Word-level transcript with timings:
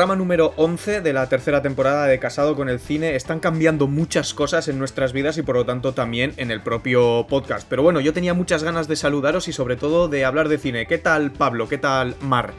programa 0.00 0.16
número 0.16 0.54
11 0.56 1.02
de 1.02 1.12
la 1.12 1.28
tercera 1.28 1.60
temporada 1.60 2.06
de 2.06 2.18
Casado 2.18 2.56
con 2.56 2.70
el 2.70 2.80
Cine. 2.80 3.16
Están 3.16 3.38
cambiando 3.38 3.86
muchas 3.86 4.32
cosas 4.32 4.66
en 4.68 4.78
nuestras 4.78 5.12
vidas 5.12 5.36
y 5.36 5.42
por 5.42 5.56
lo 5.56 5.66
tanto 5.66 5.92
también 5.92 6.32
en 6.38 6.50
el 6.50 6.62
propio 6.62 7.26
podcast. 7.28 7.68
Pero 7.68 7.82
bueno, 7.82 8.00
yo 8.00 8.14
tenía 8.14 8.32
muchas 8.32 8.64
ganas 8.64 8.88
de 8.88 8.96
saludaros 8.96 9.46
y 9.48 9.52
sobre 9.52 9.76
todo 9.76 10.08
de 10.08 10.24
hablar 10.24 10.48
de 10.48 10.56
cine. 10.56 10.86
¿Qué 10.86 10.96
tal 10.96 11.32
Pablo? 11.32 11.68
¿Qué 11.68 11.76
tal 11.76 12.16
Mar? 12.22 12.54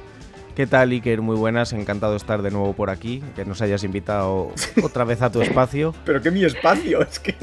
¿Qué 0.56 0.68
tal, 0.68 0.92
Iker? 0.92 1.24
Muy 1.24 1.36
buenas, 1.36 1.74
encantado 1.74 2.12
de 2.12 2.18
estar 2.18 2.44
de 2.44 2.52
nuevo 2.52 2.74
por 2.74 2.92
aquí, 2.92 3.24
que 3.36 3.44
nos 3.44 3.60
hayas 3.64 3.84
invitado 3.84 4.52
otra 4.84 5.04
vez 5.04 5.24
a 5.24 5.32
tu 5.32 5.42
espacio. 5.42 5.96
Pero 6.06 6.22
que 6.22 6.30
mi 6.30 6.46
espacio, 6.46 7.02
es 7.02 7.18
que... 7.18 7.36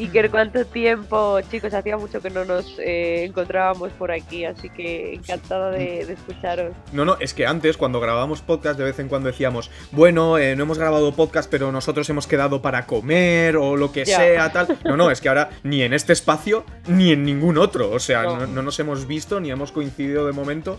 Iker, 0.00 0.30
¿cuánto 0.30 0.64
tiempo? 0.64 1.38
Chicos, 1.50 1.74
hacía 1.74 1.98
mucho 1.98 2.22
que 2.22 2.30
no 2.30 2.46
nos 2.46 2.78
eh, 2.78 3.24
encontrábamos 3.24 3.92
por 3.92 4.10
aquí, 4.10 4.46
así 4.46 4.70
que 4.70 5.14
encantada 5.14 5.70
de, 5.72 6.00
escucharos. 6.00 6.74
No, 6.92 7.04
no, 7.04 7.18
es 7.20 7.34
que 7.34 7.46
antes, 7.46 7.76
cuando 7.76 8.00
grabábamos 8.00 8.40
podcast, 8.40 8.78
de 8.78 8.84
vez 8.84 8.98
en 8.98 9.08
cuando 9.08 9.26
decíamos, 9.28 9.70
bueno, 9.92 10.38
eh, 10.38 10.56
no 10.56 10.62
hemos 10.62 10.78
grabado 10.78 11.12
podcast, 11.12 11.50
pero 11.50 11.70
nosotros 11.70 12.08
hemos 12.08 12.26
quedado 12.26 12.62
para 12.62 12.86
comer 12.86 13.58
o 13.58 13.76
lo 13.76 13.92
que 13.92 14.06
sea, 14.06 14.50
tal. 14.50 14.78
No, 14.84 14.96
no, 14.96 15.10
es 15.10 15.20
que 15.20 15.28
ahora 15.28 15.50
ni 15.64 15.82
en 15.82 15.92
este 15.92 16.14
espacio 16.14 16.64
ni 16.88 17.12
en 17.12 17.24
ningún 17.24 17.58
otro. 17.58 17.90
O 17.90 17.98
sea, 17.98 18.22
no, 18.22 18.46
no 18.46 18.62
nos 18.62 18.80
hemos 18.80 19.06
visto 19.06 19.38
ni 19.38 19.50
hemos 19.50 19.70
coincidido 19.70 20.26
de 20.26 20.32
momento. 20.32 20.78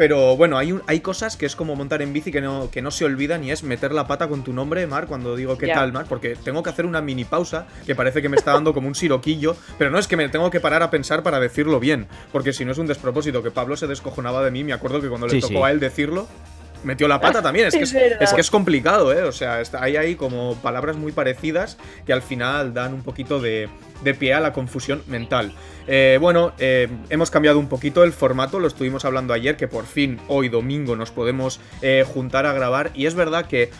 Pero 0.00 0.34
bueno, 0.34 0.56
hay, 0.56 0.74
hay 0.86 1.00
cosas 1.00 1.36
que 1.36 1.44
es 1.44 1.54
como 1.54 1.76
montar 1.76 2.00
en 2.00 2.14
bici 2.14 2.32
que 2.32 2.40
no, 2.40 2.70
que 2.70 2.80
no 2.80 2.90
se 2.90 3.04
olvidan 3.04 3.44
y 3.44 3.50
es 3.50 3.62
meter 3.62 3.92
la 3.92 4.06
pata 4.06 4.28
con 4.28 4.42
tu 4.42 4.54
nombre, 4.54 4.86
Mar, 4.86 5.06
cuando 5.06 5.36
digo 5.36 5.58
qué 5.58 5.66
tal, 5.66 5.92
Mar, 5.92 6.06
porque 6.08 6.36
tengo 6.36 6.62
que 6.62 6.70
hacer 6.70 6.86
una 6.86 7.02
mini 7.02 7.26
pausa 7.26 7.66
que 7.84 7.94
parece 7.94 8.22
que 8.22 8.30
me 8.30 8.38
está 8.38 8.54
dando 8.54 8.72
como 8.72 8.88
un 8.88 8.94
siroquillo, 8.94 9.56
pero 9.76 9.90
no 9.90 9.98
es 9.98 10.08
que 10.08 10.16
me 10.16 10.26
tengo 10.30 10.50
que 10.50 10.58
parar 10.58 10.82
a 10.82 10.90
pensar 10.90 11.22
para 11.22 11.38
decirlo 11.38 11.80
bien, 11.80 12.06
porque 12.32 12.54
si 12.54 12.64
no 12.64 12.72
es 12.72 12.78
un 12.78 12.86
despropósito, 12.86 13.42
que 13.42 13.50
Pablo 13.50 13.76
se 13.76 13.86
descojonaba 13.86 14.42
de 14.42 14.50
mí, 14.50 14.64
me 14.64 14.72
acuerdo 14.72 15.02
que 15.02 15.10
cuando 15.10 15.26
le 15.26 15.38
tocó 15.38 15.66
a 15.66 15.70
él 15.70 15.80
decirlo, 15.80 16.28
metió 16.84 17.08
la 17.08 17.20
pata 17.20 17.42
también. 17.42 17.68
Es 17.68 17.74
que 17.74 17.82
es, 17.82 17.94
es, 17.94 18.32
que 18.32 18.40
es 18.40 18.50
complicado, 18.50 19.12
¿eh? 19.12 19.22
O 19.22 19.32
sea, 19.32 19.62
hay 19.78 19.96
ahí 19.96 20.14
como 20.14 20.56
palabras 20.56 20.96
muy 20.96 21.12
parecidas 21.12 21.78
que 22.06 22.12
al 22.12 22.22
final 22.22 22.74
dan 22.74 22.94
un 22.94 23.02
poquito 23.02 23.40
de, 23.40 23.68
de 24.02 24.14
pie 24.14 24.34
a 24.34 24.40
la 24.40 24.52
confusión 24.52 25.02
mental. 25.06 25.52
Eh, 25.86 26.18
bueno, 26.20 26.52
eh, 26.58 26.88
hemos 27.08 27.30
cambiado 27.30 27.58
un 27.58 27.68
poquito 27.68 28.04
el 28.04 28.12
formato, 28.12 28.60
lo 28.60 28.68
estuvimos 28.68 29.04
hablando 29.04 29.32
ayer, 29.34 29.56
que 29.56 29.68
por 29.68 29.86
fin 29.86 30.18
hoy 30.28 30.48
domingo 30.48 30.96
nos 30.96 31.10
podemos 31.10 31.60
eh, 31.82 32.04
juntar 32.06 32.46
a 32.46 32.52
grabar 32.52 32.90
y 32.94 33.06
es 33.06 33.14
verdad 33.14 33.46
que 33.46 33.70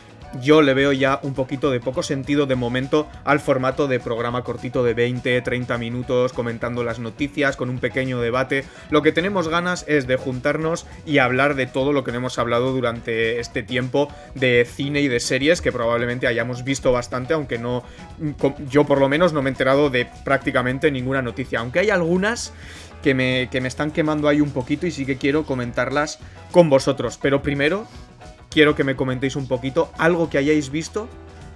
yo 0.41 0.62
le 0.62 0.75
veo 0.75 0.92
ya 0.92 1.20
un 1.23 1.34
poquito 1.34 1.70
de 1.70 1.81
poco 1.81 2.03
sentido 2.03 2.47
de 2.47 2.55
momento 2.55 3.09
al 3.25 3.41
formato 3.41 3.89
de 3.89 4.00
programa 4.00 4.42
cortito 4.45 4.84
de 4.84 4.95
20, 4.95 5.41
30 5.41 5.78
minutos 5.78 6.33
comentando 6.33 6.84
las 6.84 6.98
noticias 6.98 7.56
con 7.56 7.70
un 7.70 7.78
pequeño 7.78 8.20
debate. 8.20 8.64
Lo 8.91 9.03
que 9.03 9.12
tenemos 9.12 9.48
ganas 9.48 9.84
es 9.89 10.06
de 10.06 10.17
juntarnos 10.17 10.86
y 11.06 11.19
hablar 11.19 11.55
de 11.55 11.67
todo 11.67 11.92
lo 11.92 12.05
que 12.05 12.11
hemos 12.11 12.39
hablado 12.39 12.73
durante 12.73 13.41
este 13.41 13.62
tiempo 13.62 14.08
de 14.34 14.67
cine 14.70 15.01
y 15.01 15.08
de 15.08 15.20
series 15.20 15.61
que 15.61 15.73
probablemente 15.73 16.27
hayamos 16.27 16.64
visto 16.64 16.92
bastante, 16.92 17.34
aunque 17.34 17.58
no 17.58 17.84
yo 18.69 18.84
por 18.84 19.01
lo 19.01 19.08
menos 19.08 19.33
no 19.33 19.42
me 19.42 19.51
he 19.51 19.53
enterado 19.53 19.91
de 19.91 20.06
prácticamente 20.25 20.91
ninguna 20.91 21.23
noticia, 21.23 21.61
aunque 21.61 21.81
hay 21.81 21.91
algunas 21.91 22.53
que 23.03 23.14
me, 23.14 23.48
que 23.51 23.61
me 23.61 23.69
están 23.69 23.91
quemando 23.91 24.28
ahí 24.28 24.41
un 24.41 24.51
poquito 24.51 24.86
y 24.86 24.91
sí 24.91 25.06
que 25.06 25.17
quiero 25.17 25.45
comentarlas 25.45 26.19
con 26.51 26.69
vosotros. 26.69 27.19
Pero 27.20 27.42
primero 27.42 27.86
quiero 28.51 28.75
que 28.75 28.84
me 28.84 28.97
comentéis 28.97 29.37
un 29.37 29.47
poquito 29.47 29.91
algo 29.97 30.29
que 30.29 30.39
hayáis 30.39 30.70
visto 30.70 31.09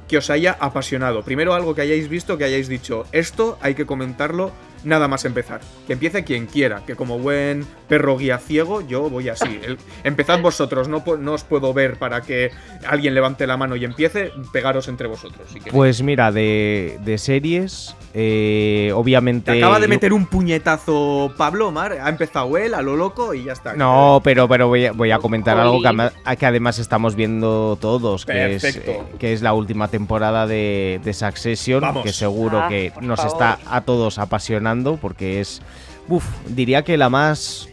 que 0.08 0.18
os 0.18 0.30
haya 0.30 0.56
apasionado. 0.60 1.22
Primero 1.22 1.54
algo 1.54 1.74
que 1.74 1.82
hayáis 1.82 2.08
visto, 2.08 2.38
que 2.38 2.44
hayáis 2.44 2.68
dicho, 2.68 3.04
esto 3.12 3.58
hay 3.60 3.74
que 3.74 3.86
comentarlo 3.86 4.52
nada 4.84 5.08
más 5.08 5.24
empezar. 5.24 5.60
Que 5.86 5.94
empiece 5.94 6.24
quien 6.24 6.46
quiera, 6.46 6.82
que 6.86 6.96
como 6.96 7.18
buen 7.18 7.66
perro 7.88 8.16
guía 8.16 8.38
ciego, 8.38 8.80
yo 8.86 9.10
voy 9.10 9.28
así. 9.28 9.60
empezad 10.04 10.40
vosotros, 10.40 10.88
no, 10.88 11.02
no, 11.18 11.32
os 11.32 11.44
puedo 11.44 11.72
ver 11.72 11.98
para 11.98 12.22
que 12.22 12.50
alguien 12.86 13.14
levante 13.14 13.46
la 13.46 13.56
mano 13.56 13.76
y 13.76 13.84
empiece, 13.84 14.32
pegaros 14.52 14.88
entre 14.88 15.06
vosotros. 15.06 15.48
pues 15.70 16.02
mira, 16.02 16.32
de, 16.32 16.98
de 17.04 17.18
series, 17.18 17.96
eh, 18.16 18.92
obviamente. 18.94 19.50
acaba 19.50 19.80
de 19.80 19.88
meter 19.88 20.12
un 20.12 20.26
puñetazo 20.26 21.32
Pablo 21.36 21.68
Omar. 21.68 21.98
Ha 22.00 22.08
empezado 22.08 22.56
él 22.56 22.74
a 22.74 22.82
lo 22.82 22.96
loco 22.96 23.34
y 23.34 23.44
ya 23.44 23.52
está. 23.52 23.74
No, 23.74 24.20
pero, 24.22 24.48
pero 24.48 24.68
voy, 24.68 24.86
a, 24.86 24.92
voy 24.92 25.10
a 25.10 25.18
comentar 25.18 25.58
algo 25.58 25.80
que, 25.82 26.46
además 26.46 26.78
estamos 26.78 27.16
viendo 27.16 27.76
todos, 27.80 28.24
que 28.24 28.54
es, 28.54 28.64
eh, 28.64 29.02
que 29.18 29.32
es 29.32 29.42
la 29.42 29.52
última 29.52 29.88
temporada 29.88 30.46
de, 30.46 31.00
de 31.02 31.12
Succession, 31.12 32.02
que 32.02 32.12
seguro 32.12 32.60
ah, 32.60 32.68
que 32.68 32.92
nos 33.00 33.24
está 33.24 33.58
a 33.66 33.80
todos 33.80 34.18
apasionando, 34.18 34.73
porque 35.00 35.40
es. 35.40 35.62
Uf, 36.08 36.24
diría 36.48 36.82
que 36.82 36.96
la 36.96 37.08
más 37.08 37.68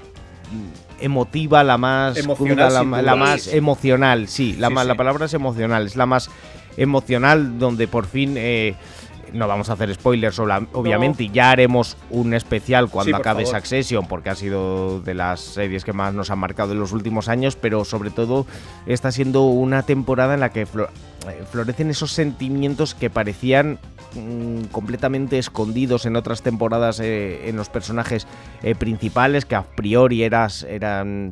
emotiva, 0.99 1.63
la 1.63 1.77
más 1.77 2.17
emocional, 2.17 2.73
la, 2.73 3.15
más 3.15 3.47
emocional, 3.47 4.27
sí, 4.27 4.55
la, 4.57 4.69
la 4.69 4.95
palabra 4.95 5.25
es 5.25 5.33
emocional, 5.33 5.85
es 5.85 5.95
la 5.95 6.05
más 6.05 6.29
emocional 6.77 7.59
donde 7.59 7.87
por 7.87 8.05
fin 8.05 8.35
eh, 8.37 8.75
no 9.33 9.47
vamos 9.47 9.69
a 9.69 9.73
hacer 9.73 9.93
spoilers, 9.93 10.39
obviamente, 10.39 11.23
y 11.23 11.29
ya 11.29 11.51
haremos 11.51 11.97
un 12.09 12.33
especial 12.33 12.89
cuando 12.89 13.15
acabe 13.15 13.45
Succession, 13.45 14.07
porque 14.07 14.29
ha 14.29 14.35
sido 14.35 15.01
de 15.01 15.13
las 15.13 15.39
series 15.39 15.83
que 15.83 15.93
más 15.93 16.13
nos 16.13 16.29
han 16.31 16.39
marcado 16.39 16.73
en 16.73 16.79
los 16.79 16.91
últimos 16.91 17.29
años, 17.29 17.55
pero 17.55 17.85
sobre 17.85 18.09
todo 18.09 18.45
está 18.85 19.11
siendo 19.11 19.43
una 19.43 19.83
temporada 19.83 20.33
en 20.33 20.39
la 20.39 20.49
que 20.49 20.61
eh, 20.61 20.67
florecen 21.49 21.89
esos 21.89 22.11
sentimientos 22.11 22.93
que 22.93 23.09
parecían 23.09 23.79
mm, 24.15 24.65
completamente 24.71 25.37
escondidos 25.37 26.05
en 26.05 26.15
otras 26.15 26.41
temporadas 26.41 26.99
eh, 26.99 27.49
en 27.49 27.55
los 27.55 27.69
personajes 27.69 28.27
eh, 28.63 28.75
principales, 28.75 29.45
que 29.45 29.55
a 29.55 29.63
priori 29.63 30.23
eras, 30.23 30.63
eran 30.63 31.31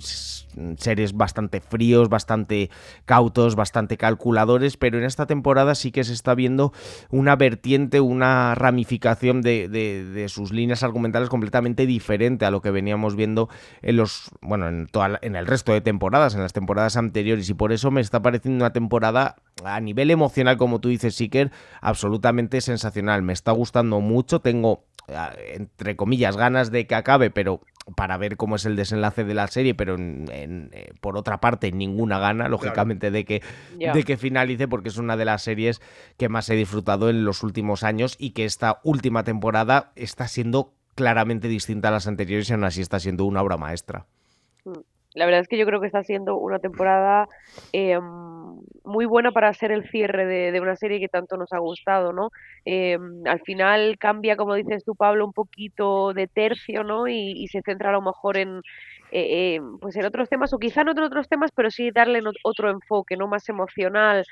seres 0.78 1.14
bastante 1.14 1.62
fríos, 1.62 2.10
bastante 2.10 2.70
cautos, 3.06 3.56
bastante 3.56 3.98
calculadores, 3.98 4.78
pero 4.78 4.98
en 4.98 5.04
esta 5.04 5.26
temporada 5.26 5.76
sí 5.76 5.92
que 5.92 6.04
se 6.04 6.14
está 6.14 6.36
viendo 6.36 6.74
una 7.10 7.36
vertiente, 7.36 8.00
una 8.02 8.56
ramificación 8.56 9.42
de, 9.42 10.26
sus 10.30 10.52
líneas 10.52 10.84
argumentales 10.84 11.30
completamente 11.30 11.86
diferente 11.86 12.46
a 12.46 12.52
lo 12.52 12.62
que 12.62 12.72
veníamos 12.72 13.16
viendo 13.16 13.50
en 13.82 13.98
los, 13.98 14.30
bueno, 14.42 14.68
en, 14.68 14.88
toda, 14.88 15.20
en 15.22 15.36
el 15.36 15.48
resto 15.48 15.74
de 15.74 15.82
temporadas, 15.82 16.36
en 16.36 16.42
las 16.42 16.54
temporadas 16.54 16.98
anteriores, 16.98 17.50
y 17.50 17.54
por 17.54 17.72
eso 17.72 17.92
me 17.92 18.02
está 18.02 18.22
pareciendo 18.22 18.64
una 18.64 18.74
temporada 18.74 19.36
a 19.64 19.80
nivel 19.80 20.12
emocional, 20.12 20.58
como 20.58 20.80
tú 20.80 20.90
dices, 20.90 21.16
Siker, 21.16 21.52
absolutamente 21.82 22.62
sensacional. 22.62 23.22
Me 23.22 23.34
está 23.34 23.52
gustando 23.52 24.00
mucho, 24.00 24.40
tengo 24.40 24.86
entre 25.54 25.96
comillas, 25.96 26.38
ganas 26.38 26.72
de 26.72 26.88
que 26.88 26.96
acabe, 26.96 27.30
pero 27.30 27.62
para 27.96 28.18
ver 28.18 28.38
cómo 28.38 28.56
es 28.56 28.66
el 28.66 28.76
desenlace 28.76 29.24
de 29.24 29.34
la 29.34 29.48
serie, 29.48 29.74
pero 29.74 29.96
eh, 30.00 30.92
por 31.02 31.18
otra 31.18 31.40
parte 31.40 31.72
ninguna 31.72 32.20
gana, 32.20 32.48
lógicamente, 32.48 33.12
de, 33.12 33.26
que, 33.26 33.42
de 33.78 34.04
que 34.04 34.18
finalice, 34.18 34.68
porque 34.68 34.90
es 34.90 34.98
una 34.98 35.18
de 35.18 35.26
las 35.26 35.42
series 35.42 35.82
que 36.18 36.30
más 36.30 36.50
he 36.50 36.56
disfrutado 36.56 37.10
en 37.10 37.26
los 37.26 37.44
últimos 37.44 37.84
años 37.84 38.16
y 38.20 38.32
que 38.32 38.46
esta 38.46 38.80
última 38.84 39.24
temporada 39.24 39.92
está 39.96 40.28
siendo 40.28 40.74
claramente 40.96 41.48
distinta 41.48 41.88
a 41.88 41.92
las 41.92 42.08
anteriores 42.08 42.50
y 42.50 42.54
aún 42.54 42.64
así 42.64 42.82
está 42.82 43.00
siendo 43.00 43.26
una 43.26 43.42
obra 43.42 43.58
maestra. 43.58 44.06
Mm. 44.66 44.80
La 45.20 45.26
verdad 45.26 45.42
es 45.42 45.50
que 45.50 45.58
yo 45.58 45.66
creo 45.66 45.82
que 45.82 45.88
está 45.88 46.02
siendo 46.02 46.38
una 46.38 46.60
temporada 46.60 47.28
em, 47.74 48.02
muy 48.86 49.06
buena 49.06 49.34
para 49.34 49.50
hacer 49.50 49.70
el 49.70 49.84
cierre 49.90 50.26
de, 50.26 50.62
una 50.62 50.78
serie 50.78 51.02
que 51.02 51.10
tanto 51.10 51.36
nos 51.36 51.52
ha 51.52 51.60
gustado, 51.60 52.14
¿no? 52.14 52.30
Em, 52.64 53.28
al 53.28 53.42
final 53.42 53.98
cambia, 54.00 54.38
como 54.38 54.56
dices 54.56 54.86
tú, 54.86 54.96
Pablo, 54.96 55.26
un 55.26 55.34
poquito 55.34 56.14
de 56.14 56.28
tercio, 56.28 56.86
¿no? 56.86 57.10
Y, 57.10 57.46
se 57.50 57.62
centra 57.62 57.90
a 57.90 57.94
lo 57.94 58.02
mejor 58.02 58.38
en, 58.38 58.62
eh, 59.12 59.60
pues 59.82 59.98
en 59.98 60.06
otros 60.06 60.30
temas, 60.30 60.54
o 60.54 60.58
quizá 60.58 60.86
no 60.86 60.92
en 60.92 61.00
otros 61.00 61.28
temas, 61.28 61.52
pero 61.54 61.70
sí 61.70 61.92
darle 61.92 62.22
otro 62.44 62.70
enfoque, 62.72 63.18
¿no? 63.18 63.28
Más 63.28 63.50
emocional, 63.50 64.24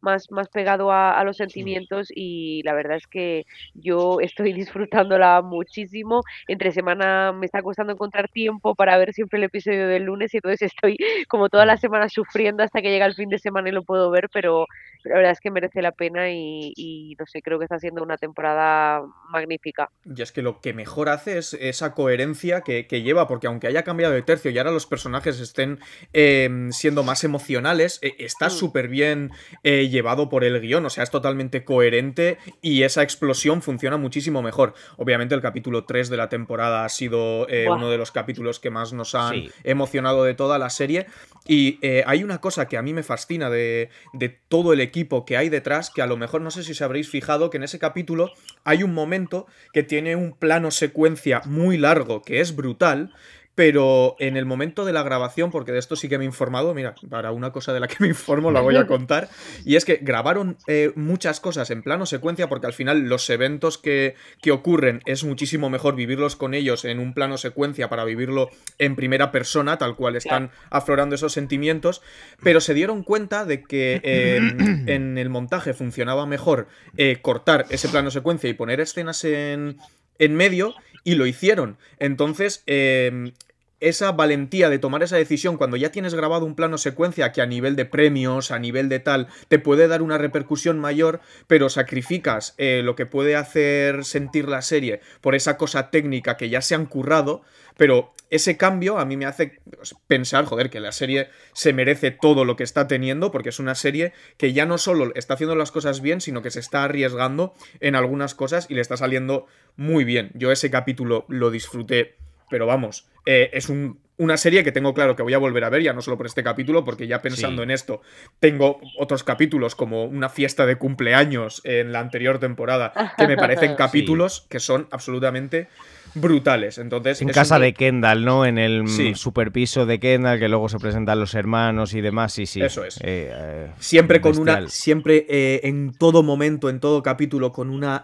más, 0.00 0.30
más 0.30 0.48
pegado 0.48 0.92
a, 0.92 1.22
los 1.24 1.36
sentimientos 1.36 2.08
y 2.14 2.62
la 2.64 2.74
verdad 2.74 2.96
es 2.96 3.06
que 3.06 3.44
yo 3.74 4.20
estoy 4.20 4.52
disfrutándola 4.54 5.42
muchísimo. 5.42 6.22
Entre 6.46 6.72
semana 6.72 7.32
me 7.32 7.46
está 7.46 7.62
costando 7.62 7.92
encontrar 7.92 8.28
tiempo 8.28 8.74
para 8.74 8.96
ver 8.98 9.12
siempre 9.12 9.38
el 9.38 9.44
episodio 9.44 9.88
del 9.88 10.04
lunes 10.04 10.32
y 10.34 10.38
entonces 10.38 10.62
estoy 10.62 10.96
como 11.28 11.48
toda 11.48 11.66
la 11.66 11.76
semana 11.76 12.08
sufriendo 12.08 12.62
hasta 12.62 12.80
que 12.80 12.90
llega 12.90 13.06
el 13.06 13.14
fin 13.14 13.28
de 13.28 13.38
semana 13.38 13.68
y 13.68 13.72
lo 13.72 13.82
puedo 13.82 14.10
ver, 14.10 14.28
pero, 14.32 14.66
la 15.04 15.16
verdad 15.16 15.32
es 15.32 15.40
que 15.40 15.50
merece 15.50 15.82
la 15.82 15.92
pena 15.92 16.30
y, 16.30 17.16
no 17.18 17.26
sé, 17.26 17.42
creo 17.42 17.58
que 17.58 17.64
está 17.64 17.78
siendo 17.78 18.02
una 18.02 18.16
temporada 18.16 19.02
magnífica. 19.30 19.90
Y 20.04 20.20
es 20.22 20.32
que 20.32 20.42
lo 20.42 20.60
que 20.60 20.72
mejor 20.72 21.08
hace 21.08 21.38
es 21.38 21.54
esa 21.54 21.94
coherencia 21.94 22.62
que, 22.62 22.84
lleva, 22.88 23.28
porque 23.28 23.46
aunque 23.46 23.68
haya 23.68 23.84
cambiado 23.84 24.12
de 24.12 24.22
tercio 24.22 24.50
y 24.50 24.58
ahora 24.58 24.70
los 24.70 24.86
personajes 24.86 25.38
estén 25.40 25.78
em, 26.12 26.72
siendo 26.72 27.04
más 27.04 27.22
emocionales, 27.24 28.00
eh, 28.02 28.14
está 28.18 28.48
mm. 28.48 28.50
súper 28.50 28.88
bien 28.88 29.30
eh, 29.62 29.87
llevado 29.88 30.28
por 30.28 30.44
el 30.44 30.60
guion, 30.60 30.84
o 30.86 30.90
sea, 30.90 31.04
es 31.04 31.10
totalmente 31.10 31.64
coherente 31.64 32.38
y 32.62 32.82
esa 32.82 33.02
explosión 33.02 33.62
funciona 33.62 33.96
muchísimo 33.96 34.42
mejor. 34.42 34.74
Obviamente 34.96 35.34
el 35.34 35.40
capítulo 35.40 35.84
3 35.84 36.08
de 36.08 36.16
la 36.16 36.28
temporada 36.28 36.84
ha 36.84 36.88
sido 36.88 37.48
eh, 37.48 37.66
uno 37.68 37.90
de 37.90 37.98
los 37.98 38.10
capítulos 38.10 38.60
que 38.60 38.70
más 38.70 38.92
nos 38.92 39.14
han 39.14 39.44
emocionado 39.64 40.24
de 40.24 40.34
toda 40.34 40.58
la 40.58 40.70
serie. 40.70 41.06
Y 41.46 41.78
eh, 41.82 42.04
hay 42.06 42.24
una 42.24 42.40
cosa 42.40 42.68
que 42.68 42.76
a 42.76 42.82
mí 42.82 42.92
me 42.92 43.02
fascina 43.02 43.50
de, 43.50 43.90
de 44.12 44.28
todo 44.28 44.72
el 44.72 44.80
equipo 44.80 45.24
que 45.24 45.36
hay 45.36 45.48
detrás, 45.48 45.90
que 45.90 46.02
a 46.02 46.06
lo 46.06 46.16
mejor 46.16 46.40
no 46.40 46.50
sé 46.50 46.62
si 46.62 46.72
os 46.72 46.82
habréis 46.82 47.08
fijado 47.08 47.50
que 47.50 47.56
en 47.56 47.62
ese 47.62 47.78
capítulo 47.78 48.32
hay 48.64 48.82
un 48.82 48.92
momento 48.92 49.46
que 49.72 49.82
tiene 49.82 50.16
un 50.16 50.32
plano 50.32 50.70
secuencia 50.70 51.42
muy 51.44 51.78
largo, 51.78 52.22
que 52.22 52.40
es 52.40 52.54
brutal, 52.54 53.14
pero 53.58 54.14
en 54.20 54.36
el 54.36 54.46
momento 54.46 54.84
de 54.84 54.92
la 54.92 55.02
grabación, 55.02 55.50
porque 55.50 55.72
de 55.72 55.80
esto 55.80 55.96
sí 55.96 56.08
que 56.08 56.16
me 56.16 56.22
he 56.22 56.28
informado, 56.28 56.74
mira, 56.74 56.94
para 57.10 57.32
una 57.32 57.50
cosa 57.50 57.72
de 57.72 57.80
la 57.80 57.88
que 57.88 57.96
me 57.98 58.06
informo 58.06 58.52
la 58.52 58.60
voy 58.60 58.76
a 58.76 58.86
contar, 58.86 59.28
y 59.64 59.74
es 59.74 59.84
que 59.84 59.98
grabaron 60.00 60.56
eh, 60.68 60.92
muchas 60.94 61.40
cosas 61.40 61.68
en 61.70 61.82
plano 61.82 62.06
secuencia, 62.06 62.48
porque 62.48 62.68
al 62.68 62.72
final 62.72 63.08
los 63.08 63.28
eventos 63.30 63.76
que, 63.76 64.14
que, 64.40 64.52
ocurren 64.52 65.00
es 65.06 65.24
muchísimo 65.24 65.70
mejor 65.70 65.96
vivirlos 65.96 66.36
con 66.36 66.54
ellos 66.54 66.84
en 66.84 67.00
un 67.00 67.14
plano 67.14 67.36
secuencia 67.36 67.88
para 67.88 68.04
vivirlo 68.04 68.48
en 68.78 68.94
primera 68.94 69.32
persona, 69.32 69.76
tal 69.76 69.96
cual 69.96 70.14
están 70.14 70.52
aflorando 70.70 71.16
esos 71.16 71.32
sentimientos, 71.32 72.00
pero 72.44 72.60
se 72.60 72.74
dieron 72.74 73.02
cuenta 73.02 73.44
de 73.44 73.64
que 73.64 74.00
em, 74.04 74.86
en 74.88 75.18
el 75.18 75.30
montaje 75.30 75.74
funcionaba 75.74 76.26
mejor 76.26 76.68
eh, 76.96 77.18
cortar 77.20 77.66
ese 77.70 77.88
plano 77.88 78.12
secuencia 78.12 78.48
y 78.48 78.54
poner 78.54 78.78
escenas 78.78 79.24
en 79.24 79.78
en 80.18 80.34
medio 80.34 80.74
y 81.04 81.14
lo 81.14 81.26
hicieron. 81.26 81.78
Entonces, 81.98 82.62
em, 82.66 83.32
esa 83.80 84.12
valentía 84.12 84.68
de 84.68 84.78
tomar 84.78 85.02
esa 85.02 85.16
decisión 85.16 85.56
cuando 85.56 85.76
ya 85.76 85.90
tienes 85.90 86.14
grabado 86.14 86.44
un 86.44 86.54
plano 86.54 86.78
secuencia 86.78 87.32
que 87.32 87.42
a 87.42 87.46
nivel 87.46 87.76
de 87.76 87.84
premios, 87.84 88.50
a 88.50 88.58
nivel 88.58 88.88
de 88.88 88.98
tal, 88.98 89.28
te 89.48 89.58
puede 89.58 89.88
dar 89.88 90.02
una 90.02 90.18
repercusión 90.18 90.78
mayor, 90.78 91.20
pero 91.46 91.68
sacrificas 91.68 92.54
eh, 92.58 92.82
lo 92.84 92.96
que 92.96 93.06
puede 93.06 93.36
hacer 93.36 94.04
sentir 94.04 94.48
la 94.48 94.62
serie 94.62 95.00
por 95.20 95.34
esa 95.34 95.56
cosa 95.56 95.90
técnica 95.90 96.36
que 96.36 96.48
ya 96.48 96.60
se 96.60 96.74
han 96.74 96.86
currado, 96.86 97.42
pero 97.76 98.12
ese 98.30 98.56
cambio 98.56 98.98
a 98.98 99.04
mí 99.04 99.16
me 99.16 99.24
hace 99.24 99.60
pensar, 100.06 100.44
joder, 100.44 100.68
que 100.68 100.80
la 100.80 100.92
serie 100.92 101.28
se 101.52 101.72
merece 101.72 102.10
todo 102.10 102.44
lo 102.44 102.56
que 102.56 102.64
está 102.64 102.86
teniendo, 102.88 103.30
porque 103.30 103.48
es 103.48 103.58
una 103.58 103.74
serie 103.74 104.12
que 104.36 104.52
ya 104.52 104.66
no 104.66 104.76
solo 104.76 105.12
está 105.14 105.34
haciendo 105.34 105.54
las 105.54 105.72
cosas 105.72 106.02
bien, 106.02 106.20
sino 106.20 106.42
que 106.42 106.50
se 106.50 106.60
está 106.60 106.84
arriesgando 106.84 107.54
en 107.80 107.94
algunas 107.94 108.34
cosas 108.34 108.66
y 108.68 108.74
le 108.74 108.80
está 108.80 108.96
saliendo 108.96 109.46
muy 109.76 110.04
bien. 110.04 110.30
Yo 110.34 110.52
ese 110.52 110.70
capítulo 110.70 111.24
lo 111.28 111.50
disfruté 111.50 112.16
pero 112.50 112.66
vamos, 112.66 113.06
eh, 113.26 113.50
es 113.52 113.70
una 114.16 114.36
serie 114.36 114.64
que 114.64 114.72
tengo 114.72 114.94
claro 114.94 115.16
que 115.16 115.22
voy 115.22 115.34
a 115.34 115.38
volver 115.38 115.64
a 115.64 115.70
ver, 115.70 115.82
ya 115.82 115.92
no 115.92 116.02
solo 116.02 116.16
por 116.16 116.26
este 116.26 116.42
capítulo, 116.42 116.84
porque 116.84 117.06
ya 117.06 117.22
pensando 117.22 117.62
en 117.62 117.70
esto, 117.70 118.00
tengo 118.40 118.80
otros 118.98 119.22
capítulos 119.24 119.74
como 119.74 120.04
una 120.04 120.28
fiesta 120.28 120.66
de 120.66 120.76
cumpleaños 120.76 121.60
en 121.64 121.92
la 121.92 122.00
anterior 122.00 122.38
temporada, 122.38 122.92
que 123.16 123.26
me 123.26 123.36
parecen 123.38 123.74
capítulos 123.76 124.46
que 124.48 124.60
son 124.60 124.88
absolutamente 124.90 125.68
brutales. 126.14 126.78
Entonces, 126.78 127.22
en 127.22 127.28
casa 127.28 127.58
de 127.58 127.72
Kendall, 127.72 128.24
¿no? 128.24 128.44
En 128.44 128.58
el 128.58 128.88
superpiso 129.16 129.86
de 129.86 129.98
Kendall, 129.98 130.38
que 130.38 130.48
luego 130.48 130.68
se 130.68 130.78
presentan 130.78 131.18
los 131.20 131.34
hermanos 131.34 131.94
y 131.94 132.00
demás, 132.00 132.32
sí, 132.32 132.46
sí. 132.46 132.60
Eso 132.60 132.84
es. 132.84 132.96
Eh, 132.98 133.32
eh, 133.32 133.70
siempre 133.78 134.20
con 134.20 134.38
una. 134.38 134.68
Siempre 134.68 135.26
eh, 135.28 135.60
en 135.64 135.92
todo 135.92 136.22
momento, 136.22 136.68
en 136.68 136.80
todo 136.80 137.02
capítulo, 137.02 137.52
con 137.52 137.70
una 137.70 138.02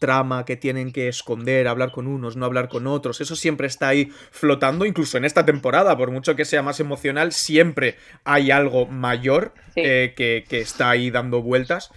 trama 0.00 0.44
que 0.44 0.56
tienen 0.56 0.92
que 0.92 1.08
esconder, 1.08 1.68
hablar 1.68 1.92
con 1.92 2.06
unos, 2.06 2.36
no 2.36 2.46
hablar 2.46 2.68
con 2.68 2.86
otros. 2.86 3.20
Eso 3.20 3.36
siempre 3.36 3.66
está 3.66 3.88
ahí 3.88 4.10
flotando, 4.30 4.84
incluso 4.84 5.16
en 5.16 5.24
esta 5.24 5.44
temporada, 5.44 5.96
por 5.96 6.10
mucho 6.10 6.36
que 6.36 6.44
sea 6.44 6.62
más 6.62 6.80
emocional, 6.80 7.32
siempre 7.32 7.96
hay 8.24 8.50
algo 8.50 8.86
mayor 8.86 9.52
que, 9.74 10.14
que 10.16 10.60
está 10.60 10.90
ahí 10.90 11.10
dando 11.10 11.42
vueltas. 11.42 11.90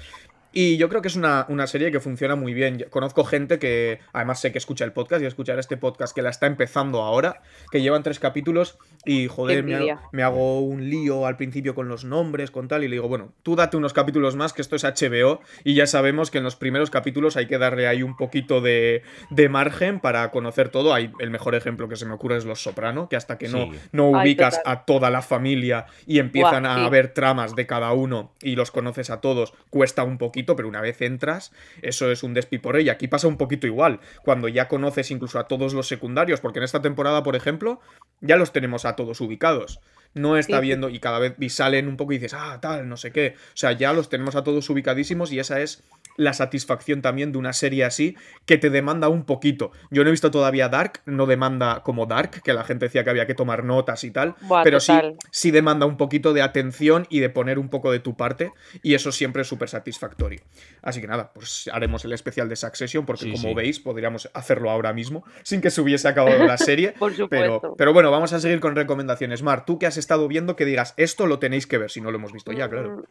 Y 0.57 0.77
yo 0.77 0.87
creo 0.87 1.01
que 1.01 1.09
es 1.09 1.17
una, 1.17 1.45
serie 1.67 1.91
que 1.91 1.99
funciona 1.99 2.37
muy 2.37 2.53
bien. 2.53 2.85
conozco 2.89 3.25
gente 3.25 3.59
que, 3.59 3.99
además 4.13 4.39
sé 4.39 4.53
que 4.53 4.57
escucha 4.57 4.85
el 4.85 4.93
podcast 4.93 5.21
y 5.21 5.25
escuchar 5.25 5.59
este 5.59 5.75
podcast 5.75 6.15
que 6.15 6.21
la 6.21 6.29
está 6.29 6.47
empezando 6.47 7.01
ahora, 7.01 7.41
que 7.71 7.81
llevan 7.81 8.03
tres 8.03 8.19
capítulos 8.19 8.77
y, 9.03 9.27
joder, 9.27 9.65
me 10.13 10.23
hago, 10.23 10.61
un 10.61 10.89
lío 10.89 11.27
al 11.27 11.35
principio 11.35 11.75
con 11.75 11.89
los 11.89 12.05
nombres, 12.05 12.51
con 12.51 12.69
tal, 12.69 12.85
y 12.85 12.87
le 12.87 12.95
digo, 12.95 13.09
bueno, 13.09 13.33
tú 13.43 13.57
date 13.57 13.75
unos 13.75 13.91
capítulos 13.91 14.37
más, 14.37 14.53
que 14.53 14.61
esto 14.61 14.77
es 14.77 14.85
HBO, 14.85 15.41
y 15.65 15.73
ya 15.73 15.87
sabemos 15.87 16.31
que 16.31 16.37
en 16.37 16.45
los 16.45 16.55
primeros 16.55 16.89
capítulos 16.89 17.35
hay 17.35 17.47
que 17.47 17.57
darle 17.57 17.87
ahí 17.87 18.01
un 18.01 18.15
poquito 18.15 18.61
de, 18.61 19.03
margen 19.49 19.99
para 19.99 20.31
conocer 20.31 20.69
todo. 20.69 20.93
Hay, 20.93 21.11
el 21.19 21.31
mejor 21.31 21.55
ejemplo 21.55 21.89
que 21.89 21.97
se 21.97 22.05
me 22.05 22.13
ocurre 22.13 22.37
es 22.37 22.45
Los 22.45 22.63
Soprano, 22.63 23.09
que 23.09 23.17
hasta 23.17 23.37
que 23.37 23.49
no, 23.49 23.71
no 23.91 24.07
ubicas 24.07 24.61
a 24.63 24.85
toda 24.85 25.09
la 25.09 25.21
familia 25.21 25.87
y 26.07 26.19
empiezan 26.19 26.65
a 26.65 26.85
haber 26.85 27.09
tramas 27.13 27.57
de 27.57 27.65
cada 27.65 27.91
uno 27.91 28.31
y 28.41 28.55
los 28.55 28.71
conoces 28.71 29.09
a 29.09 29.19
todos, 29.19 29.53
cuesta 29.69 30.05
un 30.05 30.17
poquito 30.17 30.44
pero 30.53 30.67
una 30.67 30.81
vez 30.81 31.01
entras, 31.01 31.53
eso 31.81 32.11
es 32.11 32.23
un 32.23 32.33
despipore. 32.33 32.81
Y 32.81 32.89
aquí 32.89 33.07
pasa 33.07 33.29
un 33.29 33.37
poquito 33.37 33.67
igual. 33.67 34.01
Cuando 34.23 34.49
ya 34.49 34.67
conoces 34.67 35.11
incluso 35.11 35.39
a 35.39 35.47
todos 35.47 35.73
los 35.73 35.87
secundarios, 35.87 36.41
porque 36.41 36.59
en 36.59 36.65
esta 36.65 36.81
temporada, 36.81 37.23
por 37.23 37.37
ejemplo, 37.37 37.79
ya 38.19 38.35
los 38.35 38.51
tenemos 38.51 38.83
a 38.83 38.95
todos 38.95 39.21
ubicados. 39.21 39.79
No 40.13 40.37
está 40.37 40.59
viendo 40.59 40.89
y 40.89 40.99
cada 40.99 41.19
vez 41.19 41.35
y 41.39 41.49
salen 41.49 41.87
un 41.87 41.97
poco 41.97 42.13
y 42.13 42.17
dices, 42.17 42.33
ah, 42.33 42.59
tal, 42.61 42.87
no 42.87 42.97
sé 42.97 43.11
qué. 43.11 43.35
O 43.37 43.57
sea, 43.57 43.71
ya 43.73 43.93
los 43.93 44.09
tenemos 44.09 44.35
a 44.35 44.43
todos 44.43 44.69
ubicadísimos 44.69 45.31
y 45.31 45.39
esa 45.39 45.59
es 45.61 45.83
la 46.17 46.33
satisfacción 46.33 47.01
también 47.01 47.31
de 47.31 47.37
una 47.37 47.53
serie 47.53 47.83
así 47.83 48.15
que 48.45 48.57
te 48.57 48.69
demanda 48.69 49.09
un 49.09 49.25
poquito. 49.25 49.71
Yo 49.91 50.03
no 50.03 50.09
he 50.09 50.11
visto 50.11 50.31
todavía 50.31 50.69
Dark, 50.69 51.01
no 51.05 51.25
demanda 51.25 51.81
como 51.83 52.05
Dark, 52.05 52.41
que 52.43 52.53
la 52.53 52.63
gente 52.63 52.85
decía 52.85 53.03
que 53.03 53.09
había 53.09 53.27
que 53.27 53.35
tomar 53.35 53.63
notas 53.63 54.03
y 54.03 54.11
tal, 54.11 54.35
pero 54.63 54.79
sí, 54.79 54.93
sí 55.31 55.51
demanda 55.51 55.85
un 55.85 55.97
poquito 55.97 56.33
de 56.33 56.41
atención 56.41 57.07
y 57.09 57.19
de 57.19 57.29
poner 57.29 57.59
un 57.59 57.69
poco 57.69 57.91
de 57.91 57.99
tu 57.99 58.15
parte 58.15 58.51
y 58.81 58.93
eso 58.93 59.11
siempre 59.11 59.41
es 59.41 59.47
súper 59.47 59.69
satisfactorio. 59.69 60.41
Así 60.81 61.01
que 61.01 61.07
nada, 61.07 61.31
pues 61.33 61.69
haremos 61.71 62.05
el 62.05 62.13
especial 62.13 62.49
de 62.49 62.55
Succession 62.55 63.05
porque 63.05 63.31
como 63.31 63.53
veis 63.53 63.79
podríamos 63.79 64.29
hacerlo 64.33 64.69
ahora 64.69 64.93
mismo 64.93 65.23
sin 65.43 65.61
que 65.61 65.71
se 65.71 65.81
hubiese 65.81 66.07
acabado 66.07 66.45
la 66.45 66.57
serie. 66.57 66.93
pero, 67.29 67.75
pero 67.77 67.93
bueno, 67.93 68.11
vamos 68.11 68.33
a 68.33 68.39
seguir 68.39 68.59
con 68.59 68.75
recomendaciones. 68.75 69.43
Mar, 69.43 69.65
tú 69.65 69.79
que 69.79 69.85
has 69.85 69.97
estado 69.97 70.27
viendo 70.27 70.55
que 70.55 70.65
digas 70.65 70.93
esto 70.97 71.27
lo 71.27 71.39
tenéis 71.39 71.67
que 71.67 71.77
ver 71.77 71.91
si 71.91 72.01
no 72.01 72.11
lo 72.11 72.17
hemos 72.17 72.31
visto 72.31 72.51
ya, 72.51 72.69
claro. 72.69 72.97
Mm, 72.97 73.03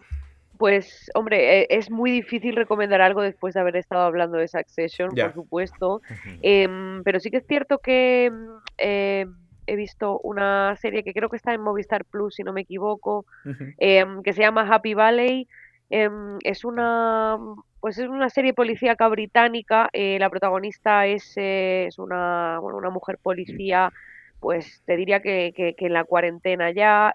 pues, 0.59 1.11
hombre, 1.15 1.63
e, 1.63 1.67
es 1.71 1.91
muy 1.91 2.11
difícil 2.11 2.57
recomendar 2.57 3.01
algo 3.01 3.23
después 3.23 3.55
de 3.55 3.61
haber 3.61 3.77
estado 3.77 4.03
hablando 4.03 4.39
de 4.39 4.49
Succession, 4.49 5.11
por 5.15 5.33
supuesto. 5.33 6.01
Em, 6.43 7.03
pero 7.03 7.21
sí 7.21 7.31
que 7.31 7.39
es 7.39 7.47
cierto 7.47 7.79
que 7.79 8.33
eh, 8.79 9.27
he 9.67 9.77
visto 9.77 10.21
una 10.21 10.77
serie 10.77 11.03
que 11.03 11.13
creo 11.13 11.29
que 11.29 11.37
está 11.37 11.55
en 11.55 11.61
Movistar 11.61 12.05
Plus, 12.05 12.37
si 12.37 12.43
no 12.43 12.53
me 12.53 12.63
equivoco, 12.63 13.27
em, 13.79 14.23
que 14.23 14.33
se 14.33 14.43
llama 14.43 14.69
Happy 14.69 14.95
Valley. 14.95 15.49
es 15.91 16.65
una 16.65 17.39
pues 17.81 17.99
es 17.99 18.09
una 18.09 18.31
serie 18.31 18.55
policíaca 18.55 19.07
británica. 19.09 19.91
Eh, 19.93 20.17
la 20.19 20.31
protagonista 20.31 21.07
es, 21.07 21.35
eh, 21.37 21.85
es 21.87 21.99
una, 21.99 22.59
bueno, 22.59 22.79
una 22.79 22.89
mujer 22.89 23.19
policía, 23.23 23.93
pues 24.41 24.83
te 24.87 24.97
diría 24.97 25.21
que, 25.21 25.53
que, 25.55 25.75
que 25.75 25.87
en 25.87 25.93
la 25.93 26.05
cuarentena 26.05 26.71
ya. 26.71 27.13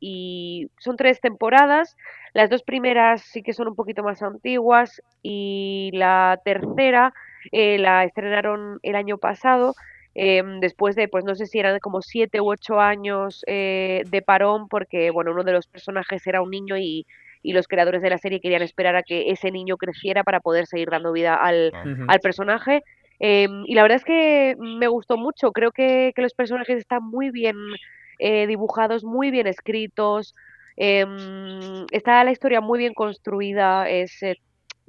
Y 0.00 0.70
son 0.78 0.96
tres 0.96 1.20
temporadas. 1.20 1.96
Las 2.32 2.50
dos 2.50 2.62
primeras 2.62 3.22
sí 3.22 3.42
que 3.42 3.52
son 3.52 3.68
un 3.68 3.74
poquito 3.76 4.02
más 4.02 4.22
antiguas 4.22 5.02
y 5.22 5.90
la 5.92 6.40
tercera 6.44 7.12
eh, 7.52 7.78
la 7.78 8.04
estrenaron 8.04 8.78
el 8.82 8.96
año 8.96 9.18
pasado. 9.18 9.74
Em, 10.14 10.58
después 10.58 10.96
de, 10.96 11.06
pues 11.06 11.24
no 11.24 11.36
sé 11.36 11.46
si 11.46 11.60
eran 11.60 11.78
como 11.78 12.02
siete 12.02 12.40
u 12.40 12.50
ocho 12.50 12.80
años 12.80 13.44
eh, 13.46 14.02
de 14.10 14.22
parón, 14.22 14.68
porque 14.68 15.10
bueno, 15.10 15.30
uno 15.30 15.44
de 15.44 15.52
los 15.52 15.66
personajes 15.68 16.26
era 16.26 16.42
un 16.42 16.50
niño 16.50 16.76
y, 16.76 17.06
y, 17.42 17.52
los 17.52 17.68
creadores 17.68 18.02
de 18.02 18.10
la 18.10 18.18
serie 18.18 18.40
querían 18.40 18.62
esperar 18.62 18.96
a 18.96 19.04
que 19.04 19.30
ese 19.30 19.52
niño 19.52 19.76
creciera 19.76 20.24
para 20.24 20.40
poder 20.40 20.66
seguir 20.66 20.90
dando 20.90 21.12
vida 21.12 21.34
al, 21.34 21.72
al 22.08 22.20
personaje. 22.20 22.82
Em, 23.20 23.64
y 23.66 23.74
la 23.74 23.82
verdad 23.82 23.96
es 23.96 24.04
que 24.04 24.56
me 24.58 24.88
gustó 24.88 25.16
mucho, 25.16 25.52
creo 25.52 25.70
que, 25.72 26.12
que 26.16 26.22
los 26.22 26.34
personajes 26.34 26.78
están 26.78 27.04
muy 27.04 27.30
bien 27.30 27.54
eh, 28.20 28.46
dibujados, 28.46 29.04
muy 29.04 29.30
bien 29.30 29.46
escritos, 29.46 30.34
Em, 30.82 31.84
está 31.90 32.24
la 32.24 32.32
historia 32.32 32.62
muy 32.62 32.78
bien 32.78 32.94
construida, 32.94 33.86
es, 33.90 34.22
eh, 34.22 34.36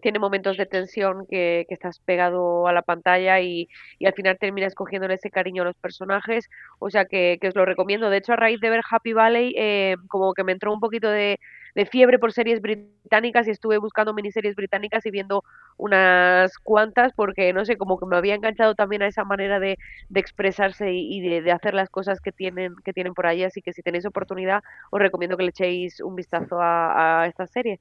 tiene 0.01 0.19
momentos 0.19 0.55
de 0.55 0.65
tensión 0.65 1.25
que, 1.29 1.65
que 1.67 1.73
estás 1.73 1.99
pegado 1.99 2.65
a 2.67 2.71
la 2.71 2.81
pantalla 2.81 3.41
y, 3.41 3.67
y, 3.99 4.05
al 4.05 4.13
final 4.13 4.37
terminas 4.39 4.73
cogiéndole 4.73 5.15
ese 5.15 5.29
cariño 5.29 5.63
a 5.63 5.65
los 5.65 5.75
personajes, 5.75 6.47
o 6.79 6.89
sea 6.89 7.03
que, 7.05 7.37
que 7.41 7.49
os 7.49 7.55
lo 7.55 7.65
recomiendo. 7.65 8.09
De 8.09 8.17
hecho, 8.17 8.31
a 8.31 8.37
raíz 8.37 8.61
de 8.61 8.69
ver 8.69 8.81
Happy 8.89 9.11
Valley, 9.11 9.53
eh, 9.57 9.95
como 10.07 10.33
que 10.33 10.45
me 10.45 10.53
entró 10.53 10.73
un 10.73 10.79
poquito 10.79 11.09
de, 11.09 11.39
de 11.75 11.85
fiebre 11.85 12.19
por 12.19 12.33
series 12.33 12.61
británicas 12.61 13.47
y 13.47 13.51
estuve 13.51 13.77
buscando 13.77 14.13
miniseries 14.13 14.55
británicas 14.55 15.05
y 15.05 15.11
viendo 15.11 15.43
unas 15.77 16.57
cuantas 16.59 17.13
porque, 17.13 17.53
no 17.53 17.65
sé, 17.65 17.77
como 17.77 17.97
que 17.99 18.05
me 18.05 18.15
había 18.17 18.35
enganchado 18.35 18.75
también 18.75 19.01
a 19.01 19.07
esa 19.07 19.23
manera 19.23 19.59
de, 19.59 19.77
de 20.09 20.19
expresarse 20.19 20.91
y, 20.93 21.21
de, 21.21 21.41
de, 21.41 21.51
hacer 21.51 21.73
las 21.73 21.89
cosas 21.89 22.19
que 22.21 22.31
tienen, 22.31 22.75
que 22.83 22.93
tienen 22.93 23.13
por 23.13 23.27
ahí. 23.27 23.43
Así 23.43 23.61
que 23.61 23.73
si 23.73 23.81
tenéis 23.81 24.05
oportunidad, 24.05 24.61
os 24.91 24.99
recomiendo 24.99 25.37
que 25.37 25.43
le 25.43 25.49
echéis 25.49 25.99
un 26.01 26.15
vistazo 26.15 26.61
a, 26.61 27.23
a 27.23 27.27
esta 27.27 27.47
serie. 27.47 27.79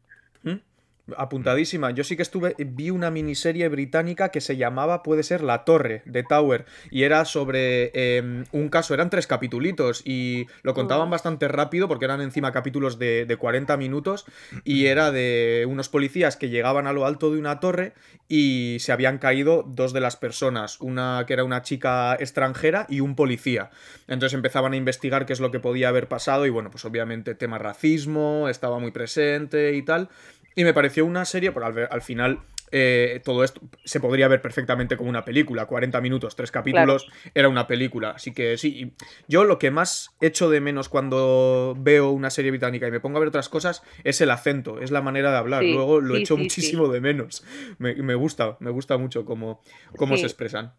Apuntadísima. 1.17 1.91
Yo 1.91 2.05
sí 2.05 2.17
que 2.17 2.23
estuve, 2.23 2.55
vi 2.59 2.91
una 2.91 3.11
miniserie 3.11 3.69
británica 3.69 4.31
que 4.31 4.41
se 4.41 4.57
llamaba, 4.57 5.03
puede 5.03 5.23
ser 5.23 5.43
La 5.43 5.65
Torre, 5.65 6.03
de 6.05 6.23
Tower, 6.23 6.67
y 6.91 7.03
era 7.03 7.25
sobre 7.25 7.91
em, 7.95 8.45
un 8.53 8.69
caso, 8.69 8.95
eran 8.95 9.11
tres 9.11 9.27
capitulitos, 9.27 10.03
y 10.05 10.47
lo 10.63 10.75
contaban 10.75 11.11
bastante 11.11 11.49
rápido 11.49 11.89
porque 11.89 12.05
eran 12.05 12.21
encima 12.21 12.53
capítulos 12.53 12.99
de, 12.99 13.27
de 13.27 13.37
40 13.37 13.77
minutos, 13.77 14.27
y 14.65 14.87
era 14.87 15.11
de 15.11 15.67
unos 15.69 15.89
policías 15.89 16.37
que 16.37 16.49
llegaban 16.49 16.87
a 16.87 16.93
lo 16.93 17.07
alto 17.07 17.31
de 17.31 17.39
una 17.39 17.61
torre 17.61 17.93
y 18.29 18.77
se 18.81 18.93
habían 18.93 19.19
caído 19.19 19.65
dos 19.67 19.93
de 19.93 20.01
las 20.01 20.17
personas, 20.17 20.81
una 20.81 21.25
que 21.27 21.33
era 21.33 21.45
una 21.45 21.63
chica 21.63 22.15
extranjera 22.15 22.87
y 22.89 23.01
un 23.01 23.17
policía. 23.17 23.71
Entonces 24.07 24.35
empezaban 24.35 24.73
a 24.73 24.77
investigar 24.77 25.27
qué 25.27 25.33
es 25.33 25.41
lo 25.41 25.51
que 25.51 25.61
podía 25.61 25.89
haber 25.89 26.09
pasado, 26.09 26.47
y 26.47 26.51
bueno, 26.51 26.71
pues 26.71 26.85
obviamente 26.85 27.35
tema 27.35 27.59
racismo 27.59 28.49
estaba 28.49 28.79
muy 28.79 28.91
presente 28.93 29.75
y 29.75 29.83
tal. 29.83 30.09
Y 30.55 30.65
me 30.65 30.75
pareció 30.75 31.05
una 31.07 31.25
serie, 31.25 31.53
por 31.53 31.65
al, 31.65 31.89
al 31.91 32.03
final 32.03 32.41
eh, 32.73 33.21
todo 33.25 33.43
esto 33.43 33.61
se 33.85 33.99
podría 33.99 34.29
ver 34.29 34.41
perfectamente 34.41 34.97
como 34.97 35.11
una 35.11 35.25
película. 35.25 35.67
40 35.67 36.01
minutos, 36.01 36.37
tres 36.37 36.51
capítulos, 36.51 37.09
era 37.35 37.49
una 37.49 37.67
película. 37.67 38.11
Así 38.11 38.33
que 38.33 38.57
sí, 38.57 38.93
yo 39.29 39.45
lo 39.45 39.59
que 39.59 39.71
más 39.71 40.15
echo 40.21 40.49
de 40.49 40.61
menos 40.61 40.89
cuando 40.89 41.77
veo 41.79 42.11
una 42.11 42.31
serie 42.31 42.51
británica 42.51 42.87
y 42.87 42.91
me 42.91 43.01
pongo 43.01 43.17
a 43.17 43.21
ver 43.21 43.29
otras 43.29 43.49
cosas 43.49 43.83
es 44.05 44.21
el 44.21 44.31
acento, 44.31 44.81
es 44.81 44.91
la 44.91 45.03
manera 45.03 45.33
de 45.33 45.39
hablar. 45.39 45.65
Luego 45.65 46.01
lo 46.01 46.17
echo 46.17 46.37
muchísimo 46.37 46.89
de 46.89 47.01
menos. 47.01 47.45
Me, 47.79 48.15
gusta, 48.15 48.57
me 48.61 48.71
gusta 48.71 48.97
mucho 48.99 49.25
cómo, 49.25 49.63
cómo 49.97 50.17
se 50.17 50.27
expresan. 50.27 50.73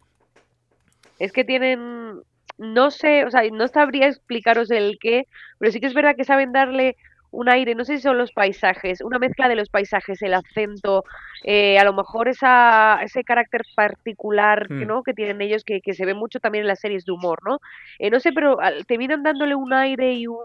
Es 1.19 1.31
que 1.33 1.43
tienen, 1.43 2.21
no 2.57 2.89
sé, 2.89 3.25
o 3.25 3.31
sea, 3.31 3.43
no 3.51 3.67
sabría 3.67 4.07
explicaros 4.07 4.71
el 4.71 4.97
qué, 4.99 5.27
pero 5.59 5.71
sí 5.71 5.79
que 5.79 5.87
es 5.87 5.93
verdad 5.93 6.15
que 6.15 6.23
saben 6.23 6.51
darle 6.51 6.95
un 7.31 7.49
aire, 7.49 7.75
no 7.75 7.85
sé 7.85 7.95
si 7.95 8.03
son 8.03 8.17
los 8.17 8.31
paisajes, 8.31 9.01
una 9.01 9.17
mezcla 9.17 9.47
de 9.47 9.55
los 9.55 9.69
paisajes, 9.69 10.21
el 10.21 10.33
acento, 10.33 11.03
eh, 11.43 11.79
a 11.79 11.83
lo 11.83 11.93
mejor 11.93 12.27
esa, 12.27 12.99
ese 13.03 13.23
carácter 13.23 13.61
particular 13.75 14.67
que, 14.67 14.73
hmm. 14.85 14.87
¿no? 14.87 15.03
que 15.03 15.13
tienen 15.13 15.41
ellos 15.41 15.63
que, 15.63 15.81
que, 15.81 15.93
se 15.93 16.05
ve 16.05 16.13
mucho 16.13 16.39
también 16.39 16.63
en 16.63 16.67
las 16.67 16.79
series 16.79 17.05
de 17.05 17.13
humor, 17.13 17.39
¿no? 17.45 17.59
Eh, 17.99 18.09
no 18.09 18.19
sé, 18.19 18.31
pero 18.33 18.57
te 18.85 18.97
vienen 18.97 19.23
dándole 19.23 19.55
un 19.55 19.73
aire 19.73 20.13
y 20.13 20.27
un 20.27 20.37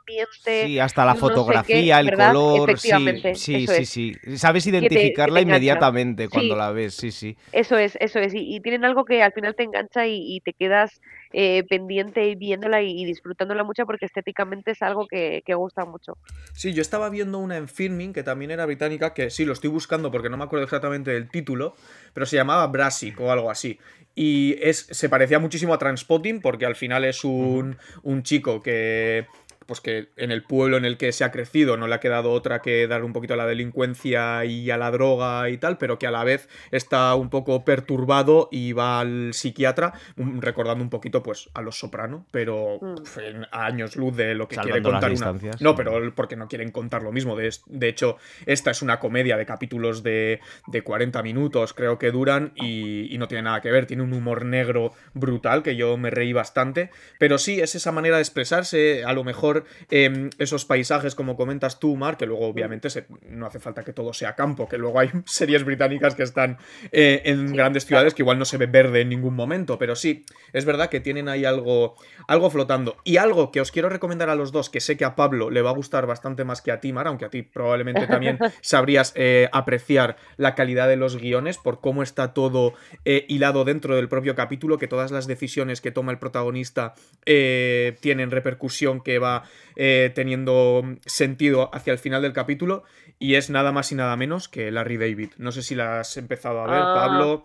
ambiente. 0.00 0.66
Sí, 0.66 0.78
hasta 0.78 1.04
la 1.04 1.14
fotografía, 1.14 2.00
el 2.00 2.12
color. 2.12 2.78
Sí, 2.78 2.90
sí, 3.34 3.66
sí, 3.66 3.84
sí, 3.86 4.36
Sabes 4.36 4.66
identificarla 4.66 5.40
inmediatamente 5.40 6.28
cuando 6.28 6.56
la 6.56 6.70
ves, 6.72 6.94
sí, 6.94 7.10
sí. 7.10 7.36
Eso 7.52 7.76
es, 7.76 7.96
eso 8.00 8.18
es. 8.18 8.32
Y, 8.34 8.60
tienen 8.60 8.84
algo 8.84 9.04
que 9.04 9.22
al 9.22 9.32
final 9.32 9.54
te 9.54 9.64
engancha 9.64 10.06
y, 10.06 10.40
te 10.44 10.52
quedas 10.52 11.00
eh, 11.36 11.64
pendiente 11.68 12.32
viéndola 12.36 12.80
y, 12.80 13.04
disfrutándola 13.04 13.64
mucho 13.64 13.84
porque 13.86 14.06
estéticamente 14.06 14.70
es 14.70 14.82
algo 14.82 15.08
que, 15.08 15.42
que 15.44 15.54
gusta 15.54 15.84
mucho. 15.84 16.16
Sí, 16.52 16.72
yo 16.72 16.80
estaba 16.80 17.10
viendo 17.10 17.40
una 17.40 17.56
en 17.56 17.66
Filming 17.66 18.12
que 18.12 18.22
también 18.22 18.52
era 18.52 18.64
británica, 18.66 19.14
que 19.14 19.30
sí, 19.30 19.44
lo 19.44 19.52
estoy 19.52 19.68
buscando 19.68 20.12
porque 20.12 20.30
no 20.30 20.36
me 20.36 20.44
acuerdo 20.44 20.62
exactamente 20.62 21.10
del 21.10 21.28
título, 21.28 21.74
pero 22.12 22.24
se 22.24 22.36
llamaba 22.36 22.64
Brassic 22.68 23.18
o 23.18 23.32
algo 23.32 23.50
así. 23.50 23.80
Y 24.14 24.56
es, 24.62 24.86
se 24.88 25.08
parecía 25.08 25.40
muchísimo 25.40 25.74
a 25.74 25.78
Transpotting 25.78 26.40
porque 26.40 26.66
al 26.66 26.76
final 26.76 27.04
es 27.04 27.24
un, 27.24 27.78
un 28.04 28.22
chico 28.22 28.62
que 28.62 29.26
pues 29.66 29.80
que 29.80 30.08
en 30.16 30.30
el 30.30 30.42
pueblo 30.42 30.76
en 30.76 30.84
el 30.84 30.96
que 30.96 31.12
se 31.12 31.24
ha 31.24 31.30
crecido 31.30 31.76
no 31.76 31.86
le 31.86 31.94
ha 31.94 32.00
quedado 32.00 32.32
otra 32.32 32.62
que 32.62 32.86
dar 32.86 33.04
un 33.04 33.12
poquito 33.12 33.34
a 33.34 33.36
la 33.36 33.46
delincuencia 33.46 34.44
y 34.44 34.70
a 34.70 34.76
la 34.76 34.90
droga 34.90 35.48
y 35.50 35.58
tal, 35.58 35.78
pero 35.78 35.98
que 35.98 36.06
a 36.06 36.10
la 36.10 36.24
vez 36.24 36.48
está 36.70 37.14
un 37.14 37.30
poco 37.30 37.64
perturbado 37.64 38.48
y 38.50 38.72
va 38.72 39.00
al 39.00 39.34
psiquiatra, 39.34 39.94
recordando 40.16 40.82
un 40.82 40.90
poquito 40.90 41.22
pues 41.22 41.50
a 41.54 41.62
los 41.62 41.78
soprano, 41.78 42.26
pero 42.30 42.78
mm. 42.80 43.20
en 43.20 43.46
años 43.52 43.96
luz 43.96 44.16
de 44.16 44.34
lo 44.34 44.48
que 44.48 44.56
quiere 44.56 44.82
contar 44.82 45.12
una... 45.12 45.34
No, 45.60 45.74
pero 45.74 46.14
porque 46.14 46.36
no 46.36 46.48
quieren 46.48 46.70
contar 46.70 47.02
lo 47.02 47.12
mismo. 47.12 47.36
De, 47.36 47.50
de 47.66 47.88
hecho, 47.88 48.16
esta 48.46 48.70
es 48.70 48.82
una 48.82 48.98
comedia 48.98 49.36
de 49.36 49.46
capítulos 49.46 50.02
de, 50.02 50.40
de 50.66 50.82
40 50.82 51.22
minutos, 51.22 51.74
creo 51.74 51.98
que 51.98 52.10
duran, 52.10 52.52
y, 52.56 53.16
no 53.18 53.28
tiene 53.28 53.42
nada 53.42 53.60
que 53.60 53.70
ver. 53.70 53.86
Tiene 53.86 54.02
un 54.02 54.12
humor 54.12 54.44
negro 54.44 54.92
brutal 55.14 55.62
que 55.62 55.76
yo 55.76 55.96
me 55.96 56.10
reí 56.10 56.32
bastante, 56.32 56.90
pero 57.18 57.38
sí, 57.38 57.60
es 57.60 57.74
esa 57.74 57.92
manera 57.92 58.16
de 58.16 58.22
expresarse, 58.22 59.04
a 59.04 59.12
lo 59.12 59.24
mejor 59.24 59.53
Em, 59.90 60.30
esos 60.38 60.64
paisajes, 60.64 61.14
como 61.14 61.36
comentas 61.36 61.78
tú, 61.78 61.96
Mar, 61.96 62.16
que 62.16 62.26
luego 62.26 62.46
obviamente 62.46 62.88
no 63.28 63.46
hace 63.46 63.60
falta 63.60 63.82
que 63.82 63.92
todo 63.92 64.12
sea 64.12 64.34
campo, 64.34 64.68
que 64.68 64.78
luego 64.78 64.98
hay 64.98 65.10
series 65.26 65.64
británicas 65.64 66.14
que 66.14 66.22
están 66.22 66.58
eh, 66.92 67.22
en 67.24 67.52
grandes 67.52 67.86
ciudades 67.86 68.14
que 68.14 68.22
igual 68.22 68.38
no 68.38 68.44
se 68.44 68.56
ve 68.56 68.66
verde 68.66 69.02
en 69.02 69.08
ningún 69.08 69.34
momento, 69.34 69.78
pero 69.78 69.96
sí, 69.96 70.24
es 70.52 70.64
verdad 70.64 70.88
que 70.88 71.00
tienen 71.00 71.28
ahí 71.28 71.44
algo, 71.44 71.94
algo 72.26 72.50
flotando. 72.50 72.96
Y 73.04 73.16
algo 73.18 73.52
que 73.52 73.60
os 73.60 73.70
quiero 73.70 73.88
recomendar 73.88 74.30
a 74.30 74.34
los 74.34 74.52
dos, 74.52 74.70
que 74.70 74.80
sé 74.80 74.96
que 74.96 75.04
a 75.04 75.14
Pablo 75.14 75.50
le 75.50 75.62
va 75.62 75.70
a 75.70 75.74
gustar 75.74 76.06
bastante 76.06 76.44
más 76.44 76.62
que 76.62 76.72
a 76.72 76.80
ti, 76.80 76.92
Mar, 76.92 77.06
aunque 77.06 77.24
a 77.24 77.30
ti 77.30 77.42
probablemente 77.42 78.06
también 78.06 78.38
sabrías 78.60 79.12
eh, 79.14 79.48
apreciar 79.52 80.16
la 80.36 80.54
calidad 80.54 80.88
de 80.88 80.96
los 80.96 81.16
guiones 81.16 81.58
por 81.58 81.80
cómo 81.80 82.02
está 82.02 82.34
todo 82.34 82.74
eh, 83.04 83.24
hilado 83.28 83.64
dentro 83.64 83.96
del 83.96 84.08
propio 84.08 84.34
capítulo, 84.34 84.78
que 84.78 84.88
todas 84.88 85.10
las 85.10 85.26
decisiones 85.26 85.80
que 85.80 85.90
toma 85.90 86.12
el 86.12 86.18
protagonista 86.18 86.94
tienen 87.24 88.30
repercusión 88.30 89.00
que 89.00 89.18
va 89.18 89.43
eh, 89.76 90.12
teniendo 90.14 90.82
sentido 91.06 91.74
hacia 91.74 91.92
el 91.92 91.98
final 91.98 92.22
del 92.22 92.32
capítulo 92.32 92.84
y 93.18 93.34
es 93.34 93.50
nada 93.50 93.72
más 93.72 93.92
y 93.92 93.94
nada 93.94 94.16
menos 94.16 94.48
que 94.48 94.70
Larry 94.70 94.96
David. 94.96 95.30
No 95.38 95.52
sé 95.52 95.62
si 95.62 95.74
la 95.74 96.00
has 96.00 96.16
empezado 96.16 96.60
a 96.60 96.66
ver, 96.66 96.82
ah. 96.82 96.94
Pablo, 96.94 97.44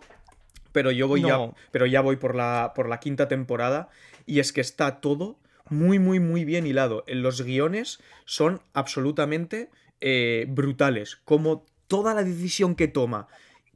pero 0.72 0.90
yo 0.90 1.08
voy 1.08 1.22
ya, 1.22 1.38
pero 1.70 1.86
ya 1.86 2.00
voy 2.00 2.16
por 2.16 2.34
la, 2.34 2.72
por 2.74 2.88
la 2.88 3.00
quinta 3.00 3.28
temporada 3.28 3.88
y 4.26 4.40
es 4.40 4.52
que 4.52 4.60
está 4.60 5.00
todo 5.00 5.38
muy, 5.68 5.98
muy, 5.98 6.20
muy 6.20 6.44
bien 6.44 6.66
hilado. 6.66 7.04
En 7.06 7.22
los 7.22 7.42
guiones 7.42 8.00
son 8.24 8.60
absolutamente 8.74 9.70
eh, 10.00 10.46
brutales. 10.48 11.16
Como 11.24 11.64
toda 11.86 12.14
la 12.14 12.22
decisión 12.22 12.74
que 12.74 12.88
toma 12.88 13.28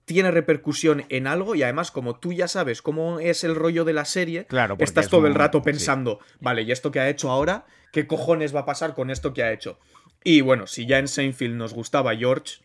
tiene 0.05 0.31
repercusión 0.31 1.05
en 1.09 1.27
algo 1.27 1.55
y 1.55 1.63
además 1.63 1.91
como 1.91 2.19
tú 2.19 2.33
ya 2.33 2.47
sabes 2.47 2.83
cómo 2.83 3.21
es 3.21 3.43
el 3.43 3.55
rollo 3.55 3.85
de 3.85 3.95
la 3.95 4.05
serie, 4.05 4.47
claro, 4.47 4.77
estás 4.79 5.09
todo 5.09 5.27
el 5.27 5.35
rato 5.35 5.63
pensando, 5.63 6.21
vale, 6.41 6.63
¿y 6.63 6.73
esto 6.73 6.91
que 6.91 7.01
ha 7.01 7.09
hecho 7.09 7.31
ahora? 7.31 7.65
¿Qué 7.95 8.09
cojones 8.09 8.53
va 8.53 8.61
a 8.61 8.67
pasar 8.67 8.93
con 8.93 9.09
esto 9.09 9.33
que 9.33 9.45
ha 9.45 9.53
hecho? 9.53 9.79
Y 10.25 10.41
bueno, 10.41 10.67
si 10.67 10.85
ya 10.85 10.99
en 10.99 11.07
Seinfeld 11.07 11.55
nos 11.55 11.75
gustaba 11.75 12.17
George, 12.17 12.57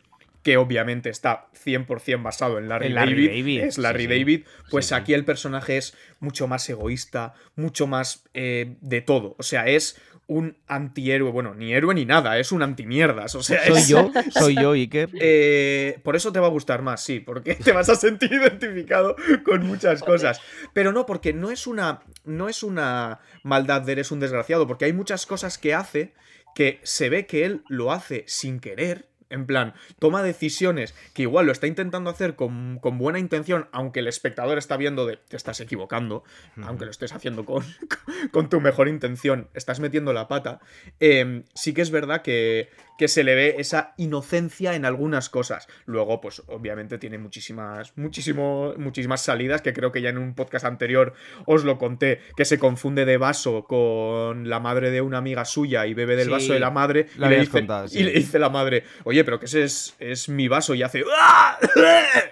que 0.41 0.57
obviamente 0.57 1.11
está 1.11 1.49
100% 1.53 2.23
basado 2.23 2.57
en 2.57 2.67
Larry, 2.67 2.91
David, 2.91 3.61
es 3.61 3.77
Larry 3.77 4.07
David, 4.07 4.45
pues 4.71 4.91
aquí 4.91 5.13
el 5.13 5.25
personaje 5.25 5.77
es 5.77 5.95
mucho 6.19 6.47
más 6.47 6.67
egoísta, 6.67 7.35
mucho 7.55 7.85
más 7.85 8.23
eh, 8.33 8.75
de 8.81 9.01
todo. 9.01 9.35
O 9.37 9.43
sea, 9.43 9.67
es 9.67 10.01
un 10.29 10.55
antihéroe, 10.67 11.31
bueno, 11.31 11.55
ni 11.55 11.73
héroe 11.73 11.95
ni 11.95 12.05
nada, 12.05 12.37
es 12.37 12.51
un 12.51 12.61
antimierdas. 12.61 13.33
O 13.33 13.41
sea, 13.41 13.65
soy 13.65 13.83
yo, 13.85 14.11
soy 14.29 14.55
yo, 14.55 14.73
Iker. 14.73 15.09
Eh, 15.19 15.99
por 16.03 16.15
eso 16.15 16.31
te 16.31 16.39
va 16.39 16.45
a 16.45 16.51
gustar 16.51 16.83
más, 16.83 17.03
sí, 17.03 17.19
porque 17.19 17.55
te 17.55 17.71
vas 17.71 17.89
a 17.89 17.95
sentir 17.95 18.31
identificado 18.33 19.15
con 19.43 19.65
muchas 19.65 20.03
cosas. 20.03 20.39
Pero 20.71 20.91
no, 20.93 21.07
porque 21.07 21.33
no 21.33 21.49
es 21.49 21.65
una, 21.65 22.03
no 22.25 22.47
es 22.47 22.61
una 22.61 23.21
maldad 23.43 23.81
de 23.81 23.93
eres 23.93 24.11
un 24.11 24.19
desgraciado, 24.19 24.67
porque 24.67 24.85
hay 24.85 24.93
muchas 24.93 25.25
cosas 25.25 25.57
que 25.57 25.73
hace 25.73 26.13
que 26.53 26.79
se 26.83 27.09
ve 27.09 27.25
que 27.25 27.45
él 27.45 27.63
lo 27.67 27.91
hace 27.91 28.23
sin 28.27 28.59
querer 28.59 29.09
en 29.29 29.45
plan, 29.45 29.73
toma 29.99 30.23
decisiones 30.23 30.95
que 31.13 31.23
igual 31.23 31.45
lo 31.45 31.51
está 31.51 31.67
intentando 31.67 32.09
hacer 32.09 32.35
con, 32.35 32.79
buena 32.81 33.19
intención, 33.19 33.67
aunque 33.71 33.99
el 33.99 34.07
espectador 34.07 34.57
está 34.57 34.77
viendo 34.77 35.05
de 35.05 35.17
te 35.17 35.37
estás 35.37 35.59
equivocando, 35.59 36.23
aunque 36.63 36.85
lo 36.85 36.91
estés 36.91 37.13
haciendo 37.13 37.45
con, 37.45 37.63
con, 38.31 38.49
tu 38.49 38.61
mejor 38.61 38.87
intención, 38.87 39.47
estás 39.53 39.79
metiendo 39.79 40.13
la 40.13 40.27
pata. 40.27 40.59
Em, 40.99 41.43
sí 41.53 41.73
que 41.73 41.81
es 41.81 41.91
verdad 41.91 42.21
que, 42.21 42.69
que 42.99 43.07
se 43.07 43.23
le 43.23 43.33
ve 43.33 43.55
esa 43.59 43.93
inocencia 43.95 44.75
en 44.75 44.83
algunas 44.83 45.29
cosas. 45.29 45.67
Luego, 45.85 46.19
pues 46.19 46.43
obviamente 46.47 46.97
tiene 46.97 47.17
muchísimas, 47.17 47.97
muchísimo, 47.97 48.73
muchísimas 48.77 49.21
salidas, 49.21 49.61
que 49.61 49.71
creo 49.71 49.93
que 49.93 50.01
ya 50.01 50.09
en 50.09 50.17
un 50.17 50.35
podcast 50.35 50.65
anterior 50.65 51.13
os 51.45 51.63
lo 51.63 51.77
conté, 51.77 52.19
que 52.35 52.43
se 52.43 52.59
confunde 52.59 53.05
de 53.05 53.15
vaso 53.15 53.63
con 53.63 54.49
la 54.49 54.59
madre 54.59 54.91
de 54.91 54.99
una 54.99 55.19
amiga 55.19 55.45
suya 55.45 55.87
y 55.87 55.93
bebe 55.93 56.17
del 56.17 56.29
vaso 56.29 56.51
de 56.51 56.59
la 56.59 56.71
madre 56.71 57.07
y, 57.15 57.19
le 57.21 57.39
dice, 57.39 57.65
y, 57.93 58.03
le 58.03 58.11
dice, 58.11 58.37
la 58.37 58.49
madre, 58.49 58.83
oye, 59.05 59.23
pero 59.23 59.39
que 59.39 59.45
ese 59.45 59.63
es, 59.63 59.95
es 59.99 60.27
mi 60.27 60.49
vaso 60.49 60.75
y 60.75 60.83
hace... 60.83 61.03
¡Ah! 61.17 61.57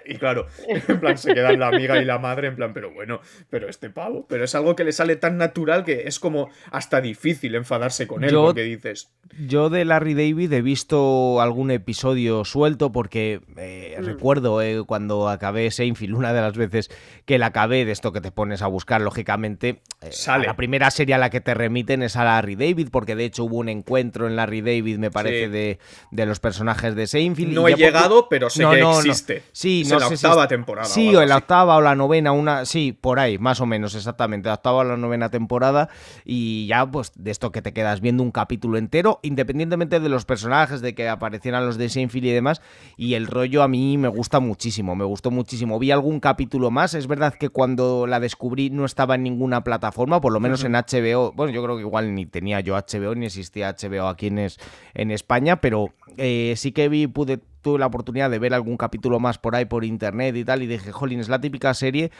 Y 0.04 0.16
claro, 0.16 0.46
en 0.66 1.00
plan 1.00 1.18
se 1.18 1.34
quedan 1.34 1.58
la 1.58 1.68
amiga 1.68 2.00
y 2.00 2.04
la 2.04 2.18
madre 2.18 2.48
en 2.48 2.56
plan, 2.56 2.72
pero 2.72 2.90
bueno, 2.90 3.20
pero 3.50 3.68
este 3.68 3.90
pavo, 3.90 4.26
pero 4.26 4.44
es 4.44 4.54
algo 4.54 4.74
que 4.74 4.82
le 4.82 4.92
sale 4.92 5.16
tan 5.16 5.36
natural 5.36 5.84
que 5.84 6.04
es 6.06 6.18
como 6.18 6.50
hasta 6.70 7.02
difícil 7.02 7.54
enfadarse 7.54 8.06
con 8.06 8.24
él, 8.24 8.34
porque 8.34 8.62
dices... 8.62 9.12
Yo 9.38 9.68
de 9.68 9.84
Larry 9.84 10.14
David 10.14 10.50
he 10.58 10.62
visto 10.62 11.40
algún 11.40 11.70
episodio 11.70 12.44
suelto 12.44 12.92
porque 12.92 13.40
eh, 13.56 13.96
mm. 13.98 14.04
recuerdo 14.04 14.60
eh, 14.62 14.82
cuando 14.86 15.28
acabé 15.28 15.70
Seinfeld, 15.70 16.14
una 16.14 16.32
de 16.32 16.40
las 16.40 16.56
veces 16.56 16.90
que 17.24 17.38
la 17.38 17.46
acabé, 17.46 17.84
de 17.84 17.92
esto 17.92 18.12
que 18.12 18.20
te 18.20 18.30
pones 18.30 18.62
a 18.62 18.66
buscar, 18.66 19.00
lógicamente, 19.00 19.82
eh, 20.00 20.10
la 20.44 20.56
primera 20.56 20.90
serie 20.90 21.14
a 21.14 21.18
la 21.18 21.30
que 21.30 21.40
te 21.40 21.54
remiten 21.54 22.02
es 22.02 22.16
a 22.16 22.24
Larry 22.24 22.56
David, 22.56 22.88
porque 22.90 23.16
de 23.16 23.24
hecho 23.24 23.44
hubo 23.44 23.56
un 23.56 23.68
encuentro 23.68 24.26
en 24.26 24.36
Larry 24.36 24.60
David, 24.60 24.98
me 24.98 25.10
parece, 25.10 25.48
de, 25.48 25.78
los 26.26 26.40
personajes 26.40 26.94
de 26.94 27.06
Seinfeld. 27.06 27.52
No 27.52 27.68
he 27.68 27.74
llegado, 27.74 28.28
pero 28.28 28.50
sé 28.50 28.64
que 28.64 28.80
existe. 28.80 29.42
Sí, 29.52 29.84
no 29.88 29.98
la 29.98 30.08
octava 30.08 30.48
temporada. 30.48 30.88
Sí, 30.88 31.14
o, 31.14 31.24
la 31.24 31.36
octava 31.36 31.76
o 31.76 31.80
la 31.80 31.94
novena, 31.94 32.32
una, 32.32 32.64
sí, 32.64 32.92
por 32.92 33.18
ahí, 33.18 33.38
más 33.38 33.60
o 33.60 33.66
menos, 33.66 33.94
exactamente, 33.94 34.48
la 34.48 34.54
octava 34.54 34.78
o 34.78 34.84
la 34.84 34.96
novena 34.96 35.30
temporada, 35.30 35.88
y 36.24 36.66
ya 36.66 36.86
pues 36.86 37.12
de 37.14 37.30
esto 37.30 37.52
que 37.52 37.62
te 37.62 37.72
quedas 37.72 38.00
viendo 38.00 38.22
un 38.22 38.30
capítulo 38.30 38.78
entero, 38.78 39.20
independientemente 39.22 40.00
de 40.00 40.08
los 40.08 40.24
personajes, 40.24 40.47
de 40.48 40.94
que 40.94 41.08
aparecieran 41.08 41.64
los 41.66 41.78
de 41.78 41.88
Seinfeld 41.88 42.24
y 42.24 42.30
demás, 42.30 42.60
y 42.96 43.14
el 43.14 43.26
rollo 43.26 43.62
a 43.62 43.68
mí 43.68 43.98
me 43.98 44.08
gusta 44.08 44.40
muchísimo, 44.40 44.94
me 44.94 45.04
gustó 45.04 45.30
muchísimo. 45.30 45.78
Vi 45.78 45.90
algún 45.90 46.20
capítulo 46.20 46.70
más, 46.70 46.94
es 46.94 47.06
verdad 47.06 47.34
que 47.34 47.48
cuando 47.48 48.06
la 48.06 48.20
descubrí 48.20 48.70
no 48.70 48.84
estaba 48.84 49.14
en 49.14 49.22
ninguna 49.22 49.62
plataforma, 49.62 50.20
por 50.20 50.32
lo 50.32 50.40
menos 50.40 50.64
en 50.64 50.72
HBO, 50.72 51.32
bueno, 51.32 51.52
yo 51.52 51.62
creo 51.62 51.76
que 51.76 51.82
igual 51.82 52.14
ni 52.14 52.26
tenía 52.26 52.60
yo 52.60 52.76
HBO, 52.76 53.14
ni 53.14 53.26
existía 53.26 53.74
HBO 53.74 54.08
aquí 54.08 54.28
en, 54.28 54.48
en 54.94 55.10
España, 55.10 55.60
pero 55.60 55.94
eh, 56.16 56.54
sí 56.56 56.72
que 56.72 56.88
vi, 56.88 57.06
pude 57.06 57.40
tuve 57.60 57.78
la 57.78 57.86
oportunidad 57.86 58.30
de 58.30 58.38
ver 58.38 58.54
algún 58.54 58.76
capítulo 58.76 59.18
más 59.18 59.38
por 59.38 59.56
ahí 59.56 59.64
por 59.64 59.84
internet 59.84 60.36
y 60.36 60.44
tal, 60.44 60.62
y 60.62 60.66
dije, 60.66 60.92
jolín, 60.92 61.20
es 61.20 61.28
la 61.28 61.40
típica 61.40 61.74
serie 61.74 62.10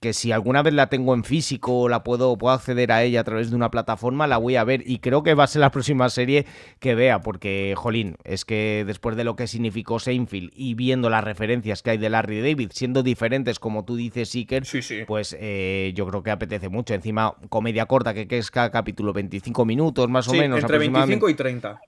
que 0.00 0.14
si 0.14 0.32
alguna 0.32 0.62
vez 0.62 0.72
la 0.72 0.88
tengo 0.88 1.12
en 1.12 1.24
físico 1.24 1.80
o 1.80 1.88
la 1.88 2.02
puedo, 2.02 2.36
puedo 2.38 2.54
acceder 2.54 2.90
a 2.90 3.02
ella 3.02 3.20
a 3.20 3.24
través 3.24 3.50
de 3.50 3.56
una 3.56 3.70
plataforma, 3.70 4.26
la 4.26 4.38
voy 4.38 4.56
a 4.56 4.64
ver. 4.64 4.82
Y 4.86 4.98
creo 4.98 5.22
que 5.22 5.34
va 5.34 5.44
a 5.44 5.46
ser 5.46 5.60
la 5.60 5.70
próxima 5.70 6.08
serie 6.08 6.46
que 6.78 6.94
vea, 6.94 7.20
porque, 7.20 7.74
jolín, 7.76 8.16
es 8.24 8.46
que 8.46 8.84
después 8.86 9.16
de 9.16 9.24
lo 9.24 9.36
que 9.36 9.46
significó 9.46 9.98
Seinfeld 9.98 10.52
y 10.54 10.74
viendo 10.74 11.10
las 11.10 11.22
referencias 11.22 11.82
que 11.82 11.90
hay 11.90 11.98
de 11.98 12.08
Larry 12.08 12.40
David, 12.40 12.70
siendo 12.72 13.02
diferentes, 13.02 13.58
como 13.58 13.84
tú 13.84 13.94
dices, 13.96 14.34
Iker, 14.34 14.64
pues 15.06 15.36
eh, 15.38 15.92
yo 15.94 16.06
creo 16.06 16.22
que 16.22 16.30
apetece 16.30 16.70
mucho. 16.70 16.94
Encima, 16.94 17.34
comedia 17.50 17.84
corta, 17.84 18.14
que, 18.14 18.26
es 18.30 18.50
cada 18.50 18.70
capítulo 18.70 19.12
25 19.12 19.66
minutos 19.66 20.08
más 20.08 20.26
o 20.28 20.32
menos. 20.32 20.60
Entre 20.60 20.78
25 20.78 21.28
y 21.28 21.34
30. 21.34 21.80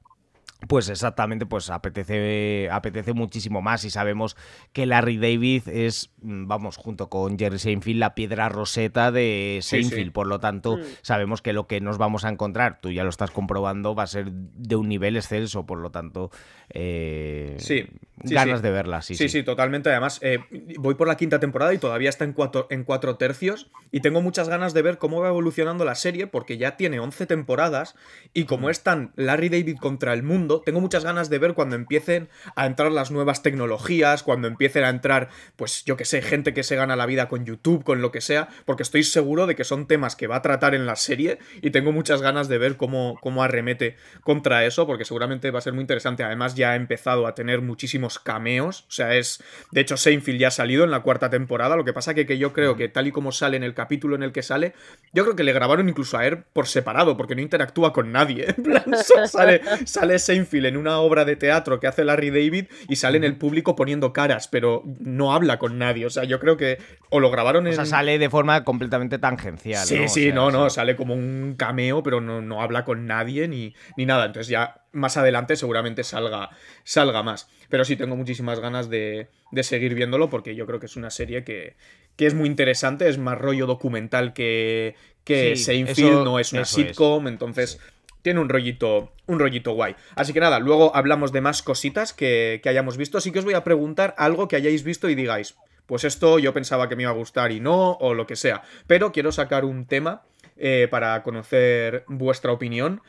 Pues 0.69 0.89
exactamente, 0.89 1.45
pues 1.45 1.71
apetece, 1.71 2.69
apetece 2.71 3.13
muchísimo 3.13 3.63
más 3.63 3.85
y 3.85 3.91
sabemos 3.91 4.37
que 4.73 4.87
Larry 4.87 5.17
David 5.19 5.69
es, 5.69 6.11
mm, 6.23 6.47
vamos, 6.47 6.77
junto 6.77 7.09
con 7.09 7.39
Jerry 7.39 7.59
Seinfeld, 7.59 7.99
la 7.99 8.15
piedra 8.15 8.49
roseta 8.49 9.11
de 9.11 9.59
Seinfeld, 9.61 10.13
por 10.13 10.29
lo 10.29 10.39
tanto 10.39 10.77
mm. 10.77 10.83
sabemos 11.03 11.43
que 11.43 11.53
lo 11.53 11.67
que 11.67 11.81
nos 11.81 11.99
vamos 11.99 12.25
a 12.25 12.29
encontrar, 12.29 12.81
tú 12.81 12.91
ya 12.91 13.03
lo 13.03 13.11
estás 13.11 13.33
comprobando, 13.33 13.95
va 13.95 14.05
a 14.05 14.07
ser 14.07 14.31
de 14.31 14.77
un 14.77 14.89
nivel 14.89 15.17
excelso, 15.17 15.67
por 15.67 15.79
lo 15.79 15.91
tanto, 15.91 16.31
eh, 16.71 17.57
sí, 17.59 17.85
ganas 18.25 18.63
de 18.63 18.71
verla, 18.71 19.03
sí, 19.03 19.15
sí. 19.15 19.29
Sí, 19.29 19.43
totalmente, 19.43 19.91
además 19.91 20.19
eh, 20.23 20.39
voy 20.79 20.95
por 20.95 21.09
la 21.09 21.17
quinta 21.17 21.41
temporada 21.41 21.73
y 21.75 21.79
todavía 21.79 22.09
está 22.09 22.25
en 22.25 22.33
cuatro, 22.33 22.67
en 22.71 22.85
cuatro 22.85 23.17
tercios 23.17 23.71
y 23.91 24.01
tengo 24.01 24.23
muchas 24.23 24.49
ganas 24.49 24.75
de 24.75 24.83
ver 24.83 24.99
cómo 24.99 25.21
va 25.21 25.29
evolucionando 25.29 25.85
la 25.85 25.95
serie 25.95 26.27
porque 26.27 26.59
ya 26.59 26.77
tiene 26.77 27.01
11 27.01 27.27
temporadas 27.27 27.95
y 28.33 28.45
como 28.45 28.71
están 28.71 29.13
Larry 29.17 29.49
David 29.49 29.79
contra 29.79 30.13
el 30.13 30.23
mundo, 30.23 30.63
tengo 30.65 30.81
muchas 30.81 31.05
ganas 31.05 31.31
de 31.31 31.39
ver 31.39 31.55
cuando 31.55 31.77
empiecen 31.77 32.29
a 32.57 32.67
entrar 32.67 32.93
las 32.93 33.11
nuevas 33.11 33.43
tecnologías, 33.43 34.23
cuando 34.23 34.49
empiecen 34.49 34.85
a 34.85 34.89
entrar, 34.89 35.29
pues 35.57 35.85
yo 35.85 35.97
que 35.97 36.05
sé, 36.05 36.23
gente 36.23 36.55
que 36.55 36.63
se 36.63 36.77
gana 36.77 36.97
la 36.97 37.07
vida 37.07 37.29
con 37.29 37.45
YouTube, 37.45 37.85
con 37.85 38.03
lo 38.03 38.13
que 38.13 38.21
sea, 38.21 38.49
porque 38.65 38.83
estoy 38.83 39.03
seguro 39.03 39.47
de 39.47 39.55
que 39.55 39.65
son 39.65 39.87
temas 39.87 40.17
que 40.17 40.27
va 40.27 40.37
a 40.37 40.43
tratar 40.43 40.75
en 40.75 40.87
la 40.87 40.97
serie 40.97 41.39
y 41.61 41.71
tengo 41.71 41.93
muchas 41.93 42.23
ganas 42.23 42.49
de 42.49 42.59
ver 42.59 42.77
cómo, 42.77 43.19
cómo 43.21 43.43
arremete 43.43 43.97
contra 44.23 44.65
eso, 44.65 44.87
porque 44.87 45.05
seguramente 45.05 45.51
va 45.51 45.59
a 45.59 45.63
ser 45.63 45.73
muy 45.73 45.83
interesante. 45.83 46.23
Además, 46.23 46.55
ya 46.55 46.73
ha 46.73 46.77
empezado 46.77 47.27
a 47.27 47.35
tener 47.35 47.61
muchísimos 47.61 48.12
cameos, 48.19 48.85
o 48.89 48.93
sea, 48.93 49.15
es. 49.15 49.43
De 49.71 49.81
hecho, 49.81 49.97
Seinfeld 49.97 50.39
ya 50.39 50.49
ha 50.49 50.51
salido 50.51 50.85
en 50.85 50.91
la 50.91 51.01
cuarta 51.01 51.31
temporada, 51.31 51.77
lo 51.77 51.85
que 51.85 51.93
pasa 51.93 52.15
que, 52.15 52.27
que 52.27 52.39
yo 52.39 52.53
creo 52.53 52.77
que 52.77 52.89
tal 52.89 53.07
y 53.07 53.13
como 53.13 53.33
sale 53.33 53.57
en 53.57 53.63
el 53.63 53.75
capítulo 53.75 54.17
en 54.17 54.23
el 54.23 54.33
que 54.33 54.43
sale, 54.43 54.75
yo 55.13 55.25
creo 55.25 55.37
que 55.37 55.45
le 55.45 55.53
grabaron 55.53 55.89
incluso 55.89 56.19
a 56.19 56.27
él 56.27 56.45
por 56.53 56.67
separado, 56.67 57.17
porque 57.17 57.35
no 57.35 57.43
interactúa 57.43 57.93
con 57.93 58.13
nadie. 58.13 58.47
En 58.63 58.65
plan, 58.65 58.85
sale, 59.27 59.61
sale 59.87 60.19
Seinfeld 60.19 60.67
en 60.67 60.77
una 60.77 60.99
obra 60.99 61.25
de 61.25 61.37
teatro 61.37 61.81
que 61.81 61.87
hace 61.87 62.05
Larry 62.05 62.31
David 62.31 62.67
y 62.89 62.97
sale 62.97 63.17
en 63.17 63.25
el 63.25 63.37
público 63.37 63.75
poniendo 63.75 64.13
caras, 64.13 64.47
pero 64.47 64.83
no 65.01 65.35
habla 65.35 65.59
con 65.59 65.79
nadie. 65.79 66.07
O 66.07 66.11
sea, 66.11 66.25
yo 66.25 66.39
creo 66.39 66.57
que 66.57 66.79
o 67.11 67.19
lo 67.21 67.31
grabaron 67.31 67.67
en... 67.67 67.73
O 67.73 67.77
sea, 67.77 67.87
sale 67.87 68.19
de 68.19 68.31
forma 68.31 68.65
completamente 68.65 69.19
tangencial. 69.19 69.85
Sí, 69.85 70.09
sí, 70.09 70.33
no, 70.33 70.51
no, 70.51 70.71
sale 70.71 70.97
como 70.97 71.15
un 71.15 71.55
cameo, 71.57 72.03
pero 72.03 72.21
no, 72.21 72.41
no 72.41 72.63
habla 72.63 72.85
con 72.85 73.07
nadie 73.07 73.49
ni, 73.49 73.75
ni 73.97 74.07
nada. 74.07 74.27
Entonces 74.27 74.49
ya 74.49 74.83
más 74.93 75.17
adelante 75.17 75.57
seguramente 75.57 76.05
salga, 76.05 76.51
salga 76.85 77.23
más. 77.23 77.49
Pero 77.73 77.87
sí 77.87 77.97
tengo 77.97 78.17
muchísimas 78.17 78.61
ganas 78.61 78.91
de, 78.91 79.29
de 79.51 79.63
seguir 79.63 79.95
viéndolo 79.95 80.29
porque 80.29 80.55
yo 80.55 80.67
creo 80.67 80.79
que 80.79 80.85
es 80.85 80.97
una 80.97 81.09
serie 81.09 81.43
que, 81.43 81.75
que 82.17 82.27
es 82.27 82.35
muy 82.35 82.47
interesante, 82.47 83.09
es 83.09 83.17
más 83.17 83.39
rollo 83.39 83.65
documental 83.65 84.35
que, 84.35 84.95
que 85.25 85.57
Seinfeld, 85.57 86.23
no 86.23 86.39
es 86.39 86.53
una 86.53 86.67
sitcom, 86.67 87.29
entonces 87.29 87.81
tiene 88.21 88.41
un 88.41 88.51
rollito, 88.51 89.15
un 89.27 89.39
rollito 89.39 89.73
guay. 89.73 89.97
Así 90.17 90.35
que 90.35 90.41
nada, 90.41 90.59
luego 90.59 90.95
hablamos 90.95 91.33
de 91.33 91.41
más 91.41 91.63
cositas 91.63 92.13
que, 92.13 92.61
hayamos 92.63 92.99
visto. 92.99 93.17
Así 93.17 93.33
que 93.33 93.39
os 93.39 93.47
voy 93.47 93.55
a 93.55 93.65
preguntar 93.65 94.15
algo 94.19 94.49
que 94.49 94.57
hayáis 94.57 94.85
visto 94.85 95.09
y 95.09 95.15
digáis, 95.15 95.55
pues 95.87 96.05
esto 96.05 96.39
yo 96.39 96.53
pensaba 96.53 96.91
que 96.91 96.97
me 96.97 97.05
iba 97.05 97.11
a 97.11 97.15
gustar 97.15 97.53
y 97.53 97.61
no, 97.61 97.93
o 97.93 98.13
lo 98.13 98.27
que 98.27 98.37
sea. 98.37 98.61
Pero 98.87 99.13
quiero 99.13 99.33
sacar 99.33 99.65
un 99.65 99.87
tema 99.87 100.21
eh, 100.59 100.89
para 100.91 101.23
conocer 101.23 102.05
vuestra 102.07 102.53
opinión. 102.53 103.01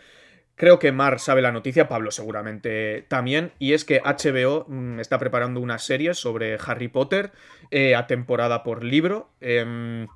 Creo 0.55 0.77
que 0.77 0.91
Mar 0.91 1.19
sabe 1.19 1.41
la 1.41 1.51
noticia, 1.51 1.88
Pablo 1.88 2.12
seguramente 2.12 3.05
también, 3.07 3.51
y 3.57 3.74
es 3.74 3.86
que 3.86 4.01
HBO 4.01 4.65
mm, 4.67 5.00
está 5.00 5.17
preparando 5.17 5.60
una 5.60 5.79
serie 5.79 6.13
sobre 6.13 6.57
Harry 6.65 6.88
Potter 6.88 7.31
eh, 7.72 7.95
a 7.95 8.05
temporada 8.05 8.63
por 8.63 8.83
libro. 8.83 9.31
Em, 9.41 10.07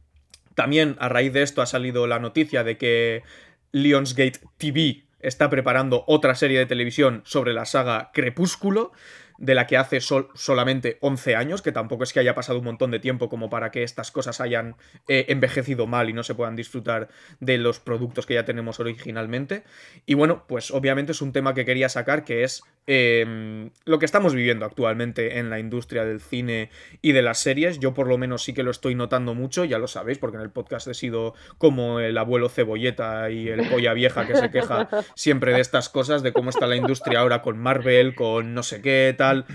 también 0.53 0.95
a 0.99 1.09
raíz 1.09 1.33
de 1.33 1.41
esto 1.41 1.61
ha 1.61 1.65
salido 1.65 2.05
la 2.05 2.19
noticia 2.19 2.63
de 2.63 2.77
que 2.77 3.23
Lionsgate 3.71 4.39
TV 4.57 5.03
está 5.19 5.49
preparando 5.49 6.03
otra 6.07 6.35
serie 6.35 6.59
de 6.59 6.65
televisión 6.67 7.21
sobre 7.25 7.53
la 7.53 7.65
saga 7.65 8.11
Crepúsculo 8.13 8.91
de 9.37 9.55
la 9.55 9.67
que 9.67 9.77
hace 9.77 9.99
solamente 10.01 10.97
11 11.01 11.35
años, 11.35 11.61
que 11.61 11.71
tampoco 11.71 12.03
es 12.03 12.13
que 12.13 12.19
haya 12.19 12.35
pasado 12.35 12.59
un 12.59 12.65
montón 12.65 12.91
de 12.91 12.99
tiempo 12.99 13.29
como 13.29 13.49
para 13.49 13.71
que 13.71 13.83
estas 13.83 14.11
cosas 14.11 14.41
hayan 14.41 14.75
eh, 15.07 15.25
envejecido 15.29 15.87
mal 15.87 16.09
y 16.09 16.13
no 16.13 16.23
se 16.23 16.35
puedan 16.35 16.55
disfrutar 16.55 17.09
de 17.39 17.57
los 17.57 17.79
productos 17.79 18.25
que 18.25 18.33
ya 18.35 18.45
tenemos 18.45 18.79
originalmente. 18.79 19.63
Y 20.05 20.15
bueno, 20.15 20.45
pues 20.47 20.71
obviamente 20.71 21.11
es 21.11 21.21
un 21.21 21.33
tema 21.33 21.53
que 21.53 21.65
quería 21.65 21.89
sacar, 21.89 22.23
que 22.23 22.43
es 22.43 22.63
em, 22.87 23.69
lo 23.85 23.99
que 23.99 24.05
estamos 24.05 24.33
viviendo 24.33 24.65
actualmente 24.65 25.37
en 25.37 25.49
la 25.49 25.59
industria 25.59 26.05
del 26.05 26.19
cine 26.19 26.71
y 27.01 27.11
de 27.11 27.21
las 27.21 27.39
series. 27.39 27.79
Yo 27.79 27.93
por 27.93 28.07
lo 28.07 28.17
menos 28.17 28.43
sí 28.43 28.53
que 28.53 28.63
lo 28.63 28.71
estoy 28.71 28.95
notando 28.95 29.35
mucho, 29.35 29.65
ya 29.65 29.77
lo 29.77 29.87
sabéis, 29.87 30.17
porque 30.17 30.37
en 30.37 30.43
el 30.43 30.49
podcast 30.49 30.87
he 30.87 30.93
sido 30.93 31.35
como 31.57 31.99
el 31.99 32.17
abuelo 32.17 32.49
cebolleta 32.49 33.29
y 33.29 33.49
el 33.49 33.69
polla 33.69 33.93
vieja 33.93 34.25
que 34.25 34.35
se 34.35 34.49
queja 34.49 34.89
siempre 35.15 35.53
de 35.53 35.61
estas 35.61 35.89
cosas, 35.89 36.23
de 36.23 36.33
cómo 36.33 36.49
está 36.49 36.65
la 36.65 36.75
industria 36.75 37.19
ahora 37.19 37.41
con 37.41 37.59
Marvel, 37.59 38.15
con 38.15 38.53
no 38.53 38.63
sé 38.63 38.81
qué, 38.81 39.13
tal 39.17 39.45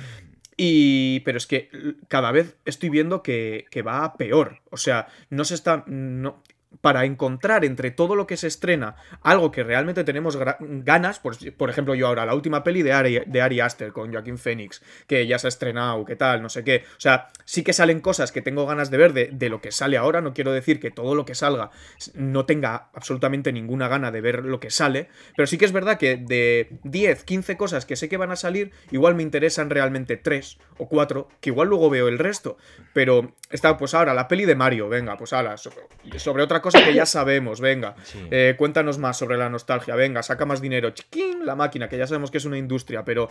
y. 0.57 1.21
Pero 1.21 1.39
es 1.39 1.47
que 1.47 1.71
cada 2.09 2.33
vez 2.33 2.57
estoy 2.65 2.89
viendo 2.89 3.23
que, 3.23 3.67
que 3.71 3.83
va 3.83 4.17
peor. 4.17 4.61
O 4.71 4.77
sea, 4.77 5.09
no 5.31 5.45
se 5.45 5.55
está. 5.55 5.85
No, 5.87 6.43
para 6.83 7.05
encontrar 7.05 7.65
entre 7.65 7.93
todo 7.93 8.17
lo 8.17 8.27
que 8.27 8.37
se 8.37 8.49
estrena 8.49 8.97
algo 9.23 9.51
que 9.53 9.63
realmente 9.63 10.05
tenemos 10.05 10.37
ganas, 10.61 11.21
por, 11.21 11.71
ejemplo 11.71 11.95
yo 11.95 12.09
ahora, 12.09 12.27
la 12.27 12.35
última 12.35 12.65
peli 12.65 12.83
de 12.83 12.93
Ari, 12.93 13.23
de 13.25 13.41
Ari 13.41 13.61
Aster 13.61 13.93
con 13.93 14.13
Joaquín 14.13 14.37
Phoenix, 14.37 14.83
que 15.07 15.27
ya 15.27 15.39
se 15.39 15.47
ha 15.47 15.49
estrenado, 15.49 16.05
qué 16.05 16.17
tal, 16.17 16.43
no 16.43 16.49
sé 16.49 16.65
qué, 16.65 16.85
o 16.99 17.01
sea, 17.01 17.31
sí 17.45 17.63
que 17.63 17.73
salen 17.73 18.01
cosas 18.01 18.33
que 18.33 18.43
tengo 18.43 18.67
ganas 18.67 18.91
de 18.91 18.97
ver 18.99 19.13
de, 19.13 19.31
de, 19.33 19.49
lo 19.49 19.61
que 19.61 19.71
sale 19.71 19.97
ahora, 19.97 20.21
no 20.21 20.35
quiero 20.35 20.53
decir 20.53 20.81
que 20.81 20.91
todo 20.91 21.15
lo 21.15 21.25
que 21.25 21.37
salga 21.37 21.71
no 22.15 22.47
tenga 22.47 22.89
absolutamente 22.95 23.53
ninguna 23.53 23.87
gana 23.87 24.11
de 24.11 24.21
ver 24.21 24.45
lo 24.45 24.59
que 24.59 24.71
sale, 24.71 25.09
pero 25.37 25.47
sí 25.47 25.59
que 25.59 25.65
es 25.65 25.73
verdad 25.73 25.99
que 25.99 26.17
de 26.17 26.69
10, 26.83 27.23
15 27.23 27.57
cosas 27.57 27.87
que 27.87 27.95
sé 27.95 28.09
que 28.09 28.17
van 28.17 28.33
a 28.33 28.37
salir, 28.37 28.73
igual 28.91 29.15
me 29.15 29.23
interesan 29.23 29.71
realmente 29.71 30.17
3 30.17 30.59
o 30.79 30.89
4, 30.89 31.29
que 31.41 31.51
igual 31.51 31.69
luego 31.69 31.91
veo 31.91 32.09
el 32.09 32.19
resto, 32.19 32.57
pero 32.93 33.37
está 33.51 33.77
pues 33.79 33.95
ahora 33.95 34.15
la 34.15 34.27
peli 34.27 34.47
de 34.47 34.57
Mario, 34.57 34.89
venga, 34.89 35.17
pues 35.17 35.33
ahora, 35.33 35.57
sobre 35.57 36.43
otra 36.43 36.61
cosa 36.61 36.72
que 36.73 36.95
ya 36.95 37.07
sabemos, 37.07 37.61
venga. 37.61 37.95
Eh, 38.31 38.55
cuéntanos 38.57 38.99
más 38.99 39.17
sobre 39.17 39.37
la 39.37 39.49
nostalgia, 39.49 39.95
venga, 39.95 40.23
saca 40.23 40.47
más 40.47 40.61
dinero. 40.61 40.91
Chiquín, 40.91 41.45
la 41.47 41.55
máquina, 41.55 41.89
que 41.89 41.99
ya 41.99 42.07
sabemos 42.07 42.31
que 42.31 42.39
es 42.39 42.45
una 42.45 42.59
industria, 42.59 43.05
pero 43.05 43.29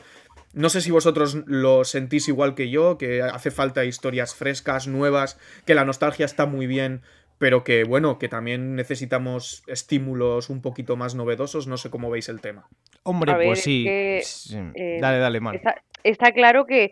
no 0.54 0.70
sé 0.70 0.82
si 0.82 0.92
vosotros 0.92 1.38
lo 1.46 1.84
sentís 1.84 2.28
igual 2.28 2.56
que 2.56 2.70
yo, 2.70 2.98
que 2.98 3.22
hace 3.22 3.52
falta 3.52 3.86
historias 3.86 4.36
frescas, 4.36 4.88
nuevas, 4.88 5.40
que 5.66 5.76
la 5.76 5.86
nostalgia 5.86 6.26
está 6.26 6.46
muy 6.46 6.68
bien, 6.68 7.02
pero 7.38 7.64
que 7.64 7.84
bueno, 7.84 8.20
que 8.20 8.30
también 8.30 8.76
necesitamos 8.76 9.64
estímulos 9.68 10.50
un 10.50 10.62
poquito 10.62 10.96
más 10.96 11.16
novedosos. 11.16 11.68
No 11.68 11.78
sé 11.78 11.90
cómo 11.90 12.10
veis 12.10 12.30
el 12.30 12.42
tema. 12.42 12.68
Hombre, 13.04 13.34
pues 13.46 13.64
sí. 13.64 13.86
Eh, 13.88 14.22
dale, 15.02 15.18
dale, 15.18 15.40
mal. 15.40 15.60
está 16.04 16.32
claro 16.32 16.66
que 16.66 16.92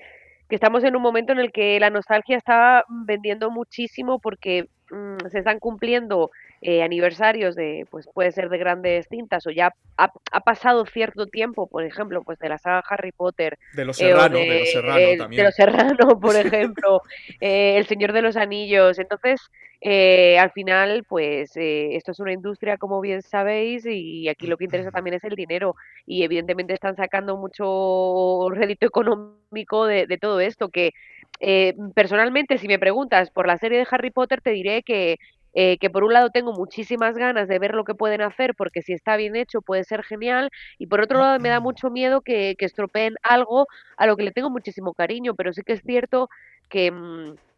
que 0.50 0.56
estamos 0.56 0.84
en 0.84 0.96
un 0.96 1.02
momento 1.02 1.32
en 1.32 1.40
el 1.40 1.52
que 1.52 1.80
la 1.80 1.92
nostalgia 1.92 2.36
está 2.36 2.84
vendiendo 2.90 3.52
muchísimo 3.52 4.20
porque 4.20 4.68
mm, 4.92 5.30
se 5.30 5.40
están 5.40 5.60
cumpliendo 5.60 6.32
eh, 6.62 6.84
aniversarios 6.84 7.56
de, 7.56 7.88
pues 7.90 8.08
puede 8.14 8.32
ser 8.32 8.50
de 8.50 8.58
grandes 8.58 9.08
cintas 9.10 9.48
o 9.48 9.52
ya 9.52 9.74
ha, 9.98 10.40
pasado 10.42 10.86
cierto 10.86 11.28
tiempo, 11.28 11.68
por 11.68 11.84
ejemplo, 11.84 12.24
pues 12.24 12.40
de 12.40 12.50
la 12.50 12.58
saga 12.58 12.84
Harry 12.90 13.12
Potter. 13.12 13.58
De 13.74 13.86
los 13.86 13.98
Serrano, 13.98 14.38
de, 14.38 14.60
los 14.60 14.72
Serrano 14.72 15.18
también. 15.18 15.40
De 15.40 15.44
los 15.44 15.56
Serrano, 15.56 16.20
por 16.22 16.36
ejemplo, 16.36 17.02
eh, 17.40 17.78
El 17.78 17.86
Señor 17.86 18.14
de 18.14 18.22
los 18.22 18.36
Anillos. 18.36 19.00
Entonces, 19.00 19.40
eh, 19.82 20.38
al 20.38 20.52
final, 20.52 21.06
pues 21.08 21.56
eh, 21.56 21.96
esto 21.96 22.12
es 22.12 22.20
una 22.20 22.34
industria, 22.34 22.78
como 22.78 23.00
bien 23.00 23.22
sabéis, 23.22 23.86
y 23.86 24.28
aquí 24.28 24.48
lo 24.48 24.58
que 24.58 24.66
interesa 24.66 24.92
también 24.92 25.16
es 25.16 25.24
el 25.24 25.36
dinero. 25.36 25.76
Y 26.06 26.24
evidentemente 26.24 26.74
están 26.74 26.96
sacando 26.96 27.38
mucho 27.38 28.50
rédito 28.52 28.86
económico 28.86 29.86
de, 29.86 30.18
todo 30.20 30.40
esto, 30.42 30.70
que 30.70 30.92
eh, 31.40 31.76
personalmente, 31.96 32.58
si 32.58 32.68
me 32.68 32.80
preguntas 32.80 33.32
por 33.32 33.48
la 33.48 33.58
serie 33.58 33.80
de 33.80 33.88
Harry 33.90 34.12
Potter, 34.12 34.42
te 34.42 34.52
diré 34.52 34.84
que, 34.84 35.18
que 35.54 35.90
por 35.90 36.04
un 36.04 36.14
lado 36.14 36.30
tengo 36.30 36.54
muchísimas 36.54 37.16
ganas 37.18 37.48
de 37.48 37.60
ver 37.60 37.74
lo 37.74 37.84
que 37.86 37.96
pueden 37.96 38.22
hacer, 38.22 38.56
porque 38.56 38.82
si 38.82 38.94
está 38.94 39.18
bien 39.18 39.36
hecho 39.36 39.62
puede 39.62 39.84
ser 39.84 40.04
genial, 40.04 40.50
y 40.78 40.88
por 40.88 41.02
otro 41.02 41.20
lado 41.20 41.40
me 41.40 41.50
da 41.50 41.60
mucho 41.60 41.90
miedo 41.90 42.22
que, 42.22 42.56
que 42.58 42.66
estropeen 42.66 43.16
algo 43.24 43.68
a 43.98 44.08
lo 44.08 44.18
que 44.18 44.24
le 44.24 44.32
tengo 44.32 44.50
muchísimo 44.50 44.94
cariño, 44.94 45.36
pero 45.36 45.54
sí 45.54 45.62
que 45.64 45.74
es 45.74 45.82
cierto 45.84 46.30
que... 46.70 46.92
Mm, 46.92 47.49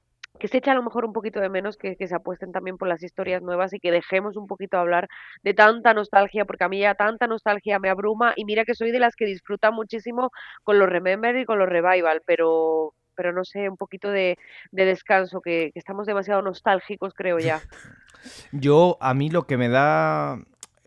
que 0.41 0.47
se 0.47 0.57
echa 0.57 0.71
a 0.71 0.75
lo 0.75 0.81
mejor 0.81 1.05
un 1.05 1.13
poquito 1.13 1.39
de 1.39 1.49
menos 1.49 1.77
que, 1.77 1.95
se 1.95 2.15
apuesten 2.15 2.51
también 2.51 2.75
por 2.79 2.87
las 2.87 3.03
historias 3.03 3.43
nuevas 3.43 3.73
y 3.73 3.79
que 3.79 3.91
dejemos 3.91 4.35
un 4.37 4.47
poquito 4.47 4.77
hablar 4.77 5.07
de 5.43 5.53
tanta 5.53 5.93
nostalgia, 5.93 6.45
porque 6.45 6.63
a 6.63 6.67
mí 6.67 6.79
ya 6.79 6.95
tanta 6.95 7.27
nostalgia 7.27 7.77
me 7.77 7.89
abruma 7.89 8.33
y 8.35 8.43
mira 8.43 8.65
que 8.65 8.73
soy 8.73 8.89
de 8.89 8.97
las 8.97 9.15
que 9.15 9.25
disfruta 9.25 9.69
muchísimo 9.69 10.31
con 10.63 10.79
los 10.79 10.89
Remember 10.89 11.37
y 11.37 11.45
con 11.45 11.59
los 11.59 11.69
Revival, 11.69 12.23
pero 12.25 12.95
pero 13.13 13.33
no 13.33 13.45
sé, 13.45 13.69
un 13.69 13.77
poquito 13.77 14.09
de, 14.09 14.35
descanso, 14.71 15.41
que, 15.41 15.71
estamos 15.75 16.07
demasiado 16.07 16.41
nostálgicos, 16.41 17.13
creo 17.13 17.37
ya. 17.37 17.61
Yo, 18.51 18.97
a 18.99 19.13
mí 19.13 19.29
lo 19.29 19.45
que 19.45 19.57
me 19.57 19.69
da 19.69 20.39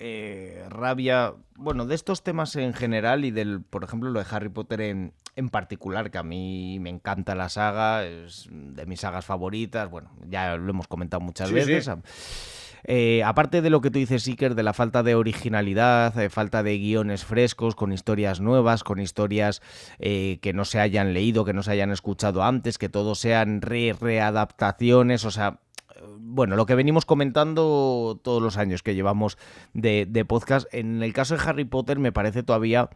eh, 0.07 0.67
rabia, 0.69 1.33
bueno, 1.57 1.87
de 1.87 1.95
estos 1.95 2.23
temas 2.23 2.57
en 2.57 2.75
general 2.75 3.25
y 3.25 3.31
del, 3.31 3.62
por 3.62 3.85
ejemplo, 3.85 4.11
lo 4.11 4.21
de 4.21 4.27
Harry 4.31 4.51
Potter 4.51 4.83
en, 4.83 5.14
en 5.35 5.49
particular, 5.49 6.11
que 6.11 6.19
a 6.19 6.23
mí 6.23 6.79
me 6.79 6.90
encanta 6.90 7.35
la 7.35 7.49
saga, 7.49 8.05
es 8.05 8.47
de 8.51 8.85
mis 8.85 9.01
sagas 9.01 9.25
favoritas, 9.25 9.88
bueno, 9.88 10.11
ya 10.29 10.59
lo 10.59 10.69
hemos 10.69 10.88
comentado 10.88 11.23
muchas 11.23 11.51
veces. 11.51 11.88
Eh, 12.87 13.23
aparte 13.25 13.62
de 13.62 13.71
lo 13.71 13.81
que 13.81 13.90
tú 13.90 13.99
dices, 13.99 14.27
Iker, 14.29 14.55
de 14.55 14.62
la 14.62 14.75
falta 14.75 15.03
de 15.03 15.14
originalidad, 15.14 16.12
de 16.12 16.29
falta 16.29 16.62
de 16.62 16.77
guiones 16.77 17.25
frescos, 17.25 17.75
con 17.75 17.90
historias 17.90 18.43
nuevas, 18.43 18.85
con 18.85 19.01
historias 19.01 19.62
eh, 19.99 20.38
que 20.43 20.53
no 20.53 20.67
se 20.67 20.81
hayan 20.81 21.14
leído, 21.14 21.47
que 21.47 21.55
no 21.55 21.62
se 21.62 21.71
hayan 21.71 21.90
escuchado 21.93 22.43
antes, 22.43 22.77
que 22.77 22.90
todo 22.90 23.14
sean 23.14 23.62
re 23.62 23.97
readaptaciones, 23.99 25.25
o 25.25 25.31
sea, 25.31 25.61
bueno, 26.18 26.57
lo 26.57 26.66
que 26.66 26.74
venimos 26.74 27.04
comentando 27.04 28.20
todos 28.22 28.42
los 28.42 28.57
años 28.57 28.83
que 28.83 28.94
llevamos 28.94 29.38
de, 29.72 30.24
podcast, 30.26 30.66
en 30.72 31.02
el 31.02 31.12
caso 31.12 31.37
de 31.37 31.42
Harry 31.44 31.64
Potter 31.64 31.98
me 31.98 32.12
parece 32.12 32.42
todavía 32.42 32.90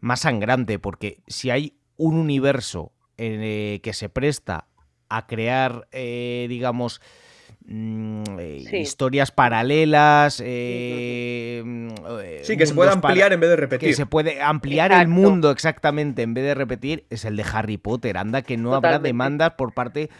más 0.00 0.20
sangrante, 0.20 0.78
porque 0.78 1.22
si 1.26 1.50
hay 1.50 1.76
un 1.96 2.16
universo 2.16 2.92
eh, 3.18 3.80
que 3.82 3.92
se 3.92 4.08
presta 4.08 4.66
a 5.08 5.26
crear, 5.26 5.88
digamos, 5.92 7.00
Mm, 7.66 8.22
eh, 8.38 8.64
historias 8.80 9.30
paralelas. 9.30 10.42
Eh, 10.44 11.62
eh, 12.22 12.40
sí, 12.42 12.56
que 12.56 12.66
se 12.66 12.74
puede 12.74 12.90
ampliar 12.90 13.32
en 13.32 13.40
vez 13.40 13.50
de 13.50 13.56
repetir. 13.56 13.88
Que 13.88 13.94
se 13.94 14.06
puede 14.06 14.42
ampliar 14.42 14.92
el 14.92 15.08
mundo 15.08 15.50
exactamente 15.50 16.22
en 16.22 16.34
vez 16.34 16.44
de 16.44 16.54
repetir, 16.54 17.04
es 17.10 17.24
el 17.24 17.36
de 17.36 17.44
Harry 17.52 17.76
Potter. 17.76 18.16
Anda 18.16 18.42
que 18.42 18.56
no 18.56 18.74
habrá 18.74 18.98
demandas 18.98 19.52
por 19.52 19.72
parte 19.72 20.10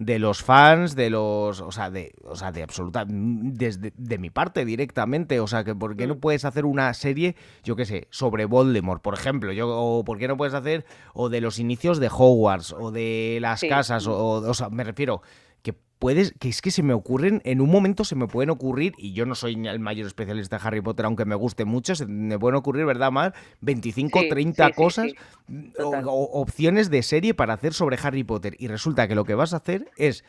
de 0.00 0.18
los 0.18 0.42
fans, 0.42 0.96
de 0.96 1.10
los, 1.10 1.60
o 1.60 1.70
sea, 1.70 1.90
de, 1.90 2.14
o 2.24 2.34
sea, 2.34 2.52
de 2.52 2.62
absoluta, 2.62 3.04
desde 3.06 3.92
de 3.94 4.18
mi 4.18 4.30
parte 4.30 4.64
directamente, 4.64 5.40
o 5.40 5.46
sea, 5.46 5.62
que 5.62 5.74
por 5.74 5.94
qué 5.94 6.06
no 6.06 6.14
mm. 6.14 6.20
puedes 6.20 6.46
hacer 6.46 6.64
una 6.64 6.92
serie, 6.94 7.36
yo 7.64 7.76
qué 7.76 7.84
sé, 7.84 8.08
sobre 8.08 8.46
Voldemort, 8.46 9.02
por 9.02 9.12
ejemplo, 9.12 9.52
yo, 9.52 9.68
o 9.68 10.02
por 10.02 10.18
qué 10.18 10.26
no 10.26 10.38
puedes 10.38 10.54
hacer, 10.54 10.86
o 11.12 11.28
de 11.28 11.42
los 11.42 11.58
inicios 11.58 12.00
de 12.00 12.08
Hogwarts, 12.08 12.72
o 12.72 12.90
de 12.90 13.38
las 13.42 13.60
casas, 13.60 14.06
o, 14.06 14.16
o 14.16 14.54
sea, 14.54 14.70
me 14.70 14.84
refiero, 14.84 15.20
puedes, 16.00 16.32
que 16.40 16.48
es 16.48 16.62
que 16.62 16.72
se 16.72 16.82
me 16.82 16.94
ocurren, 16.94 17.42
en 17.44 17.60
un 17.60 17.70
momento 17.70 18.04
se 18.04 18.16
me 18.16 18.26
pueden 18.26 18.50
ocurrir, 18.50 18.94
y 18.96 19.12
yo 19.12 19.26
no 19.26 19.36
soy 19.36 19.52
el 19.68 19.78
mayor 19.78 20.06
especialista 20.06 20.58
de 20.58 20.66
Harry 20.66 20.80
Potter, 20.80 21.04
aunque 21.04 21.26
me 21.26 21.36
guste 21.36 21.64
mucho, 21.64 21.94
se 21.94 22.06
me 22.06 22.38
pueden 22.38 22.56
ocurrir, 22.56 22.86
¿verdad, 22.86 23.12
Mar? 23.12 23.34
25, 23.60 24.22
30 24.30 24.72
cosas, 24.72 25.12
o, 25.78 26.40
opciones 26.40 26.90
de 26.90 27.02
serie 27.02 27.34
para 27.34 27.52
hacer 27.52 27.74
sobre 27.74 27.98
Harry 28.02 28.24
Potter. 28.24 28.56
Y 28.58 28.66
resulta 28.66 29.06
que 29.06 29.14
lo 29.14 29.24
que 29.24 29.34
vas 29.34 29.52
a 29.52 29.58
hacer 29.58 29.90
es 29.96 30.24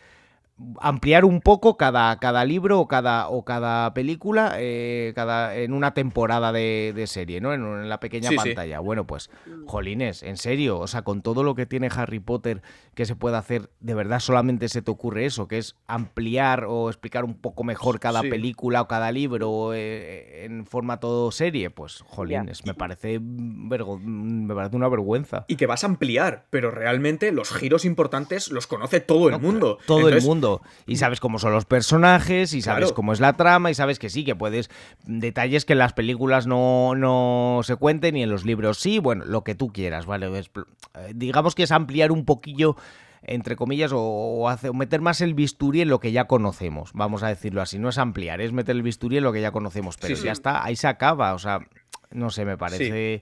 ampliar 0.79 1.25
un 1.25 1.41
poco 1.41 1.77
cada, 1.77 2.17
cada 2.19 2.45
libro 2.45 2.79
o 2.79 2.87
cada, 2.87 3.29
o 3.29 3.43
cada 3.45 3.93
película 3.93 4.53
eh, 4.57 5.11
cada, 5.15 5.55
en 5.55 5.73
una 5.73 5.93
temporada 5.93 6.51
de, 6.51 7.03
serie, 7.07 7.41
¿no? 7.41 7.53
En, 7.53 7.89
la 7.89 7.99
pequeña 7.99 8.29
pantalla. 8.31 8.79
Bueno, 8.79 9.05
pues, 9.07 9.29
jolines, 9.65 10.23
en 10.23 10.37
serio, 10.37 10.79
o 10.79 10.87
sea, 10.87 11.01
con 11.01 11.21
todo 11.21 11.43
lo 11.43 11.55
que 11.55 11.65
tiene 11.65 11.89
Harry 11.93 12.19
Potter 12.19 12.61
que 12.93 13.05
se 13.05 13.15
puede 13.15 13.37
hacer, 13.37 13.69
¿de 13.79 13.93
verdad 13.93 14.19
solamente 14.19 14.69
se 14.69 14.81
te 14.81 14.91
ocurre 14.91 15.25
eso? 15.25 15.47
Que 15.47 15.57
es 15.57 15.75
ampliar 15.87 16.65
o 16.67 16.89
explicar 16.89 17.23
un 17.23 17.35
poco 17.35 17.63
mejor 17.63 17.99
cada 17.99 18.21
película 18.21 18.81
o 18.81 18.87
cada 18.87 19.11
libro 19.11 19.73
eh, 19.73 20.45
en 20.45 20.65
formato 20.65 21.31
serie. 21.31 21.69
Pues, 21.69 22.03
jolines, 22.07 22.65
me 22.65 22.73
parece 22.73 23.19
me 23.19 24.55
parece 24.55 24.75
una 24.75 24.89
vergüenza. 24.89 25.45
Y 25.47 25.55
que 25.55 25.65
vas 25.65 25.83
a 25.83 25.87
ampliar, 25.87 26.45
pero 26.49 26.71
realmente 26.71 27.31
los 27.31 27.51
giros 27.51 27.85
importantes 27.85 28.51
los 28.51 28.67
conoce 28.67 28.99
todo 28.99 29.29
el 29.29 29.39
mundo. 29.39 29.77
Todo 29.85 30.09
el 30.09 30.21
mundo 30.21 30.50
y 30.85 30.97
sabes 30.97 31.19
cómo 31.19 31.39
son 31.39 31.53
los 31.53 31.65
personajes, 31.65 32.53
y 32.53 32.61
sabes 32.61 32.91
cómo 32.91 33.13
es 33.13 33.19
la 33.19 33.33
trama, 33.33 33.71
y 33.71 33.75
sabes 33.75 33.99
que 33.99 34.09
sí, 34.09 34.23
que 34.23 34.35
puedes. 34.35 34.69
Detalles 35.05 35.65
que 35.65 35.73
en 35.73 35.79
las 35.79 35.93
películas 35.93 36.47
no, 36.47 36.95
no 36.95 37.61
se 37.63 37.75
cuenten 37.75 38.17
y 38.17 38.23
en 38.23 38.29
los 38.29 38.45
libros 38.45 38.79
sí, 38.79 38.99
bueno, 38.99 39.25
lo 39.25 39.43
que 39.43 39.55
tú 39.55 39.71
quieras, 39.71 40.05
¿vale? 40.05 40.27
Eh, 40.37 40.43
digamos 41.15 41.55
que 41.55 41.63
es 41.63 41.71
ampliar 41.71 42.11
un 42.11 42.25
poquillo 42.25 42.75
entre 43.23 43.55
comillas, 43.55 43.91
o, 43.93 44.49
meter 44.73 45.01
más 45.01 45.21
el 45.21 45.33
bisturí 45.33 45.81
en 45.81 45.89
lo 45.89 45.99
que 45.99 46.11
ya 46.11 46.25
conocemos, 46.25 46.91
vamos 46.93 47.21
a 47.23 47.27
decirlo 47.27 47.61
así. 47.61 47.77
No 47.77 47.89
es 47.89 47.97
ampliar, 47.97 48.41
es 48.41 48.51
meter 48.51 48.75
el 48.75 48.81
bisturí 48.81 49.17
en 49.17 49.23
lo 49.23 49.31
que 49.31 49.41
ya 49.41 49.51
conocemos, 49.51 49.97
pero 49.97 50.15
ya 50.15 50.31
está, 50.31 50.63
ahí 50.63 50.75
se 50.75 50.87
acaba. 50.87 51.33
O 51.35 51.39
sea, 51.39 51.59
no 52.11 52.29
sé, 52.29 52.45
me 52.45 52.57
parece 52.57 53.21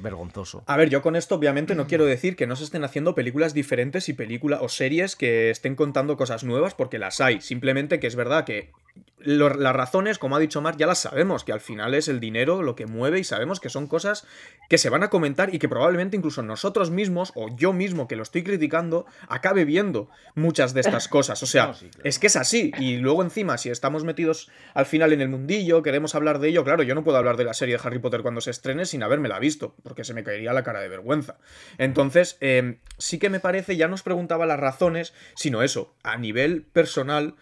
vergonzoso. 0.00 0.62
A 0.66 0.76
ver, 0.76 0.90
yo 0.90 1.02
con 1.02 1.16
esto 1.16 1.34
obviamente 1.34 1.74
no 1.74 1.86
quiero 1.86 2.04
decir 2.04 2.36
que 2.36 2.46
no 2.46 2.56
se 2.56 2.64
estén 2.64 2.84
haciendo 2.84 3.14
películas 3.14 3.54
diferentes 3.54 4.08
y 4.08 4.12
películas 4.12 4.60
o 4.62 4.68
series 4.68 5.16
que 5.16 5.50
estén 5.50 5.74
contando 5.74 6.16
cosas 6.16 6.44
nuevas 6.44 6.74
porque 6.74 6.98
las 6.98 7.20
hay. 7.20 7.40
Simplemente 7.40 8.00
que 8.00 8.06
es 8.06 8.16
verdad 8.16 8.44
que 8.44 8.70
las 9.24 9.76
razones, 9.76 10.18
como 10.18 10.36
ha 10.36 10.38
dicho 10.38 10.60
Mark, 10.60 10.76
ya 10.78 10.86
las 10.86 10.98
sabemos, 10.98 11.44
que 11.44 11.52
al 11.52 11.60
final 11.60 11.94
es 11.94 12.08
el 12.08 12.20
dinero 12.20 12.62
lo 12.62 12.76
que 12.76 12.86
mueve 12.86 13.18
y 13.18 13.24
sabemos 13.24 13.60
que 13.60 13.68
son 13.68 13.86
cosas 13.86 14.26
que 14.68 14.78
se 14.78 14.90
van 14.90 15.02
a 15.02 15.10
comentar 15.10 15.54
y 15.54 15.58
que 15.58 15.68
probablemente 15.68 16.16
incluso 16.16 16.42
nosotros 16.42 16.90
mismos 16.90 17.32
o 17.34 17.54
yo 17.56 17.72
mismo 17.72 18.08
que 18.08 18.16
lo 18.16 18.22
estoy 18.22 18.42
criticando 18.42 19.06
acabe 19.28 19.64
viendo 19.64 20.08
muchas 20.34 20.74
de 20.74 20.80
estas 20.80 21.08
cosas. 21.08 21.42
O 21.42 21.46
sea, 21.46 21.74
es 22.02 22.18
que 22.18 22.26
es 22.26 22.36
así. 22.36 22.72
Y 22.78 22.96
luego 22.96 23.22
encima, 23.22 23.58
si 23.58 23.70
estamos 23.70 24.04
metidos 24.04 24.50
al 24.74 24.86
final 24.86 25.12
en 25.12 25.20
el 25.20 25.28
mundillo, 25.28 25.82
queremos 25.82 26.14
hablar 26.14 26.38
de 26.38 26.48
ello, 26.48 26.64
claro, 26.64 26.82
yo 26.82 26.94
no 26.94 27.04
puedo 27.04 27.18
hablar 27.18 27.36
de 27.36 27.44
la 27.44 27.54
serie 27.54 27.76
de 27.76 27.82
Harry 27.84 27.98
Potter 27.98 28.22
cuando 28.22 28.40
se 28.40 28.50
estrene 28.50 28.86
sin 28.86 29.02
habérmela 29.02 29.38
visto, 29.38 29.74
porque 29.82 30.04
se 30.04 30.14
me 30.14 30.24
caería 30.24 30.52
la 30.52 30.62
cara 30.62 30.80
de 30.80 30.88
vergüenza. 30.88 31.38
Entonces, 31.78 32.36
em, 32.40 32.78
sí 32.98 33.18
que 33.18 33.30
me 33.30 33.40
parece, 33.40 33.76
ya 33.76 33.88
nos 33.88 34.02
preguntaba 34.02 34.46
las 34.46 34.60
razones, 34.60 35.14
sino 35.34 35.62
eso, 35.62 35.94
a 36.02 36.16
nivel 36.16 36.62
personal, 36.62 37.34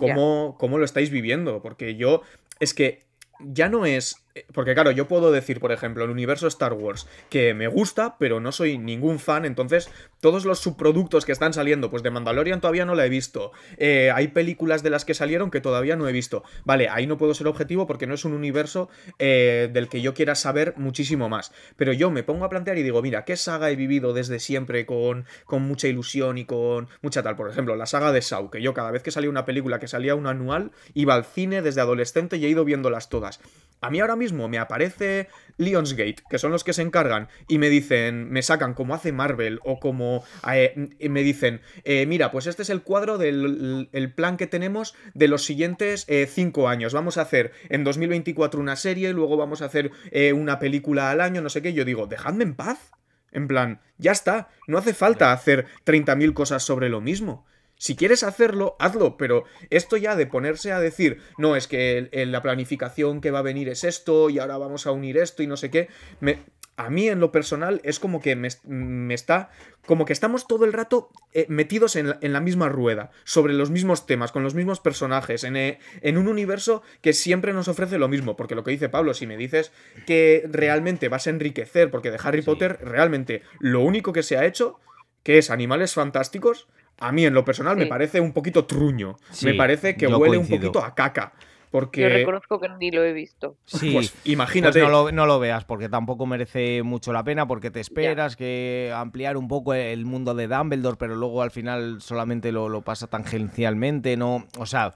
cómo, 0.00 0.56
cómo 0.58 0.78
lo 0.78 0.84
estáis 0.84 1.10
viviendo. 1.10 1.62
Porque 1.62 1.94
yo, 1.94 2.22
es 2.58 2.74
que 2.74 3.04
ya 3.38 3.68
no 3.68 3.86
es 3.86 4.16
porque 4.52 4.74
claro, 4.74 4.90
yo 4.90 5.08
puedo 5.08 5.32
decir, 5.32 5.60
por 5.60 5.72
ejemplo, 5.72 6.04
el 6.04 6.10
universo 6.10 6.46
Star 6.46 6.72
Wars, 6.72 7.06
que 7.28 7.52
me 7.54 7.68
gusta, 7.68 8.16
pero 8.18 8.40
no 8.40 8.52
soy 8.52 8.78
ningún 8.78 9.18
fan, 9.18 9.44
entonces 9.44 9.90
todos 10.20 10.44
los 10.44 10.60
subproductos 10.60 11.24
que 11.24 11.32
están 11.32 11.52
saliendo, 11.52 11.90
pues 11.90 12.02
de 12.02 12.10
Mandalorian 12.10 12.60
todavía 12.60 12.84
no 12.84 12.94
la 12.94 13.06
he 13.06 13.08
visto, 13.08 13.52
eh, 13.76 14.10
hay 14.14 14.28
películas 14.28 14.82
de 14.82 14.90
las 14.90 15.04
que 15.04 15.14
salieron 15.14 15.50
que 15.50 15.60
todavía 15.60 15.96
no 15.96 16.08
he 16.08 16.12
visto, 16.12 16.44
vale, 16.64 16.88
ahí 16.88 17.06
no 17.06 17.18
puedo 17.18 17.34
ser 17.34 17.48
objetivo 17.48 17.86
porque 17.86 18.06
no 18.06 18.14
es 18.14 18.24
un 18.24 18.32
universo 18.32 18.88
eh, 19.18 19.68
del 19.72 19.88
que 19.88 20.00
yo 20.00 20.14
quiera 20.14 20.34
saber 20.34 20.74
muchísimo 20.76 21.28
más, 21.28 21.52
pero 21.76 21.92
yo 21.92 22.10
me 22.10 22.22
pongo 22.22 22.44
a 22.44 22.50
plantear 22.50 22.78
y 22.78 22.82
digo, 22.82 23.02
mira, 23.02 23.24
¿qué 23.24 23.36
saga 23.36 23.70
he 23.70 23.76
vivido 23.76 24.12
desde 24.12 24.38
siempre 24.38 24.86
con, 24.86 25.24
con 25.44 25.62
mucha 25.62 25.88
ilusión 25.88 26.38
y 26.38 26.44
con 26.44 26.88
mucha 27.02 27.22
tal? 27.22 27.36
Por 27.36 27.50
ejemplo, 27.50 27.74
la 27.74 27.86
saga 27.86 28.12
de 28.12 28.22
Saw, 28.22 28.50
que 28.50 28.62
yo 28.62 28.74
cada 28.74 28.90
vez 28.90 29.02
que 29.02 29.10
salía 29.10 29.30
una 29.30 29.44
película 29.44 29.80
que 29.80 29.88
salía 29.88 30.14
un 30.14 30.26
anual, 30.26 30.70
iba 30.94 31.14
al 31.14 31.24
cine 31.24 31.62
desde 31.62 31.80
adolescente 31.80 32.36
y 32.36 32.46
he 32.46 32.48
ido 32.48 32.64
viéndolas 32.64 33.08
todas. 33.08 33.40
A 33.80 33.90
mí 33.90 33.98
ahora 34.00 34.16
mismo 34.20 34.48
me 34.48 34.58
aparece 34.58 35.28
Lionsgate, 35.56 36.22
que 36.28 36.38
son 36.38 36.52
los 36.52 36.62
que 36.62 36.72
se 36.72 36.82
encargan, 36.82 37.28
y 37.48 37.58
me 37.58 37.68
dicen, 37.68 38.30
me 38.30 38.42
sacan 38.42 38.74
como 38.74 38.94
hace 38.94 39.12
Marvel 39.12 39.58
o 39.64 39.80
como 39.80 40.22
eh, 40.52 40.90
me 41.08 41.22
dicen, 41.22 41.62
eh, 41.84 42.06
mira, 42.06 42.30
pues 42.30 42.46
este 42.46 42.62
es 42.62 42.70
el 42.70 42.82
cuadro 42.82 43.18
del 43.18 44.12
plan 44.14 44.36
que 44.36 44.46
tenemos 44.46 44.94
de 45.14 45.28
los 45.28 45.44
siguientes 45.44 46.04
eh, 46.08 46.28
cinco 46.30 46.68
años. 46.68 46.92
Vamos 46.94 47.18
a 47.18 47.22
hacer 47.22 47.52
en 47.68 47.82
2024 47.82 48.60
una 48.60 48.76
serie, 48.76 49.12
luego 49.12 49.36
vamos 49.36 49.62
a 49.62 49.66
hacer 49.66 49.90
una 50.34 50.58
película 50.58 51.10
al 51.10 51.20
año, 51.20 51.40
no 51.40 51.48
sé 51.48 51.62
qué. 51.62 51.72
Yo 51.72 51.84
digo, 51.84 52.06
dejadme 52.06 52.44
en 52.44 52.54
paz. 52.54 52.92
En 53.32 53.46
plan, 53.46 53.80
ya 53.96 54.12
está, 54.12 54.48
no 54.66 54.76
hace 54.76 54.92
falta 54.92 55.32
hacer 55.32 55.66
30.000 55.86 56.34
cosas 56.34 56.62
sobre 56.62 56.88
lo 56.88 57.00
mismo. 57.00 57.46
Si 57.80 57.96
quieres 57.96 58.24
hacerlo, 58.24 58.76
hazlo, 58.78 59.16
pero 59.16 59.44
esto 59.70 59.96
ya 59.96 60.14
de 60.14 60.26
ponerse 60.26 60.70
a 60.70 60.80
decir, 60.80 61.22
no, 61.38 61.56
es 61.56 61.66
que 61.66 62.10
la 62.12 62.42
planificación 62.42 63.22
que 63.22 63.30
va 63.30 63.38
a 63.38 63.42
venir 63.42 63.70
es 63.70 63.84
esto 63.84 64.28
y 64.28 64.38
ahora 64.38 64.58
vamos 64.58 64.86
a 64.86 64.92
unir 64.92 65.16
esto 65.16 65.42
y 65.42 65.46
no 65.46 65.56
sé 65.56 65.70
qué, 65.70 65.88
me, 66.20 66.40
a 66.76 66.90
mí 66.90 67.08
en 67.08 67.20
lo 67.20 67.32
personal 67.32 67.80
es 67.82 67.98
como 67.98 68.20
que 68.20 68.36
me, 68.36 69.14
está, 69.14 69.48
como 69.86 70.04
que 70.04 70.12
estamos 70.12 70.46
todo 70.46 70.66
el 70.66 70.74
rato 70.74 71.08
eh, 71.32 71.46
metidos 71.48 71.96
en 71.96 72.08
la, 72.20 72.40
misma 72.40 72.68
rueda, 72.68 73.12
sobre 73.24 73.54
los 73.54 73.70
mismos 73.70 74.04
temas, 74.04 74.30
con 74.30 74.42
los 74.42 74.54
mismos 74.54 74.80
personajes, 74.80 75.42
en, 75.44 75.56
eh, 75.56 75.78
en 76.02 76.18
un 76.18 76.28
universo 76.28 76.82
que 77.00 77.14
siempre 77.14 77.54
nos 77.54 77.68
ofrece 77.68 77.96
lo 77.96 78.08
mismo, 78.08 78.36
porque 78.36 78.56
lo 78.56 78.62
que 78.62 78.72
dice 78.72 78.90
Pablo, 78.90 79.14
si 79.14 79.26
me 79.26 79.38
dices 79.38 79.72
que 80.06 80.46
realmente 80.50 81.08
vas 81.08 81.26
a 81.26 81.30
enriquecer, 81.30 81.90
porque 81.90 82.10
de 82.10 82.20
Harry 82.22 82.42
Potter 82.42 82.78
realmente 82.82 83.40
lo 83.58 83.80
único 83.80 84.12
que 84.12 84.22
se 84.22 84.36
ha 84.36 84.44
hecho, 84.44 84.78
que 85.22 85.38
es 85.38 85.50
animales 85.50 85.94
fantásticos, 85.94 86.68
a 87.00 87.12
mí 87.12 87.24
en 87.24 87.34
lo 87.34 87.44
personal 87.44 87.76
me 87.76 87.86
parece 87.86 88.20
un 88.20 88.32
poquito 88.32 88.66
truño. 88.66 89.16
me 89.42 89.54
parece 89.54 89.96
que 89.96 90.06
huele 90.06 90.38
un 90.38 90.48
poquito 90.48 90.84
a 90.84 90.94
caca. 90.94 91.32
Porque... 91.70 92.02
Yo 92.02 92.08
reconozco 92.08 92.58
que 92.58 92.68
ni 92.80 92.90
lo 92.90 93.04
he 93.04 93.12
visto. 93.12 93.56
Sí, 93.64 93.92
pues 93.92 94.14
imagínate. 94.24 94.80
Pues 94.80 95.14
no, 95.14 95.26
lo, 95.26 95.38
veas, 95.38 95.64
porque 95.64 95.88
tampoco 95.88 96.26
merece 96.26 96.82
mucho 96.82 97.12
la 97.12 97.22
pena, 97.22 97.46
porque 97.46 97.70
te 97.70 97.78
esperas 97.78 98.34
que 98.34 98.92
ampliar 98.94 99.36
un 99.36 99.46
poco 99.46 99.72
el 99.72 100.04
mundo 100.04 100.34
de 100.34 100.48
Dumbledore, 100.48 100.96
pero 100.98 101.14
luego 101.14 101.42
al 101.42 101.52
final 101.52 102.00
solamente 102.00 102.50
lo, 102.50 102.68
lo 102.68 102.82
pasa 102.82 103.06
tangencialmente, 103.06 104.16
¿no? 104.16 104.48
O 104.58 104.66
sea, 104.66 104.94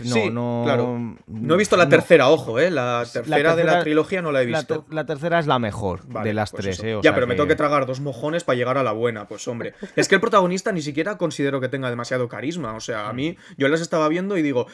No, 0.00 0.30
no, 0.30 0.62
claro. 0.64 1.16
No 1.26 1.54
he 1.54 1.56
visto 1.56 1.76
la 1.76 1.88
tercera, 1.88 2.28
ojo, 2.28 2.58
¿eh? 2.58 2.70
La 2.70 3.04
tercera, 3.10 3.54
de 3.54 3.64
la 3.64 3.80
trilogía 3.82 4.22
no 4.22 4.32
la 4.32 4.42
he 4.42 4.46
visto. 4.46 4.84
La, 4.90 5.06
tercera 5.06 5.38
es 5.38 5.46
la 5.46 5.58
mejor 5.58 6.06
de 6.06 6.34
las 6.34 6.50
pues 6.50 6.62
tres, 6.62 6.82
¿eh? 6.82 6.98
ya, 7.02 7.14
pero 7.14 7.26
me 7.26 7.34
tengo 7.34 7.48
que 7.48 7.56
tragar 7.56 7.86
dos 7.86 8.00
mojones 8.00 8.44
para 8.44 8.56
llegar 8.56 8.78
a 8.78 8.82
la 8.82 8.92
buena, 8.92 9.28
pues 9.28 9.46
hombre. 9.48 9.74
es 9.96 10.08
que 10.08 10.16
el 10.16 10.20
protagonista 10.20 10.72
ni 10.72 10.82
siquiera 10.82 11.16
considero 11.16 11.60
que 11.60 11.68
tenga 11.68 11.90
demasiado 11.90 12.28
carisma. 12.28 12.74
O 12.74 12.80
sea, 12.80 13.08
a 13.08 13.12
mí, 13.12 13.36
yo 13.56 13.68
las 13.68 13.80
estaba 13.80 14.08
viendo 14.08 14.36
y 14.36 14.42
digo, 14.42 14.66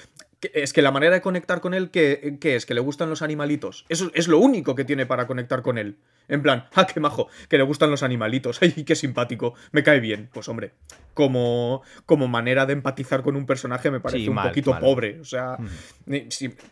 es 0.53 0.73
que 0.73 0.83
la 0.83 0.91
manera 0.91 1.15
de 1.15 1.21
conectar 1.21 1.61
con 1.61 1.75
él, 1.75 1.91
¿qué, 1.91 2.37
es? 2.43 2.67
¿Que 2.67 2.75
le 2.75 2.81
gustan 2.81 3.09
los 3.09 3.23
animalitos? 3.23 3.87
Eso 3.89 4.11
es 4.15 4.29
lo 4.29 4.39
único 4.39 4.75
que 4.75 4.85
tiene 4.85 5.07
para 5.07 5.27
conectar 5.27 5.63
con 5.63 5.79
él. 5.79 5.97
En 6.29 6.43
plan, 6.43 6.67
¡ah, 6.75 6.87
qué 6.87 7.01
majo! 7.01 7.29
Que 7.49 7.59
le 7.59 7.65
gustan 7.65 7.91
los 7.91 8.03
animalitos. 8.03 8.59
¡Ay, 8.63 8.73
qué 8.85 8.95
simpático! 8.95 9.55
Me 9.73 9.83
cae 9.83 10.01
bien. 10.01 10.29
Pues 10.33 10.49
hombre, 10.49 10.73
como, 11.15 11.83
como 12.07 12.29
manera 12.29 12.67
de 12.67 12.73
empatizar 12.73 13.23
con 13.23 13.37
un 13.37 13.47
personaje 13.47 13.91
me 13.91 14.01
parece 14.01 14.29
un 14.29 14.43
poquito 14.43 14.79
pobre. 14.79 15.21
O 15.21 15.25
sea, 15.25 15.57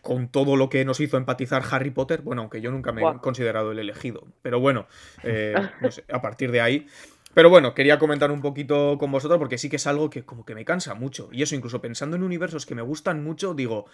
con 0.03 0.29
todo 0.29 0.57
lo 0.57 0.69
que 0.69 0.85
nos 0.85 1.01
hizo 1.01 1.17
empatizar 1.17 1.63
Harry 1.71 1.91
Potter, 1.91 2.23
bueno, 2.23 2.43
aunque 2.43 2.61
yo 2.61 2.71
nunca 2.71 2.93
me 2.93 3.03
he 3.03 3.19
considerado 3.19 3.73
el 3.73 3.79
elegido. 3.79 4.27
Pero 4.43 4.61
bueno, 4.61 4.87
eh, 5.23 5.55
no 5.81 5.91
sé, 5.91 6.05
a 6.13 6.21
partir 6.21 6.51
de 6.51 6.61
ahí 6.61 6.87
pero 7.35 7.49
bueno, 7.51 7.75
quería 7.75 7.99
comentar 7.99 8.31
un 8.31 8.43
poquito 8.43 8.99
con 8.99 9.11
vosotros 9.11 9.39
porque 9.39 9.59
sí 9.59 9.69
que 9.69 9.77
es 9.77 9.87
algo 9.87 10.11
que 10.11 10.25
como 10.25 10.45
que 10.45 10.55
me 10.55 10.65
cansa 10.65 10.95
mucho. 10.95 11.29
Y 11.33 11.43
eso, 11.43 11.55
incluso 11.55 11.81
pensando 11.81 12.17
en 12.17 12.23
universos 12.23 12.67
que 12.67 12.75
me 12.75 12.83
gustan 12.83 13.25
mucho, 13.25 13.55
digo, 13.55 13.87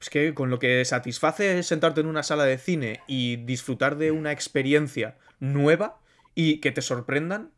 es 0.00 0.10
que 0.10 0.34
con 0.34 0.50
lo 0.50 0.58
que 0.58 0.84
satisface 0.84 1.62
sentarte 1.62 2.00
en 2.00 2.06
una 2.06 2.22
sala 2.22 2.44
de 2.44 2.58
cine 2.58 3.00
y 3.06 3.36
disfrutar 3.36 3.96
de 3.96 4.10
una 4.10 4.32
experiencia 4.32 5.16
nueva 5.38 5.98
y 6.34 6.60
que 6.60 6.70
te 6.70 6.80
sorprendan, 6.80 7.50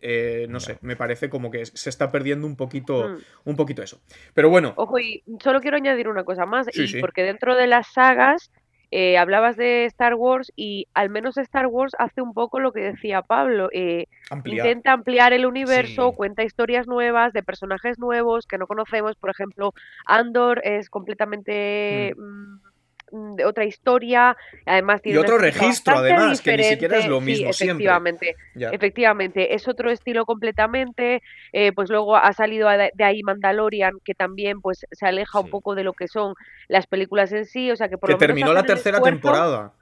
eh, 0.00 0.46
no 0.48 0.60
sé, 0.60 0.78
me 0.80 0.94
parece 0.94 1.28
como 1.28 1.50
que 1.50 1.66
se 1.66 1.90
está 1.90 2.12
perdiendo 2.12 2.46
un 2.46 2.54
poquito, 2.54 3.08
mm. 3.08 3.50
un 3.50 3.56
poquito 3.56 3.82
eso. 3.82 4.00
Pero 4.34 4.48
bueno. 4.48 4.74
Ojo, 4.76 5.00
y 5.00 5.24
solo 5.42 5.60
quiero 5.60 5.76
añadir 5.76 6.08
una 6.08 6.24
cosa 6.24 6.46
más, 6.46 6.68
y 6.72 7.00
porque 7.00 7.22
dentro 7.22 7.56
de 7.56 7.66
las 7.66 7.92
sagas 7.92 8.52
eh, 8.90 9.18
hablabas 9.18 9.56
de 9.56 9.84
Star 9.84 10.14
Wars 10.14 10.52
y 10.56 10.86
al 10.94 11.10
menos 11.10 11.36
Star 11.36 11.66
Wars 11.66 11.94
hace 11.98 12.22
un 12.22 12.32
poco 12.32 12.58
lo 12.58 12.72
que 12.72 12.80
decía 12.80 13.22
Pablo. 13.22 13.68
Eh, 13.72 14.06
intenta 14.44 14.92
ampliar 14.92 15.32
el 15.32 15.44
universo, 15.44 16.12
cuenta 16.12 16.42
historias 16.42 16.86
nuevas 16.86 17.32
de 17.32 17.42
personajes 17.42 17.98
nuevos 17.98 18.46
que 18.46 18.58
no 18.58 18.66
conocemos. 18.66 19.16
Por 19.16 19.30
ejemplo, 19.30 19.74
Andor 20.06 20.60
es 20.64 20.88
completamente... 20.90 22.14
Mm. 22.16 22.67
Mm, 23.10 23.36
de 23.36 23.44
otra 23.44 23.64
historia, 23.64 24.36
además 24.66 25.00
tiene 25.00 25.18
y 25.18 25.22
otro 25.22 25.38
registro, 25.38 25.96
además, 25.98 26.40
que 26.40 26.56
ni 26.56 26.64
siquiera 26.64 26.98
es 26.98 27.06
lo 27.06 27.20
mismo 27.20 27.50
efectivamente, 27.50 28.34
Efectivamente, 28.54 29.54
es 29.54 29.66
otro 29.68 29.90
estilo 29.90 30.24
completamente. 30.24 31.22
Eh, 31.52 31.72
pues 31.72 31.90
luego 31.90 32.16
ha 32.16 32.32
salido 32.32 32.68
de 32.68 33.04
ahí 33.04 33.22
Mandalorian, 33.22 33.94
que 34.04 34.14
también 34.14 34.60
pues 34.60 34.86
se 34.90 35.06
aleja 35.06 35.40
un 35.40 35.50
poco 35.50 35.74
de 35.74 35.84
lo 35.84 35.92
que 35.92 36.08
son 36.08 36.34
las 36.68 36.86
películas 36.86 37.32
en 37.32 37.46
sí, 37.46 37.70
o 37.70 37.76
sea 37.76 37.88
que 37.88 37.96
por 37.96 38.10
que 38.10 38.16
terminó 38.16 38.52
la 38.52 38.62
tercera 38.62 39.00
temporada. 39.00 39.72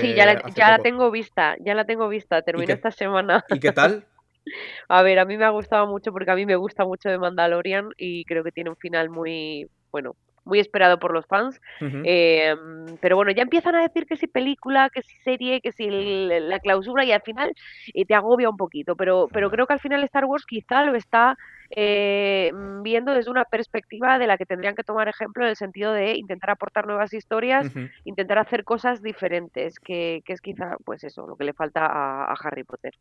sí, 0.00 0.14
ya, 0.14 0.26
la, 0.26 0.42
ya 0.54 0.70
la, 0.70 0.78
tengo 0.78 1.10
vista, 1.10 1.56
ya 1.60 1.74
la 1.74 1.84
tengo 1.84 2.08
vista, 2.08 2.42
terminó 2.42 2.72
esta 2.72 2.90
semana. 2.90 3.44
¿Y 3.50 3.60
qué 3.60 3.72
tal? 3.72 4.04
A 4.88 5.02
ver, 5.02 5.18
a 5.18 5.26
mí 5.26 5.36
me 5.36 5.44
ha 5.44 5.50
gustado 5.50 5.86
mucho 5.86 6.10
porque 6.10 6.30
a 6.30 6.34
mí 6.34 6.46
me 6.46 6.56
gusta 6.56 6.86
mucho 6.86 7.10
de 7.10 7.18
Mandalorian 7.18 7.90
y 7.98 8.24
creo 8.24 8.42
que 8.42 8.50
tiene 8.50 8.70
un 8.70 8.76
final 8.76 9.10
muy, 9.10 9.68
bueno, 9.90 10.16
muy 10.48 10.58
esperado 10.58 10.98
por 10.98 11.12
los 11.12 11.26
fans. 11.26 11.60
Em, 11.80 12.96
pero 13.00 13.16
bueno, 13.16 13.30
ya 13.30 13.42
empiezan 13.42 13.74
a 13.74 13.82
decir 13.82 14.06
que 14.06 14.16
si 14.16 14.26
película, 14.26 14.90
que 14.90 15.02
si 15.02 15.14
serie, 15.18 15.60
que 15.60 15.72
si 15.72 15.88
la 15.90 16.58
clausura 16.58 17.04
y 17.04 17.12
al 17.12 17.20
final 17.20 17.52
eh, 17.92 18.04
te 18.06 18.14
agobia 18.14 18.48
un 18.48 18.56
poquito. 18.56 18.96
Pero, 18.96 19.28
pero 19.30 19.50
creo 19.50 19.66
que 19.66 19.74
al 19.74 19.80
final 19.80 20.02
Star 20.04 20.24
Wars 20.24 20.46
quizá 20.46 20.84
lo 20.84 20.94
está 20.94 21.36
eh, 21.70 22.50
viendo 22.82 23.12
desde 23.12 23.30
una 23.30 23.44
perspectiva 23.44 24.18
de 24.18 24.26
la 24.26 24.38
que 24.38 24.46
tendrían 24.46 24.74
que 24.74 24.84
tomar 24.84 25.06
ejemplo 25.08 25.44
en 25.44 25.50
el 25.50 25.56
sentido 25.56 25.92
de 25.92 26.16
intentar 26.16 26.50
aportar 26.50 26.86
nuevas 26.86 27.12
historias, 27.12 27.70
intentar 28.04 28.38
hacer 28.38 28.64
cosas 28.64 29.02
diferentes, 29.02 29.78
que, 29.78 30.22
que, 30.24 30.32
es 30.32 30.40
quizá 30.40 30.76
pues 30.84 31.04
eso, 31.04 31.26
lo 31.26 31.36
que 31.36 31.44
le 31.44 31.52
falta 31.52 31.84
a 31.86 32.34
Harry 32.42 32.64
Potter. 32.64 32.94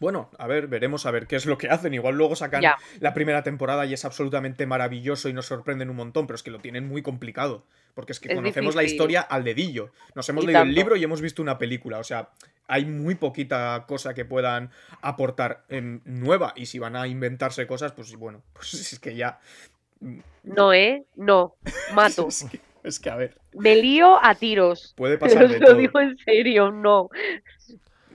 Bueno, 0.00 0.30
a 0.38 0.46
ver, 0.46 0.66
veremos 0.66 1.04
a 1.04 1.10
ver 1.10 1.26
qué 1.26 1.36
es 1.36 1.44
lo 1.44 1.58
que 1.58 1.68
hacen. 1.68 1.92
Igual 1.92 2.16
luego 2.16 2.34
sacan 2.34 2.62
la 3.00 3.14
primera 3.14 3.42
temporada 3.42 3.84
y 3.84 3.92
es 3.92 4.06
absolutamente 4.06 4.66
maravilloso 4.66 5.28
y 5.28 5.34
nos 5.34 5.46
sorprenden 5.46 5.90
un 5.90 5.96
montón, 5.96 6.26
pero 6.26 6.36
es 6.36 6.42
que 6.42 6.50
lo 6.50 6.58
tienen 6.58 6.88
muy 6.88 7.02
complicado. 7.02 7.64
Porque 7.94 8.12
es 8.12 8.20
que 8.20 8.34
conocemos 8.34 8.74
la 8.74 8.82
historia 8.82 9.20
al 9.20 9.44
dedillo. 9.44 9.90
Nos 10.14 10.26
hemos 10.28 10.44
leído 10.44 10.62
el 10.62 10.74
libro 10.74 10.96
y 10.96 11.04
hemos 11.04 11.20
visto 11.20 11.42
una 11.42 11.58
película. 11.58 11.98
O 11.98 12.04
sea, 12.04 12.30
hay 12.66 12.86
muy 12.86 13.14
poquita 13.16 13.84
cosa 13.86 14.14
que 14.14 14.24
puedan 14.24 14.70
aportar 15.02 15.64
en 15.68 16.00
nueva. 16.04 16.54
Y 16.56 16.66
si 16.66 16.78
van 16.78 16.96
a 16.96 17.06
inventarse 17.06 17.66
cosas, 17.66 17.92
pues 17.92 18.14
bueno, 18.16 18.42
pues 18.54 18.92
es 18.92 18.98
que 18.98 19.14
ya. 19.14 19.38
No, 20.44 20.72
¿eh? 20.72 21.04
No. 21.14 21.56
Mato. 21.94 22.28
es, 22.84 23.00
que, 23.00 23.10
a 23.10 23.16
ver. 23.16 23.36
Me 23.52 23.76
lío 23.76 24.22
a 24.24 24.34
tiros. 24.34 24.94
Puede 24.96 25.18
pasar 25.18 25.46
de 25.48 25.58
Lo 25.58 25.74
digo 25.74 26.00
en 26.00 26.16
serio, 26.16 26.70
no. 26.70 27.10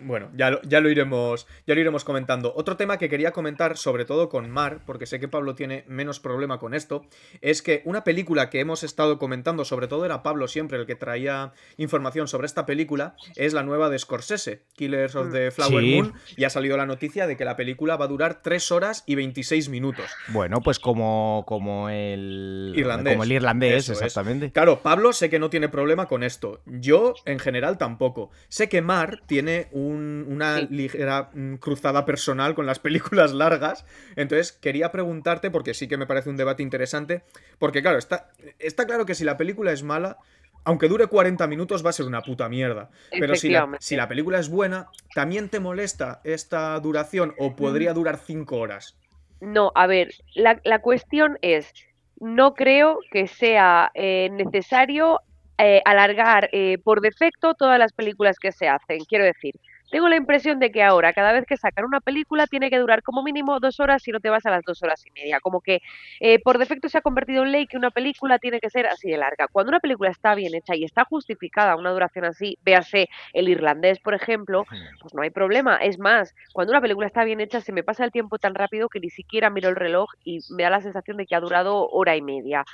Bueno, 0.06 0.30
ya 0.36 0.52
lo, 0.52 0.62
ya 0.62 0.82
lo, 0.82 0.90
iremos, 0.90 1.48
ya 1.66 1.74
lo 1.74 1.82
iremos 1.82 2.04
comentando. 2.04 2.54
Otro 2.56 2.78
tema 2.78 2.98
que 2.98 3.10
quería 3.10 3.32
comentar, 3.32 3.76
sobre 3.76 4.06
todo 4.06 4.30
con 4.30 4.50
Mar, 4.52 4.82
porque 4.86 5.08
sé 5.08 5.20
que 5.20 5.28
Pablo 5.28 5.56
tiene 5.56 5.84
menos 5.88 6.20
problema 6.20 6.60
con 6.60 6.76
esto, 6.76 7.06
es 7.42 7.64
que 7.64 7.82
una 7.86 8.04
película 8.04 8.50
que 8.52 8.60
hemos 8.60 8.84
estado 8.84 9.18
comentando, 9.18 9.66
sobre 9.66 9.88
todo 9.88 10.06
era 10.06 10.22
Pablo 10.22 10.48
siempre 10.48 10.78
el 10.78 10.86
que 10.86 10.96
traía 10.96 11.54
información 11.78 12.28
sobre 12.28 12.46
esta 12.46 12.68
película, 12.68 13.16
es 13.36 13.54
la 13.54 13.64
nueva 13.64 13.90
de 13.90 13.98
Scorsese, 13.98 14.62
Killers 14.76 15.16
of 15.16 15.32
the 15.32 15.50
Flower 15.50 15.84
Moon, 15.84 16.14
y 16.38 16.44
ha 16.44 16.50
salido 16.52 16.78
la 16.78 16.86
noticia 16.86 17.26
de 17.26 17.36
que 17.36 17.46
la 17.46 17.56
película 17.56 17.98
va 17.98 18.06
a 18.06 18.10
durar 18.10 18.42
3 18.44 18.72
horas 18.72 19.04
y 19.08 19.16
26 19.16 19.70
minutos. 19.70 20.06
Bueno, 20.28 20.62
pues 20.62 20.78
como, 20.78 21.44
como 21.48 21.90
el 21.90 22.74
irlandés, 22.76 23.14
como 23.14 23.24
el 23.24 23.32
irlandés 23.32 23.90
exactamente. 23.90 24.52
Claro, 24.52 24.82
Pablo 24.82 25.14
sé 25.14 25.30
que 25.30 25.40
no 25.40 25.50
tiene 25.50 25.70
problema 25.70 26.08
con 26.08 26.22
esto. 26.22 26.62
Yo, 26.66 27.16
en 27.26 27.40
general, 27.40 27.78
tampoco. 27.78 28.30
Sé 28.50 28.70
que 28.70 28.82
Mar 28.82 29.22
tiene 29.26 29.68
un 29.72 29.95
una 29.96 30.62
ligera 30.62 31.30
mm, 31.34 31.56
cruzada 31.56 32.06
personal 32.06 32.56
con 32.56 32.66
las 32.66 32.80
películas 32.86 33.34
largas. 33.34 33.86
Entonces, 34.16 34.52
quería 34.52 34.92
preguntarte, 34.92 35.52
porque 35.52 35.74
sí 35.74 35.88
que 35.88 35.98
me 35.98 36.08
parece 36.08 36.30
un 36.30 36.38
debate 36.38 36.64
interesante, 36.64 37.24
porque 37.60 37.82
claro, 37.82 37.98
está, 37.98 38.30
está 38.60 38.86
claro 38.86 39.06
que 39.06 39.16
si 39.16 39.24
la 39.24 39.38
película 39.38 39.72
es 39.72 39.84
mala, 39.84 40.18
aunque 40.64 40.88
dure 40.88 41.08
40 41.08 41.46
minutos 41.48 41.86
va 41.86 41.92
a 41.92 41.94
ser 41.94 42.06
una 42.06 42.22
puta 42.22 42.50
mierda. 42.50 42.90
Pero 43.12 43.36
si 43.36 43.50
la, 43.50 43.78
si 43.80 43.96
la 43.96 44.08
película 44.08 44.40
es 44.40 44.50
buena, 44.50 44.88
¿también 45.14 45.50
te 45.50 45.60
molesta 45.60 46.22
esta 46.24 46.80
duración 46.80 47.34
o 47.38 47.56
podría 47.56 47.92
mm. 47.92 47.96
durar 47.96 48.18
5 48.18 48.58
horas? 48.58 48.98
No, 49.42 49.72
a 49.76 49.86
ver, 49.86 50.14
la, 50.34 50.60
la, 50.64 50.80
cuestión 50.80 51.38
es, 51.42 51.72
no 52.20 52.54
creo 52.56 53.00
que 53.12 53.28
sea 53.28 53.92
eh, 53.94 54.30
necesario 54.32 55.22
eh, 55.58 55.82
alargar 55.86 56.50
eh, 56.52 56.80
por 56.84 57.00
defecto 57.00 57.54
todas 57.54 57.80
las 57.80 57.94
películas 57.94 58.38
que 58.40 58.52
se 58.52 58.68
hacen. 58.68 59.00
Quiero 59.06 59.24
decir, 59.24 59.54
tengo 59.96 60.10
la 60.10 60.18
impresión 60.18 60.60
de 60.60 60.74
que 60.74 60.84
ahora, 60.84 61.14
cada 61.14 61.32
vez 61.32 61.46
que 61.46 61.56
sacan 61.56 61.86
una 61.86 62.02
película, 62.02 62.48
tiene 62.48 62.70
que 62.70 62.80
durar 62.80 63.02
como 63.02 63.24
mínimo 63.24 63.62
dos 63.62 63.80
horas 63.80 64.04
si 64.04 64.12
no 64.12 64.20
te 64.20 64.30
vas 64.30 64.46
a 64.46 64.52
las 64.52 64.62
dos 64.66 64.84
horas 64.84 65.02
y 65.06 65.12
media. 65.12 65.40
Como 65.40 65.62
que 65.62 65.80
eh, 66.20 66.38
por 66.40 66.58
defecto 66.58 66.90
se 66.90 66.98
ha 66.98 67.02
convertido 67.02 67.44
en 67.44 67.54
ley 67.54 67.66
que 67.66 67.78
una 67.78 67.92
película 67.92 68.38
tiene 68.38 68.60
que 68.60 68.70
ser 68.70 68.88
así 68.88 69.10
de 69.10 69.16
larga. 69.16 69.48
Cuando 69.48 69.70
una 69.70 69.80
película 69.80 70.10
está 70.10 70.36
bien 70.36 70.54
hecha 70.54 70.76
y 70.76 70.84
está 70.84 71.06
justificada 71.06 71.78
una 71.78 71.92
duración 71.92 72.26
así, 72.26 72.58
véase 72.62 73.08
el 73.32 73.48
irlandés, 73.48 74.00
por 74.00 74.14
ejemplo, 74.14 74.66
pues 75.00 75.14
no 75.14 75.22
hay 75.22 75.30
problema. 75.30 75.78
Es 75.78 75.98
más, 75.98 76.36
cuando 76.52 76.74
una 76.74 76.82
película 76.82 77.08
está 77.08 77.24
bien 77.24 77.40
hecha, 77.40 77.62
se 77.62 77.72
me 77.72 77.82
pasa 77.82 78.04
el 78.04 78.12
tiempo 78.12 78.38
tan 78.38 78.54
rápido 78.54 78.90
que 78.90 79.00
ni 79.00 79.10
siquiera 79.10 79.50
miro 79.50 79.70
el 79.70 79.78
reloj 79.78 80.10
y 80.26 80.40
me 80.50 80.64
da 80.64 80.72
la 80.72 80.82
sensación 80.82 81.16
de 81.16 81.26
que 81.26 81.36
ha 81.36 81.40
durado 81.40 81.88
hora 81.88 82.18
y 82.18 82.22
media. 82.22 82.66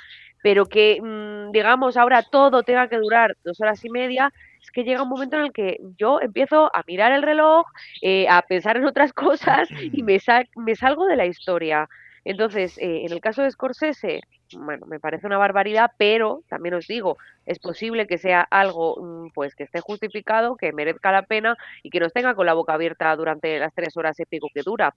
Pero 0.42 0.66
que, 0.66 0.98
mm, 1.00 1.52
digamos, 1.52 1.96
ahora 1.96 2.24
todo 2.24 2.64
tenga 2.64 2.88
que 2.88 2.96
durar 2.96 3.36
dos 3.44 3.60
horas 3.60 3.84
y 3.84 3.90
media, 3.90 4.32
es 4.62 4.70
que 4.70 4.84
llega 4.84 5.02
un 5.02 5.08
momento 5.08 5.36
en 5.36 5.42
el 5.42 5.52
que 5.52 5.78
yo 5.98 6.20
empiezo 6.20 6.70
a 6.74 6.82
mirar 6.86 7.12
el 7.12 7.22
reloj, 7.22 7.66
eh, 8.00 8.26
a 8.28 8.42
pensar 8.42 8.76
en 8.76 8.84
otras 8.84 9.12
cosas 9.12 9.68
y 9.70 10.02
me, 10.02 10.18
me 10.56 10.76
salgo 10.76 11.06
de 11.06 11.16
la 11.16 11.26
historia. 11.26 11.88
Entonces, 12.24 12.78
eh, 12.78 13.04
en 13.04 13.12
el 13.12 13.20
caso 13.20 13.42
de 13.42 13.50
Scorsese, 13.50 14.20
bueno, 14.56 14.86
me 14.86 15.00
parece 15.00 15.26
una 15.26 15.38
barbaridad, 15.38 15.90
pero 15.98 16.42
también 16.48 16.74
os 16.74 16.86
digo, 16.86 17.16
es 17.46 17.58
posible 17.58 18.06
que 18.06 18.18
sea 18.18 18.42
algo 18.42 18.96
mm, 19.00 19.30
pues 19.34 19.54
que 19.54 19.64
esté 19.64 19.80
justificado, 19.80 20.56
que 20.56 20.72
merezca 20.72 21.10
la 21.10 21.22
pena 21.22 21.56
y 21.82 21.90
que 21.90 22.00
nos 22.00 22.12
tenga 22.12 22.34
con 22.34 22.46
la 22.46 22.54
boca 22.54 22.74
abierta 22.74 23.14
durante 23.16 23.58
las 23.58 23.74
tres 23.74 23.96
horas 23.96 24.18
y 24.20 24.24
pico 24.24 24.48
que 24.54 24.62
dura. 24.62 24.94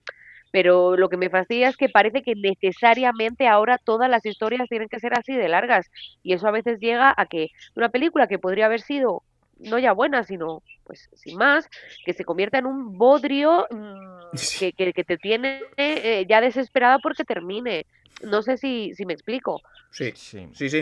Pero 0.51 0.95
lo 0.95 1.09
que 1.09 1.17
me 1.17 1.29
fastidia 1.29 1.69
es 1.69 1.77
que 1.77 1.89
parece 1.89 2.21
que 2.21 2.35
necesariamente 2.35 3.47
ahora 3.47 3.77
todas 3.77 4.09
las 4.09 4.25
historias 4.25 4.69
tienen 4.69 4.87
que 4.87 4.99
ser 4.99 5.17
así 5.17 5.35
de 5.35 5.49
largas. 5.49 5.89
Y 6.23 6.33
eso 6.33 6.47
a 6.47 6.51
veces 6.51 6.79
llega 6.79 7.13
a 7.17 7.25
que 7.25 7.49
una 7.75 7.89
película 7.89 8.27
que 8.27 8.39
podría 8.39 8.67
haber 8.67 8.81
sido 8.81 9.23
no 9.59 9.79
ya 9.79 9.93
buena, 9.93 10.23
sino 10.23 10.61
pues 10.83 11.09
sin 11.13 11.37
más, 11.37 11.67
que 12.05 12.13
se 12.13 12.23
convierta 12.23 12.59
en 12.59 12.67
un 12.67 12.97
bodrio 12.97 13.67
mm, 13.71 14.31
que, 14.59 14.93
que, 14.93 15.03
te 15.03 15.17
tiene 15.17 15.61
eh, 15.77 16.25
ya 16.29 16.41
desesperada 16.41 16.99
porque 16.99 17.23
termine. 17.23 17.85
No 18.23 18.41
sé 18.41 18.57
si, 18.57 18.93
si 18.95 19.05
me 19.05 19.13
explico. 19.13 19.61
Sí, 19.91 20.13
sí, 20.15 20.47
sí, 20.53 20.69
sí. 20.69 20.81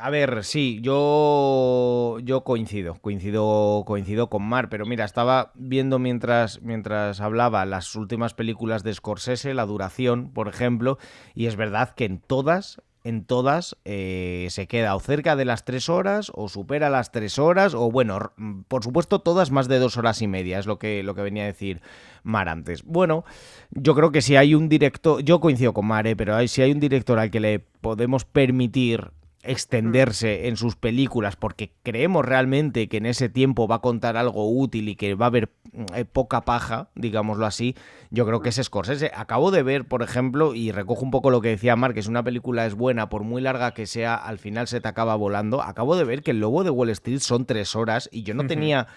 A 0.00 0.08
ver, 0.10 0.44
sí, 0.44 0.80
yo, 0.82 2.18
yo 2.22 2.44
coincido, 2.44 2.94
coincido, 3.00 3.82
coincido 3.86 4.30
con 4.30 4.42
Mar, 4.42 4.68
pero 4.68 4.86
mira, 4.86 5.04
estaba 5.04 5.52
viendo 5.54 5.98
mientras, 5.98 6.62
mientras 6.62 7.20
hablaba 7.20 7.64
las 7.66 7.94
últimas 7.96 8.32
películas 8.34 8.82
de 8.84 8.94
Scorsese, 8.94 9.52
la 9.52 9.66
duración, 9.66 10.32
por 10.32 10.48
ejemplo, 10.48 10.98
y 11.34 11.46
es 11.46 11.56
verdad 11.56 11.94
que 11.94 12.04
en 12.04 12.20
todas 12.20 12.80
en 13.04 13.24
todas 13.24 13.76
eh, 13.84 14.48
se 14.50 14.66
queda 14.66 14.94
o 14.94 15.00
cerca 15.00 15.36
de 15.36 15.44
las 15.44 15.64
tres 15.64 15.88
horas 15.88 16.30
o 16.34 16.48
supera 16.48 16.90
las 16.90 17.12
tres 17.12 17.38
horas 17.38 17.74
o 17.74 17.90
bueno, 17.90 18.32
por 18.68 18.84
supuesto 18.84 19.20
todas 19.20 19.50
más 19.50 19.68
de 19.68 19.78
dos 19.78 19.96
horas 19.96 20.20
y 20.22 20.28
media, 20.28 20.58
es 20.58 20.66
lo 20.66 20.78
que, 20.78 21.02
lo 21.02 21.14
que 21.14 21.22
venía 21.22 21.44
a 21.44 21.46
decir 21.46 21.80
Mar 22.22 22.48
antes. 22.48 22.82
Bueno, 22.84 23.24
yo 23.70 23.94
creo 23.94 24.12
que 24.12 24.22
si 24.22 24.36
hay 24.36 24.54
un 24.54 24.68
director, 24.68 25.22
yo 25.22 25.40
coincido 25.40 25.72
con 25.72 25.86
Mare, 25.86 26.16
pero 26.16 26.36
hay, 26.36 26.48
si 26.48 26.62
hay 26.62 26.72
un 26.72 26.80
director 26.80 27.18
al 27.18 27.30
que 27.30 27.40
le 27.40 27.58
podemos 27.58 28.24
permitir 28.24 29.10
extenderse 29.42 30.48
en 30.48 30.56
sus 30.56 30.76
películas 30.76 31.36
porque 31.36 31.72
creemos 31.82 32.24
realmente 32.24 32.88
que 32.88 32.98
en 32.98 33.06
ese 33.06 33.28
tiempo 33.28 33.66
va 33.66 33.76
a 33.76 33.80
contar 33.80 34.16
algo 34.16 34.50
útil 34.50 34.88
y 34.88 34.96
que 34.96 35.14
va 35.14 35.26
a 35.26 35.28
haber 35.28 35.50
eh, 35.94 36.04
poca 36.04 36.42
paja, 36.42 36.90
digámoslo 36.94 37.46
así, 37.46 37.74
yo 38.10 38.26
creo 38.26 38.40
que 38.40 38.50
es 38.50 38.60
Scorsese. 38.62 39.10
Acabo 39.14 39.50
de 39.50 39.62
ver, 39.62 39.86
por 39.86 40.02
ejemplo, 40.02 40.54
y 40.54 40.72
recojo 40.72 41.04
un 41.04 41.10
poco 41.10 41.30
lo 41.30 41.40
que 41.40 41.48
decía 41.48 41.76
Mark, 41.76 41.94
que 41.94 42.02
si 42.02 42.10
una 42.10 42.24
película 42.24 42.66
es 42.66 42.74
buena, 42.74 43.08
por 43.08 43.22
muy 43.22 43.40
larga 43.40 43.72
que 43.72 43.86
sea, 43.86 44.14
al 44.14 44.38
final 44.38 44.68
se 44.68 44.80
te 44.80 44.88
acaba 44.88 45.14
volando. 45.14 45.62
Acabo 45.62 45.96
de 45.96 46.04
ver 46.04 46.22
que 46.22 46.32
El 46.32 46.40
Lobo 46.40 46.64
de 46.64 46.70
Wall 46.70 46.90
Street 46.90 47.20
son 47.20 47.46
tres 47.46 47.74
horas 47.76 48.08
y 48.12 48.24
yo 48.24 48.34
no 48.34 48.46
tenía 48.46 48.88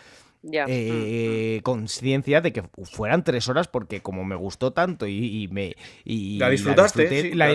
eh, 0.51 1.61
conciencia 1.63 2.41
de 2.41 2.51
que 2.51 2.63
fueran 2.83 3.23
tres 3.23 3.47
horas 3.47 3.69
porque 3.69 4.01
como 4.01 4.25
me 4.25 4.35
gustó 4.35 4.73
tanto 4.73 5.07
y, 5.07 5.47
me 5.51 5.75
la 6.05 6.49
disfrutaste 6.49 7.33
la, 7.33 7.47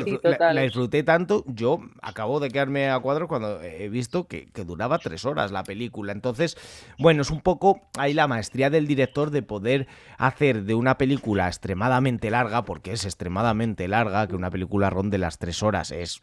disfruté, 0.62 1.03
tanto 1.03 1.44
yo 1.46 1.81
acabo 2.01 2.40
de 2.40 2.48
quedarme 2.48 2.88
a 2.88 2.98
cuadro 2.98 3.29
cuando 3.29 3.61
he 3.62 3.90
visto 3.90 4.27
que, 4.27 4.48
duraba 4.66 4.98
tres 4.98 5.24
horas 5.24 5.53
la 5.53 5.64
película. 5.64 6.12
Entonces 6.12 6.57
bueno 6.98 7.22
es 7.22 7.31
un 7.31 7.42
poco 7.42 7.83
ahí 7.98 8.14
la 8.14 8.27
maestría 8.27 8.70
del 8.70 8.87
director 8.87 9.31
de 9.31 9.42
poder 9.42 9.87
hacer 10.16 10.64
de 10.64 10.74
una 10.74 10.96
película 10.96 11.46
extremadamente 11.46 12.31
larga 12.31 12.64
porque 12.64 12.92
es 12.92 13.05
extremadamente 13.05 13.87
larga 13.87 14.27
que 14.27 14.35
una 14.35 14.51
película 14.51 14.88
ronde 14.88 15.18
las 15.18 15.38
tres 15.38 15.62
horas 15.62 15.90
es 15.90 16.22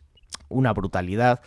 una 0.49 0.73
brutalidad, 0.73 1.41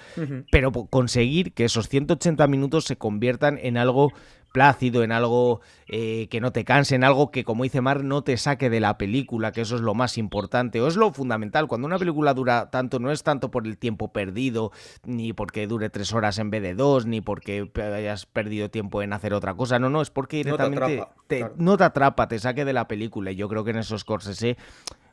pero 0.51 0.73
conseguir 0.73 1.53
que 1.53 1.65
esos 1.65 1.89
180 1.89 2.47
minutos 2.47 2.85
se 2.85 2.97
conviertan 2.97 3.59
en 3.63 3.77
algo 3.77 4.13
plácido, 4.53 5.03
en 5.03 5.13
algo 5.13 5.61
eh, 5.89 6.29
que 6.31 6.41
no 6.41 6.53
te 6.53 6.65
canse, 6.65 6.95
en 6.95 7.05
algo 7.05 7.31
que, 7.31 7.45
como 7.45 7.65
dice 7.65 7.81
Mar, 7.81 8.05
no 8.05 8.23
te 8.23 8.37
saque 8.37 8.69
de 8.69 8.81
la 8.81 8.99
película, 8.99 9.53
que 9.53 9.63
eso 9.63 9.75
es 9.75 9.81
lo 9.81 9.95
más 9.95 10.19
importante, 10.19 10.81
o 10.81 10.87
es 10.87 10.97
lo 10.97 11.13
fundamental. 11.13 11.67
Cuando 11.67 11.87
una 11.87 11.99
película 11.99 12.35
dura 12.35 12.71
tanto, 12.71 12.99
no 12.99 13.11
es 13.11 13.23
tanto 13.23 13.51
por 13.51 13.67
el 13.67 13.79
tiempo 13.79 14.13
perdido, 14.13 14.71
ni 15.05 15.33
porque 15.33 15.67
dure 15.67 15.89
tres 15.89 16.13
horas 16.13 16.39
en 16.39 16.51
vez 16.51 16.63
de 16.63 16.75
dos, 16.75 17.07
ni 17.07 17.21
porque 17.21 17.71
hayas 17.77 18.27
perdido 18.27 18.71
tiempo 18.71 19.03
en 19.03 19.15
hacer 19.15 19.33
otra 19.33 19.55
cosa, 19.55 19.79
no, 19.79 19.89
no, 19.89 20.03
es 20.03 20.11
porque 20.11 20.39
directamente 20.39 21.07
no 21.57 21.77
te 21.77 21.85
atrapa, 21.85 22.29
te, 22.29 22.39
saque 22.39 22.65
de 22.65 22.73
la 22.73 22.87
película. 22.87 23.31
Y 23.31 23.37
yo 23.37 23.49
creo 23.49 23.65
que 23.65 23.71
en 23.71 23.79
esos 23.79 24.03
Scorsese 24.03 24.57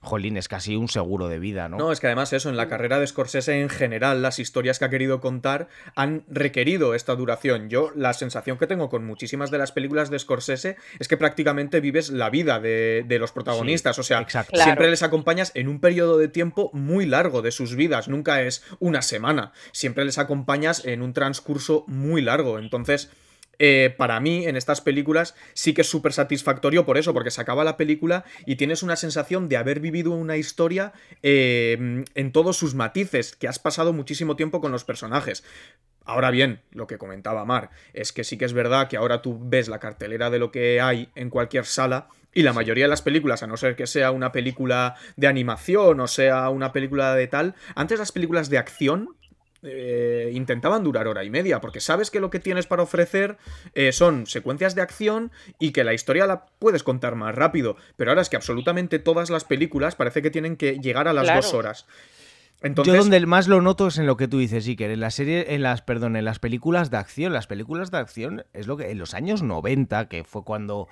jolín, 0.05 0.38
es 0.38 0.47
casi 0.47 0.75
un 0.75 0.88
seguro 0.88 1.27
de 1.27 1.39
vida, 1.39 1.67
¿no? 1.67 1.77
No, 1.77 1.91
es 1.91 1.99
que 1.99 2.07
además 2.07 2.31
eso, 2.31 2.49
en 2.49 2.57
la 2.57 2.69
carrera 2.69 2.99
de 2.99 3.07
Scorsese 3.07 3.59
en 3.59 3.69
general, 3.69 4.21
las 4.21 4.39
historias 4.39 4.79
que 4.79 4.85
ha 4.85 4.89
querido 4.89 5.19
contar 5.19 5.67
han 5.95 6.23
requerido 6.29 6.93
esta 6.93 7.15
duración. 7.15 7.69
Yo, 7.69 7.91
la 7.95 8.13
sensación 8.13 8.57
que 8.57 8.67
tengo 8.67 8.89
con 8.89 9.05
muchísimas 9.05 9.51
de 9.51 9.57
las 9.57 9.71
películas 9.71 10.09
de 10.09 10.19
Scorsese 10.19 10.64
es 10.99 11.08
que 11.08 11.17
prácticamente 11.17 11.80
vives 11.80 12.10
la 12.10 12.30
vida 12.30 12.60
de, 12.60 13.17
los 13.19 13.32
protagonistas, 13.32 13.97
o 13.99 14.04
sea, 14.04 14.25
siempre 14.54 14.89
les 14.89 15.04
acompañas 15.04 15.51
en 15.56 15.67
un 15.67 15.80
periodo 15.80 16.17
de 16.17 16.28
tiempo 16.28 16.69
muy 16.73 17.06
largo 17.06 17.41
de 17.41 17.51
sus 17.51 17.75
vidas, 17.75 18.08
nunca 18.08 18.41
es 18.41 18.63
una 18.80 19.01
semana, 19.01 19.51
siempre 19.71 20.06
les 20.06 20.17
acompañas 20.17 20.86
en 20.86 21.01
un 21.01 21.13
transcurso 21.13 21.86
muy 21.88 22.21
largo, 22.21 22.60
entonces... 22.60 23.10
Eh, 23.58 23.95
para 23.97 24.19
mí 24.19 24.45
en 24.45 24.58
estas 24.58 24.82
películas 24.82 25.34
sí 25.54 25.73
que 25.73 25.80
es 25.80 25.88
súper 25.88 26.12
satisfactorio 26.12 26.86
por 26.86 26.97
eso, 26.97 27.13
porque 27.13 27.32
se 27.32 27.39
acaba 27.39 27.63
la 27.63 27.78
película 27.78 28.25
y 28.45 28.58
tienes 28.58 28.84
una 28.84 28.97
sensación 28.97 29.47
de 29.47 29.56
haber 29.56 29.80
vivido 29.80 30.12
una 30.12 30.36
historia 30.36 30.91
eh, 31.23 32.04
en 32.15 32.32
todos 32.34 32.58
sus 32.58 32.75
matices, 32.75 33.34
que 33.34 33.47
has 33.47 33.60
pasado 33.60 33.93
muchísimo 33.93 34.36
tiempo 34.36 34.60
con 34.60 34.73
los 34.73 34.84
personajes. 34.84 35.45
Ahora 36.05 36.31
bien, 36.31 36.61
lo 36.71 36.87
que 36.87 36.97
comentaba 36.97 37.45
Mar, 37.45 37.71
es 37.93 38.13
que 38.13 38.23
sí 38.23 38.37
que 38.37 38.45
es 38.45 38.53
verdad 38.53 38.87
que 38.87 38.97
ahora 38.97 39.21
tú 39.21 39.39
ves 39.41 39.67
la 39.67 39.79
cartelera 39.79 40.29
de 40.29 40.39
lo 40.39 40.51
que 40.51 40.79
hay 40.79 41.09
en 41.15 41.29
cualquier 41.29 41.65
sala 41.65 42.07
y 42.33 42.43
la 42.43 42.53
mayoría 42.53 42.85
de 42.85 42.89
las 42.89 43.01
películas, 43.01 43.43
a 43.43 43.47
no 43.47 43.57
ser 43.57 43.75
que 43.75 43.87
sea 43.87 44.11
una 44.11 44.31
película 44.31 44.95
de 45.15 45.27
animación 45.27 45.99
o 45.99 46.07
sea 46.07 46.49
una 46.49 46.71
película 46.71 47.15
de 47.15 47.27
tal, 47.27 47.55
antes 47.75 47.97
las 47.97 48.11
películas 48.11 48.49
de 48.49 48.57
acción 48.57 49.15
eh, 49.67 50.29
intentaban 50.33 50.83
durar 50.83 51.07
hora 51.07 51.23
y 51.23 51.31
media, 51.31 51.59
porque 51.59 51.79
sabes 51.79 52.11
que 52.11 52.19
lo 52.19 52.29
que 52.29 52.39
tienes 52.39 52.67
para 52.67 52.83
ofrecer 52.83 53.37
eh, 53.73 53.91
son 53.91 54.27
secuencias 54.27 54.75
de 54.75 54.83
acción 54.83 55.31
y 55.57 55.71
que 55.71 55.83
la 55.83 55.93
historia 55.93 56.27
la 56.27 56.45
puedes 56.59 56.83
contar 56.83 57.15
más 57.15 57.33
rápido. 57.33 57.75
Pero 57.95 58.11
ahora 58.11 58.21
es 58.21 58.29
que 58.29 58.35
absolutamente 58.35 58.99
todas 58.99 59.31
las 59.31 59.43
películas 59.43 59.95
parece 59.95 60.21
que 60.21 60.29
tienen 60.29 60.55
que 60.55 60.77
llegar 60.77 61.07
a 61.07 61.13
las 61.13 61.33
dos 61.33 61.53
horas. 61.55 61.87
Entonces... 62.65 62.93
Yo 62.93 62.99
donde 62.99 63.23
más 63.28 63.47
lo 63.47 63.62
noto 63.62 63.88
es 63.88 63.99
en 63.99 64.08
lo 64.08 64.17
que 64.17 64.28
tú 64.28 64.39
dices, 64.39 64.67
Iker, 64.67 64.89
en 64.89 64.99
la 64.99 65.12
serie, 65.12 65.54
en 65.54 65.62
las, 65.62 65.84
perdón, 65.84 66.15
en 66.15 66.25
las 66.25 66.39
películas 66.39 66.89
de 66.89 66.97
acción. 66.97 67.32
Las 67.32 67.45
películas 67.45 67.91
de 67.91 67.99
acción 67.99 68.45
es 68.54 68.65
lo 68.65 68.75
que 68.75 68.89
en 68.89 68.97
los 68.97 69.13
años 69.13 69.43
90, 69.43 70.10
que 70.10 70.23
fue 70.23 70.43
cuando 70.43 70.88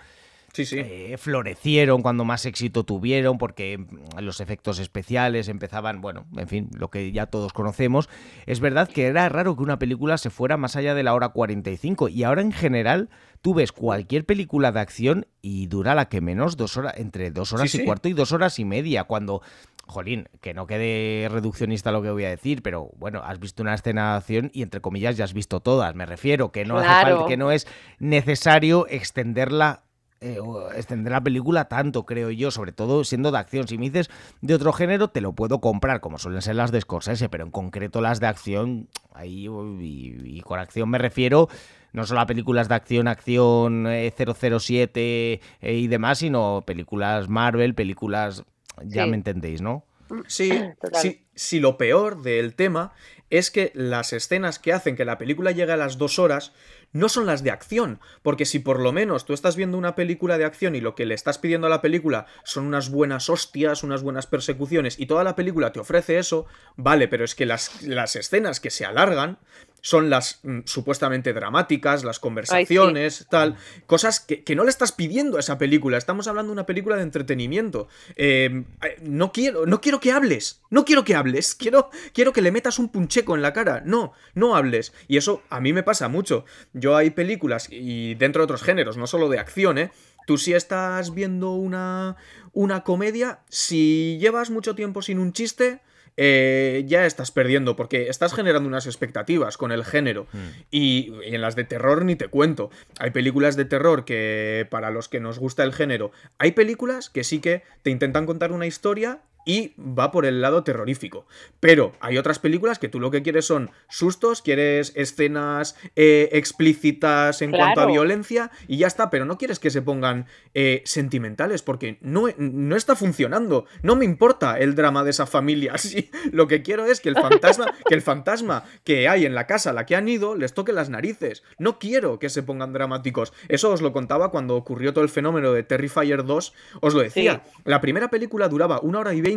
sí, 0.54 0.66
sí. 0.66 0.78
Eh, 0.78 1.18
florecieron, 1.18 2.04
cuando 2.04 2.26
más 2.26 2.46
éxito 2.46 2.84
tuvieron, 2.84 3.40
porque 3.40 3.80
mm, 3.80 4.20
los 4.20 4.40
efectos 4.40 4.78
especiales 4.78 5.48
empezaban, 5.48 6.00
bueno, 6.00 6.28
en 6.38 6.48
fin, 6.48 6.70
lo 6.78 6.92
que 6.92 7.12
ya 7.12 7.26
todos 7.26 7.54
conocemos. 7.54 8.08
Es 8.46 8.60
verdad 8.60 8.88
que 8.88 9.08
era 9.08 9.28
raro 9.30 9.56
que 9.56 9.64
una 9.64 9.80
película 9.80 10.20
se 10.20 10.30
fuera 10.30 10.58
más 10.58 10.76
allá 10.76 10.94
de 10.94 11.02
la 11.02 11.16
hora 11.16 11.30
45 11.30 12.08
y 12.10 12.24
ahora 12.24 12.44
en 12.44 12.52
general 12.52 13.10
tú 13.42 13.56
ves 13.56 13.72
cualquier 13.72 14.26
película 14.26 14.72
de 14.72 14.80
acción 14.80 15.26
y 15.42 15.66
dura 15.66 15.96
la 15.96 16.08
que 16.08 16.22
menos 16.22 16.56
dos 16.56 16.78
horas, 16.78 16.94
entre 16.98 17.32
dos 17.32 17.52
horas 17.52 17.74
y 17.74 17.84
cuarto 17.84 18.08
y 18.08 18.14
dos 18.14 18.32
horas 18.32 18.60
y 18.60 18.64
media, 18.64 19.06
cuando 19.06 19.42
Jolín, 19.86 20.30
que 20.42 20.54
no 20.54 20.66
quede 20.66 21.28
reduccionista 21.30 21.92
lo 21.92 22.02
que 22.02 22.10
voy 22.10 22.26
a 22.26 22.30
decir, 22.30 22.62
pero 22.62 22.92
bueno, 22.98 23.22
has 23.24 23.40
visto 23.40 23.64
una 23.64 23.74
escena 23.74 24.12
de 24.12 24.18
acción 24.18 24.52
y 24.54 24.62
entre 24.62 24.82
comillas 24.82 25.18
ya 25.18 25.26
has 25.26 25.34
visto 25.34 25.60
todas. 25.60 25.94
Me 25.96 26.06
refiero 26.06 26.52
que 26.52 26.66
no 26.66 26.78
hace 26.78 26.88
falta, 26.88 27.26
que 27.28 27.38
no 27.38 27.52
es 27.52 27.68
necesario 28.00 28.88
extenderla 28.90 29.84
eh, 30.26 30.40
extender 30.78 31.12
la 31.12 31.22
película 31.22 31.66
tanto, 31.66 32.06
creo 32.06 32.32
yo, 32.32 32.50
sobre 32.50 32.72
todo 32.72 33.04
siendo 33.04 33.30
de 33.30 33.40
acción. 33.40 33.68
Si 33.68 33.78
me 33.78 33.90
dices 33.90 34.10
de 34.40 34.54
otro 34.54 34.72
género, 34.72 35.10
te 35.10 35.20
lo 35.20 35.34
puedo 35.34 35.60
comprar, 35.60 36.00
como 36.00 36.18
suelen 36.18 36.42
ser 36.42 36.56
las 36.56 36.72
de 36.72 36.80
Scorsese, 36.80 37.28
pero 37.28 37.44
en 37.44 37.52
concreto 37.52 38.00
las 38.00 38.22
de 38.22 38.28
acción, 38.28 38.88
ahí 39.14 39.50
y, 39.82 40.42
con 40.42 40.60
acción 40.60 40.90
me 40.90 40.98
refiero 40.98 41.50
no 41.92 42.06
solo 42.06 42.22
a 42.22 42.26
películas 42.26 42.70
de 42.70 42.76
acción, 42.76 43.08
acción 43.08 43.86
007 43.86 45.02
eh, 45.34 45.42
eh, 45.62 45.74
y 45.74 45.88
demás, 45.88 46.20
sino 46.20 46.64
películas 46.66 47.28
Marvel, 47.28 47.76
películas, 47.76 48.46
ya 48.84 49.06
me 49.06 49.16
entendéis, 49.16 49.62
¿no? 49.62 49.86
Sí, 50.28 50.52
sí, 50.94 51.26
sí, 51.34 51.60
lo 51.60 51.78
peor 51.78 52.22
del 52.22 52.56
tema 52.56 52.94
es 53.30 53.50
que 53.50 53.72
las 53.74 54.14
escenas 54.14 54.60
que 54.60 54.74
hacen 54.74 54.96
que 54.96 55.06
la 55.06 55.18
película 55.18 55.52
llegue 55.52 55.72
a 55.72 55.78
las 55.78 55.98
dos 55.98 56.20
horas 56.20 56.54
no 56.92 57.10
son 57.10 57.26
las 57.26 57.44
de 57.44 57.50
acción, 57.50 58.00
porque 58.22 58.46
si 58.46 58.60
por 58.60 58.80
lo 58.80 58.92
menos 58.92 59.26
tú 59.26 59.34
estás 59.34 59.56
viendo 59.56 59.78
una 59.78 59.96
película 59.96 60.38
de 60.38 60.46
acción 60.46 60.76
y 60.76 60.82
lo 60.82 60.94
que 60.94 61.08
le 61.08 61.16
estás 61.16 61.40
pidiendo 61.40 61.66
a 61.66 61.70
la 61.72 61.82
película 61.82 62.28
son 62.44 62.66
unas 62.66 62.92
buenas 62.92 63.30
hostias, 63.30 63.82
unas 63.82 64.04
buenas 64.04 64.28
persecuciones 64.28 65.00
y 65.00 65.08
toda 65.08 65.24
la 65.24 65.36
película 65.36 65.72
te 65.72 65.80
ofrece 65.80 66.20
eso, 66.20 66.46
vale, 66.76 67.08
pero 67.08 67.26
es 67.26 67.34
que 67.34 67.48
las, 67.48 67.82
las 67.82 68.16
escenas 68.16 68.60
que 68.60 68.70
se 68.70 68.86
alargan 68.86 69.40
son 69.84 70.10
las 70.10 70.40
mm, 70.44 70.62
supuestamente 70.66 71.34
dramáticas, 71.34 72.06
las 72.06 72.18
conversaciones, 72.20 73.28
tal, 73.30 73.58
cosas 73.86 74.22
que, 74.22 74.56
no 74.56 74.64
le 74.64 74.70
estás 74.70 74.94
pidiendo 74.94 75.36
a 75.36 75.42
esa 75.42 75.58
película. 75.58 75.98
Estamos 75.98 76.28
hablando 76.28 76.50
de 76.50 76.54
una 76.54 76.66
película 76.66 76.96
de 76.96 77.04
entretenimiento. 77.04 77.90
Eh, 78.16 78.64
no 79.02 79.34
quiero, 79.34 79.66
no 79.66 79.82
quiero 79.82 80.00
que 80.00 80.14
hables, 80.14 80.62
no 80.70 80.86
quiero 80.86 81.04
que 81.04 81.16
hables, 81.16 81.54
quiero, 81.60 81.90
quiero 82.14 82.32
que 82.32 82.42
le 82.42 82.52
metas 82.52 82.80
un 82.80 82.90
puncheco 82.90 83.36
en 83.36 83.42
la 83.42 83.52
cara. 83.52 83.84
No, 83.86 84.14
no 84.34 84.56
hables. 84.56 84.94
Y 85.10 85.18
eso 85.18 85.44
a 85.50 85.60
mí 85.60 85.74
me 85.74 85.84
pasa 85.84 86.08
mucho. 86.08 86.46
Yo 86.72 86.96
hay 86.96 87.10
películas 87.10 87.68
y 87.70 88.16
dentro 88.16 88.40
de 88.40 88.46
otros 88.46 88.64
géneros, 88.64 88.96
no 88.96 89.06
solo 89.06 89.28
de 89.28 89.40
acción, 89.40 89.78
¿eh? 89.78 89.92
Tú 90.26 90.38
si 90.38 90.54
estás 90.54 91.14
viendo 91.14 91.52
una, 91.52 92.16
una 92.54 92.86
comedia, 92.86 93.42
si 93.50 94.18
llevas 94.22 94.50
mucho 94.50 94.76
tiempo 94.76 95.02
sin 95.02 95.20
un 95.20 95.34
chiste, 95.34 95.82
eh, 96.18 96.84
ya 96.88 97.06
estás 97.06 97.32
perdiendo 97.32 97.76
porque 97.76 98.10
estás 98.10 98.34
generando 98.34 98.68
unas 98.68 98.86
expectativas 98.86 99.58
con 99.58 99.72
el 99.72 99.84
género 99.84 100.28
hmm. 100.32 100.48
y, 100.72 101.14
en 101.24 101.42
las 101.42 101.56
de 101.56 101.64
terror 101.64 102.06
ni 102.06 102.16
te 102.16 102.28
cuento. 102.28 102.70
Hay 103.00 103.12
películas 103.12 103.56
de 103.56 103.66
terror 103.66 104.06
que 104.06 104.68
para 104.70 104.92
los 104.92 105.10
que 105.10 105.20
nos 105.20 105.40
gusta 105.40 105.64
el 105.64 105.74
género, 105.74 106.12
hay 106.38 106.52
películas 106.52 107.10
que 107.10 107.24
sí 107.24 107.40
que 107.40 107.64
te 107.82 107.90
intentan 107.90 108.26
contar 108.26 108.52
una 108.52 108.68
historia 108.68 109.22
y 109.46 109.74
va 109.80 110.12
por 110.12 110.26
el 110.26 110.42
lado 110.42 110.64
terrorífico. 110.64 111.26
Pero 111.60 111.94
hay 112.00 112.18
otras 112.18 112.40
películas 112.40 112.80
que 112.80 112.90
tú 112.90 113.00
lo 113.00 113.12
que 113.12 113.24
quieres 113.24 113.46
son 113.46 113.72
sustos, 113.90 114.42
quieres 114.42 114.94
escenas 114.96 115.76
eh, 115.96 116.30
explícitas 116.34 117.42
en 117.42 117.52
cuanto 117.52 117.82
a 117.82 117.86
violencia 117.86 118.52
y 118.68 118.78
ya 118.78 118.88
está, 118.88 119.10
pero 119.10 119.26
no 119.26 119.38
quieres 119.38 119.60
que 119.60 119.70
se 119.70 119.82
pongan 119.82 120.28
eh, 120.54 120.82
sentimentales 120.86 121.62
porque 121.62 121.98
no, 122.02 122.28
no, 122.38 122.76
está 122.76 122.96
funcionando. 122.96 123.66
No 123.82 123.96
me 123.96 124.06
importa 124.06 124.58
el 124.60 124.76
drama 124.76 125.04
de 125.04 125.12
esa 125.12 125.26
familia. 125.26 125.74
Sí, 125.84 126.10
lo 126.32 126.48
que 126.48 126.64
quiero 126.64 126.86
es 126.86 127.02
que 127.02 127.10
el 127.10 127.16
fantasma, 127.16 127.66
que 127.90 127.94
el 127.94 128.02
fantasma 128.02 128.64
que 128.86 129.10
hay 129.10 129.26
en 129.26 129.36
la 129.36 129.48
casa 129.48 129.72
a 129.72 129.74
la 129.74 129.86
que 129.86 129.98
han 129.98 130.08
ido 130.08 130.34
les 130.36 130.54
toque 130.54 130.72
las 130.72 130.90
narices. 130.90 131.44
No 131.58 131.78
quiero 131.78 132.20
que 132.20 132.30
se 132.30 132.42
pongan 132.42 132.72
dramáticos. 132.72 133.34
Eso 133.50 133.70
os 133.70 133.82
lo 133.82 133.92
contaba 133.92 134.32
cuando 134.32 134.56
ocurrió 134.56 134.94
todo 134.94 135.04
el 135.04 135.10
fenómeno 135.10 135.52
de 135.52 135.64
Terrifier 135.64 136.24
2. 136.24 136.54
Os 136.80 136.94
lo 136.94 137.02
decía. 137.02 137.44
La 137.66 137.82
primera 137.82 138.10
película 138.10 138.48
duraba 138.48 138.80
una 138.80 139.00
hora 139.00 139.14
y 139.14 139.22
veinte 139.22 139.33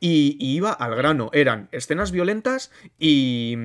y, 0.00 0.36
iba 0.38 0.72
al 0.72 0.94
grano. 0.94 1.30
Eran 1.32 1.68
escenas 1.72 2.12
violentas 2.12 2.70
y 2.98 3.56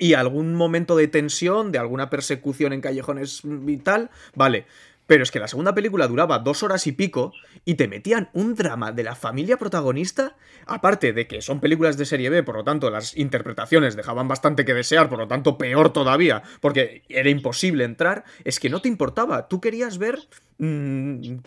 y 0.00 0.14
algún 0.14 0.54
momento 0.54 0.96
de 0.96 1.08
tensión, 1.08 1.72
de 1.72 1.78
alguna 1.78 2.08
persecución 2.08 2.72
en 2.72 2.80
callejones 2.80 3.42
y 3.44 3.76
tal, 3.76 4.10
vale. 4.34 4.64
Pero 5.10 5.24
es 5.24 5.32
que 5.32 5.40
la 5.40 5.48
segunda 5.48 5.74
película 5.74 6.06
duraba 6.06 6.38
dos 6.38 6.62
horas 6.62 6.86
y 6.86 6.92
pico 6.92 7.32
y 7.64 7.74
te 7.74 7.88
metían 7.88 8.30
un 8.32 8.54
drama 8.54 8.92
de 8.92 9.02
la 9.02 9.16
familia 9.16 9.56
protagonista, 9.56 10.36
aparte 10.66 11.12
de 11.12 11.26
que 11.26 11.42
son 11.42 11.58
películas 11.58 11.96
de 11.96 12.04
serie 12.04 12.30
B, 12.30 12.44
por 12.44 12.54
lo 12.54 12.62
tanto 12.62 12.90
las 12.90 13.16
interpretaciones 13.16 13.96
dejaban 13.96 14.28
bastante 14.28 14.64
que 14.64 14.72
desear, 14.72 15.08
por 15.08 15.18
lo 15.18 15.26
tanto 15.26 15.58
peor 15.58 15.92
todavía, 15.92 16.44
porque 16.60 17.02
era 17.08 17.28
imposible 17.28 17.82
entrar, 17.82 18.22
es 18.44 18.60
que 18.60 18.70
no 18.70 18.80
te 18.82 18.86
importaba, 18.86 19.48
tú 19.48 19.60
querías 19.60 19.98
ver 19.98 20.20
mm, 20.58 21.38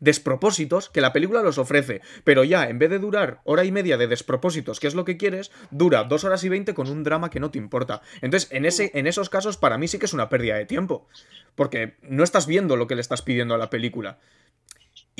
despropósitos 0.00 0.90
que 0.90 1.00
la 1.00 1.12
película 1.12 1.42
los 1.42 1.58
ofrece, 1.58 2.00
pero 2.24 2.42
ya 2.42 2.68
en 2.68 2.80
vez 2.80 2.90
de 2.90 2.98
durar 2.98 3.42
hora 3.44 3.64
y 3.64 3.70
media 3.70 3.96
de 3.96 4.08
despropósitos, 4.08 4.80
que 4.80 4.88
es 4.88 4.96
lo 4.96 5.04
que 5.04 5.16
quieres, 5.16 5.52
dura 5.70 6.02
dos 6.02 6.24
horas 6.24 6.42
y 6.42 6.48
veinte 6.48 6.74
con 6.74 6.90
un 6.90 7.04
drama 7.04 7.30
que 7.30 7.38
no 7.38 7.52
te 7.52 7.58
importa. 7.58 8.02
Entonces, 8.22 8.50
en, 8.50 8.64
ese, 8.64 8.90
en 8.94 9.06
esos 9.06 9.30
casos, 9.30 9.56
para 9.56 9.78
mí 9.78 9.86
sí 9.86 10.00
que 10.00 10.06
es 10.06 10.14
una 10.14 10.28
pérdida 10.28 10.56
de 10.56 10.66
tiempo, 10.66 11.06
porque 11.58 11.96
no 12.02 12.22
estás 12.22 12.46
viendo 12.46 12.76
lo 12.76 12.86
que 12.86 12.94
le 12.94 13.00
estás 13.00 13.20
pidiendo 13.20 13.52
a 13.52 13.58
la 13.58 13.68
película. 13.68 14.18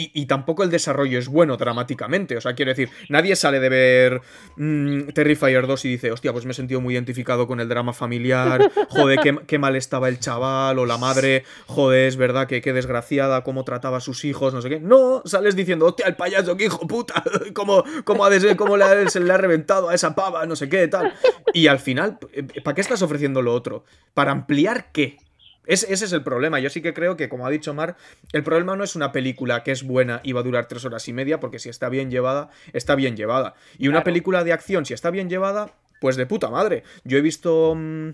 Y, 0.00 0.26
tampoco 0.26 0.62
el 0.62 0.70
desarrollo 0.70 1.18
es 1.18 1.26
bueno 1.26 1.56
dramáticamente. 1.56 2.36
O 2.36 2.40
sea, 2.40 2.54
quiero 2.54 2.68
decir, 2.68 2.88
nadie 3.08 3.34
sale 3.34 3.58
de 3.58 3.68
ver 3.68 4.20
mm, 4.56 5.08
Terrifier 5.08 5.66
2 5.66 5.84
y 5.86 5.88
dice, 5.88 6.12
hostia, 6.12 6.32
pues 6.32 6.44
me 6.44 6.52
he 6.52 6.54
sentido 6.54 6.80
muy 6.80 6.94
identificado 6.94 7.48
con 7.48 7.58
el 7.58 7.68
drama 7.68 7.92
familiar. 7.92 8.70
Joder, 8.90 9.18
qué, 9.44 9.58
mal 9.58 9.74
estaba 9.74 10.08
el 10.08 10.20
chaval 10.20 10.78
o 10.78 10.86
la 10.86 10.98
madre. 10.98 11.42
Joder, 11.66 12.06
es 12.06 12.16
verdad 12.16 12.46
que 12.46 12.60
qué 12.60 12.72
desgraciada, 12.72 13.42
cómo 13.42 13.64
trataba 13.64 13.96
a 13.96 14.00
sus 14.00 14.24
hijos, 14.24 14.54
no 14.54 14.62
sé 14.62 14.68
qué. 14.68 14.78
No, 14.78 15.22
sales 15.24 15.56
diciendo, 15.56 15.86
hostia, 15.86 16.06
el 16.06 16.14
payaso, 16.14 16.56
qué 16.56 16.66
hijo 16.66 16.86
puta. 16.86 17.24
Cómo, 17.52 17.82
cómo, 18.04 18.24
ha 18.24 18.30
de 18.30 18.56
cómo 18.56 18.76
le, 18.76 19.10
se 19.10 19.18
le 19.18 19.32
ha 19.32 19.36
reventado 19.36 19.88
a 19.88 19.94
esa 19.94 20.14
pava, 20.14 20.46
no 20.46 20.54
sé 20.54 20.68
qué, 20.68 20.86
tal. 20.86 21.12
Y 21.52 21.66
al 21.66 21.80
final, 21.80 22.20
¿para 22.62 22.76
qué 22.76 22.80
estás 22.80 23.02
ofreciendo 23.02 23.42
lo 23.42 23.52
otro? 23.52 23.84
¿Para 24.14 24.30
ampliar 24.30 24.92
qué? 24.92 25.18
Ese 25.68 25.92
es 25.92 26.12
el 26.12 26.22
problema. 26.22 26.58
Yo 26.58 26.70
sí 26.70 26.80
que 26.80 26.94
creo 26.94 27.16
que, 27.16 27.28
como 27.28 27.46
ha 27.46 27.50
dicho 27.50 27.74
Mar, 27.74 27.96
el 28.32 28.42
problema 28.42 28.74
no 28.74 28.84
es 28.84 28.96
una 28.96 29.12
película 29.12 29.62
que 29.62 29.70
es 29.70 29.82
buena 29.82 30.20
y 30.24 30.32
va 30.32 30.40
a 30.40 30.42
durar 30.42 30.66
tres 30.66 30.84
horas 30.84 31.06
y 31.08 31.12
media, 31.12 31.40
porque 31.40 31.58
si 31.58 31.68
está 31.68 31.88
bien 31.88 32.10
llevada, 32.10 32.50
está 32.72 32.94
bien 32.94 33.16
llevada. 33.16 33.54
Y 33.78 33.88
una 33.88 34.02
película 34.02 34.44
de 34.44 34.52
acción, 34.52 34.86
si 34.86 34.94
está 34.94 35.10
bien 35.10 35.28
llevada, 35.28 35.74
pues 36.00 36.16
de 36.16 36.26
puta 36.26 36.48
madre. 36.48 36.84
Yo 37.04 37.18
he 37.18 37.20
visto... 37.20 37.74
Mm, 37.76 38.10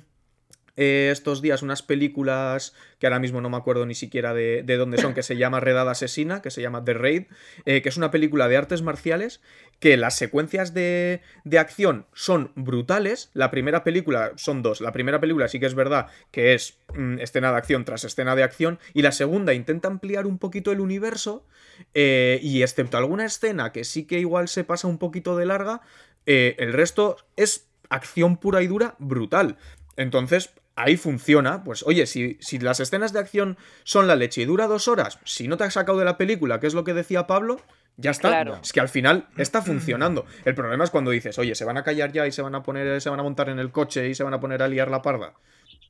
eh, 0.76 1.10
estos 1.12 1.40
días 1.40 1.62
unas 1.62 1.82
películas 1.82 2.74
que 2.98 3.06
ahora 3.06 3.20
mismo 3.20 3.40
no 3.40 3.48
me 3.48 3.56
acuerdo 3.56 3.86
ni 3.86 3.94
siquiera 3.94 4.34
de, 4.34 4.62
dónde 4.76 4.98
son, 4.98 5.14
que 5.14 5.22
se 5.22 5.36
llama 5.36 5.60
Redada 5.60 5.92
Asesina, 5.92 6.42
que 6.42 6.50
se 6.50 6.62
llama 6.62 6.84
The 6.84 6.94
Raid, 6.94 7.24
eh, 7.64 7.80
que 7.80 7.88
es 7.88 7.96
una 7.96 8.10
película 8.10 8.48
de 8.48 8.56
artes 8.56 8.82
marciales, 8.82 9.40
que 9.78 9.96
las 9.96 10.16
secuencias 10.16 10.74
de, 10.74 11.20
de, 11.44 11.58
acción 11.58 12.06
son 12.12 12.50
brutales. 12.56 13.30
La 13.34 13.50
primera 13.50 13.84
película 13.84 14.32
son 14.36 14.62
dos. 14.62 14.80
La 14.80 14.92
primera 14.92 15.20
película 15.20 15.46
sí 15.46 15.60
que 15.60 15.66
es 15.66 15.74
verdad 15.74 16.08
que 16.32 16.54
es 16.54 16.78
mm, 16.94 17.20
escena 17.20 17.52
de 17.52 17.58
acción 17.58 17.84
tras 17.84 18.04
escena 18.04 18.34
de 18.34 18.42
acción, 18.42 18.80
y 18.94 19.02
la 19.02 19.12
segunda 19.12 19.54
intenta 19.54 19.88
ampliar 19.88 20.26
un 20.26 20.38
poquito 20.38 20.72
el 20.72 20.80
universo, 20.80 21.46
eh, 21.92 22.40
y 22.42 22.62
excepto 22.62 22.96
alguna 22.96 23.26
escena 23.26 23.70
que 23.70 23.84
sí 23.84 24.06
que 24.06 24.18
igual 24.18 24.48
se 24.48 24.64
pasa 24.64 24.88
un 24.88 24.98
poquito 24.98 25.36
de 25.36 25.46
larga, 25.46 25.82
el 26.26 26.72
resto 26.72 27.18
es 27.36 27.68
acción 27.90 28.38
pura 28.38 28.62
y 28.62 28.66
dura 28.66 28.94
brutal. 28.98 29.58
Entonces, 29.96 30.54
ahí 30.76 30.96
funciona, 30.96 31.64
pues 31.64 31.82
oye, 31.86 32.06
si, 32.06 32.36
si, 32.40 32.58
las 32.58 32.80
escenas 32.80 33.12
de 33.12 33.20
acción 33.20 33.56
son 33.84 34.06
la 34.06 34.16
leche 34.16 34.42
y 34.42 34.44
dura 34.44 34.66
dos 34.66 34.88
horas, 34.88 35.18
si 35.24 35.48
no 35.48 35.56
te 35.56 35.64
has 35.64 35.74
sacado 35.74 35.98
de 35.98 36.04
la 36.04 36.16
película, 36.16 36.60
que 36.60 36.66
es 36.66 36.74
lo 36.74 36.84
que 36.84 36.94
decía 36.94 37.26
Pablo, 37.26 37.60
ya 37.96 38.10
está. 38.10 38.42
Es 38.60 38.72
que 38.72 38.80
al 38.80 38.88
final 38.88 39.28
está 39.36 39.62
funcionando. 39.62 40.26
El 40.44 40.54
problema 40.54 40.84
es 40.84 40.90
cuando 40.90 41.12
dices, 41.12 41.38
oye, 41.38 41.54
se 41.54 41.64
van 41.64 41.76
a 41.76 41.84
callar 41.84 42.12
ya 42.12 42.26
y 42.26 42.32
se 42.32 42.42
van 42.42 42.54
a 42.54 42.62
poner, 42.62 43.00
se 43.00 43.08
van 43.08 43.20
a 43.20 43.22
montar 43.22 43.48
en 43.48 43.58
el 43.58 43.70
coche 43.70 44.08
y 44.08 44.14
se 44.14 44.24
van 44.24 44.34
a 44.34 44.40
poner 44.40 44.62
a 44.62 44.68
liar 44.68 44.90
la 44.90 45.02
parda. 45.02 45.34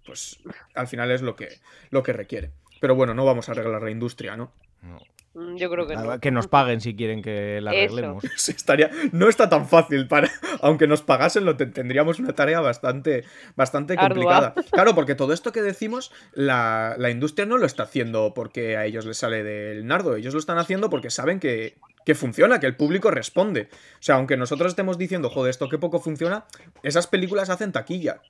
Pues 0.06 0.38
al 0.74 0.86
final 0.86 1.10
es 1.10 1.22
lo 1.22 1.34
que, 1.34 1.60
lo 1.90 2.02
que 2.02 2.12
requiere. 2.12 2.50
Pero 2.80 2.94
bueno, 2.94 3.14
no 3.14 3.24
vamos 3.24 3.48
a 3.48 3.52
arreglar 3.52 3.82
la 3.82 3.90
industria, 3.90 4.36
¿no? 4.36 4.52
No. 4.82 5.00
Mm, 5.34 5.56
yo 5.56 5.68
creo 5.68 5.86
que 5.86 5.96
no. 5.96 6.20
Que 6.20 6.30
nos 6.30 6.46
paguen 6.46 6.80
si 6.80 6.94
quieren 6.94 7.20
que 7.20 7.60
la 7.60 7.72
arreglemos. 7.72 8.24
estaría, 8.48 8.90
no 9.12 9.28
está 9.28 9.48
tan 9.48 9.68
fácil 9.68 10.06
para. 10.06 10.30
Aunque 10.60 10.86
nos 10.86 11.02
pagasen, 11.02 11.44
lo 11.44 11.56
tendríamos 11.56 12.20
una 12.20 12.34
tarea 12.34 12.60
bastante, 12.60 13.24
bastante 13.56 13.96
complicada. 13.96 14.54
Claro, 14.70 14.94
porque 14.94 15.14
todo 15.14 15.32
esto 15.32 15.52
que 15.52 15.62
decimos, 15.62 16.12
la, 16.32 16.96
industria 17.10 17.46
no 17.46 17.58
lo 17.58 17.66
está 17.66 17.82
haciendo 17.82 18.32
porque 18.34 18.76
a 18.76 18.86
ellos 18.86 19.06
les 19.06 19.18
sale 19.18 19.42
del 19.42 19.86
nardo. 19.86 20.16
Ellos 20.16 20.34
lo 20.34 20.40
están 20.40 20.58
haciendo 20.58 20.88
porque 20.88 21.10
saben 21.10 21.40
que, 21.40 21.76
que 22.06 22.14
funciona, 22.14 22.60
que 22.60 22.66
el 22.66 22.76
público 22.76 23.10
responde. 23.10 23.68
O 23.94 24.02
sea, 24.02 24.16
aunque 24.16 24.36
nosotros 24.36 24.72
estemos 24.72 24.98
diciendo, 24.98 25.30
joder, 25.30 25.50
esto 25.50 25.68
que 25.68 25.78
poco 25.78 26.00
funciona, 26.00 26.44
esas 26.82 27.06
películas 27.08 27.50
hacen 27.50 27.72
taquilla 27.72 28.20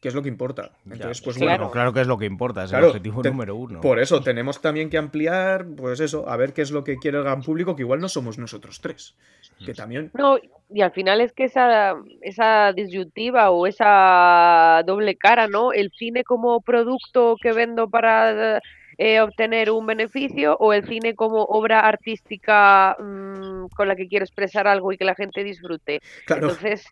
que 0.00 0.08
es 0.08 0.14
lo 0.14 0.22
que 0.22 0.28
importa. 0.28 0.70
Entonces, 0.84 1.20
pues 1.22 1.36
claro. 1.36 1.64
bueno. 1.64 1.70
Claro 1.72 1.92
que 1.92 2.00
es 2.00 2.06
lo 2.06 2.18
que 2.18 2.26
importa, 2.26 2.64
es 2.64 2.72
el 2.72 2.84
objetivo 2.84 3.22
número 3.22 3.56
uno. 3.56 3.80
Por 3.80 3.98
eso 3.98 4.20
tenemos 4.20 4.60
también 4.60 4.90
que 4.90 4.98
ampliar, 4.98 5.66
pues 5.76 6.00
eso, 6.00 6.28
a 6.28 6.36
ver 6.36 6.52
qué 6.52 6.62
es 6.62 6.70
lo 6.70 6.84
que 6.84 6.98
quiere 6.98 7.18
el 7.18 7.24
gran 7.24 7.42
público, 7.42 7.74
que 7.74 7.82
igual 7.82 8.00
no 8.00 8.08
somos 8.08 8.38
nosotros 8.38 8.80
tres. 8.80 9.16
Que 9.64 9.74
también. 9.74 10.10
No, 10.14 10.38
y 10.70 10.82
al 10.82 10.92
final 10.92 11.20
es 11.20 11.32
que 11.32 11.44
esa, 11.44 11.96
esa 12.20 12.72
disyuntiva 12.72 13.50
o 13.50 13.66
esa 13.66 14.82
doble 14.86 15.16
cara, 15.16 15.48
¿no? 15.48 15.72
El 15.72 15.90
cine 15.90 16.22
como 16.22 16.60
producto 16.60 17.36
que 17.42 17.52
vendo 17.52 17.90
para 17.90 18.60
eh, 18.98 19.20
obtener 19.20 19.70
un 19.72 19.86
beneficio 19.86 20.56
o 20.60 20.72
el 20.72 20.86
cine 20.86 21.16
como 21.16 21.42
obra 21.42 21.80
artística 21.80 22.96
mm, 23.00 23.66
con 23.74 23.88
la 23.88 23.96
que 23.96 24.06
quiero 24.06 24.24
expresar 24.24 24.68
algo 24.68 24.92
y 24.92 24.96
que 24.96 25.04
la 25.04 25.16
gente 25.16 25.42
disfrute. 25.42 26.00
Entonces 26.28 26.86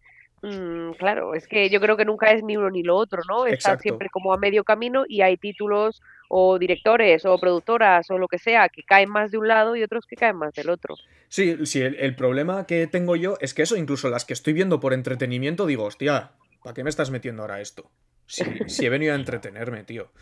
Mm, 0.46 0.92
claro, 0.92 1.34
es 1.34 1.48
que 1.48 1.68
yo 1.70 1.80
creo 1.80 1.96
que 1.96 2.04
nunca 2.04 2.30
es 2.30 2.44
ni 2.44 2.56
uno 2.56 2.70
ni 2.70 2.84
lo 2.84 2.94
otro, 2.94 3.20
¿no? 3.28 3.46
Está 3.46 3.76
siempre 3.78 4.08
como 4.10 4.32
a 4.32 4.38
medio 4.38 4.62
camino 4.62 5.04
y 5.08 5.20
hay 5.22 5.36
títulos 5.36 6.00
o 6.28 6.56
directores 6.60 7.26
o 7.26 7.36
productoras 7.36 8.08
o 8.12 8.18
lo 8.18 8.28
que 8.28 8.38
sea 8.38 8.68
que 8.68 8.84
caen 8.84 9.10
más 9.10 9.32
de 9.32 9.38
un 9.38 9.48
lado 9.48 9.74
y 9.74 9.82
otros 9.82 10.06
que 10.06 10.14
caen 10.14 10.36
más 10.36 10.54
del 10.54 10.70
otro. 10.70 10.94
Sí, 11.28 11.66
sí, 11.66 11.82
el, 11.82 12.14
problema 12.14 12.64
que 12.64 12.86
tengo 12.86 13.16
yo 13.16 13.36
es 13.40 13.54
que 13.54 13.62
eso, 13.62 13.76
incluso 13.76 14.08
las 14.08 14.24
que 14.24 14.34
estoy 14.34 14.52
viendo 14.52 14.78
por 14.78 14.94
entretenimiento, 14.94 15.66
digo, 15.66 15.82
hostia, 15.82 16.30
¿para 16.62 16.74
qué 16.74 16.84
me 16.84 16.90
estás 16.90 17.10
metiendo 17.10 17.42
ahora 17.42 17.60
esto? 17.60 17.90
Si, 18.26 18.44
si 18.68 18.86
he 18.86 18.88
venido 18.88 19.14
a 19.14 19.16
entretenerme, 19.16 19.82
tío 19.82 20.12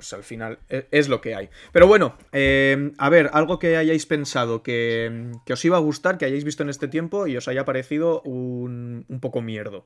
pues 0.00 0.14
al 0.14 0.22
final 0.22 0.58
e, 0.70 0.86
es 0.92 1.10
lo 1.10 1.20
que 1.20 1.34
hay. 1.34 1.50
Pero 1.72 1.86
bueno, 1.86 2.14
eh, 2.32 2.90
a 2.96 3.10
ver, 3.10 3.28
algo 3.34 3.58
que 3.58 3.76
hayáis 3.76 4.06
pensado 4.06 4.62
que, 4.62 5.30
os 5.52 5.62
iba 5.62 5.76
a 5.76 5.80
gustar, 5.80 6.16
que 6.16 6.24
hayáis 6.24 6.42
visto 6.42 6.62
en 6.62 6.70
este 6.70 6.88
tiempo 6.88 7.26
y 7.26 7.36
os 7.36 7.48
haya 7.48 7.66
parecido 7.66 8.22
un, 8.22 9.04
poco 9.20 9.42
mierdo. 9.42 9.84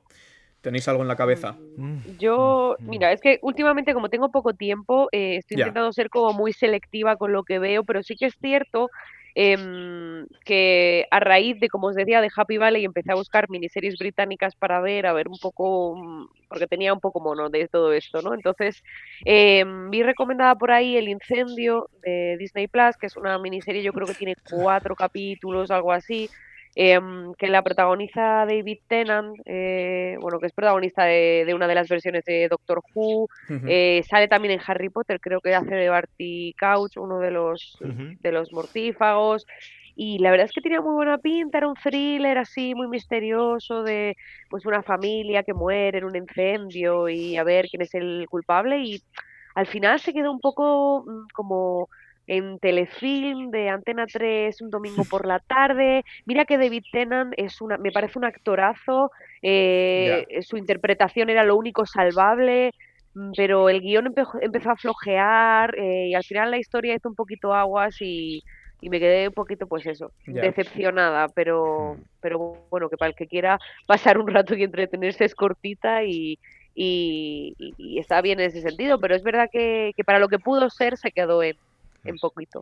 ¿Tenéis 0.61 0.87
algo 0.87 1.01
en 1.01 1.09
la 1.09 1.17
cabeza? 1.17 1.57
Mm. 1.75 2.17
Yo, 2.17 2.77
mm. 2.79 2.89
mira, 2.89 3.11
es 3.11 3.19
que 3.19 3.39
últimamente 3.41 3.93
como 3.93 4.09
tengo 4.09 4.31
poco 4.31 4.53
tiempo, 4.53 5.09
eh, 5.11 5.35
estoy 5.35 5.57
intentando 5.57 5.91
ser 5.91 6.09
como 6.09 6.31
muy 6.31 6.53
selectiva 6.53 7.17
con 7.17 7.33
lo 7.33 7.43
que 7.43 7.59
veo, 7.59 7.83
pero 7.83 8.01
sí 8.01 8.15
que 8.15 8.27
es 8.27 8.35
cierto 8.39 8.89
Em, 9.37 10.25
que 10.45 11.07
a 11.11 11.19
raíz 11.19 11.59
de, 11.59 11.67
como 11.67 11.87
os 11.87 11.95
decía, 11.95 12.21
de 12.21 12.29
Happy 12.33 12.57
Valley 12.57 12.85
empecé 12.85 13.11
a 13.11 13.15
buscar 13.15 13.49
miniseries 13.49 13.97
británicas 13.97 14.55
para 14.55 14.79
ver, 14.79 15.05
a 15.05 15.13
ver 15.13 15.27
un 15.27 15.37
poco, 15.37 15.95
mm, 15.97 16.27
porque 16.47 16.67
tenía 16.67 16.93
un 16.93 17.01
poco 17.01 17.19
mono 17.19 17.49
de 17.49 17.67
todo 17.67 17.91
esto, 17.91 18.21
¿no? 18.21 18.33
Entonces, 18.33 18.81
em, 19.25 19.89
vi 19.89 20.03
recomendada 20.03 20.55
por 20.55 20.71
ahí 20.71 20.95
El 20.95 21.09
Incendio 21.09 21.89
de 22.01 22.37
Disney 22.39 22.67
Plus, 22.67 22.95
que 22.97 23.07
es 23.07 23.17
una 23.17 23.37
miniserie, 23.37 23.83
yo 23.83 23.91
creo 23.91 24.07
que 24.07 24.13
tiene 24.15 24.35
cuatro 24.49 24.95
capítulos, 24.95 25.69
algo 25.69 25.91
así, 25.91 26.29
Em, 26.77 27.33
que 27.35 27.47
la 27.47 27.61
protagoniza 27.61 28.45
David 28.45 28.79
Tennant, 28.87 29.33
eh, 29.45 30.17
bueno, 30.19 30.39
que 30.39 30.47
es 30.47 30.53
protagonista 30.53 31.05
de, 31.05 31.49
una 31.55 31.67
de 31.67 31.75
las 31.75 31.87
versiones 31.87 32.25
de 32.25 32.49
Doctor 32.49 32.81
Who, 32.93 33.29
eh, 33.65 34.03
sale 34.09 34.27
también 34.27 34.55
en 34.55 34.59
Harry 34.67 34.89
Potter, 34.89 35.21
creo 35.21 35.39
que 35.39 35.55
hace 35.55 35.73
de 35.73 35.87
Barty 35.87 36.53
Couch, 36.59 36.97
uno 36.97 37.19
de 37.19 37.31
los, 37.31 37.77
de 37.79 38.31
los 38.33 38.51
mortífagos, 38.51 39.45
y 39.95 40.19
la 40.19 40.31
verdad 40.31 40.47
es 40.47 40.51
que 40.51 40.59
tenía 40.59 40.81
muy 40.81 40.93
buena 40.93 41.17
pinta, 41.17 41.59
era 41.59 41.69
un 41.69 41.75
thriller 41.75 42.37
así 42.37 42.75
muy 42.75 42.89
misterioso 42.89 43.81
de 43.83 44.17
pues 44.49 44.65
una 44.65 44.83
familia 44.83 45.43
que 45.43 45.53
muere 45.53 45.99
en 45.99 46.03
un 46.03 46.17
incendio 46.17 47.07
y 47.07 47.37
a 47.37 47.45
ver 47.45 47.67
quién 47.69 47.81
es 47.81 47.93
el 47.95 48.27
culpable. 48.29 48.79
Y 48.83 49.01
al 49.55 49.67
final 49.67 50.01
se 50.01 50.11
quedó 50.11 50.31
un 50.33 50.41
poco 50.41 51.05
mm, 51.07 51.27
como 51.33 51.87
en 52.27 52.59
Telefilm 52.59 53.51
de 53.51 53.69
Antena 53.69 54.05
3 54.07 54.61
un 54.61 54.69
domingo 54.69 55.03
por 55.05 55.27
la 55.27 55.39
tarde. 55.39 56.03
Mira 56.25 56.45
que 56.45 56.57
David 56.57 56.83
Tennant 56.91 57.33
es 57.37 57.61
una, 57.61 57.77
me 57.77 57.91
parece 57.91 58.17
un 58.17 58.25
actorazo, 58.25 59.11
eh, 59.41 60.25
su 60.41 60.57
interpretación 60.57 61.29
era 61.29 61.43
lo 61.43 61.55
único 61.55 61.85
salvable, 61.85 62.73
mm, 63.13 63.31
pero 63.35 63.69
el 63.69 63.81
guion 63.81 64.13
empezó, 64.41 64.71
a 64.71 64.75
flojear 64.75 65.75
eh, 65.77 66.07
y 66.09 66.13
al 66.15 66.23
final 66.23 66.51
la 66.51 66.57
historia 66.57 66.95
hizo 66.95 67.09
un 67.09 67.15
poquito 67.15 67.53
aguas 67.53 68.01
y, 68.01 68.43
me 68.81 68.99
quedé 68.99 69.29
un 69.29 69.33
poquito, 69.33 69.65
pues 69.65 69.83
eso, 69.87 70.11
decepcionada, 70.27 71.27
pero, 71.29 71.97
pero 72.21 72.67
bueno, 72.69 72.87
que 72.87 72.97
para 72.97 73.09
el 73.09 73.15
que 73.15 73.25
quiera 73.25 73.57
pasar 73.87 74.19
un 74.19 74.27
rato 74.27 74.53
y 74.53 74.61
entretenerse 74.61 75.25
es 75.25 75.33
cortita 75.33 76.03
y, 76.03 76.37
y, 76.75 77.97
está 77.97 78.21
bien 78.21 78.39
en 78.39 78.45
ese 78.45 78.61
sentido, 78.61 78.99
pero 78.99 79.15
es 79.15 79.23
verdad 79.23 79.49
que, 79.51 79.91
que 79.97 80.03
para 80.03 80.19
lo 80.19 80.27
que 80.27 80.37
pudo 80.37 80.69
ser 80.69 80.97
se 80.97 81.11
quedó 81.11 81.41
en, 81.41 81.57
en 82.05 82.17
poquito. 82.17 82.61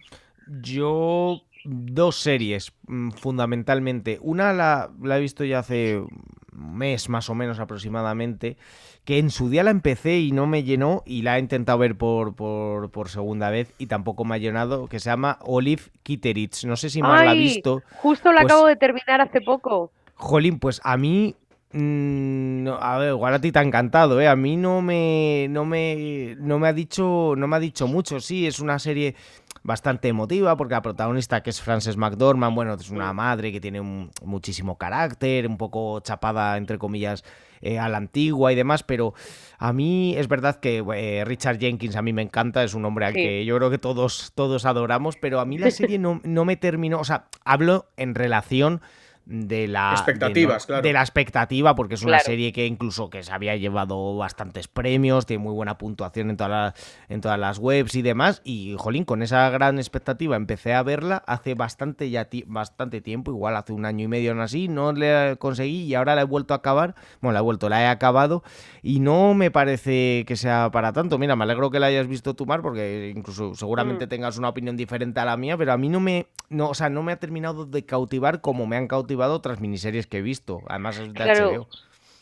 Yo 0.61 1.41
dos 1.65 2.17
series, 2.17 2.73
mm, 2.87 3.11
fundamentalmente. 3.11 4.19
Una 4.21 4.53
la, 4.53 4.91
la, 5.01 5.17
he 5.17 5.21
visto 5.21 5.43
ya 5.43 5.59
hace 5.59 5.97
un 5.97 6.77
mes 6.77 7.09
más 7.09 7.29
o 7.29 7.35
menos 7.35 7.59
aproximadamente, 7.59 8.57
que 9.05 9.17
en 9.17 9.29
su 9.29 9.49
día 9.49 9.63
la 9.63 9.71
empecé 9.71 10.19
y 10.19 10.31
no 10.31 10.47
me 10.47 10.63
llenó 10.63 11.03
y 11.05 11.21
la 11.21 11.37
he 11.37 11.39
intentado 11.39 11.77
ver 11.77 11.97
por, 11.97 12.35
por, 12.35 13.09
segunda 13.09 13.49
vez 13.49 13.73
y 13.77 13.87
tampoco 13.87 14.25
me 14.25 14.35
ha 14.35 14.37
llenado, 14.37 14.87
que 14.87 14.99
se 14.99 15.09
llama 15.09 15.39
Olive 15.41 15.83
Kitteridge. 16.03 16.65
No 16.65 16.75
sé 16.75 16.89
si 16.89 17.01
más 17.01 17.25
la 17.25 17.31
ha 17.31 17.33
visto. 17.33 17.81
Justo 17.97 18.31
la 18.31 18.41
pues 18.41 18.51
acabo 18.51 18.67
de 18.67 18.75
terminar 18.75 19.21
hace 19.21 19.41
poco. 19.41 19.91
Jolín, 20.15 20.59
pues 20.59 20.79
a 20.83 20.95
mí 20.95 21.35
mm, 21.74 22.67
a 22.80 22.97
ver, 22.97 23.09
igual 23.09 23.34
a 23.34 23.41
ti 23.41 23.51
te 23.51 23.59
ha 23.59 23.63
encantado, 23.63 24.21
¿eh? 24.21 24.28
A 24.28 24.36
mí 24.36 24.55
no 24.57 24.82
me, 24.82 25.47
no 25.49 25.65
me, 25.65 26.36
no 26.39 26.59
me 26.59 26.67
ha 26.67 26.74
dicho, 26.74 27.34
no 27.36 27.47
me 27.47 27.55
ha 27.55 27.59
dicho 27.59 27.88
mucho. 27.88 28.19
Sí, 28.19 28.47
es 28.47 28.59
una 28.59 28.80
serie 28.80 29.15
bastante 29.63 30.09
emotiva 30.09 30.55
porque 30.57 30.74
la 30.74 30.82
protagonista 30.82 31.41
que 31.41 31.49
es 31.49 31.61
Frances 31.61 31.97
McDormand, 31.97 32.55
bueno, 32.55 32.74
es 32.74 32.89
una 32.89 33.13
madre 33.13 33.51
que 33.51 33.61
tiene 33.61 33.82
muchísimo 33.82 34.78
carácter, 34.78 35.47
un 35.47 35.57
poco 35.57 35.99
chapada 36.01 36.57
entre 36.57 36.78
comillas 36.78 37.24
eh, 37.61 37.80
a 37.80 37.88
la 37.88 37.97
antigua 37.97 38.51
y 38.51 38.55
demás, 38.55 38.84
pero 38.84 39.13
a 39.57 39.71
mí 39.71 40.15
es 40.17 40.28
verdad 40.28 40.59
que 40.59 40.84
eh, 40.95 41.24
Richard 41.26 41.59
Jenkins 41.59 41.95
a 41.95 42.01
mí 42.01 42.11
me 42.11 42.21
encanta, 42.21 42.63
es 42.63 42.74
un 42.74 42.84
hombre 42.84 43.05
al 43.05 43.13
que 43.13 43.45
yo 43.45 43.55
creo 43.55 43.69
que 43.69 43.78
todos, 43.78 44.34
todos 44.36 44.65
adoramos, 44.65 45.15
pero 45.15 45.39
a 45.39 45.45
mí 45.45 45.57
la 45.57 45.71
serie 45.71 45.97
no, 45.97 46.19
no 46.26 46.43
me 46.43 46.57
terminó, 46.57 46.99
o 46.99 47.05
sea, 47.05 47.28
hablo 47.45 47.88
en 47.95 48.15
relación 48.15 48.82
de 49.26 49.69
la 49.69 49.91
expectativas, 49.93 50.67
de, 50.67 50.91
la 50.91 50.99
expectativa, 50.99 51.76
porque 51.76 51.95
es 51.95 52.03
una 52.03 52.19
serie 52.19 52.51
que 52.51 52.65
incluso 52.65 53.09
que 53.09 53.24
se 53.24 53.32
había 53.32 53.55
llevado 53.55 54.17
bastantes 54.17 54.67
premios, 54.67 55.26
tiene 55.26 55.41
muy 55.41 55.53
buena 55.53 55.78
puntuación 55.78 56.30
en, 56.30 56.36
todas 56.36 56.74
en 57.07 57.21
todas 57.21 57.39
las 57.39 57.57
webs 57.57 57.95
y 57.95 58.01
demás. 58.01 58.41
Y 58.43 58.76
jolín, 58.78 59.05
con 59.05 59.24
esa 59.24 59.49
gran 59.49 59.78
expectativa 59.78 60.36
empecé 60.36 60.74
a 60.74 60.84
verla 60.84 61.24
hace 61.26 61.55
bastante 61.55 62.09
ya 62.09 62.28
bastante 62.47 62.99
tiempo, 62.99 63.32
igual 63.32 63.55
hace 63.55 63.71
un 63.71 63.86
año 63.86 64.03
y 64.03 64.07
medio 64.09 64.36
o 64.36 64.41
así, 64.41 64.67
no 64.67 64.91
le 64.91 65.38
conseguí 65.38 65.84
y 65.84 65.95
ahora 65.95 66.15
la 66.15 66.21
he 66.21 66.26
vuelto 66.26 66.53
a 66.53 66.57
acabar. 66.57 66.95
Bueno, 67.21 67.34
la 67.34 67.39
he 67.39 67.43
vuelto, 67.43 67.69
la 67.69 67.82
he 67.82 67.88
acabado 67.88 68.43
y 68.82 68.99
no 68.99 69.34
me 69.34 69.51
parece 69.51 70.26
que 70.28 70.36
sea 70.36 70.69
para 70.71 70.91
tanto. 70.91 71.17
Mira, 71.17 71.38
me 71.38 71.45
alegro 71.45 71.71
que 71.71 71.80
la 71.80 71.88
hayas 71.88 72.07
visto 72.07 72.34
tú, 72.34 72.45
Mar, 72.45 72.61
porque 72.61 73.13
incluso 73.15 73.55
seguramente 73.55 74.05
mm. 74.05 74.09
tengas 74.09 74.38
una 74.38 74.49
opinión 74.49 74.76
diferente 74.76 75.21
a 75.21 75.26
la 75.26 75.38
mía, 75.38 75.55
pero 75.57 75.71
a 75.71 75.78
mí 75.78 75.88
no 75.88 76.01
me, 76.01 76.28
no, 76.49 76.69
o 76.69 76.74
sea, 76.74 76.89
no 76.89 77.03
me 77.03 77.13
ha 77.13 77.17
terminado 77.17 77.65
de 77.65 77.86
cautivar 77.86 78.41
como 78.41 78.67
me 78.67 78.76
han 78.76 78.88
cautivado 78.88 79.12
otras 79.16 79.59
miniseries 79.59 80.07
que 80.07 80.20
he 80.20 80.22
visto, 80.22 80.61
además 80.68 80.99
es 80.99 81.14
de 81.14 81.24
HBO. 81.24 81.68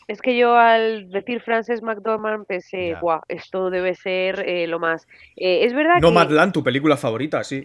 Es 0.08 0.20
que 0.20 0.36
yo 0.36 0.56
al 0.56 1.10
decir 1.10 1.40
Frances 1.40 1.80
McDormand 1.80 2.44
pensé, 2.44 2.96
guau, 3.00 3.20
esto 3.28 3.70
debe 3.70 3.94
ser 3.94 4.46
eh, 4.46 4.66
lo 4.66 4.78
más. 4.78 5.06
Eh, 5.36 5.64
es 5.64 5.72
verdad 5.72 5.94
no 6.00 6.08
que... 6.08 6.14
Nomadland, 6.14 6.52
tu 6.52 6.62
película 6.62 6.96
favorita, 6.96 7.44
sí. 7.44 7.64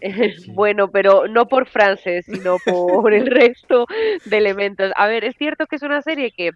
bueno, 0.53 0.89
pero 0.89 1.27
no 1.27 1.47
por 1.47 1.67
Frances, 1.67 2.25
sino 2.25 2.57
por 2.65 3.13
el 3.13 3.25
resto 3.25 3.85
de 4.25 4.37
elementos. 4.37 4.91
A 4.95 5.07
ver, 5.07 5.23
es 5.23 5.35
cierto 5.35 5.65
que 5.65 5.77
es 5.77 5.81
una 5.81 6.01
serie 6.01 6.31
que 6.31 6.51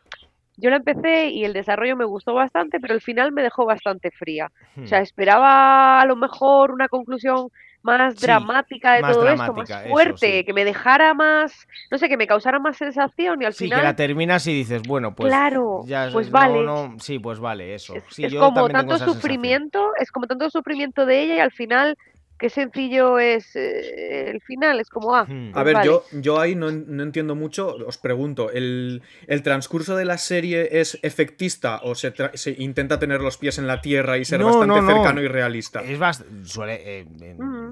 yo 0.57 0.69
la 0.69 0.77
empecé 0.77 1.29
y 1.29 1.43
el 1.43 1.53
desarrollo 1.53 1.95
me 1.95 2.05
gustó 2.05 2.33
bastante, 2.33 2.79
pero 2.79 2.93
el 2.93 3.01
final 3.01 3.31
me 3.31 3.41
dejó 3.41 3.65
bastante 3.65 4.11
fría. 4.11 4.51
O 4.81 4.85
sea, 4.85 4.99
hmm. 4.99 5.03
esperaba 5.03 5.99
a 5.99 6.05
lo 6.05 6.15
mejor 6.15 6.71
una 6.71 6.87
conclusión 6.87 7.49
más 7.83 8.19
dramática 8.19 8.93
de 8.93 9.01
todo 9.01 9.27
esto, 9.27 9.53
más 9.53 9.69
fuerte, 9.87 10.45
que 10.45 10.53
me 10.53 10.65
dejara 10.65 11.13
más, 11.13 11.67
no 11.89 11.97
sé, 11.97 12.09
que 12.09 12.17
me 12.17 12.27
causara 12.27 12.59
más 12.59 12.77
sensación 12.77 13.41
y 13.41 13.45
al 13.45 13.53
final... 13.53 13.77
Sí, 13.77 13.81
que 13.81 13.87
la 13.87 13.95
terminas 13.95 14.45
y 14.47 14.53
dices, 14.53 14.83
bueno, 14.83 15.15
pues... 15.15 15.29
Claro, 15.29 15.83
pues 16.11 16.29
vale. 16.29 16.65
sí, 16.99 17.19
pues 17.19 17.39
vale, 17.39 17.73
eso. 17.73 17.95
Es, 17.95 18.35
como 18.35 18.69
tanto 18.69 18.97
sufrimiento, 18.99 19.91
es 19.99 20.11
como 20.11 20.27
tanto 20.27 20.49
sufrimiento 20.49 21.05
de 21.05 21.23
ella 21.23 21.35
y 21.35 21.39
al 21.39 21.51
final 21.51 21.97
qué 22.41 22.49
sencillo 22.49 23.19
es 23.19 23.55
eh, 23.55 24.31
el 24.31 24.41
final, 24.41 24.79
es 24.79 24.89
como, 24.89 25.15
ah. 25.15 25.25
Hmm. 25.25 25.49
a 25.49 25.61
pues 25.61 25.75
ver, 25.75 25.85
yo, 25.85 26.03
yo 26.11 26.39
ahí 26.39 26.55
no, 26.55 26.69
entiendo 26.69 27.35
mucho, 27.35 27.75
os 27.85 27.99
pregunto, 27.99 28.49
¿el, 28.49 29.03
transcurso 29.43 29.95
de 29.95 30.05
la 30.05 30.17
serie 30.17 30.79
es 30.81 30.97
efectista 31.03 31.81
o 31.83 31.93
se, 31.93 32.11
intenta 32.57 32.97
tener 32.97 33.21
los 33.21 33.37
pies 33.37 33.59
en 33.59 33.67
la 33.67 33.79
tierra 33.79 34.17
y 34.17 34.25
ser 34.25 34.43
bastante 34.43 34.81
cercano 34.81 35.21
y 35.21 35.27
realista? 35.27 35.81
Es 35.81 35.99
suele, 36.43 36.81
eh, 36.83 37.05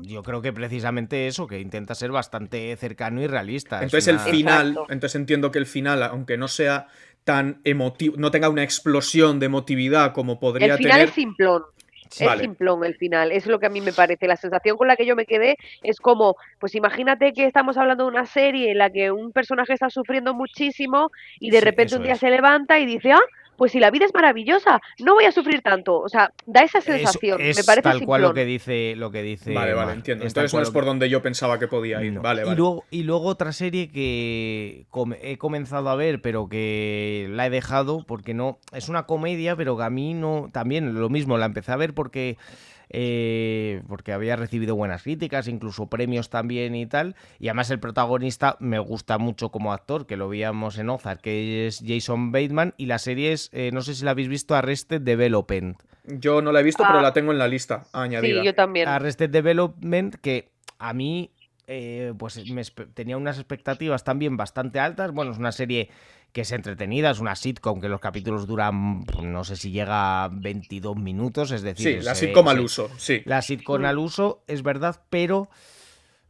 Yo 0.03 0.21
creo 0.21 0.43
que 0.43 0.53
precisamente 0.53 1.25
eso, 1.25 1.47
que 1.47 1.59
intenta 1.59 1.95
ser 1.95 2.11
bastante 2.11 2.75
cercano 2.77 3.23
y 3.23 3.27
realista. 3.27 3.81
Entonces 3.81 4.07
el 4.07 4.19
final, 4.19 4.77
entonces 4.89 5.15
entiendo 5.15 5.49
que 5.49 5.57
el 5.57 5.65
final, 5.65 6.03
aunque 6.03 6.37
no 6.37 6.47
sea 6.47 6.89
tan 7.23 7.59
emotivo, 7.63 8.17
no 8.17 8.29
tenga 8.29 8.49
una 8.49 8.63
explosión 8.63 9.39
de 9.39 9.47
emotividad 9.47 10.13
como 10.13 10.39
podría 10.39 10.73
el 10.73 10.77
final 10.77 10.91
tener. 10.91 11.07
Es 11.09 11.15
simplón. 11.15 11.63
Es 12.09 12.39
simplón 12.39 12.83
el 12.83 12.95
final, 12.95 13.31
es 13.31 13.45
lo 13.45 13.59
que 13.59 13.67
a 13.67 13.69
mí 13.69 13.81
me 13.81 13.93
parece. 13.93 14.27
La 14.27 14.35
sensación 14.35 14.77
con 14.77 14.87
la 14.87 14.95
que 14.95 15.05
yo 15.05 15.15
me 15.15 15.25
quedé 15.25 15.57
es 15.83 15.99
como, 15.99 16.35
pues 16.59 16.75
imagínate 16.75 17.33
que 17.33 17.45
estamos 17.45 17.77
hablando 17.77 18.05
de 18.05 18.11
una 18.11 18.25
serie 18.25 18.71
en 18.71 18.77
la 18.77 18.89
que 18.89 19.11
un 19.11 19.31
personaje 19.31 19.73
está 19.73 19.89
sufriendo 19.89 20.33
muchísimo 20.33 21.11
y 21.39 21.51
de 21.51 21.61
repente 21.61 21.95
un 21.95 22.03
día 22.03 22.15
se 22.15 22.29
levanta 22.29 22.79
y 22.79 22.85
dice, 22.85 23.11
ah, 23.11 23.21
pues 23.59 23.73
si 23.73 23.79
la 23.81 23.91
vida 23.91 24.05
es 24.05 24.13
maravillosa, 24.13 24.81
no 24.99 25.15
voy 25.15 25.25
a 25.25 25.33
sufrir 25.33 25.61
tanto. 25.61 25.99
O 25.99 26.07
sea, 26.07 26.31
da 26.45 26.61
esa 26.61 26.79
sensación. 26.79 27.41
Es, 27.41 27.57
me 27.57 27.63
parece 27.65 27.83
tal 27.83 28.05
cual 28.05 28.21
lo 28.21 28.33
que 28.33 28.45
dice, 28.45 28.95
lo 28.95 29.11
que 29.11 29.21
dice. 29.21 29.53
Vale, 29.53 29.73
vale, 29.73 29.91
entiendo. 29.91 30.25
Entonces 30.25 30.53
no 30.53 30.61
es 30.61 30.71
por 30.71 30.85
donde 30.85 31.09
yo 31.09 31.21
pensaba 31.21 31.59
que 31.59 31.67
podía 31.67 32.01
ir. 32.01 32.19
Vale, 32.19 32.45
vale. 32.45 32.53
Y 32.53 32.57
luego, 32.57 32.85
y 32.89 33.03
luego 33.03 33.25
otra 33.25 33.51
serie 33.51 33.91
que 33.91 34.85
he 35.21 35.37
comenzado 35.37 35.89
a 35.89 35.95
ver, 35.95 36.21
pero 36.21 36.47
que 36.47 37.27
la 37.31 37.47
he 37.47 37.49
dejado 37.49 38.05
porque 38.07 38.33
no. 38.33 38.59
Es 38.71 38.87
una 38.87 39.03
comedia, 39.03 39.57
pero 39.57 39.75
que 39.75 39.83
a 39.83 39.89
mí 39.89 40.13
no. 40.13 40.49
También 40.53 40.93
lo 40.93 41.09
mismo, 41.09 41.37
la 41.37 41.47
empecé 41.47 41.73
a 41.73 41.75
ver 41.75 41.93
porque 41.93 42.37
eh, 42.89 43.83
porque 43.87 44.13
había 44.13 44.35
recibido 44.35 44.75
buenas 44.75 45.03
críticas, 45.03 45.47
incluso 45.47 45.87
premios 45.87 46.29
también 46.29 46.75
y 46.75 46.85
tal. 46.85 47.15
Y 47.39 47.47
además 47.47 47.69
el 47.69 47.79
protagonista 47.79 48.57
me 48.59 48.79
gusta 48.79 49.17
mucho 49.17 49.49
como 49.49 49.73
actor, 49.73 50.07
que 50.07 50.17
lo 50.17 50.27
veíamos 50.29 50.77
en 50.77 50.89
Ozark, 50.89 51.21
que 51.21 51.67
es 51.67 51.83
Jason 51.85 52.31
Bateman. 52.31 52.73
Y 52.77 52.87
la 52.87 52.97
serie 52.97 53.31
es, 53.33 53.49
eh, 53.53 53.71
no 53.71 53.81
sé 53.81 53.95
si 53.95 54.03
la 54.05 54.11
habéis 54.11 54.27
visto, 54.27 54.55
Arrested 54.55 55.01
Development. 55.01 55.81
Yo 56.05 56.41
no 56.41 56.51
la 56.51 56.61
he 56.61 56.63
visto, 56.63 56.83
pero 56.85 56.99
ah. 56.99 57.03
la 57.03 57.13
tengo 57.13 57.31
en 57.31 57.37
la 57.37 57.47
lista 57.47 57.85
añadida. 57.93 58.39
Sí, 58.39 58.45
yo 58.45 58.55
también. 58.55 58.87
Arrested 58.87 59.29
Development, 59.29 60.15
que 60.15 60.49
a 60.79 60.93
mí 60.93 61.31
eh, 61.71 62.13
pues 62.17 62.41
tenía 62.95 63.15
unas 63.15 63.37
expectativas 63.37 64.03
también 64.03 64.37
bastante 64.37 64.79
altas. 64.79 65.11
Bueno, 65.11 65.31
es 65.31 65.37
una 65.37 65.51
serie 65.51 65.91
que 66.31 66.41
es 66.41 66.51
entretenida, 66.51 67.11
es 67.11 67.19
una 67.19 67.35
sitcom 67.35 67.81
que 67.81 67.89
los 67.89 67.99
capítulos 67.99 68.45
duran, 68.45 69.03
pues, 69.03 69.23
no 69.23 69.43
sé 69.43 69.55
si 69.55 69.71
llega 69.71 70.23
a 70.25 70.29
22 70.29 70.95
minutos, 70.97 71.51
es 71.51 71.61
decir... 71.61 71.99
Sí, 71.99 72.05
la 72.05 72.15
sitcom 72.15 72.47
al 72.47 72.59
uso, 72.59 72.89
sí. 72.97 73.21
La 73.25 73.41
sitcom 73.41 73.85
al 73.85 73.97
uso, 73.97 74.43
es 74.47 74.61
verdad, 74.61 75.01
pero 75.09 75.49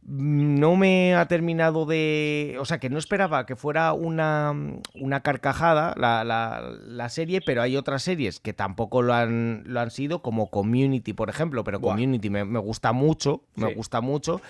no 0.02 0.76
me 0.76 1.14
ha 1.14 1.28
terminado 1.28 1.84
de... 1.84 2.56
O 2.58 2.64
sea, 2.64 2.78
que 2.78 2.88
no 2.88 2.98
esperaba 2.98 3.44
que 3.44 3.56
fuera 3.56 3.92
una, 3.92 4.54
una 4.94 5.20
carcajada 5.20 5.94
la, 5.98 6.24
la, 6.24 7.08
serie, 7.10 7.42
pero 7.44 7.60
hay 7.60 7.76
otras 7.76 8.02
series 8.02 8.40
que 8.40 8.54
tampoco 8.54 9.02
lo 9.02 9.12
han, 9.12 9.62
lo 9.66 9.80
han 9.80 9.90
sido, 9.90 10.22
como 10.22 10.48
Community, 10.48 11.12
por 11.12 11.28
ejemplo, 11.28 11.62
pero 11.62 11.80
Community 11.80 12.30
me, 12.30 12.44
me, 12.46 12.58
gusta 12.58 12.92
mucho, 12.92 13.42
me 13.54 13.74
gusta 13.74 14.00
mucho. 14.00 14.40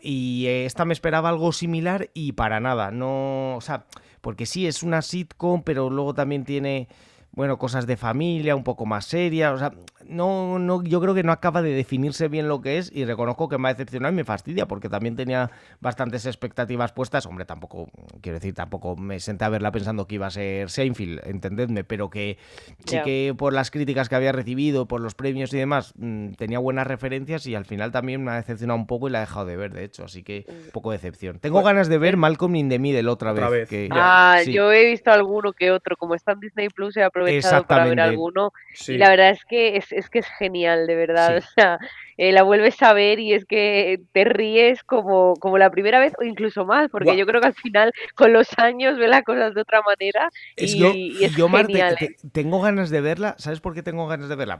Y 0.00 0.46
esta 0.46 0.84
me 0.86 0.94
esperaba 0.94 1.28
algo 1.28 1.52
similar 1.52 2.08
y 2.14 2.32
para 2.32 2.58
nada, 2.58 2.90
no... 2.90 3.56
O 3.56 3.60
sea 3.60 3.84
porque 4.20 4.46
sí, 4.46 4.66
es 4.66 4.82
una 4.82 5.02
sitcom, 5.02 5.62
pero 5.62 5.90
luego 5.90 6.14
también 6.14 6.44
tiene 6.44 6.88
bueno, 7.32 7.58
cosas 7.58 7.86
de 7.86 7.96
familia, 7.96 8.56
un 8.56 8.64
poco 8.64 8.86
más 8.86 9.04
serias, 9.04 9.52
o 9.54 9.58
sea, 9.58 9.72
no, 10.06 10.58
no, 10.58 10.82
yo 10.82 11.00
creo 11.00 11.14
que 11.14 11.22
no 11.22 11.32
acaba 11.32 11.62
de 11.62 11.72
definirse 11.72 12.28
bien 12.28 12.48
lo 12.48 12.60
que 12.60 12.78
es 12.78 12.90
y 12.92 13.04
reconozco 13.04 13.48
que 13.48 13.58
me 13.58 13.68
ha 13.68 13.74
decepcionado 13.74 14.12
y 14.12 14.16
me 14.16 14.24
fastidia 14.24 14.66
porque 14.66 14.88
también 14.88 15.16
tenía 15.16 15.50
bastantes 15.80 16.26
expectativas 16.26 16.92
puestas, 16.92 17.26
hombre, 17.26 17.44
tampoco, 17.44 17.88
quiero 18.20 18.38
decir, 18.38 18.54
tampoco 18.54 18.96
me 18.96 19.20
senté 19.20 19.44
a 19.44 19.48
verla 19.48 19.72
pensando 19.72 20.06
que 20.06 20.16
iba 20.16 20.26
a 20.26 20.30
ser 20.30 20.70
Seinfeld, 20.70 21.26
entendedme, 21.26 21.84
pero 21.84 22.10
que 22.10 22.38
sí 22.84 22.98
que 23.04 23.34
por 23.36 23.52
las 23.52 23.70
críticas 23.70 24.08
que 24.08 24.14
había 24.14 24.32
recibido, 24.32 24.86
por 24.86 25.00
los 25.00 25.14
premios 25.14 25.52
y 25.52 25.58
demás, 25.58 25.94
mm, 25.96 26.32
tenía 26.32 26.58
buenas 26.58 26.86
referencias 26.86 27.46
y 27.46 27.54
al 27.54 27.64
final 27.64 27.92
también 27.92 28.22
me 28.22 28.30
ha 28.30 28.36
decepcionado 28.36 28.78
un 28.78 28.86
poco 28.86 29.08
y 29.08 29.10
la 29.10 29.18
he 29.18 29.22
dejado 29.22 29.46
de 29.46 29.56
ver, 29.56 29.72
de 29.72 29.84
hecho, 29.84 30.04
así 30.04 30.22
que 30.22 30.44
un 30.48 30.54
mm. 30.54 30.70
poco 30.72 30.90
de 30.90 30.98
decepción. 30.98 31.38
Tengo 31.38 31.62
ganas 31.62 31.88
de 31.88 31.98
ver 31.98 32.16
Malcolm 32.16 32.56
in 32.56 32.68
the 32.68 32.78
Middle 32.78 33.08
otra 33.08 33.32
vez. 33.32 33.68
ah, 33.90 34.40
yo 34.46 34.72
he 34.72 34.86
visto 34.86 35.10
alguno 35.10 35.52
que 35.52 35.70
otro, 35.70 35.96
como 35.96 36.14
está 36.14 36.32
en 36.32 36.40
Disney 36.40 36.68
Plus, 36.68 36.96
he 36.96 37.02
aprovechado 37.02 37.64
para 37.64 37.86
ver 37.86 38.00
alguno. 38.00 38.52
Y 38.86 38.96
la 38.96 39.10
verdad 39.10 39.30
es 39.30 39.44
que 39.44 39.76
es, 39.76 39.92
es, 39.98 40.10
que 40.10 40.20
es 40.20 40.26
genial, 40.38 40.86
de 40.86 40.94
verdad. 40.94 41.38
O 41.38 41.40
sea, 41.40 41.78
eh, 42.18 42.32
la 42.32 42.42
vuelves 42.42 42.82
a 42.82 42.92
ver 42.92 43.20
y 43.20 43.32
es 43.32 43.44
que 43.44 44.00
te 44.12 44.24
ríes 44.24 44.82
como, 44.82 45.34
como 45.36 45.56
la 45.56 45.70
primera 45.70 46.00
vez 46.00 46.12
o 46.18 46.24
incluso 46.24 46.66
más, 46.66 46.90
porque 46.90 47.16
yo 47.16 47.24
creo 47.26 47.40
que 47.40 47.46
al 47.46 47.54
final 47.54 47.92
con 48.16 48.32
los 48.32 48.48
años 48.58 48.98
ve 48.98 49.06
las 49.06 49.22
cosas 49.22 49.54
de 49.54 49.60
otra 49.60 49.82
manera 49.82 50.28
y, 50.56 51.24
es 51.24 51.36
genial. 51.36 51.96
¿eh? 52.00 52.16
tengo 52.32 52.60
ganas 52.60 52.90
de 52.90 53.00
verla, 53.00 53.36
¿sabes 53.38 53.60
por 53.60 53.72
qué 53.72 53.84
tengo 53.84 54.08
ganas 54.08 54.28
de 54.28 54.34
verla? 54.34 54.58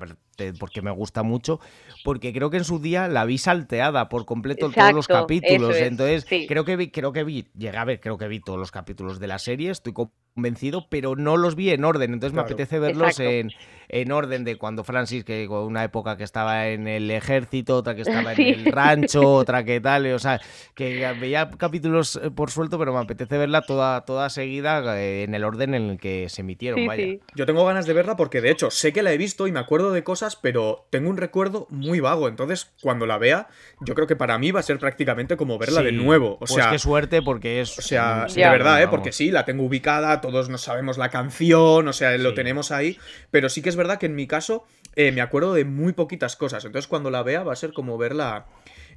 Porque 0.61 0.83
me 0.83 0.93
gusta 0.93 1.25
mucho, 1.25 1.59
porque 2.05 2.33
creo 2.33 2.49
que 2.51 2.59
en 2.59 2.65
su 2.65 2.79
día 2.79 3.09
la 3.09 3.25
vi 3.25 3.39
salteada 3.39 4.09
por 4.09 4.25
completo 4.25 4.71
todos 4.71 4.93
los 4.93 5.09
capítulos, 5.09 5.77
entonces 5.79 6.27
creo 6.47 6.65
que 6.65 6.77
vi, 6.77 6.93
creo 6.93 7.13
que 7.13 7.25
vi, 7.25 7.49
llegué 7.57 7.77
a 7.77 7.85
ver, 7.85 7.99
creo 7.99 8.19
que 8.19 8.29
vi 8.29 8.39
todos 8.39 8.61
los 8.61 8.71
capítulos 8.71 9.19
de 9.19 9.27
la 9.27 9.41
serie, 9.41 9.71
estoy 9.71 9.95
convencido, 9.95 10.87
pero 10.89 11.17
no 11.17 11.37
los 11.37 11.57
vi 11.57 11.71
en 11.71 11.85
orden, 11.85 12.13
entonces 12.13 12.35
me 12.37 12.43
apetece 12.43 12.79
verlos 12.79 13.19
en, 13.19 13.51
en, 13.89 14.13
orden 14.13 14.45
de 14.45 14.57
cuando 14.57 14.85
Francis, 14.85 15.25
que 15.25 15.49
con 15.49 15.65
una 15.65 15.83
época 15.83 16.17
que 16.17 16.23
estaba 16.23 16.69
en 16.69 16.87
el 16.87 17.11
ejército, 17.11 17.48
otra 17.69 17.95
que 17.95 18.03
estaba 18.03 18.33
en 18.33 18.41
el 18.41 18.73
rancho, 18.73 19.23
otra 19.23 19.65
que 19.65 19.81
tal, 19.81 20.07
o 20.13 20.19
sea, 20.19 20.41
que 20.75 21.13
veía 21.21 21.51
capítulos 21.51 22.21
eh, 22.23 22.31
por 22.31 22.51
suelto, 22.51 22.79
pero 22.79 22.93
me 22.93 23.01
apetece 23.01 23.39
verla 23.39 23.63
toda, 23.63 24.05
toda 24.05 24.31
seguida 24.31 24.99
eh, 24.99 25.25
en 25.25 25.35
el 25.35 25.45
orden 25.45 25.75
en 25.75 25.91
el 25.91 25.99
que 25.99 26.29
se 26.29 26.43
emitieron, 26.43 26.87
vaya. 26.87 27.19
Yo 27.35 27.47
tengo 27.47 27.65
ganas 27.65 27.87
de 27.87 27.93
verla 27.93 28.17
porque 28.17 28.41
de 28.41 28.51
hecho 28.51 28.71
sé 28.71 28.93
que 28.93 29.03
la 29.03 29.13
he 29.13 29.19
visto 29.19 29.47
y 29.47 29.53
me 29.53 29.61
acuerdo 29.61 29.93
de 29.93 30.05
cosas, 30.05 30.37
pero 30.37 30.87
tengo 30.91 31.11
un 31.11 31.17
recuerdo 31.17 31.67
muy 31.71 32.01
vago, 32.01 32.29
entonces 32.29 32.71
cuando 32.83 33.07
la 33.07 33.19
vea, 33.19 33.49
yo 33.81 33.95
creo 33.95 34.07
que 34.07 34.17
para 34.17 34.39
mí 34.39 34.51
va 34.51 34.61
a 34.61 34.63
ser 34.63 34.79
prácticamente 34.79 35.37
como 35.37 35.59
verla 35.59 35.83
de 35.83 35.93
nuevo. 35.93 36.35
O 36.35 36.39
pues 36.41 36.53
sea, 36.53 36.71
qué 36.71 36.79
suerte 36.79 37.23
porque 37.23 37.61
es... 37.61 37.79
O 37.79 37.83
sea, 37.83 38.27
de 38.27 38.43
verdad, 38.43 38.83
¿eh? 38.83 38.89
Porque 38.89 39.13
sí, 39.13 39.31
la 39.31 39.45
tengo 39.45 39.65
ubicada, 39.65 40.21
todos 40.21 40.49
nos 40.49 40.63
sabemos 40.63 40.99
la 40.99 41.09
canción, 41.09 41.89
o 41.89 41.93
sea, 41.93 42.17
lo 42.19 42.35
tenemos 42.35 42.71
ahí, 42.71 42.99
pero 43.31 43.49
sí 43.49 43.63
que 43.63 43.69
es 43.69 43.77
verdad 43.77 43.99
que 43.99 44.07
en 44.07 44.15
mi 44.15 44.27
caso 44.27 44.65
eh, 44.99 45.13
me 45.13 45.21
acuerdo 45.21 45.55
de 45.55 45.65
muy 45.65 45.93
poquitas 45.93 46.35
cosas, 46.35 46.65
entonces 46.65 46.89
cuando 46.89 47.09
la 47.09 47.23
vea 47.23 47.45
va 47.45 47.53
a 47.53 47.57
ser 47.57 47.73
como 47.73 47.97
verla 47.99 48.47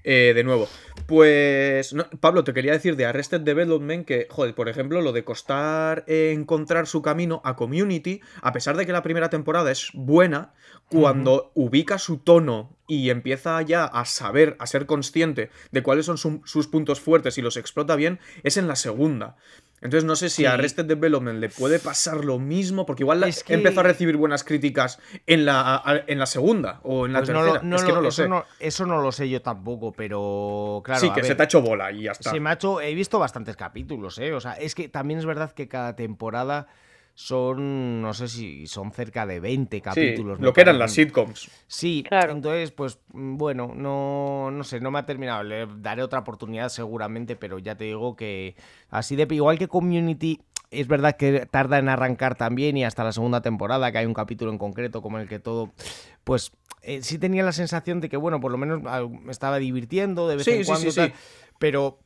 eh, 0.04 0.32
de 0.34 0.44
nuevo. 0.44 0.68
Pues, 1.06 1.96
Pablo, 2.20 2.44
te 2.44 2.56
quería 2.56 2.72
decir 2.72 2.96
de 2.96 3.06
Arrested 3.06 3.42
Development 3.42 4.04
que, 4.04 4.26
joder, 4.28 4.56
por 4.56 4.68
ejemplo, 4.68 5.00
lo 5.02 5.12
de 5.12 5.24
costar 5.24 6.04
encontrar 6.08 6.88
su 6.88 7.04
camino 7.04 7.40
a 7.46 7.56
Community, 7.56 8.20
a 8.42 8.52
pesar 8.52 8.78
de 8.78 8.88
que 8.88 8.94
la 8.94 9.04
primera 9.04 9.30
temporada 9.30 9.72
es 9.72 9.92
buena, 9.94 10.56
cuando 10.92 11.52
ubica 11.56 11.98
su 11.98 12.18
tono 12.18 12.76
y 12.88 13.10
empieza 13.10 13.62
ya 13.62 13.86
a 13.86 14.04
saber, 14.04 14.58
a 14.60 14.68
ser 14.68 14.86
consciente 14.86 15.50
de 15.72 15.82
cuáles 15.82 16.06
son 16.06 16.18
sus 16.18 16.68
puntos 16.68 17.00
fuertes 17.00 17.38
y 17.38 17.42
los 17.42 17.56
explota 17.56 17.96
bien, 17.96 18.20
es 18.44 18.58
en 18.58 18.68
la 18.68 18.76
segunda. 18.76 19.38
Entonces 19.82 20.04
no 20.04 20.16
sé 20.16 20.30
si 20.30 20.46
a 20.46 20.54
Arrested 20.54 20.86
Development 20.86 21.40
le 21.40 21.50
puede 21.50 21.80
pasar 21.80 22.24
lo 22.24 22.38
mismo, 22.38 22.86
porque 22.86 23.04
igual 23.04 23.24
empezó 23.48 23.80
a 23.80 23.84
recibir 23.84 24.16
buenas 24.18 24.44
críticas 24.44 25.00
en 25.26 25.46
la, 25.46 26.04
en 26.06 26.20
la 26.20 26.28
segunda 26.28 26.82
o 26.84 27.06
en 27.06 27.14
la 27.14 27.20
pues 27.20 27.30
tercera. 27.30 27.62
No, 27.64 27.76
es 27.78 27.84
que 27.84 27.92
no 27.92 28.02
lo 28.02 28.10
eso 28.10 28.24
sé. 28.24 28.30
eso 28.60 28.86
no 28.86 29.02
lo 29.02 29.12
sé 29.12 29.28
yo 29.28 29.42
tampoco, 29.42 29.92
pero 29.92 30.82
claro. 30.84 31.02
Sí, 31.02 31.10
que 31.12 31.24
se 31.24 31.34
te 31.34 31.42
ha 31.42 31.46
hecho 31.46 31.62
bola 31.62 31.92
y 31.92 32.04
ya 32.04 32.12
está. 32.12 32.30
Se 32.30 32.40
me 32.40 32.52
ha 32.52 32.54
hecho, 32.54 32.80
he 32.80 32.94
visto 32.94 33.18
bastantes 33.18 33.56
capítulos, 33.56 34.20
¿eh? 34.20 34.34
O 34.34 34.40
sea, 34.40 34.54
es 34.54 34.76
que 34.76 34.88
también 34.88 35.20
es 35.20 35.26
verdad 35.26 35.52
que 35.54 35.68
cada 35.68 35.96
temporada 35.96 36.68
son, 37.14 38.02
no 38.02 38.14
sé 38.14 38.28
si 38.28 38.68
son 38.68 38.92
cerca 38.92 39.26
de 39.26 39.40
20 39.40 39.82
capítulos. 39.82 40.40
lo 40.40 40.54
que 40.54 40.62
eran 40.62 40.80
las 40.80 40.94
sitcoms. 40.94 41.50
Sí, 41.68 42.04
claro. 42.08 42.32
entonces, 42.34 42.72
pues 42.72 43.00
mm, 43.14 43.38
bueno, 43.38 43.74
no, 43.76 44.50
no 44.52 44.64
sé, 44.64 44.80
no 44.80 44.92
me 44.92 45.00
ha 45.00 45.06
terminado. 45.06 45.44
Le 45.44 45.68
daré 45.78 46.04
otra 46.04 46.20
oportunidad 46.20 46.70
seguramente, 46.70 47.36
pero 47.36 47.60
ya 47.60 47.76
te 47.76 47.86
digo 47.86 48.16
que 48.16 48.56
así 48.90 49.16
de 49.16 49.28
igual 49.32 49.58
que 49.58 49.68
Community. 49.68 50.42
Es 50.70 50.88
verdad 50.88 51.18
que 51.18 51.46
tarda 51.48 51.80
en 51.80 51.90
arrancar 51.90 52.36
también 52.36 52.78
y 52.78 52.86
hasta 52.86 53.04
la 53.04 53.12
segunda 53.12 53.42
temporada, 53.42 53.92
que 53.92 53.98
hay 53.98 54.06
un 54.06 54.14
capítulo 54.14 54.52
en 54.52 54.58
concreto 54.58 55.02
como 55.02 55.20
el 55.20 55.28
que 55.28 55.38
todo, 55.38 55.74
pues 56.24 56.54
eh, 56.82 57.02
sí 57.04 57.18
tenía 57.18 57.44
la 57.44 57.52
sensación 57.52 58.00
de 58.00 58.08
que, 58.08 58.16
bueno, 58.16 58.40
por 58.40 58.54
lo 58.54 58.58
menos 58.58 58.82
ah, 58.86 59.06
me 59.06 59.34
estaba 59.34 59.60
divirtiendo 59.60 60.30
de 60.30 60.38
vez 60.38 60.48
en 60.48 60.64
cuando, 60.64 60.90
sí, 60.92 61.12
pero 61.60 62.00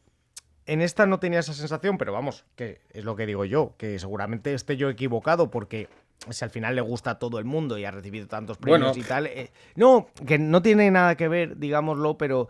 en 0.66 0.82
esta 0.82 1.06
no 1.06 1.20
tenía 1.20 1.40
esa 1.40 1.54
sensación, 1.54 1.98
pero 1.98 2.12
vamos, 2.14 2.46
que 2.56 2.82
es 2.92 3.04
lo 3.04 3.16
que 3.16 3.26
digo 3.26 3.46
yo, 3.46 3.74
que 3.78 4.00
seguramente 4.00 4.54
esté 4.54 4.78
yo 4.78 4.90
equivocado 4.90 5.52
porque 5.52 5.90
si 6.30 6.44
al 6.44 6.52
final 6.52 6.76
le 6.76 6.82
gusta 6.82 7.12
a 7.12 7.20
todo 7.20 7.40
el 7.40 7.46
mundo 7.46 7.78
y 7.78 7.86
ha 7.86 7.92
recibido 7.92 8.28
tantos 8.28 8.58
premios 8.58 8.98
y 8.98 9.04
tal. 9.04 9.28
Eh, 9.28 9.52
no, 9.76 10.08
que 10.26 10.40
no 10.40 10.62
tiene 10.62 10.90
nada 10.90 11.16
que 11.16 11.28
ver, 11.28 11.58
digámoslo, 11.58 12.18
pero 12.18 12.48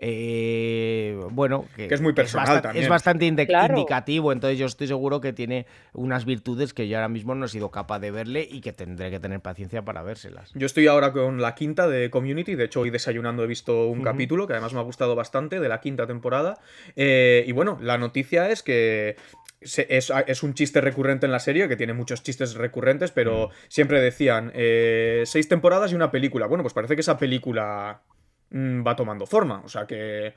eh, 0.00 1.18
bueno, 1.32 1.66
que, 1.74 1.92
es 1.92 2.00
muy 2.00 2.12
personal 2.12 2.56
es 2.56 2.62
también. 2.62 2.84
Es 2.84 2.88
bastante 2.88 3.26
indicativo, 3.26 4.32
entonces 4.32 4.58
yo 4.58 4.66
estoy 4.66 4.86
seguro 4.86 5.20
que 5.20 5.32
tiene 5.32 5.66
unas 5.92 6.24
virtudes 6.24 6.72
que 6.72 6.86
yo 6.86 6.96
ahora 6.96 7.08
mismo 7.08 7.34
no 7.34 7.46
he 7.46 7.48
sido 7.48 7.70
capaz 7.70 7.98
de 7.98 8.12
verle 8.12 8.46
y 8.48 8.60
que 8.60 8.72
tendré 8.72 9.10
que 9.10 9.18
tener 9.18 9.40
paciencia 9.40 9.82
para 9.82 10.02
vérselas. 10.02 10.52
Yo 10.54 10.66
estoy 10.66 10.86
ahora 10.86 11.12
con 11.12 11.42
la 11.42 11.56
quinta 11.56 11.88
de 11.88 12.10
Community, 12.10 12.54
de 12.54 12.64
hecho 12.64 12.80
hoy 12.80 12.90
desayunando 12.90 13.42
he 13.42 13.48
visto 13.48 13.88
un 13.88 14.02
capítulo 14.02 14.46
que 14.46 14.52
además 14.52 14.72
me 14.72 14.78
ha 14.78 14.84
gustado 14.84 15.16
bastante 15.16 15.58
de 15.58 15.68
la 15.68 15.80
quinta 15.80 16.06
temporada. 16.06 16.60
Eh, 16.94 17.44
y 17.46 17.52
bueno, 17.52 17.78
la 17.82 17.98
noticia 17.98 18.50
es 18.50 18.62
que 18.62 19.16
es, 19.60 20.42
un 20.42 20.54
chiste 20.54 20.80
recurrente 20.80 21.26
en 21.26 21.32
la 21.32 21.40
serie, 21.40 21.68
que 21.68 21.76
tiene 21.76 21.92
muchos 21.92 22.22
chistes 22.22 22.54
recurrentes, 22.54 23.10
pero 23.10 23.50
siempre 23.66 24.00
decían 24.00 24.52
eh, 24.54 25.24
seis 25.26 25.48
temporadas 25.48 25.90
y 25.90 25.96
una 25.96 26.12
película. 26.12 26.46
Bueno, 26.46 26.62
pues 26.62 26.74
parece 26.74 26.94
que 26.94 27.00
esa 27.00 27.18
película 27.18 28.02
Mm, 28.50 28.86
va 28.86 28.96
tomando 28.96 29.26
forma. 29.26 29.62
O 29.64 29.68
sea 29.68 29.86
que 29.86 30.34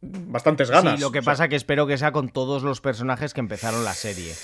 bastantes 0.00 0.70
ganas. 0.70 0.96
Sí, 0.96 1.00
lo 1.00 1.12
que 1.12 1.22
pasa 1.22 1.48
que 1.48 1.56
espero 1.56 1.86
que 1.86 1.98
sea 1.98 2.12
con 2.12 2.28
todos 2.28 2.62
los 2.62 2.80
personajes 2.80 3.34
que 3.34 3.40
empezaron 3.40 3.84
la 3.84 3.94
serie. 3.94 4.34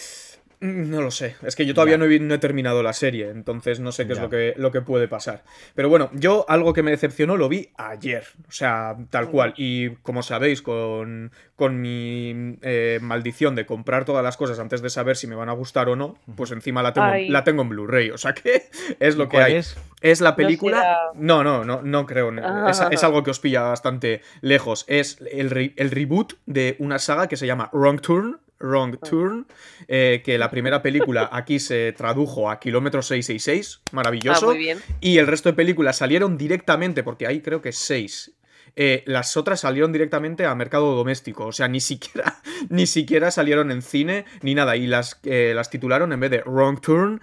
Mm, 0.60 0.90
no 0.90 1.02
lo 1.02 1.10
sé, 1.10 1.36
es 1.42 1.54
que 1.54 1.66
yo 1.66 1.74
todavía 1.74 1.98
no 1.98 2.06
he, 2.06 2.38
terminado 2.38 2.82
la 2.82 2.94
serie, 2.94 3.28
entonces 3.28 3.78
no 3.78 3.92
sé 3.92 4.06
qué 4.06 4.14
es 4.14 4.20
lo 4.20 4.30
que, 4.30 4.54
lo 4.56 4.72
que 4.72 4.80
puede 4.80 5.06
pasar. 5.06 5.44
Pero 5.74 5.90
bueno, 5.90 6.10
yo 6.14 6.46
algo 6.48 6.72
que 6.72 6.82
me 6.82 6.90
decepcionó 6.90 7.36
lo 7.36 7.48
vi 7.50 7.70
ayer, 7.76 8.24
o 8.48 8.52
sea, 8.52 8.96
tal 9.10 9.30
cual. 9.30 9.52
Y 9.58 9.90
como 9.96 10.22
sabéis, 10.22 10.62
con, 10.62 11.30
con 11.56 11.80
mi 11.80 12.56
eh, 12.62 12.98
maldición 13.02 13.54
de 13.54 13.66
comprar 13.66 14.06
todas 14.06 14.24
las 14.24 14.38
cosas 14.38 14.58
antes 14.58 14.80
de 14.80 14.88
saber 14.88 15.16
si 15.16 15.26
me 15.26 15.34
van 15.34 15.50
a 15.50 15.52
gustar 15.52 15.90
o 15.90 15.96
no, 15.96 16.18
pues 16.36 16.52
encima 16.52 16.82
la 16.82 16.94
tengo, 16.94 17.12
la 17.28 17.44
tengo 17.44 17.60
en 17.60 17.68
Blu-ray, 17.68 18.10
o 18.10 18.18
sea 18.18 18.32
que 18.32 18.70
es 18.98 19.16
lo 19.16 19.28
que 19.28 19.36
hay. 19.38 19.56
Es? 19.56 19.76
es? 20.00 20.22
la 20.22 20.36
película... 20.36 21.10
No, 21.14 21.44
no, 21.44 21.64
no, 21.64 21.82
no, 21.82 22.06
creo. 22.06 22.32
Es, 22.68 22.82
es, 22.90 23.04
algo 23.04 23.22
que 23.22 23.30
os 23.30 23.40
pilla 23.40 23.60
bastante 23.62 24.22
lejos. 24.40 24.86
Es 24.88 25.18
el, 25.30 25.74
el 25.76 25.90
reboot 25.90 26.34
de 26.46 26.76
una 26.78 26.98
saga 26.98 27.28
que 27.28 27.36
se 27.36 27.46
llama 27.46 27.68
Wrong 27.72 28.00
Turn 28.00 28.40
Wrong 28.58 28.98
Turn, 28.98 29.46
eh, 29.88 30.22
que 30.24 30.38
la 30.38 30.50
primera 30.50 30.82
película 30.82 31.28
aquí 31.32 31.58
se 31.58 31.92
tradujo 31.92 32.50
a 32.50 32.58
Kilómetro 32.58 33.02
666, 33.02 33.80
maravilloso. 33.92 34.50
Ah, 34.50 34.78
y 35.00 35.18
el 35.18 35.26
resto 35.26 35.50
de 35.50 35.54
películas 35.54 35.96
salieron 35.96 36.36
directamente, 36.38 37.02
porque 37.02 37.26
hay 37.26 37.40
creo 37.40 37.60
que 37.62 37.72
seis 37.72 38.32
eh, 38.78 39.02
las 39.06 39.38
otras 39.38 39.60
salieron 39.60 39.90
directamente 39.90 40.44
a 40.44 40.54
mercado 40.54 40.94
doméstico. 40.94 41.46
O 41.46 41.52
sea, 41.52 41.66
ni 41.66 41.80
siquiera, 41.80 42.36
ni 42.68 42.86
siquiera 42.86 43.30
salieron 43.30 43.70
en 43.70 43.80
cine 43.80 44.26
ni 44.42 44.54
nada. 44.54 44.76
Y 44.76 44.86
las, 44.86 45.18
eh, 45.24 45.52
las 45.54 45.70
titularon 45.70 46.12
en 46.12 46.20
vez 46.20 46.30
de 46.30 46.42
Wrong 46.42 46.80
Turn, 46.80 47.20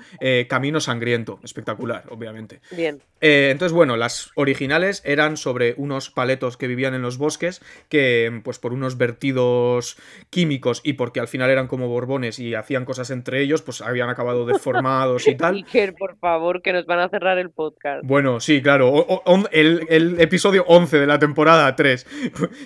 Camino 0.50 0.80
Sangriento. 0.80 1.40
Espectacular, 1.44 2.06
obviamente. 2.10 2.62
Bien. 2.72 3.02
Entonces, 3.26 3.74
bueno, 3.74 3.98
las 3.98 4.32
originales 4.36 5.02
eran 5.06 5.38
sobre 5.38 5.76
unos 5.78 6.10
paletos 6.10 6.58
que 6.58 6.68
vivían 6.68 6.94
en 6.94 7.02
los 7.02 7.18
bosques 7.18 7.62
que, 7.90 8.42
pues 8.44 8.60
por 8.60 8.74
unos 8.74 8.98
vertidos 8.98 9.98
químicos 10.30 10.82
y 10.84 10.94
porque 10.94 11.20
al 11.20 11.28
final 11.28 11.50
eran 11.50 11.68
como 11.68 11.88
borbones 11.88 12.40
y 12.40 12.56
hacían 12.56 12.86
cosas 12.86 13.10
entre 13.12 13.42
ellos, 13.42 13.62
pues 13.62 13.82
habían 13.82 14.10
acabado 14.10 14.46
deformados 14.46 15.28
y 15.28 15.36
tal. 15.38 15.56
Iker, 15.56 15.94
por 15.96 16.18
favor, 16.18 16.62
que 16.62 16.74
nos 16.74 16.86
van 16.86 17.00
a 17.00 17.10
cerrar 17.10 17.38
el 17.38 17.50
podcast. 17.50 18.06
Bueno, 18.06 18.40
sí, 18.40 18.62
claro. 18.62 19.06
el, 19.52 19.86
el 19.90 20.22
episodio 20.22 20.64
11 20.68 21.00
de 21.00 21.08
la 21.08 21.20
temporada 21.20 21.34
temporada 21.34 21.76
3. 21.76 22.08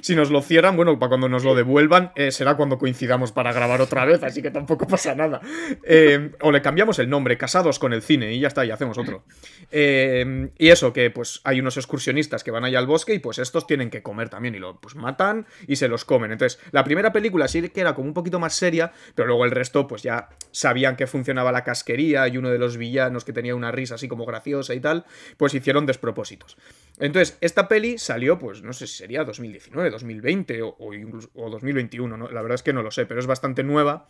Si 0.01 0.15
nos 0.15 0.29
lo 0.29 0.41
cierran, 0.41 0.75
bueno, 0.75 0.99
para 0.99 1.09
cuando 1.09 1.29
nos 1.29 1.43
lo 1.43 1.55
devuelvan, 1.55 2.11
eh, 2.15 2.31
será 2.31 2.55
cuando 2.55 2.77
coincidamos 2.77 3.31
para 3.31 3.53
grabar 3.53 3.81
otra 3.81 4.05
vez, 4.05 4.23
así 4.23 4.41
que 4.41 4.51
tampoco 4.51 4.85
pasa 4.87 5.15
nada. 5.15 5.39
Eh, 5.83 6.31
o 6.41 6.51
le 6.51 6.61
cambiamos 6.61 6.99
el 6.99 7.09
nombre, 7.09 7.37
Casados 7.37 7.79
con 7.79 7.93
el 7.93 8.01
cine, 8.01 8.33
y 8.33 8.39
ya 8.39 8.49
está, 8.49 8.65
y 8.65 8.71
hacemos 8.71 8.97
otro. 8.97 9.23
Eh, 9.71 10.46
y 10.57 10.69
eso, 10.69 10.93
que 10.93 11.09
pues 11.09 11.41
hay 11.43 11.59
unos 11.59 11.77
excursionistas 11.77 12.43
que 12.43 12.51
van 12.51 12.63
allá 12.63 12.79
al 12.79 12.87
bosque 12.87 13.13
y 13.13 13.19
pues 13.19 13.39
estos 13.39 13.67
tienen 13.67 13.89
que 13.89 14.01
comer 14.01 14.29
también, 14.29 14.55
y 14.55 14.59
lo 14.59 14.79
pues 14.79 14.95
matan 14.95 15.45
y 15.67 15.75
se 15.77 15.87
los 15.87 16.05
comen. 16.05 16.31
Entonces, 16.31 16.59
la 16.71 16.83
primera 16.83 17.11
película 17.11 17.47
sí 17.47 17.67
que 17.69 17.81
era 17.81 17.95
como 17.95 18.07
un 18.07 18.13
poquito 18.13 18.39
más 18.39 18.53
seria, 18.53 18.91
pero 19.15 19.27
luego 19.27 19.45
el 19.45 19.51
resto 19.51 19.87
pues 19.87 20.03
ya 20.03 20.29
sabían 20.51 20.95
que 20.95 21.07
funcionaba 21.07 21.51
la 21.51 21.63
casquería 21.63 22.27
y 22.27 22.37
uno 22.37 22.49
de 22.49 22.59
los 22.59 22.77
villanos 22.77 23.25
que 23.25 23.33
tenía 23.33 23.55
una 23.55 23.71
risa 23.71 23.95
así 23.95 24.07
como 24.07 24.25
graciosa 24.25 24.73
y 24.73 24.79
tal, 24.79 25.05
pues 25.37 25.53
hicieron 25.53 25.85
despropósitos. 25.85 26.57
Entonces, 26.99 27.37
esta 27.41 27.67
peli 27.67 27.97
salió 27.97 28.39
pues 28.39 28.61
no 28.63 28.73
sé 28.73 28.87
si 28.87 28.97
sería 28.97 29.23
2019, 29.23 29.89
2020 29.89 30.61
o, 30.61 30.75
o 30.79 31.49
2021, 31.49 32.17
¿no? 32.17 32.29
la 32.29 32.41
verdad 32.41 32.55
es 32.55 32.63
que 32.63 32.73
no 32.73 32.83
lo 32.83 32.91
sé, 32.91 33.05
pero 33.05 33.19
es 33.19 33.27
bastante 33.27 33.63
nueva. 33.63 34.07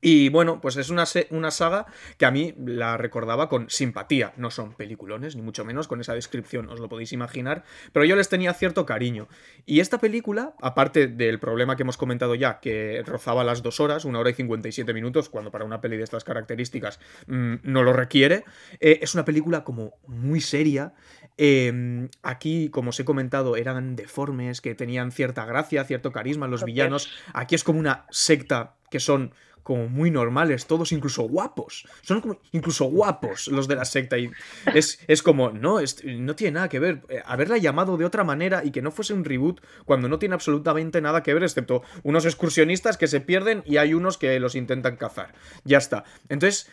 Y 0.00 0.28
bueno, 0.28 0.60
pues 0.60 0.76
es 0.76 0.90
una, 0.90 1.04
una, 1.30 1.50
saga 1.50 1.86
que 2.16 2.26
a 2.26 2.30
mí 2.30 2.54
la 2.64 2.96
recordaba 2.96 3.48
con 3.48 3.68
simpatía. 3.70 4.32
No 4.36 4.50
son 4.50 4.74
peliculones, 4.74 5.36
ni 5.36 5.42
mucho 5.42 5.64
menos 5.64 5.88
con 5.88 6.00
esa 6.00 6.14
descripción, 6.14 6.68
os 6.68 6.80
lo 6.80 6.88
podéis 6.88 7.12
imaginar, 7.12 7.64
pero 7.92 8.04
yo 8.04 8.16
les 8.16 8.28
tenía 8.28 8.54
cierto 8.54 8.86
cariño. 8.86 9.28
Y 9.66 9.80
esta 9.80 9.98
película, 9.98 10.54
aparte 10.60 11.08
del 11.08 11.38
problema 11.38 11.76
que 11.76 11.82
hemos 11.82 11.96
comentado 11.96 12.34
ya, 12.34 12.60
que 12.60 13.02
rozaba 13.04 13.44
las 13.44 13.62
dos 13.62 13.80
horas, 13.80 14.04
una 14.04 14.20
hora 14.20 14.30
y 14.30 14.34
57 14.34 14.92
minutos, 14.94 15.28
cuando 15.28 15.50
para 15.50 15.64
una 15.64 15.80
peli 15.80 15.96
de 15.96 16.04
estas 16.04 16.24
características 16.24 17.00
mm, 17.26 17.56
no 17.62 17.82
lo 17.82 17.92
requiere, 17.92 18.44
eh, 18.80 19.00
es 19.02 19.14
una 19.14 19.24
película 19.24 19.64
como 19.64 19.94
muy 20.06 20.40
seria, 20.40 20.94
Em, 21.40 22.08
aquí, 22.24 22.68
como 22.68 22.90
os 22.90 22.98
he 22.98 23.04
comentado, 23.04 23.54
eran 23.54 23.94
deformes, 23.94 24.60
que 24.60 24.74
tenían 24.74 25.12
cierta 25.12 25.44
gracia, 25.44 25.84
cierto 25.84 26.10
carisma 26.10 26.48
los 26.48 26.64
villanos. 26.64 27.08
Aquí 27.32 27.54
es 27.54 27.62
como 27.62 27.78
una 27.78 28.06
secta 28.10 28.74
que 28.90 28.98
son 28.98 29.32
como 29.62 29.88
muy 29.88 30.10
normales, 30.10 30.66
todos 30.66 30.92
incluso 30.92 31.22
guapos. 31.22 31.86
Son 32.02 32.20
como 32.20 32.40
incluso 32.52 32.84
guapos 32.86 33.48
los 33.48 33.68
de 33.68 33.76
la 33.76 33.84
secta. 33.84 34.18
Y 34.18 34.30
es, 34.74 35.00
es 35.06 35.22
como, 35.22 35.50
no, 35.50 35.78
no 36.04 36.36
tiene 36.36 36.52
nada 36.52 36.68
que 36.68 36.78
ver. 36.78 37.02
Eh, 37.08 37.22
haberla 37.24 37.58
llamado 37.58 37.96
de 37.96 38.04
otra 38.04 38.24
manera 38.24 38.64
y 38.64 38.70
que 38.70 38.82
no 38.82 38.90
fuese 38.90 39.14
un 39.14 39.24
reboot 39.24 39.60
cuando 39.84 40.08
no 40.08 40.18
tiene 40.18 40.34
absolutamente 40.34 41.00
nada 41.00 41.22
que 41.22 41.34
ver, 41.34 41.42
excepto 41.42 41.82
unos 42.02 42.24
excursionistas 42.24 42.96
que 42.96 43.06
se 43.06 43.20
pierden 43.20 43.62
y 43.64 43.76
hay 43.76 43.94
unos 43.94 44.18
que 44.18 44.38
los 44.40 44.54
intentan 44.54 44.96
cazar. 44.96 45.34
Ya 45.64 45.78
está. 45.78 46.04
Entonces, 46.28 46.70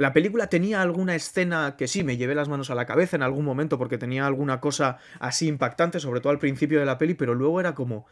la 0.00 0.14
película 0.14 0.46
tenía 0.46 0.80
alguna 0.80 1.14
escena 1.14 1.76
que 1.76 1.86
sí, 1.86 2.02
me 2.04 2.16
llevé 2.16 2.34
las 2.34 2.48
manos 2.48 2.70
a 2.70 2.74
la 2.74 2.86
cabeza 2.86 3.16
en 3.16 3.22
algún 3.22 3.44
momento 3.44 3.76
porque 3.76 3.98
tenía 3.98 4.26
alguna 4.26 4.58
cosa 4.58 4.96
así 5.18 5.46
impactante, 5.46 6.00
sobre 6.00 6.20
todo 6.20 6.30
al 6.30 6.38
principio 6.38 6.80
de 6.80 6.86
la 6.86 6.96
peli, 6.96 7.12
pero 7.12 7.34
luego 7.34 7.60
era 7.60 7.74
como, 7.74 8.06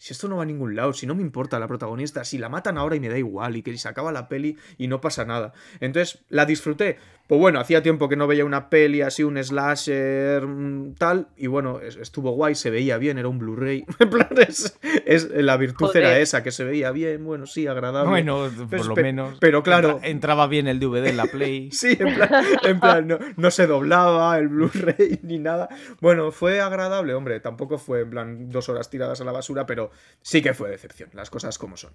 si 0.00 0.14
esto 0.14 0.28
no 0.28 0.36
va 0.38 0.44
a 0.44 0.46
ningún 0.46 0.74
lado, 0.74 0.94
si 0.94 1.06
no 1.06 1.14
me 1.14 1.20
importa 1.20 1.58
la 1.58 1.68
protagonista, 1.68 2.24
si 2.24 2.38
la 2.38 2.48
matan 2.48 2.78
ahora 2.78 2.96
y 2.96 3.00
me 3.00 3.10
da 3.10 3.18
igual, 3.18 3.56
y 3.56 3.62
que 3.62 3.76
se 3.76 3.86
acaba 3.86 4.10
la 4.12 4.30
peli 4.30 4.56
y 4.78 4.88
no 4.88 5.02
pasa 5.02 5.26
nada. 5.26 5.52
Entonces 5.78 6.24
la 6.30 6.46
disfruté. 6.46 6.96
Pues 7.30 7.38
bueno, 7.38 7.60
hacía 7.60 7.80
tiempo 7.80 8.08
que 8.08 8.16
no 8.16 8.26
veía 8.26 8.44
una 8.44 8.68
peli 8.68 9.02
así, 9.02 9.22
un 9.22 9.40
slasher, 9.40 10.44
tal, 10.98 11.28
y 11.36 11.46
bueno, 11.46 11.78
estuvo 11.78 12.32
guay, 12.32 12.56
se 12.56 12.70
veía 12.70 12.98
bien, 12.98 13.18
era 13.18 13.28
un 13.28 13.38
Blu-ray. 13.38 13.84
En 14.00 14.10
plan, 14.10 14.28
es, 15.06 15.30
la 15.30 15.56
virtud 15.56 15.94
era 15.94 16.18
esa, 16.18 16.42
que 16.42 16.50
se 16.50 16.64
veía 16.64 16.90
bien, 16.90 17.24
bueno, 17.24 17.46
sí, 17.46 17.68
agradable. 17.68 18.10
Bueno, 18.10 18.50
por 18.58 18.68
pues 18.68 18.84
lo 18.84 18.96
menos. 18.96 19.38
Pero 19.38 19.62
claro. 19.62 20.00
entraba 20.02 20.48
bien 20.48 20.66
el 20.66 20.80
DVD 20.80 21.06
en 21.06 21.16
la 21.16 21.26
Play. 21.26 21.70
sí, 21.70 21.96
en 22.00 22.16
plan, 22.16 22.30
en 22.64 22.80
plan 22.80 23.06
no, 23.06 23.18
no 23.36 23.50
se 23.52 23.68
doblaba 23.68 24.36
el 24.36 24.48
Blu-ray 24.48 25.20
ni 25.22 25.38
nada. 25.38 25.68
Bueno, 26.00 26.32
fue 26.32 26.60
agradable, 26.60 27.14
hombre, 27.14 27.38
tampoco 27.38 27.78
fue 27.78 28.00
en 28.00 28.10
plan 28.10 28.48
dos 28.48 28.68
horas 28.68 28.90
tiradas 28.90 29.20
a 29.20 29.24
la 29.24 29.30
basura, 29.30 29.66
pero 29.66 29.92
sí 30.20 30.42
que 30.42 30.52
fue 30.52 30.68
decepción, 30.68 31.10
las 31.12 31.30
cosas 31.30 31.58
como 31.58 31.76
son. 31.76 31.92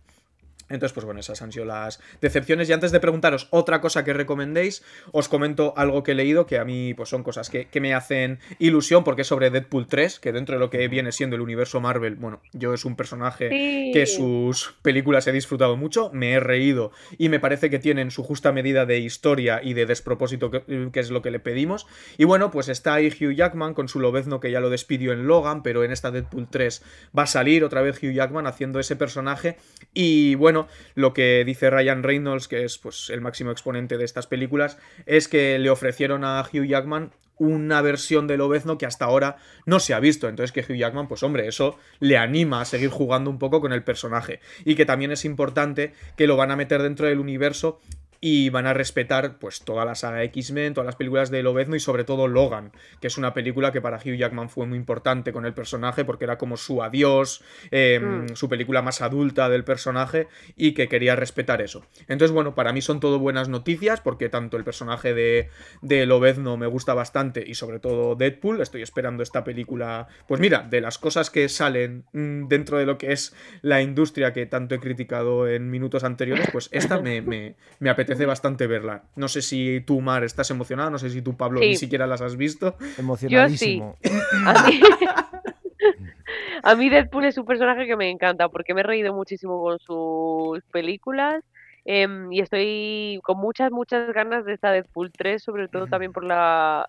Entonces, 0.69 0.93
pues 0.93 1.05
bueno, 1.05 1.19
esas 1.19 1.41
han 1.41 1.51
sido 1.51 1.65
las 1.65 1.99
decepciones. 2.21 2.69
Y 2.69 2.73
antes 2.73 2.91
de 2.91 2.99
preguntaros 2.99 3.47
otra 3.51 3.81
cosa 3.81 4.03
que 4.03 4.13
recomendéis, 4.13 4.83
os 5.11 5.29
comento 5.29 5.73
algo 5.77 6.01
que 6.03 6.11
he 6.11 6.15
leído 6.15 6.45
que 6.45 6.57
a 6.57 6.65
mí 6.65 6.93
pues 6.95 7.09
son 7.09 7.23
cosas 7.23 7.49
que, 7.49 7.67
me 7.79 7.93
hacen 7.93 8.39
ilusión 8.57 9.03
porque 9.03 9.21
es 9.21 9.27
sobre 9.27 9.51
Deadpool 9.51 9.85
3, 9.85 10.19
que 10.19 10.31
dentro 10.31 10.55
de 10.55 10.59
lo 10.59 10.69
que 10.69 10.87
viene 10.87 11.11
siendo 11.11 11.35
el 11.35 11.41
universo 11.41 11.81
Marvel, 11.81 12.15
bueno, 12.15 12.41
yo 12.53 12.73
es 12.73 12.83
un 12.85 12.95
personaje 12.95 13.49
que 13.93 14.05
sus 14.07 14.73
películas 14.81 15.27
he 15.27 15.31
disfrutado 15.31 15.75
mucho, 15.75 16.09
me 16.13 16.31
he 16.31 16.39
reído 16.39 16.91
y 17.17 17.29
me 17.29 17.39
parece 17.39 17.69
que 17.69 17.77
tienen 17.77 18.09
su 18.09 18.23
justa 18.23 18.51
medida 18.51 18.85
de 18.85 18.99
historia 18.99 19.61
y 19.61 19.73
de 19.73 19.85
despropósito 19.85 20.49
que, 20.49 20.89
es 20.93 21.11
lo 21.11 21.21
que 21.21 21.31
le 21.31 21.39
pedimos. 21.39 21.85
Y 22.17 22.23
bueno, 22.23 22.49
pues 22.49 22.69
está 22.69 22.95
ahí 22.95 23.07
Hugh 23.07 23.35
Jackman 23.35 23.73
con 23.73 23.87
su 23.87 23.99
lobezno 23.99 24.39
que 24.39 24.49
ya 24.49 24.61
lo 24.61 24.69
despidió 24.69 25.11
en 25.11 25.27
Logan, 25.27 25.61
pero 25.61 25.83
en 25.83 25.91
esta 25.91 26.09
Deadpool 26.09 26.47
3 26.49 26.81
va 27.17 27.23
a 27.23 27.27
salir 27.27 27.63
otra 27.63 27.81
vez 27.81 28.01
Hugh 28.01 28.13
Jackman 28.13 28.47
haciendo 28.47 28.79
ese 28.79 28.95
personaje 28.95 29.57
y 29.93 30.35
bueno, 30.35 30.54
lo 30.95 31.13
que 31.13 31.43
dice 31.45 31.69
Ryan 31.69 32.03
Reynolds, 32.03 32.47
que 32.47 32.63
es 32.63 32.77
pues, 32.77 33.09
el 33.09 33.21
máximo 33.21 33.51
exponente 33.51 33.97
de 33.97 34.05
estas 34.05 34.27
películas, 34.27 34.77
es 35.05 35.27
que 35.27 35.59
le 35.59 35.69
ofrecieron 35.69 36.23
a 36.23 36.41
Hugh 36.41 36.65
Jackman 36.65 37.11
una 37.37 37.81
versión 37.81 38.27
de 38.27 38.37
Lobezno 38.37 38.77
que 38.77 38.85
hasta 38.85 39.05
ahora 39.05 39.37
no 39.65 39.79
se 39.79 39.93
ha 39.93 39.99
visto. 39.99 40.27
Entonces 40.27 40.51
que 40.51 40.61
Hugh 40.61 40.77
Jackman, 40.77 41.07
pues 41.07 41.23
hombre, 41.23 41.47
eso 41.47 41.77
le 41.99 42.17
anima 42.17 42.61
a 42.61 42.65
seguir 42.65 42.89
jugando 42.89 43.29
un 43.29 43.39
poco 43.39 43.61
con 43.61 43.73
el 43.73 43.83
personaje. 43.83 44.39
Y 44.63 44.75
que 44.75 44.85
también 44.85 45.11
es 45.11 45.25
importante 45.25 45.93
que 46.15 46.27
lo 46.27 46.37
van 46.37 46.51
a 46.51 46.55
meter 46.55 46.81
dentro 46.81 47.07
del 47.07 47.19
universo 47.19 47.79
y 48.27 48.49
van 48.49 48.65
a 48.65 48.73
respetar 48.73 49.37
pues 49.37 49.61
toda 49.61 49.85
la 49.85 49.93
saga 49.93 50.23
X-Men, 50.23 50.73
todas 50.73 50.87
las 50.87 50.95
películas 50.95 51.29
de 51.29 51.43
Lobezno 51.43 51.75
y 51.75 51.79
sobre 51.79 52.05
todo 52.05 52.27
Logan, 52.27 52.71
que 52.99 53.05
es 53.05 53.19
una 53.19 53.35
película 53.35 53.71
que 53.71 53.81
para 53.81 53.97
Hugh 53.97 54.17
Jackman 54.17 54.49
fue 54.49 54.65
muy 54.65 54.79
importante 54.79 55.31
con 55.31 55.45
el 55.45 55.53
personaje 55.53 56.03
porque 56.05 56.23
era 56.23 56.39
como 56.39 56.57
su 56.57 56.81
adiós, 56.81 57.43
em, 57.69 58.23
mm. 58.23 58.35
su 58.35 58.49
película 58.49 58.81
más 58.81 59.03
adulta 59.03 59.47
del 59.47 59.63
personaje 59.63 60.27
y 60.55 60.71
que 60.73 60.87
quería 60.87 61.15
respetar 61.15 61.61
eso. 61.61 61.85
Entonces 62.07 62.31
bueno, 62.31 62.55
para 62.55 62.73
mí 62.73 62.81
son 62.81 62.99
todo 62.99 63.19
buenas 63.19 63.47
noticias 63.47 64.01
porque 64.01 64.27
tanto 64.27 64.57
el 64.57 64.63
personaje 64.63 65.13
de, 65.13 65.51
de 65.83 66.07
Lobezno 66.07 66.57
me 66.57 66.65
gusta 66.65 66.95
bastante 66.95 67.43
y 67.45 67.53
sobre 67.53 67.77
todo 67.77 68.15
Deadpool, 68.15 68.59
estoy 68.59 68.81
esperando 68.81 69.21
esta 69.21 69.43
película, 69.43 70.07
pues 70.27 70.41
mira, 70.41 70.65
de 70.67 70.81
las 70.81 70.97
cosas 70.97 71.29
que 71.29 71.47
salen 71.47 72.05
mm, 72.11 72.47
dentro 72.47 72.79
de 72.79 72.87
lo 72.87 72.97
que 72.97 73.11
es 73.11 73.35
la 73.61 73.83
industria 73.83 74.33
que 74.33 74.47
tanto 74.47 74.73
he 74.73 74.79
criticado 74.79 75.47
en 75.47 75.69
minutos 75.69 76.03
anteriores, 76.03 76.49
pues 76.51 76.69
esta 76.71 76.99
me, 76.99 77.21
me, 77.21 77.55
me 77.77 77.91
apetece 77.91 78.14
apetece 78.15 78.25
bastante 78.25 78.67
verla. 78.67 79.03
No 79.15 79.27
sé 79.27 79.41
si 79.41 79.81
tú, 79.81 80.01
Mar, 80.01 80.23
estás 80.23 80.49
emocionada, 80.51 80.89
no 80.89 80.97
sé 80.97 81.09
si 81.09 81.21
tú, 81.21 81.35
Pablo, 81.35 81.59
ni 81.59 81.75
siquiera 81.75 82.07
las 82.07 82.21
has 82.21 82.37
visto. 82.37 82.75
Emocionadísimo. 82.97 83.97
A 86.63 86.75
mí 86.75 86.89
Deadpool 86.89 87.25
es 87.25 87.37
un 87.37 87.45
personaje 87.45 87.85
que 87.85 87.95
me 87.95 88.09
encanta 88.09 88.49
porque 88.49 88.73
me 88.73 88.81
he 88.81 88.83
reído 88.83 89.13
muchísimo 89.13 89.61
con 89.61 89.77
sus 89.79 90.63
películas 90.71 91.43
Em, 91.87 92.33
y 92.33 92.39
estoy 92.39 93.19
con 93.23 93.37
muchas, 93.37 93.71
muchas 93.71 94.11
ganas 94.11 94.43
de 94.43 94.53
esta 94.53 94.71
Deadpool 94.71 95.11
3, 95.11 95.41
sobre 95.41 95.67
todo 95.67 95.85
también 95.85 96.13
por 96.13 96.23
la, 96.23 96.83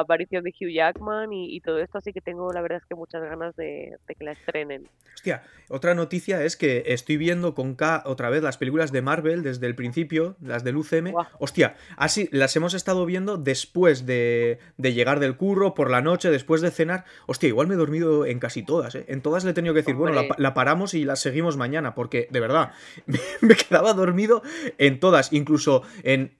aparición 0.00 0.42
de 0.42 0.50
Hugh 0.50 0.72
Jackman 0.72 1.32
y, 1.32 1.60
todo 1.60 1.78
esto, 1.78 1.98
así 1.98 2.12
que 2.12 2.20
tengo 2.20 2.52
la 2.52 2.60
verdad 2.60 2.78
es 2.78 2.86
que 2.86 2.96
muchas 2.96 3.22
ganas 3.22 3.54
de, 3.54 3.96
que 4.08 4.24
la 4.24 4.32
estrenen. 4.32 4.88
Hostia, 5.14 5.42
otra 5.68 5.94
noticia 5.94 6.42
es 6.42 6.56
que 6.56 6.82
estoy 6.86 7.18
viendo 7.18 7.54
con 7.54 7.74
K 7.76 8.02
otra 8.04 8.30
vez 8.30 8.42
las 8.42 8.58
películas 8.58 8.90
de 8.90 9.02
Marvel 9.02 9.44
desde 9.44 9.66
el 9.68 9.76
principio, 9.76 10.34
las 10.40 10.64
del 10.64 10.76
UCM. 10.76 11.14
Hostia, 11.38 11.76
así 11.96 12.28
las 12.32 12.56
hemos 12.56 12.74
estado 12.74 13.06
viendo 13.06 13.36
después 13.36 14.06
de, 14.06 14.58
llegar 14.78 15.20
del 15.20 15.36
curro, 15.36 15.74
por 15.74 15.90
la 15.90 16.00
noche, 16.00 16.30
después 16.30 16.62
de 16.62 16.72
cenar. 16.72 17.04
Hostia, 17.26 17.48
igual 17.48 17.68
me 17.68 17.74
he 17.74 17.76
dormido 17.76 18.26
en 18.26 18.40
casi 18.40 18.64
todas, 18.64 18.94
¿eh? 18.96 19.04
En 19.08 19.20
todas 19.20 19.44
le 19.44 19.50
he 19.50 19.54
tenido 19.54 19.74
que 19.74 19.80
decir, 19.80 19.94
bueno, 19.94 20.22
la, 20.36 20.54
paramos 20.54 20.94
y 20.94 21.04
la 21.04 21.14
seguimos 21.14 21.56
mañana, 21.56 21.94
porque 21.94 22.26
de 22.30 22.40
verdad, 22.40 22.72
me, 23.06 23.18
me 23.40 23.54
quedaba 23.54 23.94
dormido 24.00 24.42
en 24.78 24.98
todas, 24.98 25.32
incluso 25.32 25.82
en, 26.02 26.30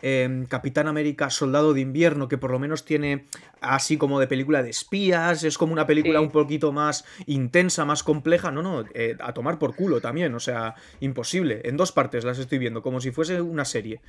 Capitán 0.48 0.88
América 0.88 1.30
Soldado 1.30 1.74
de 1.74 1.80
Invierno, 1.80 2.28
que 2.28 2.38
por 2.38 2.50
lo 2.50 2.58
menos 2.58 2.84
tiene 2.84 3.26
así 3.61 3.96
como 3.96 4.18
de 4.18 4.26
película 4.26 4.62
de 4.62 4.70
espías, 4.70 5.44
es 5.44 5.58
como 5.58 5.72
una 5.72 5.86
película 5.86 6.20
un 6.20 6.30
poquito 6.30 6.72
más 6.72 7.04
intensa, 7.26 7.84
más 7.84 8.02
compleja, 8.02 8.50
no, 8.50 8.62
no, 8.62 8.84
eh, 8.94 9.16
a 9.20 9.32
tomar 9.32 9.58
por 9.58 9.76
culo 9.76 10.00
también, 10.00 10.34
o 10.34 10.40
sea, 10.40 10.74
imposible, 11.00 11.61
en 11.64 11.76
dos 11.76 11.92
partes 11.92 12.24
las 12.24 12.38
estoy 12.38 12.58
viendo, 12.58 12.82
como 12.82 13.00
si 13.00 13.11
fuese 13.11 13.40
una 13.40 13.64
serie. 13.64 14.00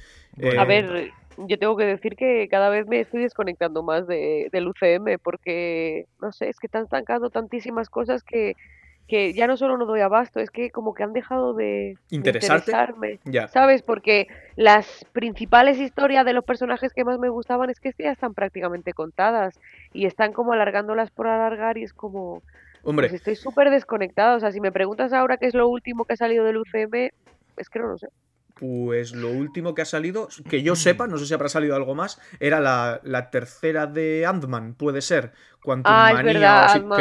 a 0.57 0.65
ver, 0.65 1.11
yo 1.37 1.57
tengo 1.59 1.77
que 1.77 1.85
decir 1.85 2.15
que 2.15 2.47
cada 2.49 2.69
vez 2.69 2.87
me 2.87 2.99
estoy 2.99 3.21
desconectando 3.21 3.83
más 3.83 4.07
de, 4.07 4.49
del 4.51 4.67
UCM, 4.67 5.19
porque, 5.21 6.05
no 6.21 6.31
sé, 6.31 6.49
es 6.49 6.59
que 6.59 6.67
están 6.67 6.83
estancando 6.83 7.29
tantísimas 7.29 7.89
cosas 7.89 8.23
que 8.23 8.55
que 9.12 9.34
ya 9.34 9.45
no 9.45 9.57
solo 9.57 9.78
no 9.78 9.86
doy 9.86 9.99
abasto, 9.99 10.39
es 10.39 10.49
que 10.49 10.72
como 10.72 10.93
que 10.93 11.03
han 11.03 11.12
dejado 11.12 11.53
de 11.53 11.97
interesarme, 12.12 13.20
ya. 13.26 13.49
¿sabes? 13.49 13.82
Porque 13.82 14.30
las 14.55 15.05
principales 15.12 15.80
historias 15.80 16.24
de 16.24 16.32
los 16.32 16.45
personajes 16.45 16.93
que 16.93 17.03
más 17.03 17.20
me 17.20 17.28
gustaban 17.28 17.70
es 17.70 17.82
que 17.82 17.93
ya 17.99 18.14
están 18.14 18.34
prácticamente 18.34 18.93
contadas 18.93 19.59
y 19.91 20.05
están 20.05 20.32
como 20.32 20.53
alargándolas 20.53 21.12
por 21.12 21.28
alargar 21.28 21.78
y 21.78 21.84
es 21.84 21.91
como... 21.91 22.41
Hombre. 22.84 23.09
Pues 23.09 23.20
estoy 23.20 23.36
súper 23.36 23.70
desconectado, 23.70 24.38
o 24.38 24.39
sea, 24.39 24.53
si 24.53 24.62
me 24.62 24.72
preguntas 24.72 25.12
ahora 25.12 25.36
qué 25.36 25.47
es 25.47 25.55
lo 25.55 25.68
último 25.68 26.05
que 26.05 26.14
ha 26.14 26.16
salido 26.16 26.45
del 26.45 26.55
UCM, 26.55 27.09
es 27.57 27.70
que 27.70 27.80
no 27.80 27.88
lo 27.88 27.97
sé. 27.97 28.07
Pues 28.62 29.12
lo 29.12 29.30
último 29.30 29.76
que 29.76 29.82
ha 29.82 29.86
salido, 29.86 30.30
que 30.49 30.64
yo 30.64 30.78
sepa, 30.78 31.07
no 31.07 31.18
sé 31.18 31.26
si 31.26 31.34
habrá 31.34 31.49
salido 31.49 31.76
algo 31.76 31.95
más, 31.95 32.22
era 32.39 32.62
la, 32.62 33.30
tercera 33.30 33.88
de 33.88 34.26
Ant-Man, 34.26 34.76
puede 34.76 35.01
ser. 35.01 35.34
Quantum 35.62 35.91
ah, 35.93 36.14
que 36.24 36.34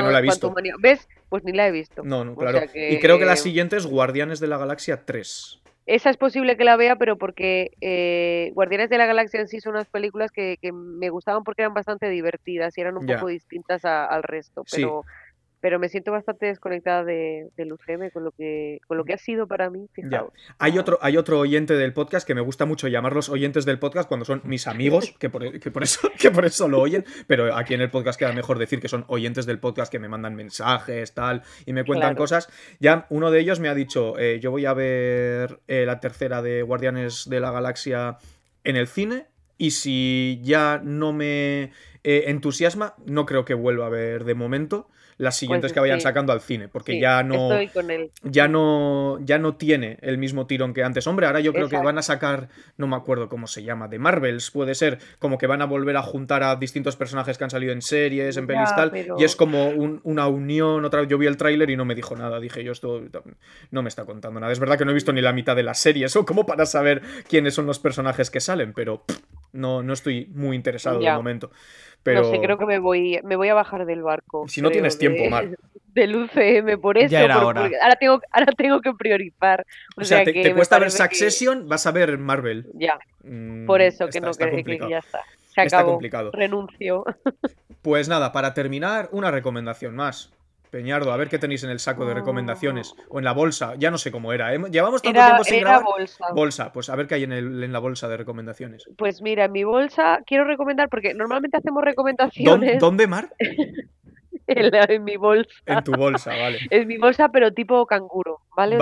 no 0.02 0.10
la 0.10 0.18
he 0.18 0.22
visto. 0.22 0.52
¿Ves? 0.80 1.08
Pues 1.30 1.44
ni 1.44 1.52
la 1.52 1.66
he 1.66 1.70
visto. 1.70 2.02
No, 2.02 2.24
no, 2.24 2.34
claro. 2.34 2.60
Y 2.74 2.98
creo 2.98 3.18
que 3.18 3.24
la 3.24 3.36
siguiente 3.36 3.76
es 3.76 3.86
Guardianes 3.86 4.40
de 4.40 4.48
la 4.48 4.58
Galaxia 4.58 5.06
3. 5.06 5.60
Esa 5.86 6.10
es 6.10 6.16
posible 6.16 6.56
que 6.56 6.64
la 6.64 6.76
vea, 6.76 6.96
pero 6.96 7.16
porque 7.16 7.70
eh, 7.80 8.50
Guardianes 8.54 8.90
de 8.90 8.98
la 8.98 9.06
Galaxia 9.06 9.40
en 9.40 9.48
sí 9.48 9.60
son 9.60 9.74
unas 9.74 9.88
películas 9.88 10.30
que, 10.30 10.58
me 10.72 11.08
gustaban 11.08 11.42
porque 11.42 11.62
eran 11.62 11.72
bastante 11.72 12.08
divertidas 12.08 12.76
y 12.76 12.80
eran 12.80 12.96
un 12.96 13.06
poco 13.06 13.28
distintas 13.28 13.84
al 13.84 14.22
resto. 14.22 14.64
Pero 14.70 15.04
pero 15.60 15.78
me 15.78 15.88
siento 15.88 16.10
bastante 16.10 16.46
desconectada 16.46 17.04
de, 17.04 17.50
del 17.56 17.72
UCM 17.72 18.10
con 18.10 18.24
lo 18.24 18.32
que 18.32 18.80
con 18.86 18.96
lo 18.96 19.04
que 19.04 19.12
ha 19.12 19.18
sido 19.18 19.46
para 19.46 19.70
mí. 19.70 19.88
Hay 20.58 20.78
otro 20.78 20.98
hay 21.02 21.16
otro 21.16 21.38
oyente 21.38 21.74
del 21.74 21.92
podcast 21.92 22.26
que 22.26 22.34
me 22.34 22.40
gusta 22.40 22.64
mucho 22.64 22.88
llamarlos 22.88 23.28
oyentes 23.28 23.64
del 23.66 23.78
podcast 23.78 24.08
cuando 24.08 24.24
son 24.24 24.40
mis 24.44 24.66
amigos 24.66 25.14
que 25.18 25.28
por, 25.28 25.58
que 25.58 25.70
por 25.70 25.82
eso 25.82 26.10
que 26.18 26.30
por 26.30 26.44
eso 26.44 26.68
lo 26.68 26.80
oyen, 26.80 27.04
pero 27.26 27.54
aquí 27.54 27.74
en 27.74 27.82
el 27.82 27.90
podcast 27.90 28.18
queda 28.18 28.32
mejor 28.32 28.58
decir 28.58 28.80
que 28.80 28.88
son 28.88 29.04
oyentes 29.08 29.46
del 29.46 29.58
podcast 29.58 29.92
que 29.92 29.98
me 29.98 30.08
mandan 30.08 30.34
mensajes 30.34 31.12
tal 31.14 31.42
y 31.66 31.72
me 31.72 31.84
cuentan 31.84 32.14
cosas. 32.14 32.48
Ya 32.78 33.06
uno 33.10 33.30
de 33.30 33.40
ellos 33.40 33.60
me 33.60 33.68
ha 33.68 33.74
dicho 33.74 34.18
eh, 34.18 34.40
yo 34.40 34.50
voy 34.50 34.64
a 34.64 34.74
ver 34.74 35.60
eh, 35.68 35.84
la 35.86 36.00
tercera 36.00 36.42
de 36.42 36.62
Guardianes 36.62 37.28
de 37.28 37.40
la 37.40 37.50
Galaxia 37.50 38.18
en 38.64 38.76
el 38.76 38.86
cine 38.86 39.26
y 39.58 39.72
si 39.72 40.40
ya 40.42 40.80
no 40.82 41.12
me 41.12 41.72
eh, 42.02 42.24
entusiasma 42.28 42.94
no 43.04 43.26
creo 43.26 43.44
que 43.44 43.54
vuelva 43.54 43.86
a 43.86 43.90
ver 43.90 44.24
de 44.24 44.34
momento 44.34 44.88
las 45.20 45.36
siguientes 45.36 45.74
que 45.74 45.80
vayan 45.80 46.00
sacando 46.00 46.32
al 46.32 46.40
cine, 46.40 46.68
porque 46.68 46.98
ya 46.98 47.22
no 47.22 47.50
ya 48.22 48.48
no 48.48 49.18
ya 49.20 49.38
no 49.38 49.54
tiene 49.56 49.98
el 50.00 50.16
mismo 50.16 50.46
tirón 50.46 50.72
que 50.72 50.82
antes. 50.82 51.06
Hombre, 51.06 51.26
ahora 51.26 51.40
yo 51.40 51.52
creo 51.52 51.68
que 51.68 51.76
van 51.76 51.98
a 51.98 52.02
sacar, 52.02 52.48
no 52.78 52.86
me 52.86 52.96
acuerdo 52.96 53.28
cómo 53.28 53.46
se 53.46 53.62
llama, 53.62 53.86
de 53.86 53.98
Marvels, 53.98 54.50
puede 54.50 54.74
ser, 54.74 54.98
como 55.18 55.36
que 55.36 55.46
van 55.46 55.60
a 55.60 55.66
volver 55.66 55.98
a 55.98 56.02
juntar 56.02 56.42
a 56.42 56.56
distintos 56.56 56.96
personajes 56.96 57.36
que 57.36 57.44
han 57.44 57.50
salido 57.50 57.74
en 57.74 57.82
series, 57.82 58.38
en 58.38 58.46
pelis 58.46 58.74
tal, 58.74 58.92
y 59.18 59.24
es 59.24 59.36
como 59.36 59.68
una 59.68 60.26
unión, 60.26 60.86
otra 60.86 61.04
yo 61.04 61.18
vi 61.18 61.26
el 61.26 61.36
tráiler 61.36 61.68
y 61.68 61.76
no 61.76 61.84
me 61.84 61.94
dijo 61.94 62.16
nada, 62.16 62.40
dije 62.40 62.64
yo 62.64 62.72
esto 62.72 63.02
no 63.70 63.82
me 63.82 63.90
está 63.90 64.06
contando 64.06 64.40
nada. 64.40 64.52
Es 64.52 64.58
verdad 64.58 64.78
que 64.78 64.86
no 64.86 64.90
he 64.90 64.94
visto 64.94 65.12
ni 65.12 65.20
la 65.20 65.34
mitad 65.34 65.54
de 65.54 65.62
las 65.62 65.78
series 65.78 66.16
o 66.16 66.24
como 66.24 66.46
para 66.46 66.64
saber 66.64 67.02
quiénes 67.28 67.54
son 67.54 67.66
los 67.66 67.78
personajes 67.78 68.30
que 68.30 68.40
salen, 68.40 68.72
pero 68.72 69.04
no, 69.52 69.82
no 69.82 69.92
estoy 69.92 70.30
muy 70.32 70.56
interesado 70.56 70.98
de 70.98 71.12
momento. 71.12 71.50
Pero... 72.02 72.22
No 72.22 72.30
sé, 72.30 72.40
creo 72.40 72.58
que 72.58 72.66
me 72.66 72.78
voy, 72.78 73.20
me 73.24 73.36
voy 73.36 73.48
a 73.48 73.54
bajar 73.54 73.86
del 73.86 74.02
barco. 74.02 74.46
Si 74.48 74.62
no 74.62 74.70
tienes 74.70 74.98
tiempo, 74.98 75.24
Mar. 75.30 75.48
Del 75.94 76.14
UCM, 76.14 76.80
por 76.80 76.96
eso. 76.98 77.16
ahora. 77.18 77.68
tengo, 77.98 78.20
ahora 78.30 78.52
tengo 78.56 78.80
que 78.80 78.92
priorizar. 78.94 79.66
O, 79.96 80.04
sea, 80.04 80.24
te, 80.24 80.54
cuesta 80.54 80.78
ver 80.78 80.90
Succession, 80.92 81.68
vas 81.68 81.84
a 81.86 81.90
ver 81.90 82.16
Marvel. 82.16 82.66
Ya. 82.74 82.98
Mm, 83.24 83.66
por 83.66 83.80
eso 83.80 84.08
que 84.08 84.20
no 84.20 84.30
que, 84.32 84.62
que, 84.62 84.78
ya 84.88 84.98
está. 84.98 85.20
Se 85.52 85.62
acabó. 85.62 85.64
Está 85.64 85.84
complicado. 85.84 86.30
Renuncio. 86.32 87.04
Pues 87.82 88.08
nada, 88.08 88.30
para 88.30 88.54
terminar, 88.54 89.08
una 89.10 89.30
recomendación 89.30 89.96
más. 89.96 90.32
Peñardo, 90.70 91.12
a 91.12 91.16
ver 91.16 91.28
qué 91.28 91.38
tenéis 91.38 91.64
en 91.64 91.70
el 91.70 91.80
saco 91.80 92.06
de 92.06 92.14
recomendaciones. 92.14 92.94
O 93.08 93.18
en 93.18 93.24
la 93.24 93.32
bolsa, 93.32 93.74
ya 93.76 93.90
no 93.90 93.98
sé 93.98 94.10
cómo 94.10 94.32
era. 94.32 94.54
¿eh? 94.54 94.60
Llevamos 94.70 95.02
tanto 95.02 95.20
tiempo 95.20 95.44
sin 95.44 95.60
grabar. 95.60 95.84
Bolsa. 95.84 96.26
bolsa, 96.32 96.72
pues 96.72 96.88
a 96.88 96.96
ver 96.96 97.06
qué 97.06 97.16
hay 97.16 97.24
en, 97.24 97.32
el, 97.32 97.62
en, 97.62 97.72
la 97.72 97.78
bolsa 97.78 98.08
de 98.08 98.16
recomendaciones. 98.16 98.84
Pues 98.96 99.20
mira, 99.22 99.46
en 99.46 99.52
mi 99.52 99.64
bolsa 99.64 100.20
quiero 100.26 100.44
recomendar, 100.44 100.88
porque 100.88 101.14
normalmente 101.14 101.56
hacemos 101.56 101.82
recomendaciones. 101.82 102.78
¿Dónde, 102.78 103.06
Mar? 103.06 103.30
en, 104.50 105.04
mi 105.04 105.16
bolsa. 105.16 105.50
En 105.66 105.84
tu 105.84 105.92
bolsa, 105.92 106.30
vale. 106.30 106.58
En 106.70 106.88
mi 106.88 106.98
bolsa, 106.98 107.28
pero 107.30 107.52
tipo 107.52 107.86
canguro, 107.86 108.40
¿vale? 108.56 108.78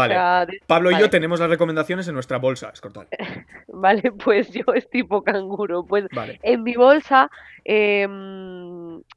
Pablo 0.66 0.90
y 0.90 0.98
yo 0.98 1.10
tenemos 1.10 1.40
las 1.40 1.50
recomendaciones 1.50 2.08
en 2.08 2.14
nuestra 2.14 2.38
bolsa, 2.38 2.70
es 2.72 2.80
cortal. 2.80 3.08
vale, 3.68 4.12
pues 4.12 4.50
yo 4.50 4.64
es 4.74 4.88
tipo 4.90 5.22
canguro. 5.22 5.84
Pues 5.84 6.06
en 6.42 6.62
mi 6.62 6.74
bolsa 6.74 7.30
em, 7.64 8.57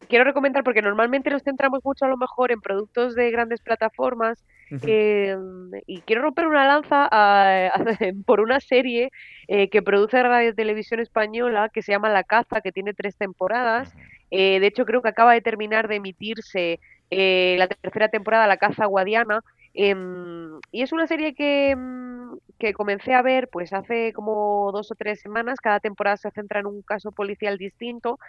quiero 0.07 0.23
recomendar, 0.23 0.63
porque 0.63 0.81
normalmente 0.81 1.29
nos 1.29 1.43
centramos 1.43 1.83
mucho 1.83 2.05
a 2.05 2.07
lo 2.07 2.17
mejor 2.17 2.51
en 2.51 2.61
productos 2.61 3.15
de 3.15 3.31
grandes 3.31 3.61
plataformas, 3.61 4.43
em, 4.69 5.71
y 5.85 5.99
quiero 6.01 6.21
romper 6.21 6.47
una 6.47 6.65
lanza 6.65 7.09
por 8.25 8.39
una 8.39 8.59
serie 8.59 9.11
eh, 9.47 9.69
que 9.69 9.81
produce 9.81 10.23
Radio 10.23 10.55
Televisión 10.55 10.99
Española 10.99 11.69
que 11.69 11.81
se 11.81 11.91
llama 11.91 12.09
La 12.09 12.23
Caza, 12.23 12.61
que 12.61 12.71
tiene 12.71 12.93
tres 12.93 13.17
temporadas. 13.17 13.93
Eh, 14.29 14.59
de 14.61 14.67
hecho, 14.67 14.85
creo 14.85 15.01
que 15.01 15.09
acaba 15.09 15.33
de 15.33 15.41
terminar 15.41 15.87
de 15.89 15.95
emitirse 15.95 16.79
eh, 17.09 17.55
la 17.59 17.67
tercera 17.67 18.07
temporada, 18.07 18.47
La 18.47 18.57
Caza 18.57 18.85
Guadiana. 18.85 19.41
Em, 19.73 20.59
y 20.71 20.81
es 20.81 20.91
una 20.91 21.07
serie 21.07 21.33
que, 21.33 21.75
mm, 21.75 22.37
que, 22.59 22.73
comencé 22.73 23.13
a 23.13 23.21
ver 23.21 23.49
pues 23.49 23.71
hace 23.73 24.13
como 24.13 24.71
dos 24.71 24.91
o 24.91 24.95
tres 24.95 25.21
semanas. 25.21 25.59
Cada 25.59 25.79
temporada 25.79 26.17
se 26.17 26.31
centra 26.31 26.61
en 26.61 26.67
un 26.67 26.81
caso 26.81 27.11
policial 27.11 27.57
distinto. 27.57 28.19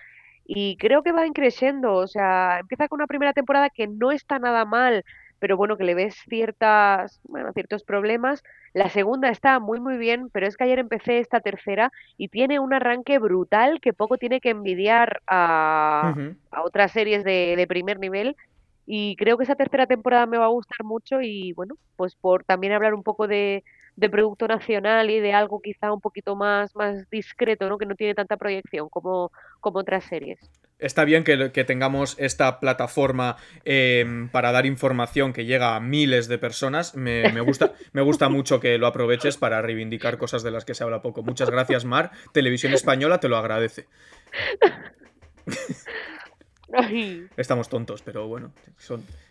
Y 0.45 0.77
creo 0.77 1.03
que 1.03 1.13
va 1.13 1.23
creciendo. 1.35 1.95
O 1.95 2.07
sea, 2.07 2.59
empieza 2.61 2.89
con 2.89 2.99
una 2.99 3.07
primera 3.07 3.33
temporada 3.33 3.71
que 3.71 3.87
no 3.87 4.13
está 4.13 4.39
nada 4.39 4.65
mal, 4.65 5.05
pero 5.39 5.57
bueno, 5.57 5.77
que 5.77 5.85
le 5.85 5.95
ves 5.95 6.15
ciertas, 6.29 7.21
bueno, 7.25 7.53
ciertos 7.53 7.83
problemas. 7.83 8.43
La 8.75 8.89
segunda 8.89 9.29
está 9.29 9.59
muy 9.61 9.81
muy 9.81 9.99
bien, 9.99 10.31
pero 10.31 10.47
es 10.47 10.57
que 10.57 10.65
ayer 10.65 10.79
empecé 10.79 11.19
esta 11.19 11.41
tercera 11.41 11.91
y 12.17 12.29
tiene 12.29 12.61
un 12.61 12.73
arranque 12.73 13.19
brutal 13.19 13.81
que 13.81 13.93
poco 13.93 14.19
tiene 14.19 14.41
que 14.41 14.51
envidiar 14.51 15.21
a, 15.27 16.15
otras 16.65 16.93
series 16.93 17.25
de, 17.25 17.55
de, 17.57 17.67
primer 17.67 17.99
nivel. 17.99 18.37
Y 18.87 19.17
creo 19.17 19.37
que 19.37 19.45
esa 19.45 19.55
tercera 19.55 19.87
temporada 19.87 20.27
me 20.27 20.39
va 20.39 20.47
a 20.47 20.49
gustar 20.49 20.85
mucho 20.85 21.21
y 21.21 21.53
bueno, 21.55 21.77
pues 21.97 22.15
por 22.17 22.45
también 22.45 22.73
hablar 22.73 22.95
un 22.95 23.03
poco 23.03 23.27
de, 23.29 23.65
de 23.97 24.11
producto 24.11 24.49
nacional 24.49 25.11
y 25.11 25.21
de 25.21 25.33
algo 25.33 25.61
quizá 25.61 25.93
un 25.93 26.01
poquito 26.01 26.35
más, 26.37 26.75
más 26.77 27.09
discreto, 27.11 27.69
¿no? 27.69 27.79
que 27.79 27.87
no 27.87 27.95
tiene 27.95 28.15
tanta 28.15 28.37
proyección 28.37 28.89
como, 28.89 29.31
como 29.61 29.81
otras 29.81 30.05
series 30.05 30.39
está 30.83 31.05
bien 31.05 31.25
que, 31.25 31.65
tengamos 31.65 32.17
esta 32.19 32.61
plataforma 32.61 33.37
em, 33.65 34.29
para 34.29 34.53
dar 34.53 34.67
información 34.67 35.33
que 35.33 35.47
llega 35.47 35.77
a 35.77 35.81
miles 35.81 36.29
de 36.29 36.39
personas. 36.39 36.95
Me, 36.95 37.41
gusta, 37.41 37.73
me 37.93 38.03
gusta 38.03 38.29
mucho 38.29 38.61
que 38.61 38.77
lo 38.79 38.87
aproveches 38.87 39.37
para 39.37 39.63
reivindicar 39.63 40.19
cosas 40.19 40.43
de 40.43 40.51
las 40.51 40.65
que 40.65 40.75
se 40.75 40.85
habla 40.85 41.01
poco. 41.01 41.23
Muchas 41.23 41.49
gracias, 41.49 41.85
Mar. 41.85 42.11
Televisión 42.33 42.75
Española 42.75 43.21
te 43.21 43.29
lo 43.29 43.37
agradece. 43.37 43.87
Estamos 47.37 47.69
tontos, 47.69 48.03
pero 48.03 48.27
bueno, 48.27 48.53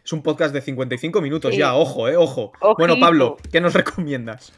es 0.03 0.13
un 0.13 0.21
podcast 0.21 0.53
de 0.53 0.61
55 0.61 1.21
minutos 1.21 1.55
ya, 1.55 1.75
ojo, 1.75 2.07
eh, 2.07 2.17
ojo. 2.17 2.51
Bueno, 2.77 2.99
Pablo, 2.99 3.37
¿qué 3.51 3.61
nos 3.61 3.73
recomiendas? 3.73 4.53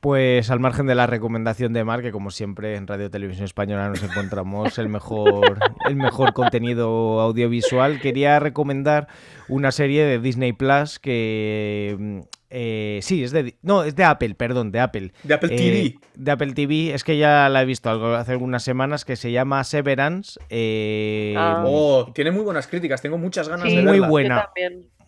Pues 0.00 0.50
al 0.50 0.58
margen 0.58 0.86
de 0.86 0.96
la 0.96 1.06
recomendación 1.06 1.72
de 1.72 1.84
Mar, 1.84 2.02
que 2.02 2.10
como 2.10 2.32
siempre 2.32 2.74
en 2.74 2.88
Radio 2.88 3.08
Televisión 3.08 3.44
Española 3.44 3.88
nos 3.88 4.02
encontramos 4.02 4.76
el 4.78 4.88
mejor, 4.88 5.60
el 5.88 5.94
mejor 5.94 6.32
contenido 6.32 7.20
audiovisual, 7.20 8.00
quería 8.00 8.40
recomendar 8.40 9.06
una 9.48 9.70
serie 9.70 10.04
de 10.04 10.18
Disney 10.18 10.52
Plus 10.52 10.98
que 10.98 12.24
eh, 12.54 13.00
sí, 13.02 13.24
es 13.24 13.30
de. 13.30 13.56
No, 13.62 13.82
es 13.82 13.96
de 13.96 14.04
Apple, 14.04 14.34
perdón, 14.34 14.72
de 14.72 14.80
Apple. 14.80 15.12
De 15.22 15.34
Apple 15.34 15.48
TV. 15.48 15.78
Eh, 15.78 15.94
de 16.14 16.30
Apple 16.30 16.52
TV. 16.52 16.92
Es 16.92 17.02
que 17.02 17.16
ya 17.16 17.48
la 17.48 17.62
he 17.62 17.64
visto 17.64 17.88
hace 18.14 18.32
algunas 18.32 18.62
semanas 18.62 19.06
que 19.06 19.16
se 19.16 19.32
llama 19.32 19.64
Severance. 19.64 20.38
Eh, 20.50 21.34
ah. 21.38 21.64
Oh, 21.66 22.12
tiene 22.14 22.30
muy 22.30 22.42
buenas 22.42 22.66
críticas. 22.66 23.00
Tengo 23.00 23.16
muchas 23.16 23.48
ganas 23.48 23.64
de 23.64 23.76
verla. 23.76 23.90
Muy 23.90 24.00
buena 24.00 24.50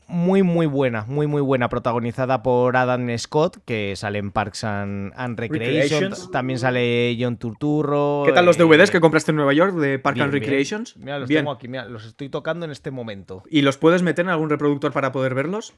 muy, 0.07 0.43
muy 0.43 0.67
buena, 0.67 1.05
muy, 1.07 1.27
muy 1.27 1.41
buena, 1.41 1.69
protagonizada 1.69 2.43
por 2.43 2.77
Adam 2.77 3.09
Scott, 3.19 3.59
que 3.65 3.95
sale 3.97 4.19
en 4.19 4.31
Parks 4.33 4.65
and, 4.65 5.39
Recreations. 5.39 6.31
También 6.31 6.59
sale 6.59 7.17
John 7.19 7.37
Turturro. 7.39 8.23
¿Qué 8.27 8.33
tal 8.33 8.45
los 8.45 8.59
DVDs 8.59 8.91
eh, 8.91 8.93
que 8.93 9.01
compraste 9.01 9.33
en 9.33 9.37
Nueva 9.37 9.53
York 9.53 9.75
de 9.75 9.99
Parks 9.99 10.21
and 10.21 10.33
Recreations? 10.33 10.97
Mira, 10.97 11.19
los 11.19 11.29
tengo 11.29 11.51
aquí, 11.51 11.69
mira, 11.69 11.87
los 11.87 12.05
estoy 12.05 12.29
tocando 12.29 12.65
en 12.65 12.73
este 12.73 12.91
momento. 12.91 13.43
¿Y 13.49 13.63
los 13.63 13.79
puedes 13.79 14.03
meter 14.03 14.27
en 14.27 14.31
algún 14.31 14.51
reproductor 14.51 14.93
para 14.93 15.13
poder 15.13 15.35
verlos? 15.35 15.75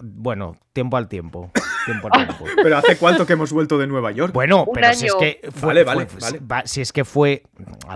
Bueno, 0.00 0.56
tiempo 0.72 0.96
al 0.96 1.08
tiempo. 1.08 1.50
Tiempo 1.84 2.08
al 2.10 2.26
tiempo. 2.26 2.46
pero 2.62 2.78
¿hace 2.78 2.96
cuánto 2.96 3.26
que 3.26 3.34
hemos 3.34 3.52
vuelto 3.52 3.76
de 3.76 3.86
Nueva 3.86 4.10
York? 4.10 4.32
Bueno, 4.32 4.64
pero 4.72 4.94
si 4.94 5.04
es 5.04 5.14
que 5.16 5.40
fue, 5.50 5.84
vale, 5.84 5.84
vale, 5.84 6.66
si 6.66 6.80
es 6.80 6.94
que 6.94 7.04
fue, 7.04 7.42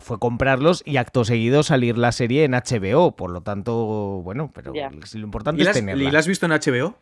fue 0.02 0.18
comprarlos 0.18 0.82
y 0.84 0.98
acto 0.98 1.24
seguido 1.24 1.62
salir 1.62 1.96
la 1.96 2.12
serie 2.12 2.44
en 2.44 2.52
HBO. 2.52 3.16
Por 3.16 3.30
lo 3.30 3.40
tanto, 3.40 3.74
bueno, 4.22 4.50
pero 4.52 4.74
lo 4.74 5.24
importante 5.24 5.62
es 5.62 5.72
tenerla. 5.72 6.04
¿Y 6.04 6.10
la 6.10 6.18
has 6.18 6.26
visto 6.26 6.44
en 6.44 6.52
HBO? 6.52 6.96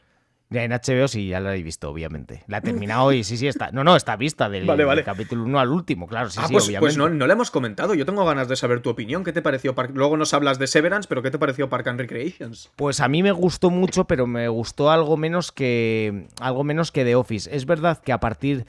Ya 0.48 0.62
en 0.62 0.70
HBO 0.70 1.08
sí, 1.08 1.26
ya 1.26 1.40
la 1.40 1.56
he 1.56 1.62
visto, 1.62 1.90
obviamente. 1.90 2.44
La 2.46 2.58
he 2.58 2.60
terminado 2.60 3.12
y 3.12 3.24
sí, 3.24 3.36
sí, 3.36 3.48
está. 3.48 3.72
No, 3.72 3.82
no, 3.82 3.96
está 3.96 4.14
vista 4.14 4.48
del, 4.48 4.64
capítulo 5.04 5.42
1 5.42 5.58
al 5.58 5.70
último, 5.70 6.06
claro, 6.06 6.30
sí, 6.30 6.38
ah, 6.40 6.46
sí, 6.46 6.52
pues, 6.52 6.66
obviamente. 6.66 6.80
Pues 6.80 6.96
no, 6.96 7.08
no 7.08 7.26
la 7.26 7.32
hemos 7.32 7.50
comentado. 7.50 7.94
Yo 7.94 8.06
tengo 8.06 8.24
ganas 8.24 8.46
de 8.48 8.54
saber 8.54 8.80
tu 8.80 8.90
opinión. 8.90 9.24
¿Qué 9.24 9.32
te 9.32 9.42
pareció? 9.42 9.74
Luego 9.92 10.16
nos 10.16 10.34
hablas 10.34 10.60
de 10.60 10.68
Severance, 10.68 11.08
pero 11.08 11.22
¿qué 11.22 11.32
te 11.32 11.38
pareció 11.38 11.68
Park 11.68 11.88
and 11.88 11.98
Recreations? 11.98 12.70
Pues 12.76 13.00
a 13.00 13.08
mí 13.08 13.24
me 13.24 13.32
gustó 13.32 13.70
mucho, 13.70 14.04
pero 14.04 14.28
me 14.28 14.46
gustó 14.46 14.90
algo 14.90 15.16
menos 15.16 15.50
que. 15.50 16.28
algo 16.40 16.62
menos 16.62 16.92
que 16.92 17.04
The 17.04 17.16
Office. 17.16 17.54
Es 17.54 17.66
verdad 17.66 17.98
que 17.98 18.12
a 18.12 18.20
partir 18.20 18.66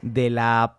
de 0.00 0.30
la 0.30 0.78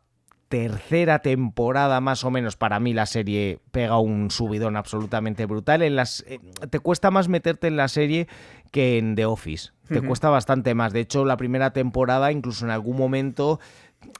tercera 0.49 1.19
temporada 1.19 2.01
más 2.01 2.23
o 2.23 2.31
menos 2.31 2.57
para 2.57 2.79
mí 2.79 2.91
la 2.91 3.05
serie 3.05 3.59
pega 3.71 3.99
un 3.99 4.31
subidón 4.31 4.75
absolutamente 4.75 5.45
brutal. 5.45 5.83
En 5.83 5.95
las, 5.95 6.25
eh, 6.27 6.39
te 6.69 6.79
cuesta 6.79 7.11
más 7.11 7.29
meterte 7.29 7.67
en 7.67 7.77
la 7.77 7.87
serie 7.87 8.27
que 8.71 8.97
en 8.97 9.15
The 9.15 9.25
Office. 9.25 9.71
Te 9.87 10.01
cuesta 10.01 10.29
bastante 10.29 10.75
más. 10.75 10.93
De 10.93 10.99
hecho, 10.99 11.25
la 11.25 11.35
primera 11.35 11.73
temporada, 11.73 12.31
incluso 12.31 12.63
en 12.63 12.69
algún 12.69 12.95
momento, 12.95 13.59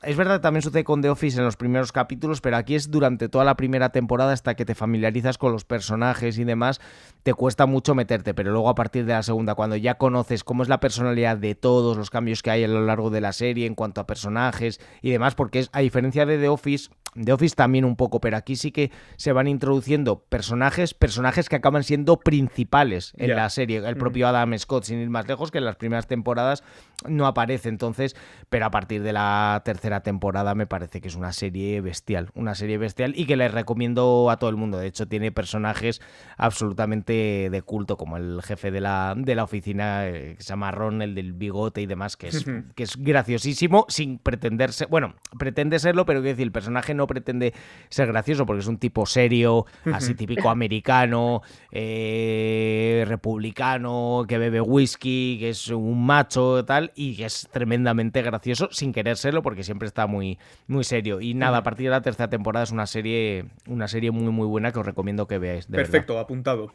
es 0.02 0.16
verdad 0.16 0.36
que 0.36 0.44
también 0.44 0.62
sucede 0.62 0.84
con 0.84 1.02
The 1.02 1.10
Office 1.10 1.38
en 1.38 1.44
los 1.44 1.58
primeros 1.58 1.92
capítulos, 1.92 2.42
pero 2.42 2.58
aquí 2.58 2.76
es 2.76 2.90
durante 2.90 3.28
toda 3.28 3.44
la 3.44 3.56
primera 3.56 3.90
temporada 3.90 4.34
hasta 4.34 4.56
que 4.56 4.66
te 4.66 4.76
familiarizas 4.76 5.38
con 5.38 5.52
los 5.52 5.66
personajes 5.66 6.38
y 6.38 6.44
demás, 6.44 6.80
te 7.24 7.34
cuesta 7.34 7.66
mucho 7.66 7.96
meterte, 7.96 8.34
pero 8.34 8.52
luego 8.52 8.70
a 8.70 8.76
partir 8.76 9.06
de 9.06 9.14
la 9.14 9.24
segunda, 9.24 9.56
cuando 9.56 9.76
ya 9.76 9.96
conoces 9.96 10.44
cómo 10.44 10.64
es 10.64 10.70
la 10.70 10.80
personalidad 10.80 11.38
de 11.38 11.56
todos 11.56 11.98
los 11.98 12.10
cambios 12.10 12.42
que 12.42 12.52
hay 12.52 12.64
a 12.64 12.68
lo 12.68 12.86
largo 12.86 13.10
de 13.10 13.22
la 13.22 13.34
serie 13.34 13.66
en 13.66 13.76
cuanto 13.76 14.00
a 14.02 14.08
personajes 14.08 14.80
y 15.02 15.12
demás, 15.12 15.36
porque 15.36 15.60
es 15.60 15.70
a 15.74 15.80
diferencia 15.80 16.26
de 16.26 16.38
The 16.38 16.50
Office, 16.50 16.90
The 17.16 17.34
Office 17.34 17.56
también 17.56 17.86
un 17.86 17.96
poco, 17.96 18.22
pero 18.22 18.38
aquí 18.38 18.56
sí 18.56 18.72
que 18.72 18.92
se 19.18 19.34
van 19.34 19.48
introduciendo 19.48 20.20
personajes, 20.20 20.94
personajes 20.94 21.50
que 21.50 21.56
acaban 21.56 21.84
siendo 21.84 22.20
principales 22.20 23.14
en 23.18 23.36
la 23.36 23.50
serie. 23.50 23.78
El 23.78 23.96
mm. 23.96 24.00
propio 24.00 24.28
Adam 24.28 24.58
Scott, 24.58 24.84
sin 24.84 25.00
ir 25.00 25.10
más 25.10 25.28
lejos, 25.28 25.50
que 25.50 25.58
en 25.58 25.66
las 25.66 25.76
primeras 25.76 26.08
temporadas 26.08 26.64
no 27.08 27.26
aparece. 27.26 27.70
Entonces, 27.70 28.16
pero 28.50 28.68
a 28.68 28.72
partir 28.72 29.02
de 29.02 29.14
la 29.14 29.62
tercera 29.70 30.02
temporada 30.02 30.56
me 30.56 30.66
parece 30.66 31.00
que 31.00 31.10
es 31.10 31.16
una 31.16 31.32
serie 31.32 31.80
bestial, 31.80 32.32
una 32.34 32.56
serie 32.56 32.80
bestial 32.80 33.14
y 33.16 33.26
que 33.28 33.36
le 33.36 33.48
recomiendo 33.50 34.32
a 34.32 34.38
todo 34.38 34.50
el 34.50 34.56
mundo. 34.56 34.80
De 34.80 34.88
hecho, 34.88 35.08
tiene 35.08 35.32
personajes 35.32 36.02
absolutamente 36.38 37.50
de 37.52 37.62
culto, 37.62 37.96
como 37.96 38.18
el 38.18 38.42
jefe 38.42 38.72
de 38.72 38.82
la, 38.82 39.14
de 39.16 39.36
la 39.36 39.44
oficina, 39.44 40.08
eh, 40.08 40.34
que 40.38 40.44
se 40.44 40.50
llama 40.50 40.72
Ron, 40.72 41.04
el 41.04 41.14
del 41.14 41.34
bigote 41.34 41.82
y 41.82 41.86
demás, 41.86 42.18
que 42.18 42.30
es, 42.30 42.46
que 42.74 42.82
es 42.82 42.98
graciosísimo 42.98 43.86
sin 43.90 44.18
pretenderse, 44.18 44.88
bueno, 44.88 45.14
pretende 45.38 45.78
serlo, 45.78 46.04
pero 46.04 46.24
que 46.24 46.30
decir, 46.30 46.48
el 46.48 46.52
personaje 46.52 46.96
no 46.96 47.06
pretende 47.06 47.54
ser 47.90 48.08
gracioso 48.08 48.48
porque 48.48 48.62
es 48.62 48.68
un 48.68 48.80
tipo 48.80 49.06
serio, 49.06 49.68
así 49.94 50.16
típico 50.16 50.50
americano, 50.50 51.44
eh, 51.72 53.06
republicano, 53.08 54.26
que 54.28 54.40
bebe 54.40 54.62
whisky, 54.62 55.38
que 55.40 55.50
es 55.50 55.68
un 55.68 56.08
macho 56.08 56.66
tal, 56.66 56.92
y 56.96 57.18
que 57.18 57.26
es 57.26 57.48
tremendamente 57.52 58.24
gracioso 58.24 58.70
sin 58.72 58.92
querer 58.94 59.16
serlo 59.16 59.44
porque 59.44 59.59
siempre 59.64 59.88
está 59.88 60.08
muy, 60.08 60.38
muy 60.68 60.84
serio. 60.84 61.22
Y 61.22 61.34
nada, 61.34 61.58
a 61.58 61.64
partir 61.64 61.86
de 61.86 61.92
la 61.92 62.02
tercera 62.02 62.30
temporada 62.30 62.64
es 62.64 62.72
una 62.72 62.86
serie, 62.86 63.46
una 63.68 63.88
serie 63.88 64.12
muy 64.12 64.32
muy 64.32 64.48
buena 64.48 64.72
que 64.72 64.80
os 64.80 64.86
recomiendo 64.86 65.28
que 65.28 65.38
veáis. 65.38 65.66
Perfecto, 65.68 66.20
apuntado. 66.20 66.74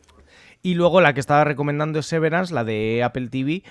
Y 0.63 0.75
luego 0.75 1.01
la 1.01 1.13
que 1.13 1.21
estaba 1.21 1.45
recomendando 1.45 1.99
es 1.99 2.07
Severance, 2.07 2.55
la 2.55 2.65
de 2.65 3.03
Apple 3.03 3.29
TV 3.29 3.63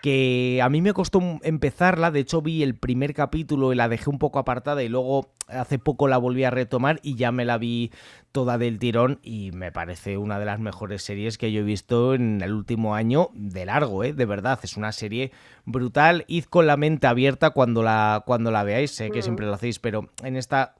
que 0.00 0.60
a 0.62 0.68
mí 0.68 0.80
me 0.80 0.92
costó 0.92 1.20
empezarla, 1.42 2.10
de 2.10 2.20
hecho 2.20 2.40
vi 2.40 2.62
el 2.62 2.74
primer 2.74 3.14
capítulo 3.14 3.72
y 3.72 3.76
la 3.76 3.88
dejé 3.88 4.08
un 4.08 4.18
poco 4.18 4.38
apartada 4.38 4.82
y 4.82 4.88
luego 4.88 5.30
hace 5.50 5.78
poco 5.78 6.08
la 6.08 6.18
volví 6.18 6.44
a 6.44 6.50
retomar 6.50 7.00
y 7.02 7.16
ya 7.16 7.32
me 7.32 7.44
la 7.44 7.58
vi 7.58 7.90
toda 8.32 8.58
del 8.58 8.78
tirón 8.78 9.18
y 9.22 9.50
me 9.52 9.72
parece 9.72 10.16
una 10.16 10.38
de 10.38 10.44
las 10.44 10.60
mejores 10.60 11.02
series 11.02 11.38
que 11.38 11.52
yo 11.52 11.60
he 11.60 11.64
visto 11.64 12.14
en 12.14 12.40
el 12.42 12.52
último 12.52 12.94
año 12.94 13.30
de 13.34 13.66
largo, 13.66 14.04
¿eh? 14.04 14.12
de 14.12 14.24
verdad, 14.24 14.58
es 14.62 14.76
una 14.76 14.92
serie 14.92 15.32
brutal, 15.64 16.24
id 16.28 16.44
con 16.44 16.66
la 16.66 16.76
mente 16.76 17.06
abierta 17.06 17.50
cuando 17.50 17.82
la, 17.82 18.22
cuando 18.26 18.50
la 18.50 18.62
veáis, 18.62 18.92
sé 18.92 19.10
que 19.10 19.22
siempre 19.22 19.46
lo 19.46 19.54
hacéis, 19.54 19.78
pero 19.78 20.10
en 20.22 20.36
esta... 20.36 20.74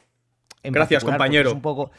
Gracias, 0.63 1.05
compañero. 1.05 1.49
Es 1.49 1.55
un 1.55 1.63
poco 1.63 1.91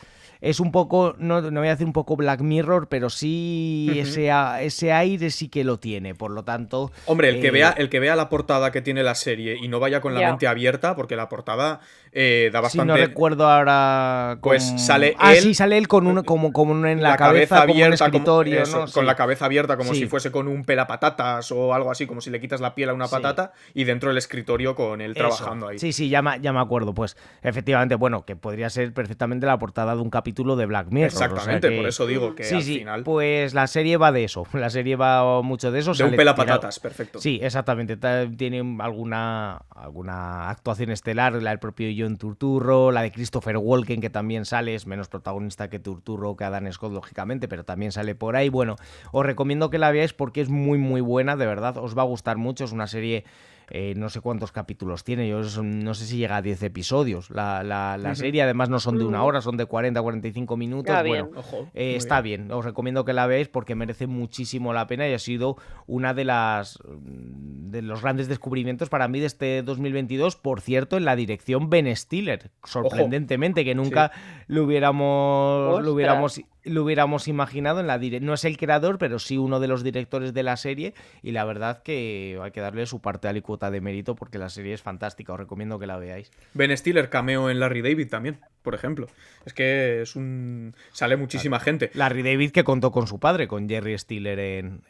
es 0.41 0.59
un 0.59 0.71
poco, 0.71 1.15
no, 1.19 1.39
no 1.39 1.59
voy 1.59 1.67
a 1.67 1.71
decir 1.71 1.85
un 1.85 1.93
poco 1.93 2.15
Black 2.15 2.41
Mirror, 2.41 2.87
pero 2.89 3.11
sí 3.11 3.91
ese, 3.95 4.31
ese 4.61 4.91
aire 4.91 5.29
sí 5.29 5.49
que 5.49 5.63
lo 5.63 5.77
tiene, 5.77 6.15
por 6.15 6.31
lo 6.31 6.43
tanto... 6.43 6.91
Hombre, 7.05 7.29
el, 7.29 7.41
que 7.41 7.47
eh, 7.47 7.51
vea, 7.51 7.69
el 7.77 7.89
que 7.89 7.99
vea 7.99 8.15
la 8.15 8.27
portada 8.27 8.71
que 8.71 8.81
tiene 8.81 9.03
la 9.03 9.13
serie 9.13 9.55
y 9.61 9.67
no 9.67 9.79
vaya 9.79 10.01
con 10.01 10.15
la 10.15 10.27
mente 10.27 10.47
abierta, 10.47 10.95
porque 10.95 11.15
la 11.15 11.29
portada 11.29 11.79
eh, 12.11 12.49
da 12.51 12.61
bastante... 12.61 12.87
no 12.87 12.97
recuerdo 12.97 13.49
ahora... 13.49 14.37
Pues 14.41 14.63
sale 14.77 15.15
ah, 15.17 15.33
sí, 15.35 15.53
sale 15.53 15.77
él 15.77 15.87
con 15.87 16.07
uno, 16.07 16.23
como, 16.23 16.51
como 16.51 16.85
en 16.85 17.01
la, 17.01 17.15
cabeza, 17.17 17.61
abierta, 17.61 18.09
como 18.09 18.23
escritorio, 18.23 18.63
Con 18.93 19.05
la 19.05 19.15
cabeza 19.15 19.45
abierta, 19.45 19.77
como 19.77 19.93
si 19.93 20.07
fuese 20.07 20.31
con 20.31 20.47
un 20.47 20.63
pelapatatas 20.63 21.51
o 21.51 21.73
algo 21.73 21.91
así, 21.91 22.05
como 22.05 22.21
si 22.21 22.29
le 22.29 22.39
quitas 22.39 22.61
la 22.61 22.75
piel 22.75 22.89
a 22.89 22.93
una 22.93 23.07
patata 23.07 23.53
y 23.73 23.83
dentro 23.83 24.09
del 24.09 24.17
escritorio 24.17 24.75
con 24.75 25.01
él 25.01 25.13
trabajando 25.13 25.67
ahí. 25.67 25.79
Sí, 25.79 25.93
sí, 25.93 26.09
ya 26.09 26.21
ya 26.39 26.53
me 26.53 26.59
acuerdo. 26.59 26.93
Pues 26.93 27.17
efectivamente, 27.41 27.95
bueno, 27.95 28.25
que 28.25 28.35
podría 28.35 28.69
ser 28.69 28.93
perfectamente 28.93 29.45
la 29.45 29.57
portada 29.57 29.95
de 29.95 30.01
un 30.01 30.09
capítulo 30.09 30.55
de 30.55 30.65
Black 30.65 30.87
Mirror. 30.89 31.11
Exactamente, 31.11 31.71
por 31.71 31.87
eso 31.87 32.05
digo 32.07 32.35
que 32.35 32.47
al 32.47 32.61
final. 32.61 33.03
Pues 33.03 33.53
la 33.53 33.67
serie 33.67 33.97
va 33.97 34.11
de 34.11 34.23
eso. 34.23 34.45
La 34.61 34.69
serie 34.69 34.95
va 34.95 35.41
mucho 35.41 35.71
de 35.71 35.79
eso. 35.79 35.93
De 35.93 36.03
un 36.03 36.15
pela 36.15 36.35
patatas, 36.35 36.79
perfecto. 36.79 37.19
Sí, 37.19 37.39
exactamente. 37.41 37.97
Tiene 38.37 38.77
alguna, 38.79 39.63
alguna 39.69 40.49
actuación 40.49 40.91
estelar, 40.91 41.33
la 41.41 41.49
del 41.49 41.59
propio 41.59 41.89
John 42.01 42.17
Turturro, 42.17 42.91
la 42.91 43.03
de 43.03 43.11
Christopher 43.11 43.57
Walken, 43.57 44.01
que 44.01 44.09
también 44.09 44.45
sale, 44.45 44.75
es 44.75 44.87
menos 44.87 45.07
protagonista 45.07 45.69
que 45.69 45.79
Turturro, 45.79 46.35
que 46.35 46.43
Adam 46.43 46.71
Scott, 46.71 46.91
lógicamente, 46.91 47.47
pero 47.47 47.63
también 47.63 47.91
sale 47.91 48.15
por 48.15 48.35
ahí. 48.35 48.49
Bueno, 48.49 48.75
os 49.11 49.25
recomiendo 49.25 49.69
que 49.69 49.77
la 49.77 49.91
veáis 49.91 50.13
porque 50.13 50.41
es 50.41 50.49
muy, 50.49 50.77
muy 50.77 51.01
buena, 51.01 51.35
de 51.35 51.45
verdad. 51.45 51.77
Os 51.77 51.97
va 51.97 52.01
a 52.01 52.05
gustar 52.05 52.37
mucho. 52.37 52.63
Es 52.63 52.71
una 52.71 52.87
serie 52.87 53.25
eh, 53.69 53.93
no 53.95 54.09
sé 54.09 54.21
cuántos 54.21 54.51
capítulos 54.51 55.03
tiene, 55.03 55.27
yo 55.27 55.41
no 55.63 55.93
sé 55.93 56.05
si 56.05 56.17
llega 56.17 56.37
a 56.37 56.41
10 56.41 56.63
episodios. 56.63 57.29
La, 57.29 57.63
la, 57.63 58.15
serie 58.15 58.41
además 58.41 58.69
no 58.69 58.79
son 58.79 58.97
de 58.97 59.05
una 59.05 59.19
mm. 59.19 59.25
hora, 59.25 59.41
son 59.41 59.57
de 59.57 59.65
40, 59.65 60.01
45 60.01 60.57
minutos. 60.57 60.95
bueno, 61.05 61.29
eh, 61.73 61.95
está 61.95 62.21
bien. 62.21 62.51
os 62.51 62.65
recomiendo 62.65 63.05
que 63.05 63.13
la 63.13 63.27
veáis 63.27 63.47
porque 63.47 63.75
merece 63.75 64.07
muchísimo 64.07 64.73
la 64.73 64.87
pena 64.87 65.07
y 65.07 65.13
ha 65.13 65.19
sido 65.19 65.57
una 65.87 66.13
de 66.13 66.25
las 66.25 66.79
de 66.85 67.81
los 67.81 68.01
grandes 68.01 68.27
descubrimientos 68.27 68.89
para 68.89 69.07
mí 69.07 69.19
de 69.19 69.27
este 69.27 69.63
2022, 69.63 70.35
por 70.35 70.61
cierto, 70.61 70.97
en 70.97 71.05
la 71.05 71.15
dirección 71.15 71.69
Ben 71.69 71.95
Stiller, 71.95 72.51
sorprendentemente, 72.63 73.63
que 73.63 73.75
nunca 73.75 74.11
lo 74.47 74.65
hubiéramos, 74.65 75.81
lo 75.81 75.93
hubiéramos 75.93 76.41
lo 76.63 76.83
hubiéramos 76.83 77.27
imaginado 77.27 77.79
en 77.79 77.87
la 77.87 77.97
no 77.97 78.33
es 78.33 78.45
el 78.45 78.57
creador, 78.57 78.97
pero 78.97 79.19
sí 79.19 79.37
uno 79.37 79.59
de 79.59 79.67
los 79.67 79.83
directores 79.83 80.33
de 80.33 80.43
la 80.43 80.57
serie 80.57 80.93
y 81.21 81.31
la 81.31 81.45
verdad 81.45 81.83
que 81.83 82.39
hay 82.41 82.51
que 82.51 82.61
darle 82.61 82.85
su 82.85 82.99
parte 82.99 83.27
alicuota 83.27 83.71
de 83.71 83.81
mérito 83.81 84.15
porque 84.15 84.37
la 84.37 84.49
serie 84.49 84.73
es 84.73 84.81
fantástica, 84.81 85.33
os 85.33 85.39
recomiendo 85.39 85.79
que 85.79 85.87
la 85.87 85.97
veáis. 85.97 86.31
Ben 86.53 86.75
Stiller 86.75 87.09
cameo 87.09 87.49
en 87.49 87.59
Larry 87.59 87.81
David 87.81 88.09
también, 88.09 88.39
por 88.63 88.75
ejemplo. 88.75 89.07
Es 89.45 89.53
que 89.53 90.01
es 90.01 90.15
un 90.15 90.75
sale 90.91 91.15
muchísima 91.15 91.59
gente. 91.59 91.91
Larry 91.93 92.23
David 92.23 92.51
que 92.51 92.63
contó 92.63 92.91
con 92.91 93.07
su 93.07 93.19
padre, 93.19 93.47
con 93.47 93.67
Jerry 93.69 93.97
Stiller 93.97 94.39
en, 94.39 94.81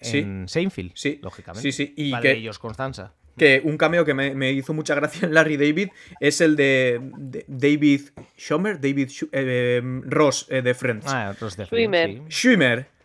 Seinfeld, 0.47 0.91
sí, 0.95 1.19
lógicamente. 1.22 1.72
Sí, 1.72 1.86
sí, 1.86 1.93
y 1.95 2.17
que 2.19 2.32
ellos 2.32 2.59
Constanza 2.59 3.13
que 3.38 3.61
un 3.63 3.78
cameo 3.78 4.05
que 4.05 4.13
me, 4.13 4.51
hizo 4.51 4.74
mucha 4.74 4.95
gracia 4.95 5.26
en 5.26 5.34
Larry 5.34 5.57
David 5.57 5.89
es 6.19 6.41
el 6.41 6.55
de, 6.55 6.99
David 7.47 8.01
Schomer, 8.42 8.82
David 8.82 9.12
eh, 9.32 9.82
Ross 10.06 10.48
eh, 10.50 10.64
de 10.64 10.74
Friends. 10.74 11.06
Ah, 11.08 11.34
Ross 11.39 11.58
de 11.58 11.68
Friends. 11.68 12.36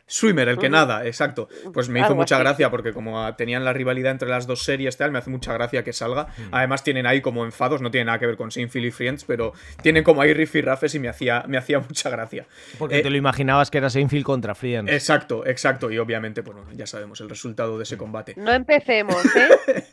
Swimmer, 0.09 0.49
el 0.49 0.57
que 0.57 0.71
nada, 0.71 1.05
exacto. 1.05 1.49
Pues 1.75 1.89
me 1.89 1.99
hizo 2.01 2.15
mucha 2.15 2.39
gracia 2.39 2.71
porque 2.71 2.93
como 2.93 3.35
tenían 3.35 3.65
la 3.65 3.73
rivalidad 3.73 4.13
entre 4.13 4.29
las 4.29 4.47
dos 4.47 4.63
series, 4.63 4.97
tal, 4.97 5.11
me 5.11 5.19
hace 5.19 5.31
mucha 5.31 5.53
gracia 5.53 5.83
que 5.83 5.93
salga. 5.93 6.29
Además 6.53 6.85
tienen 6.85 7.07
ahí 7.07 7.21
como 7.21 7.45
enfados, 7.45 7.83
no 7.83 7.91
tiene 7.91 8.05
nada 8.05 8.21
que 8.21 8.27
ver 8.27 8.37
con 8.37 8.53
Seinfeld 8.53 8.87
y 8.87 8.91
Friends, 8.93 9.25
pero 9.25 9.53
tienen 9.83 10.05
como 10.05 10.23
ahí 10.23 10.33
riff 10.33 10.55
y 10.55 10.61
rafes 10.63 10.95
y 10.95 11.01
me 11.01 11.09
hacía, 11.09 11.45
me 11.49 11.59
hacía 11.59 11.81
mucha 11.89 12.09
gracia. 12.09 12.47
Porque 12.79 13.03
te 13.03 13.11
lo 13.11 13.17
imaginabas 13.17 13.69
que 13.69 13.79
era 13.79 13.91
Seinfeld 13.91 14.25
contra 14.25 14.55
Friends. 14.55 14.93
Exacto, 14.93 15.45
exacto. 15.45 15.91
Y 15.91 15.99
obviamente, 15.99 16.41
bueno, 16.43 16.65
ya 16.73 16.87
sabemos 16.87 17.21
el 17.21 17.29
resultado 17.29 17.77
de 17.77 17.83
ese 17.83 17.99
combate. 17.99 18.35
No 18.37 18.53
empecemos, 18.53 19.27
¿eh? 19.35 19.85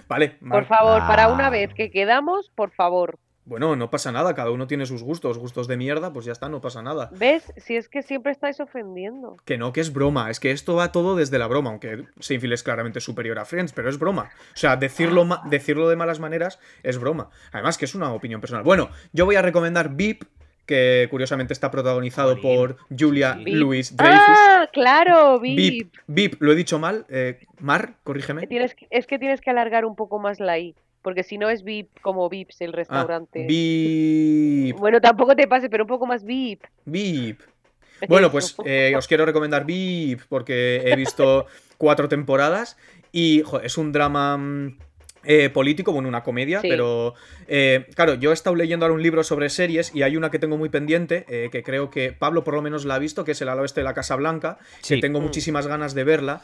vale, 0.06 0.36
Por 0.46 0.66
favor, 0.66 1.00
para 1.06 1.28
una 1.28 1.46
ah. 1.46 1.50
vez 1.50 1.72
que 1.72 1.90
quedamos, 1.90 2.50
por 2.54 2.72
favor. 2.72 3.18
Bueno, 3.46 3.76
no 3.76 3.90
pasa 3.90 4.10
nada, 4.10 4.34
cada 4.34 4.50
uno 4.50 4.66
tiene 4.66 4.86
sus 4.86 5.02
gustos, 5.02 5.36
gustos 5.36 5.68
de 5.68 5.76
mierda, 5.76 6.12
pues 6.12 6.24
ya 6.24 6.32
está, 6.32 6.48
no 6.48 6.62
pasa 6.62 6.80
nada. 6.82 7.10
¿Ves? 7.12 7.52
Si 7.58 7.76
es 7.76 7.90
que 7.90 8.02
siempre 8.02 8.32
estáis 8.32 8.58
ofendiendo. 8.58 9.36
Que 9.44 9.58
no, 9.58 9.72
que 9.72 9.82
es 9.82 9.92
broma, 9.92 10.30
es 10.30 10.40
que 10.40 10.50
esto 10.50 10.74
va 10.76 10.92
todo 10.92 11.14
desde 11.14 11.38
la 11.38 11.46
broma, 11.46 11.68
aunque 11.68 12.06
Seinfeld 12.20 12.54
es 12.54 12.62
claramente 12.62 13.00
superior 13.00 13.38
a 13.38 13.44
Friends, 13.44 13.74
pero 13.74 13.90
es 13.90 13.98
broma. 13.98 14.30
O 14.54 14.56
sea, 14.56 14.76
decirlo, 14.76 15.28
decirlo 15.44 15.90
de 15.90 15.96
malas 15.96 16.20
maneras 16.20 16.58
es 16.82 16.98
broma. 16.98 17.28
Además 17.52 17.76
que 17.76 17.84
es 17.84 17.94
una 17.94 18.12
opinión 18.12 18.40
personal. 18.40 18.64
Bueno, 18.64 18.88
yo 19.12 19.26
voy 19.26 19.36
a 19.36 19.42
recomendar 19.42 19.94
VIP, 19.94 20.24
que 20.64 21.08
curiosamente 21.10 21.52
está 21.52 21.70
protagonizado 21.70 22.40
por 22.40 22.78
Julia 22.96 23.38
Louis 23.44 23.94
Dreyfus. 23.94 24.20
¡Ah, 24.26 24.70
claro! 24.72 25.38
VIP. 25.38 25.92
VIP, 26.06 26.40
lo 26.40 26.52
he 26.52 26.54
dicho 26.54 26.78
mal. 26.78 27.04
Eh, 27.10 27.40
Mar, 27.58 27.96
corrígeme. 28.02 28.48
es 28.90 29.06
que 29.06 29.18
tienes 29.18 29.42
que 29.42 29.50
alargar 29.50 29.84
un 29.84 29.94
poco 29.96 30.18
más 30.18 30.40
la 30.40 30.58
I. 30.58 30.74
Porque 31.04 31.22
si 31.22 31.36
no 31.36 31.50
es 31.50 31.62
VIP 31.62 32.00
como 32.00 32.30
VIPs 32.30 32.62
el 32.62 32.70
ah, 32.70 32.76
restaurante. 32.76 33.44
VIP. 33.46 34.74
Bueno, 34.78 35.02
tampoco 35.02 35.36
te 35.36 35.46
pase, 35.46 35.68
pero 35.68 35.84
un 35.84 35.88
poco 35.88 36.06
más 36.06 36.24
VIP. 36.24 36.64
VIP. 36.86 37.40
Bueno, 38.08 38.30
pues 38.30 38.56
eh, 38.66 38.92
os 38.98 39.06
quiero 39.06 39.24
recomendar 39.24 39.64
VIP 39.64 40.22
porque 40.28 40.82
he 40.84 40.96
visto 40.96 41.46
cuatro 41.78 42.08
temporadas 42.08 42.76
y 43.12 43.42
es 43.62 43.78
un 43.78 43.92
drama 43.92 44.36
mm, 44.36 44.78
eh, 45.22 45.48
político, 45.48 45.92
bueno, 45.92 46.08
una 46.08 46.22
comedia, 46.22 46.60
pero 46.60 47.14
eh, 47.46 47.86
claro, 47.94 48.14
yo 48.14 48.30
he 48.30 48.34
estado 48.34 48.56
leyendo 48.56 48.84
ahora 48.84 48.94
un 48.94 49.02
libro 49.02 49.22
sobre 49.22 49.48
series 49.48 49.94
y 49.94 50.02
hay 50.02 50.18
una 50.18 50.30
que 50.30 50.38
tengo 50.38 50.58
muy 50.58 50.68
pendiente, 50.68 51.24
que 51.50 51.62
creo 51.62 51.88
que 51.88 52.12
Pablo 52.12 52.44
por 52.44 52.54
lo 52.54 52.62
menos 52.62 52.84
la 52.84 52.96
ha 52.96 52.98
visto, 52.98 53.24
que 53.24 53.32
es 53.32 53.40
El 53.40 53.48
al 53.48 53.60
oeste 53.60 53.80
de 53.80 53.84
la 53.84 53.94
Casa 53.94 54.16
Blanca, 54.16 54.58
que 54.86 54.98
tengo 54.98 55.20
mm. 55.20 55.22
muchísimas 55.22 55.66
ganas 55.66 55.94
de 55.94 56.04
verla. 56.04 56.42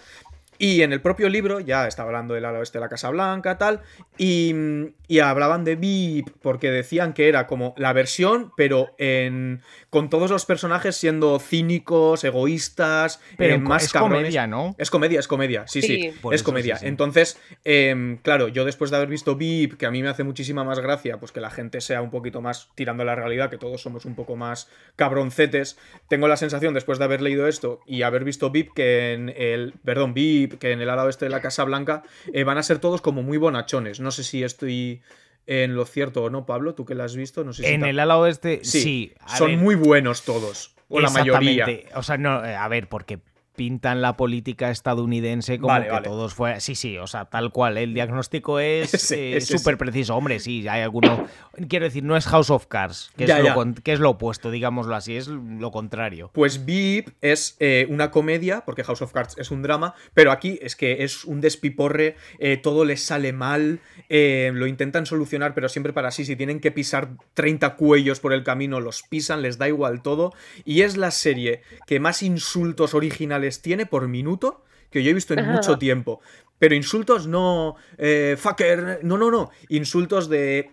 Y 0.63 0.83
en 0.83 0.93
el 0.93 1.01
propio 1.01 1.31
libro, 1.31 1.61
ya 1.61 1.89
estaba 1.89 2.11
hablando 2.11 2.35
del 2.35 2.45
ala 2.45 2.59
oeste 2.59 2.77
de 2.77 2.83
la 2.83 2.91
Casa 2.91 3.09
Blanca, 3.09 3.57
tal, 3.57 3.81
y, 4.19 4.55
y, 5.09 5.21
hablaban 5.21 5.65
de 5.65 5.75
VIP, 5.75 6.29
porque 6.43 6.71
decían 6.71 7.15
que 7.15 7.31
era 7.31 7.47
como 7.47 7.75
la 7.79 7.95
versión, 7.95 8.53
pero 8.59 8.95
en, 8.99 9.63
con 9.89 10.11
todos 10.11 10.31
los 10.31 10.45
personajes 10.45 10.97
siendo 10.97 11.39
cínicos, 11.39 12.25
egoístas, 12.25 13.23
pero 13.39 13.55
eh, 13.55 13.59
más 13.59 13.85
es 13.85 13.93
comedia, 13.95 14.47
¿no? 14.47 14.75
Es 14.77 14.91
comedia, 14.91 15.21
es 15.21 15.29
comedia, 15.29 15.67
sí, 15.67 15.81
sí, 15.81 16.13
es 16.31 16.43
comedia. 16.43 16.79
Entonces, 16.83 17.41
em, 17.65 18.19
claro, 18.19 18.49
yo 18.49 18.67
después 18.67 18.91
de 18.91 18.99
haber 18.99 19.09
visto 19.09 19.37
VIP, 19.37 19.79
que 19.79 19.87
a 19.87 19.91
mí 19.91 20.03
me 20.03 20.11
hace 20.11 20.25
muchísima 20.25 20.63
más 20.63 20.81
gracia, 20.81 21.19
pues 21.19 21.33
que 21.33 21.41
la 21.41 21.51
gente 21.51 21.81
sea 21.81 22.03
un 22.03 22.11
poquito 22.11 22.43
más 22.43 22.69
tirando 22.75 23.03
a 23.03 23.07
la 23.07 23.15
realidad, 23.15 23.49
que 23.49 23.57
todos 23.57 23.81
somos 23.81 24.05
un 24.05 24.15
poco 24.15 24.37
más 24.37 24.69
cabroncetes, 24.97 25.79
tengo 26.09 26.29
la 26.29 26.37
sensación, 26.37 26.75
después 26.75 26.99
de 26.99 27.07
haber 27.07 27.23
leído 27.23 27.49
esto 27.49 27.81
y 27.87 28.03
haber 28.03 28.25
visto 28.25 28.51
VIP, 28.51 28.75
que 28.75 29.15
en 29.15 29.31
el, 29.31 29.73
perdón, 29.83 30.13
VIP, 30.13 30.50
que 30.59 30.73
en 30.73 30.81
el 30.81 30.91
ala 30.91 31.05
oeste 31.05 31.27
de 31.27 31.31
la 31.31 31.41
Casa 31.41 31.65
Blanca 31.65 32.03
eh, 32.33 32.45
van 32.45 32.59
a 32.59 32.63
ser 32.63 32.79
todos 32.79 33.01
como 33.01 33.23
muy 33.23 33.39
bonachones. 33.39 34.01
No 34.01 34.11
sé 34.11 34.25
si 34.25 34.43
estoy 34.43 35.03
en 35.47 35.75
lo 35.75 35.85
cierto 35.85 36.25
o 36.25 36.31
no, 36.31 36.47
Pablo, 36.47 36.75
tú 36.75 36.85
que 36.85 36.95
la 36.95 37.05
has 37.05 37.17
visto, 37.17 37.45
no 37.45 37.53
sé 37.53 37.65
si 37.65 37.69
En 37.69 37.85
el 37.85 37.99
ala 37.99 38.19
oeste, 38.19 38.61
sí. 38.63 39.13
son 39.27 39.57
muy 39.57 39.75
buenos 39.75 40.25
todos, 40.25 40.77
o 40.89 41.01
la 41.01 41.11
mayoría. 41.11 41.67
O 41.95 42.03
sea, 42.03 42.19
no, 42.19 42.45
eh, 42.45 42.55
a 42.55 42.69
ver, 42.69 42.89
porque 42.89 43.21
pintan 43.61 44.01
la 44.01 44.17
política 44.17 44.71
estadounidense 44.71 45.59
como 45.59 45.79
que 45.83 46.01
todos 46.03 46.33
fue 46.33 46.61
Sí, 46.61 46.75
sí, 46.75 46.97
o 46.97 47.07
sea, 47.07 47.27
tal 47.27 47.53
cual. 47.53 47.77
El 47.77 47.93
diagnóstico 47.93 48.59
es 48.59 48.91
súper 49.47 49.77
preciso. 49.77 50.17
Hombre, 50.17 50.41
sí, 50.41 50.67
hay 50.67 50.81
alguno. 50.81 51.27
Quiero 51.69 51.85
decir, 51.85 52.03
no 52.03 52.17
es 52.17 52.25
House 52.27 52.49
of 52.49 52.69
Cards, 52.69 53.11
que, 53.19 53.25
es, 53.25 53.39
Lo, 53.45 53.75
que 53.75 53.93
es 53.93 54.01
lo 54.01 54.11
opuesto, 54.13 54.51
digámoslo 54.51 54.97
así, 54.97 55.15
es 55.15 55.29
lo 55.29 55.71
contrario. 55.73 56.31
Pues 56.33 56.65
VIP 56.65 57.11
es 57.21 57.57
eh, 57.61 57.87
una 57.91 58.11
comedia, 58.11 58.63
porque 58.65 58.83
House 58.83 59.03
of 59.03 59.13
Cards 59.13 59.37
es 59.37 59.51
un 59.51 59.61
drama, 59.61 59.95
pero 60.15 60.33
aquí 60.33 60.59
es 60.63 60.75
que 60.75 61.05
es 61.05 61.27
un 61.27 61.43
despiporre, 61.43 62.17
eh, 62.39 62.57
todo 62.57 62.87
les 62.87 63.03
sale 63.03 63.35
mal, 63.35 63.81
eh, 64.09 64.53
lo 64.55 64.69
intentan 64.69 65.05
solucionar, 65.05 65.53
pero 65.53 65.69
siempre 65.69 65.93
para 65.93 66.13
sí. 66.13 66.25
Si 66.25 66.35
tienen 66.35 66.61
que 66.61 66.71
pisar 66.71 67.11
30 67.35 67.77
cuellos 67.77 68.21
por 68.21 68.33
el 68.33 68.43
camino, 68.43 68.81
los 68.81 69.03
pisan, 69.03 69.43
les 69.43 69.59
da 69.59 69.69
igual 69.69 70.01
todo. 70.01 70.33
Y 70.65 70.81
es 70.81 70.97
la 70.97 71.11
serie 71.11 71.61
que 71.87 72.01
más 72.01 72.23
insultos 72.23 72.95
originales 72.95 73.50
tiene 73.53 73.87
por 73.87 74.09
minuto 74.09 74.65
que 74.91 75.03
yo 75.03 75.11
he 75.11 75.15
visto 75.15 75.35
en 75.35 75.47
mucho 75.47 75.79
tiempo. 75.79 76.21
Pero 76.59 76.75
insultos 76.75 77.27
no. 77.27 77.77
Eh, 77.99 78.37
fucker. 78.39 79.01
No, 79.03 79.17
no, 79.17 79.31
no. 79.31 79.51
Insultos 79.69 80.29
de. 80.29 80.73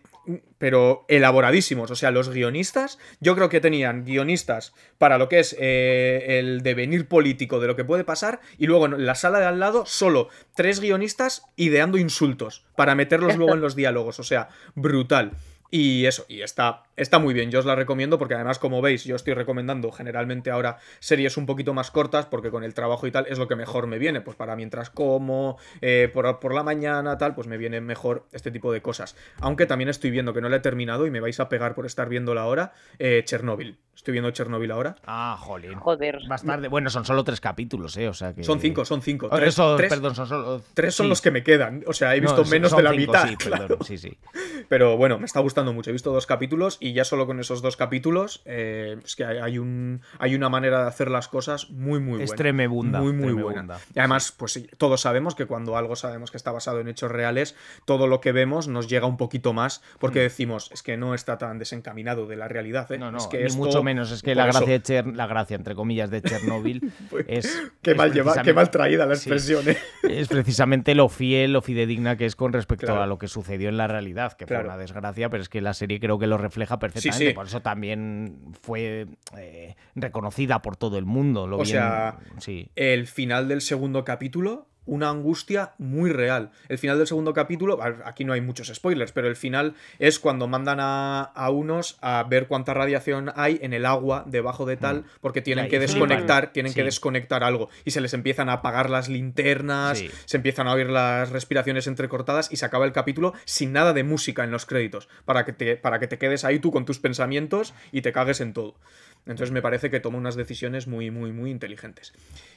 Pero 0.58 1.06
elaboradísimos. 1.08 1.90
O 1.92 1.96
sea, 1.96 2.12
los 2.12 2.30
guionistas. 2.30 3.00
Yo 3.22 3.36
creo 3.36 3.48
que 3.48 3.62
tenían 3.62 4.04
guionistas 4.04 4.74
para 4.98 5.18
lo 5.18 5.30
que 5.30 5.40
es 5.40 5.56
eh, 5.58 6.40
el 6.40 6.62
devenir 6.62 7.08
político 7.08 7.60
de 7.62 7.68
lo 7.68 7.76
que 7.76 7.86
puede 7.86 8.04
pasar. 8.04 8.42
Y 8.58 8.68
luego 8.68 8.88
en 8.88 9.06
la 9.06 9.16
sala 9.16 9.40
de 9.40 9.46
al 9.46 9.60
lado, 9.60 9.86
solo 9.86 10.28
tres 10.56 10.82
guionistas 10.82 11.44
ideando 11.56 11.98
insultos. 11.98 12.66
Para 12.76 12.96
meterlos 12.96 13.38
luego 13.38 13.54
en 13.54 13.62
los 13.62 13.76
diálogos. 13.76 14.20
O 14.20 14.24
sea, 14.24 14.50
brutal. 14.76 15.32
Y 15.72 16.06
eso, 16.06 16.26
y 16.28 16.42
está, 16.42 16.84
está 16.98 17.20
muy 17.20 17.34
bien, 17.34 17.52
yo 17.52 17.60
os 17.60 17.66
la 17.66 17.76
recomiendo 17.76 18.18
porque 18.20 18.34
además 18.34 18.60
como 18.60 18.82
veis 18.82 19.06
yo 19.06 19.16
estoy 19.16 19.34
recomendando 19.34 19.92
generalmente 19.92 20.52
ahora 20.52 20.78
series 21.00 21.38
un 21.38 21.46
poquito 21.46 21.74
más 21.74 21.92
cortas 21.92 22.26
porque 22.26 22.52
con 22.52 22.64
el 22.64 22.74
trabajo 22.74 23.08
y 23.08 23.12
tal 23.12 23.26
es 23.28 23.38
lo 23.38 23.48
que 23.48 23.56
mejor 23.56 23.88
me 23.88 24.00
viene, 24.00 24.22
pues 24.22 24.36
para 24.36 24.56
mientras 24.56 24.90
como, 24.90 25.58
eh, 25.82 26.10
por, 26.14 26.54
la 26.54 26.64
mañana 26.64 27.18
tal, 27.18 27.36
pues 27.36 27.48
me 27.48 27.58
viene 27.58 27.80
mejor 27.82 28.28
este 28.32 28.52
tipo 28.52 28.74
de 28.74 28.82
cosas. 28.82 29.16
Aunque 29.40 29.66
también 29.66 29.90
estoy 29.90 30.12
viendo 30.12 30.34
que 30.34 30.42
no 30.42 30.50
la 30.50 30.58
he 30.58 30.62
terminado 30.62 31.06
y 31.06 31.12
me 31.12 31.20
vais 31.20 31.40
a 31.40 31.50
pegar 31.50 31.76
por 31.76 31.86
estar 31.86 32.10
viéndola 32.10 32.42
ahora, 32.42 32.74
eh, 33.00 33.22
Chernobyl. 33.26 33.78
Estoy 33.98 34.12
viendo 34.12 34.30
Chernobyl 34.30 34.70
ahora. 34.70 34.96
Ah, 35.08 35.36
jolín. 35.40 35.74
Joder. 35.80 36.20
Más 36.28 36.44
tarde. 36.44 36.68
Bueno, 36.68 36.92
son 36.92 37.04
solo 37.04 37.24
tres 37.24 37.42
capítulos, 37.42 37.98
¿eh? 37.98 38.08
O 38.08 38.14
sea 38.14 38.32
que... 38.34 38.44
Son 38.44 38.60
cinco, 38.60 38.86
son 38.86 39.02
cinco. 39.02 39.28
Tres, 39.28 39.56
perdón, 39.90 40.14
son 40.14 40.28
solo... 40.28 40.62
Tres 40.76 40.94
son 40.94 41.10
los 41.10 41.20
que 41.20 41.32
me 41.32 41.42
quedan. 41.42 41.84
O 41.88 41.94
sea, 41.94 42.16
he 42.16 42.20
visto 42.20 42.46
menos 42.46 42.76
de 42.76 42.84
la 42.84 42.92
mitad. 42.92 43.28
Sí, 43.28 43.36
perdón, 43.50 43.80
sí, 43.84 43.98
sí. 43.98 44.16
Pero 44.70 44.98
bueno, 44.98 45.18
me 45.18 45.26
está 45.26 45.40
gustando 45.40 45.74
mucho. 45.74 45.90
He 45.90 45.94
visto 45.94 46.12
dos 46.12 46.28
capítulos 46.28 46.78
y 46.80 46.87
ya 46.94 47.04
solo 47.04 47.26
con 47.26 47.40
esos 47.40 47.62
dos 47.62 47.78
capítulos 47.78 48.42
eh, 48.46 48.98
es 49.04 49.16
que 49.16 49.26
hay, 49.26 49.58
un, 49.58 50.02
hay 50.20 50.36
una 50.36 50.50
manera 50.50 50.82
de 50.84 50.88
hacer 50.88 51.10
las 51.10 51.28
cosas 51.28 51.70
muy, 51.70 52.00
muy 52.00 52.12
buena. 52.12 52.24
Es 52.24 52.36
tremebunda. 52.36 53.00
Muy, 53.00 53.14
muy 53.14 53.34
buena. 53.34 53.78
Y 53.94 54.00
además, 54.00 54.34
pues 54.36 54.68
todos 54.78 55.02
sabemos 55.02 55.36
que 55.36 55.46
cuando 55.46 55.78
algo 55.78 55.96
sabemos 55.96 56.32
que 56.32 56.38
está 56.38 56.52
basado 56.52 56.80
en 56.80 56.88
hechos 56.88 57.12
reales, 57.12 57.56
todo 57.86 58.08
lo 58.08 58.22
que 58.22 58.32
vemos 58.32 58.68
nos 58.68 58.88
llega 58.88 59.06
un 59.08 59.18
poquito 59.18 59.54
más 59.54 59.82
porque 60.00 60.20
mm. 60.20 60.24
decimos, 60.24 60.70
es 60.74 60.84
que 60.84 60.98
no 60.98 61.14
está 61.14 61.38
tan 61.38 61.60
desencaminado 61.60 62.28
de 62.28 62.36
la 62.36 62.48
realidad. 62.48 62.92
¿eh? 62.92 62.98
No, 62.98 63.12
no, 63.12 63.18
es 63.18 63.28
que 63.28 63.44
ni 63.44 63.56
mucho 63.56 63.84
menos. 63.84 64.12
Es 64.12 64.22
que 64.22 64.36
la 64.36 64.46
gracia 64.46 64.82
la 65.14 65.28
gracia, 65.28 65.56
entre 65.56 65.76
comillas, 65.76 66.10
de 66.10 66.22
Chernobyl 66.22 66.92
pues, 67.10 67.26
es. 67.28 67.72
Qué, 67.82 67.96
mal 67.96 68.12
qué 68.12 68.54
mal 68.54 68.72
traída 68.72 69.06
la 69.06 69.16
expresión, 69.16 69.68
¿eh? 69.70 69.78
Es 70.04 70.28
precisamente 70.28 70.96
lo 70.96 71.10
fiel, 71.10 71.54
lo 71.54 71.62
fidedigna 71.62 72.18
que 72.18 72.26
es 72.26 72.36
con 72.36 72.54
respecto 72.54 73.02
a 73.02 73.06
lo 73.08 73.18
que 73.18 73.28
sucedió 73.28 73.70
en 73.70 73.78
la 73.78 73.88
realidad, 73.88 74.34
que 74.34 74.48
fue 74.48 74.58
una 74.60 74.78
desgracia, 74.78 75.30
pero 75.30 75.44
es 75.44 75.50
que 75.50 75.62
la 75.62 75.74
serie 75.74 76.00
creo 76.00 76.18
que 76.20 76.28
lo 76.28 76.38
refleja 76.38 76.77
perfectamente. 76.80 77.34
Por 77.34 77.48
eso 77.48 77.62
también 77.62 78.54
fue 78.62 79.08
eh, 79.38 79.76
reconocida 79.96 80.62
por 80.62 80.78
todo 80.78 80.98
el 80.98 81.06
mundo. 81.06 81.48
Lo 81.48 81.58
o 81.58 81.66
sea, 81.66 82.20
el 82.76 83.08
final 83.08 83.48
del 83.48 83.62
segundo 83.62 84.04
capítulo 84.04 84.68
una 84.88 85.10
angustia 85.10 85.74
muy 85.78 86.12
real. 86.12 86.52
El 86.70 86.78
final 86.78 86.98
del 86.98 87.06
segundo 87.06 87.34
capítulo, 87.34 87.80
aquí 88.04 88.24
no 88.26 88.34
hay 88.34 88.42
muchos 88.42 88.72
spoilers, 88.74 89.12
pero 89.12 89.28
el 89.28 89.36
final 89.36 89.76
es 90.00 90.20
cuando 90.20 90.48
mandan 90.48 90.80
a, 90.82 91.50
unos 91.52 91.98
a 92.02 92.24
ver 92.28 92.48
cuánta 92.48 92.74
radiación 92.74 93.32
hay 93.36 93.60
en 93.62 93.74
el 93.74 93.86
agua 93.86 94.24
debajo 94.26 94.66
de 94.66 94.78
tal, 94.78 95.02
mm. 95.02 95.06
porque 95.22 95.42
tienen 95.42 95.70
que 95.70 95.80
desconectar, 95.80 96.52
tienen 96.52 96.74
que 96.74 96.84
desconectar 96.84 97.44
algo. 97.44 97.70
Y 97.86 97.92
se 97.92 98.02
les 98.02 98.14
empiezan 98.14 98.50
a 98.50 98.54
apagar 98.54 98.90
las 98.90 99.10
linternas, 99.10 100.04
se 100.26 100.38
empiezan 100.38 100.68
a 100.68 100.74
oír 100.74 100.90
las 100.90 101.30
respiraciones 101.30 101.88
entrecortadas 101.88 102.52
y 102.52 102.58
se 102.58 102.66
acaba 102.66 102.86
el 102.86 102.94
capítulo 102.94 103.34
sin 103.46 103.74
nada 103.74 103.94
de 103.94 104.04
música 104.04 104.44
en 104.44 104.52
los 104.52 104.66
créditos, 104.66 105.08
para 105.26 105.46
que 105.46 105.54
te, 105.54 105.76
para 105.76 106.00
que 106.00 106.08
te 106.08 106.18
quedes 106.18 106.46
ahí 106.46 106.60
tú 106.60 106.72
con 106.72 106.86
tus 106.86 107.00
pensamientos 107.00 107.74
y 107.92 108.02
te 108.02 108.12
cagues 108.12 108.42
en 108.42 108.54
todo. 108.54 108.76
Entonces 109.28 109.52
me 109.52 109.62
parece 109.62 109.90
que 109.90 110.00
toma 110.00 110.18
unas 110.18 110.36
decisiones 110.36 110.88
muy, 110.88 111.12
muy, 111.12 111.32
muy 111.32 111.52
inteligentes. 111.52 112.14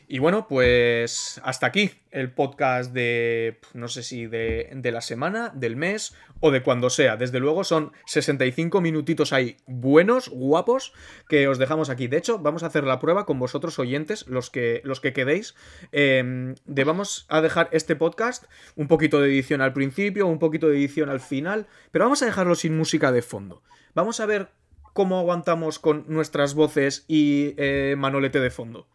Y 0.08 0.18
bueno, 0.18 0.46
pues 0.48 1.40
hasta 1.44 1.66
aquí 1.66 1.90
el 2.10 2.32
podcast 2.32 2.92
de, 2.92 3.58
no 3.74 3.88
sé 3.88 4.02
si 4.02 4.26
de, 4.26 4.70
de, 4.74 4.92
la 4.92 5.00
semana, 5.00 5.52
del 5.54 5.76
mes 5.76 6.14
o 6.40 6.50
de 6.50 6.62
cuando 6.62 6.90
sea. 6.90 7.16
Desde 7.16 7.40
luego 7.40 7.64
son 7.64 7.92
65 8.06 8.80
minutitos 8.80 9.32
ahí 9.32 9.56
buenos, 9.66 10.28
guapos, 10.28 10.92
que 11.28 11.48
os 11.48 11.58
dejamos 11.58 11.90
aquí. 11.90 12.08
De 12.08 12.16
hecho, 12.16 12.38
vamos 12.38 12.62
a 12.62 12.66
hacer 12.66 12.84
la 12.84 12.98
prueba 12.98 13.26
con 13.26 13.38
vosotros 13.38 13.78
oyentes, 13.78 14.26
los 14.26 14.50
que, 14.50 14.80
los 14.84 15.00
que 15.00 15.12
quedéis. 15.12 15.54
Eh, 15.92 16.54
vamos 16.66 17.26
a 17.28 17.40
dejar 17.40 17.68
este 17.72 17.96
podcast, 17.96 18.44
un 18.76 18.88
poquito 18.88 19.20
de 19.20 19.28
edición 19.28 19.60
al 19.60 19.72
principio, 19.72 20.26
un 20.26 20.38
poquito 20.38 20.68
de 20.68 20.76
edición 20.76 21.08
al 21.08 21.20
final, 21.20 21.66
pero 21.90 22.04
vamos 22.04 22.22
a 22.22 22.26
dejarlo 22.26 22.54
sin 22.54 22.76
música 22.76 23.12
de 23.12 23.22
fondo. 23.22 23.62
Vamos 23.94 24.20
a 24.20 24.26
ver 24.26 24.48
cómo 24.92 25.18
aguantamos 25.18 25.78
con 25.78 26.04
nuestras 26.08 26.54
voces 26.54 27.04
y 27.08 27.54
eh, 27.56 27.94
Manolete 27.96 28.40
de 28.40 28.50
fondo. 28.50 28.86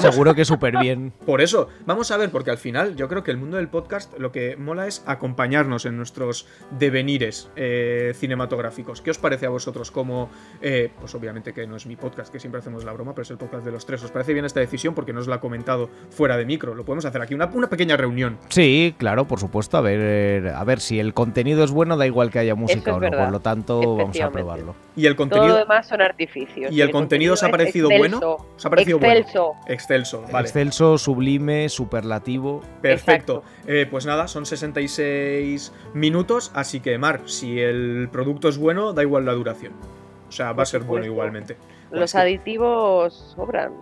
Seguro 0.00 0.34
que 0.34 0.44
súper 0.44 0.78
bien. 0.78 1.12
Por 1.26 1.40
eso, 1.40 1.68
vamos 1.86 2.10
a 2.10 2.16
ver, 2.16 2.30
porque 2.30 2.50
al 2.50 2.58
final 2.58 2.96
yo 2.96 3.08
creo 3.08 3.22
que 3.22 3.30
el 3.30 3.36
mundo 3.36 3.56
del 3.56 3.68
podcast 3.68 4.16
lo 4.18 4.32
que 4.32 4.56
mola 4.56 4.86
es 4.86 5.02
acompañarnos 5.06 5.86
en 5.86 5.96
nuestros 5.96 6.46
devenires 6.70 7.50
eh, 7.56 8.12
cinematográficos. 8.14 9.00
¿Qué 9.00 9.10
os 9.10 9.18
parece 9.18 9.46
a 9.46 9.48
vosotros? 9.48 9.90
Como, 9.90 10.30
eh, 10.60 10.90
pues 10.98 11.14
obviamente 11.14 11.52
que 11.52 11.66
no 11.66 11.76
es 11.76 11.86
mi 11.86 11.96
podcast, 11.96 12.32
que 12.32 12.40
siempre 12.40 12.60
hacemos 12.60 12.84
la 12.84 12.92
broma, 12.92 13.12
pero 13.14 13.22
es 13.22 13.30
el 13.30 13.38
podcast 13.38 13.64
de 13.64 13.72
los 13.72 13.86
tres. 13.86 14.02
¿Os 14.02 14.10
parece 14.10 14.32
bien 14.32 14.44
esta 14.44 14.60
decisión? 14.60 14.94
Porque 14.94 15.12
no 15.12 15.20
os 15.20 15.26
la 15.26 15.36
ha 15.36 15.40
comentado 15.40 15.88
fuera 16.10 16.36
de 16.36 16.44
micro. 16.44 16.74
Lo 16.74 16.84
podemos 16.84 17.04
hacer 17.04 17.22
aquí, 17.22 17.34
una, 17.34 17.46
una 17.46 17.68
pequeña 17.68 17.96
reunión. 17.96 18.38
Sí, 18.48 18.94
claro, 18.98 19.26
por 19.26 19.40
supuesto. 19.40 19.76
A 19.78 19.80
ver, 19.80 20.48
a 20.48 20.64
ver, 20.64 20.80
si 20.80 21.00
el 21.00 21.14
contenido 21.14 21.64
es 21.64 21.70
bueno, 21.70 21.96
da 21.96 22.06
igual 22.06 22.30
que 22.30 22.38
haya 22.38 22.54
música 22.54 22.94
o 22.94 23.00
no. 23.00 23.10
Por 23.10 23.30
lo 23.30 23.40
tanto, 23.40 23.96
vamos 23.96 24.20
a 24.20 24.30
probarlo. 24.30 24.74
Y 24.96 25.06
el 25.06 25.16
contenido. 25.16 25.46
Todo 25.46 25.58
lo 25.58 25.60
demás 25.60 25.86
son 25.86 26.02
artificios. 26.02 26.72
¿Y 26.72 26.80
el, 26.80 26.90
contenido, 26.90 27.34
os 27.34 27.42
ha 27.42 27.48
parecido 27.50 27.88
bueno? 27.88 28.18
¿Os 28.56 28.66
ha 28.66 28.70
parecido 28.70 28.98
bueno? 28.98 29.27
Excelso, 29.66 30.22
vale. 30.30 30.46
Excelso, 30.46 30.98
sublime, 30.98 31.68
superlativo. 31.68 32.62
Perfecto. 32.80 33.42
Eh, 33.66 33.86
pues 33.90 34.06
nada, 34.06 34.28
son 34.28 34.46
66 34.46 35.72
minutos, 35.94 36.50
así 36.54 36.80
que 36.80 36.98
Mar, 36.98 37.22
si 37.26 37.60
el 37.60 38.08
producto 38.10 38.48
es 38.48 38.58
bueno, 38.58 38.92
da 38.92 39.02
igual 39.02 39.24
la 39.24 39.32
duración. 39.32 39.72
O 40.28 40.32
sea, 40.32 40.52
va 40.52 40.62
a 40.62 40.66
ser 40.66 40.82
bueno 40.82 41.06
igualmente. 41.06 41.56
Los 41.90 42.14
aditivos 42.14 43.34
sobran. 43.34 43.72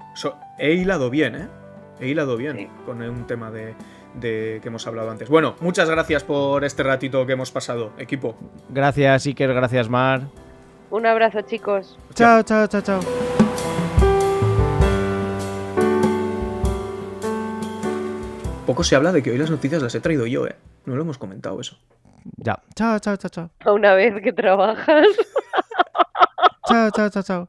he 0.59 0.73
hilado 0.75 1.11
bien, 1.11 1.35
¿eh? 1.35 1.49
He 2.01 2.09
hilado 2.09 2.37
bien 2.37 2.69
con 2.85 3.03
un 3.03 3.27
tema 3.27 3.51
de, 3.51 3.75
de, 4.15 4.61
que 4.63 4.69
hemos 4.69 4.87
hablado 4.87 5.11
antes. 5.11 5.29
Bueno, 5.29 5.57
muchas 5.61 5.89
gracias 5.89 6.25
por 6.25 6.65
este 6.65 6.83
ratito 6.83 7.27
que 7.27 7.33
hemos 7.33 7.51
pasado, 7.51 7.93
equipo. 7.99 8.37
Gracias, 8.69 9.27
Iker, 9.27 9.53
gracias, 9.55 9.89
Mar. 9.89 10.23
Un 10.91 11.07
abrazo, 11.07 11.41
chicos. 11.43 11.99
Chao, 12.15 12.43
chao, 12.43 12.67
chao, 12.67 12.81
chao. 12.81 13.46
Poco 18.67 18.83
se 18.83 18.97
habla 18.97 19.13
de 19.13 19.23
que 19.23 19.31
hoy 19.31 19.39
las 19.39 19.51
noticias 19.51 19.81
las 19.81 19.95
he 19.95 20.01
traído 20.01 20.27
yo, 20.27 20.47
¿eh? 20.47 20.57
No 20.87 20.97
lo 20.97 21.03
hemos 21.03 21.19
comentado 21.19 21.61
eso. 21.61 21.79
Ya. 22.37 22.61
Chao, 22.75 22.99
chao, 22.99 23.17
chao, 23.17 23.31
chao. 23.31 23.51
Una 23.73 23.95
vez 23.95 24.21
que 24.23 24.33
trabajas. 24.33 25.07
chao, 26.69 26.91
chao, 26.91 27.09
chao, 27.09 27.23
chao. 27.23 27.49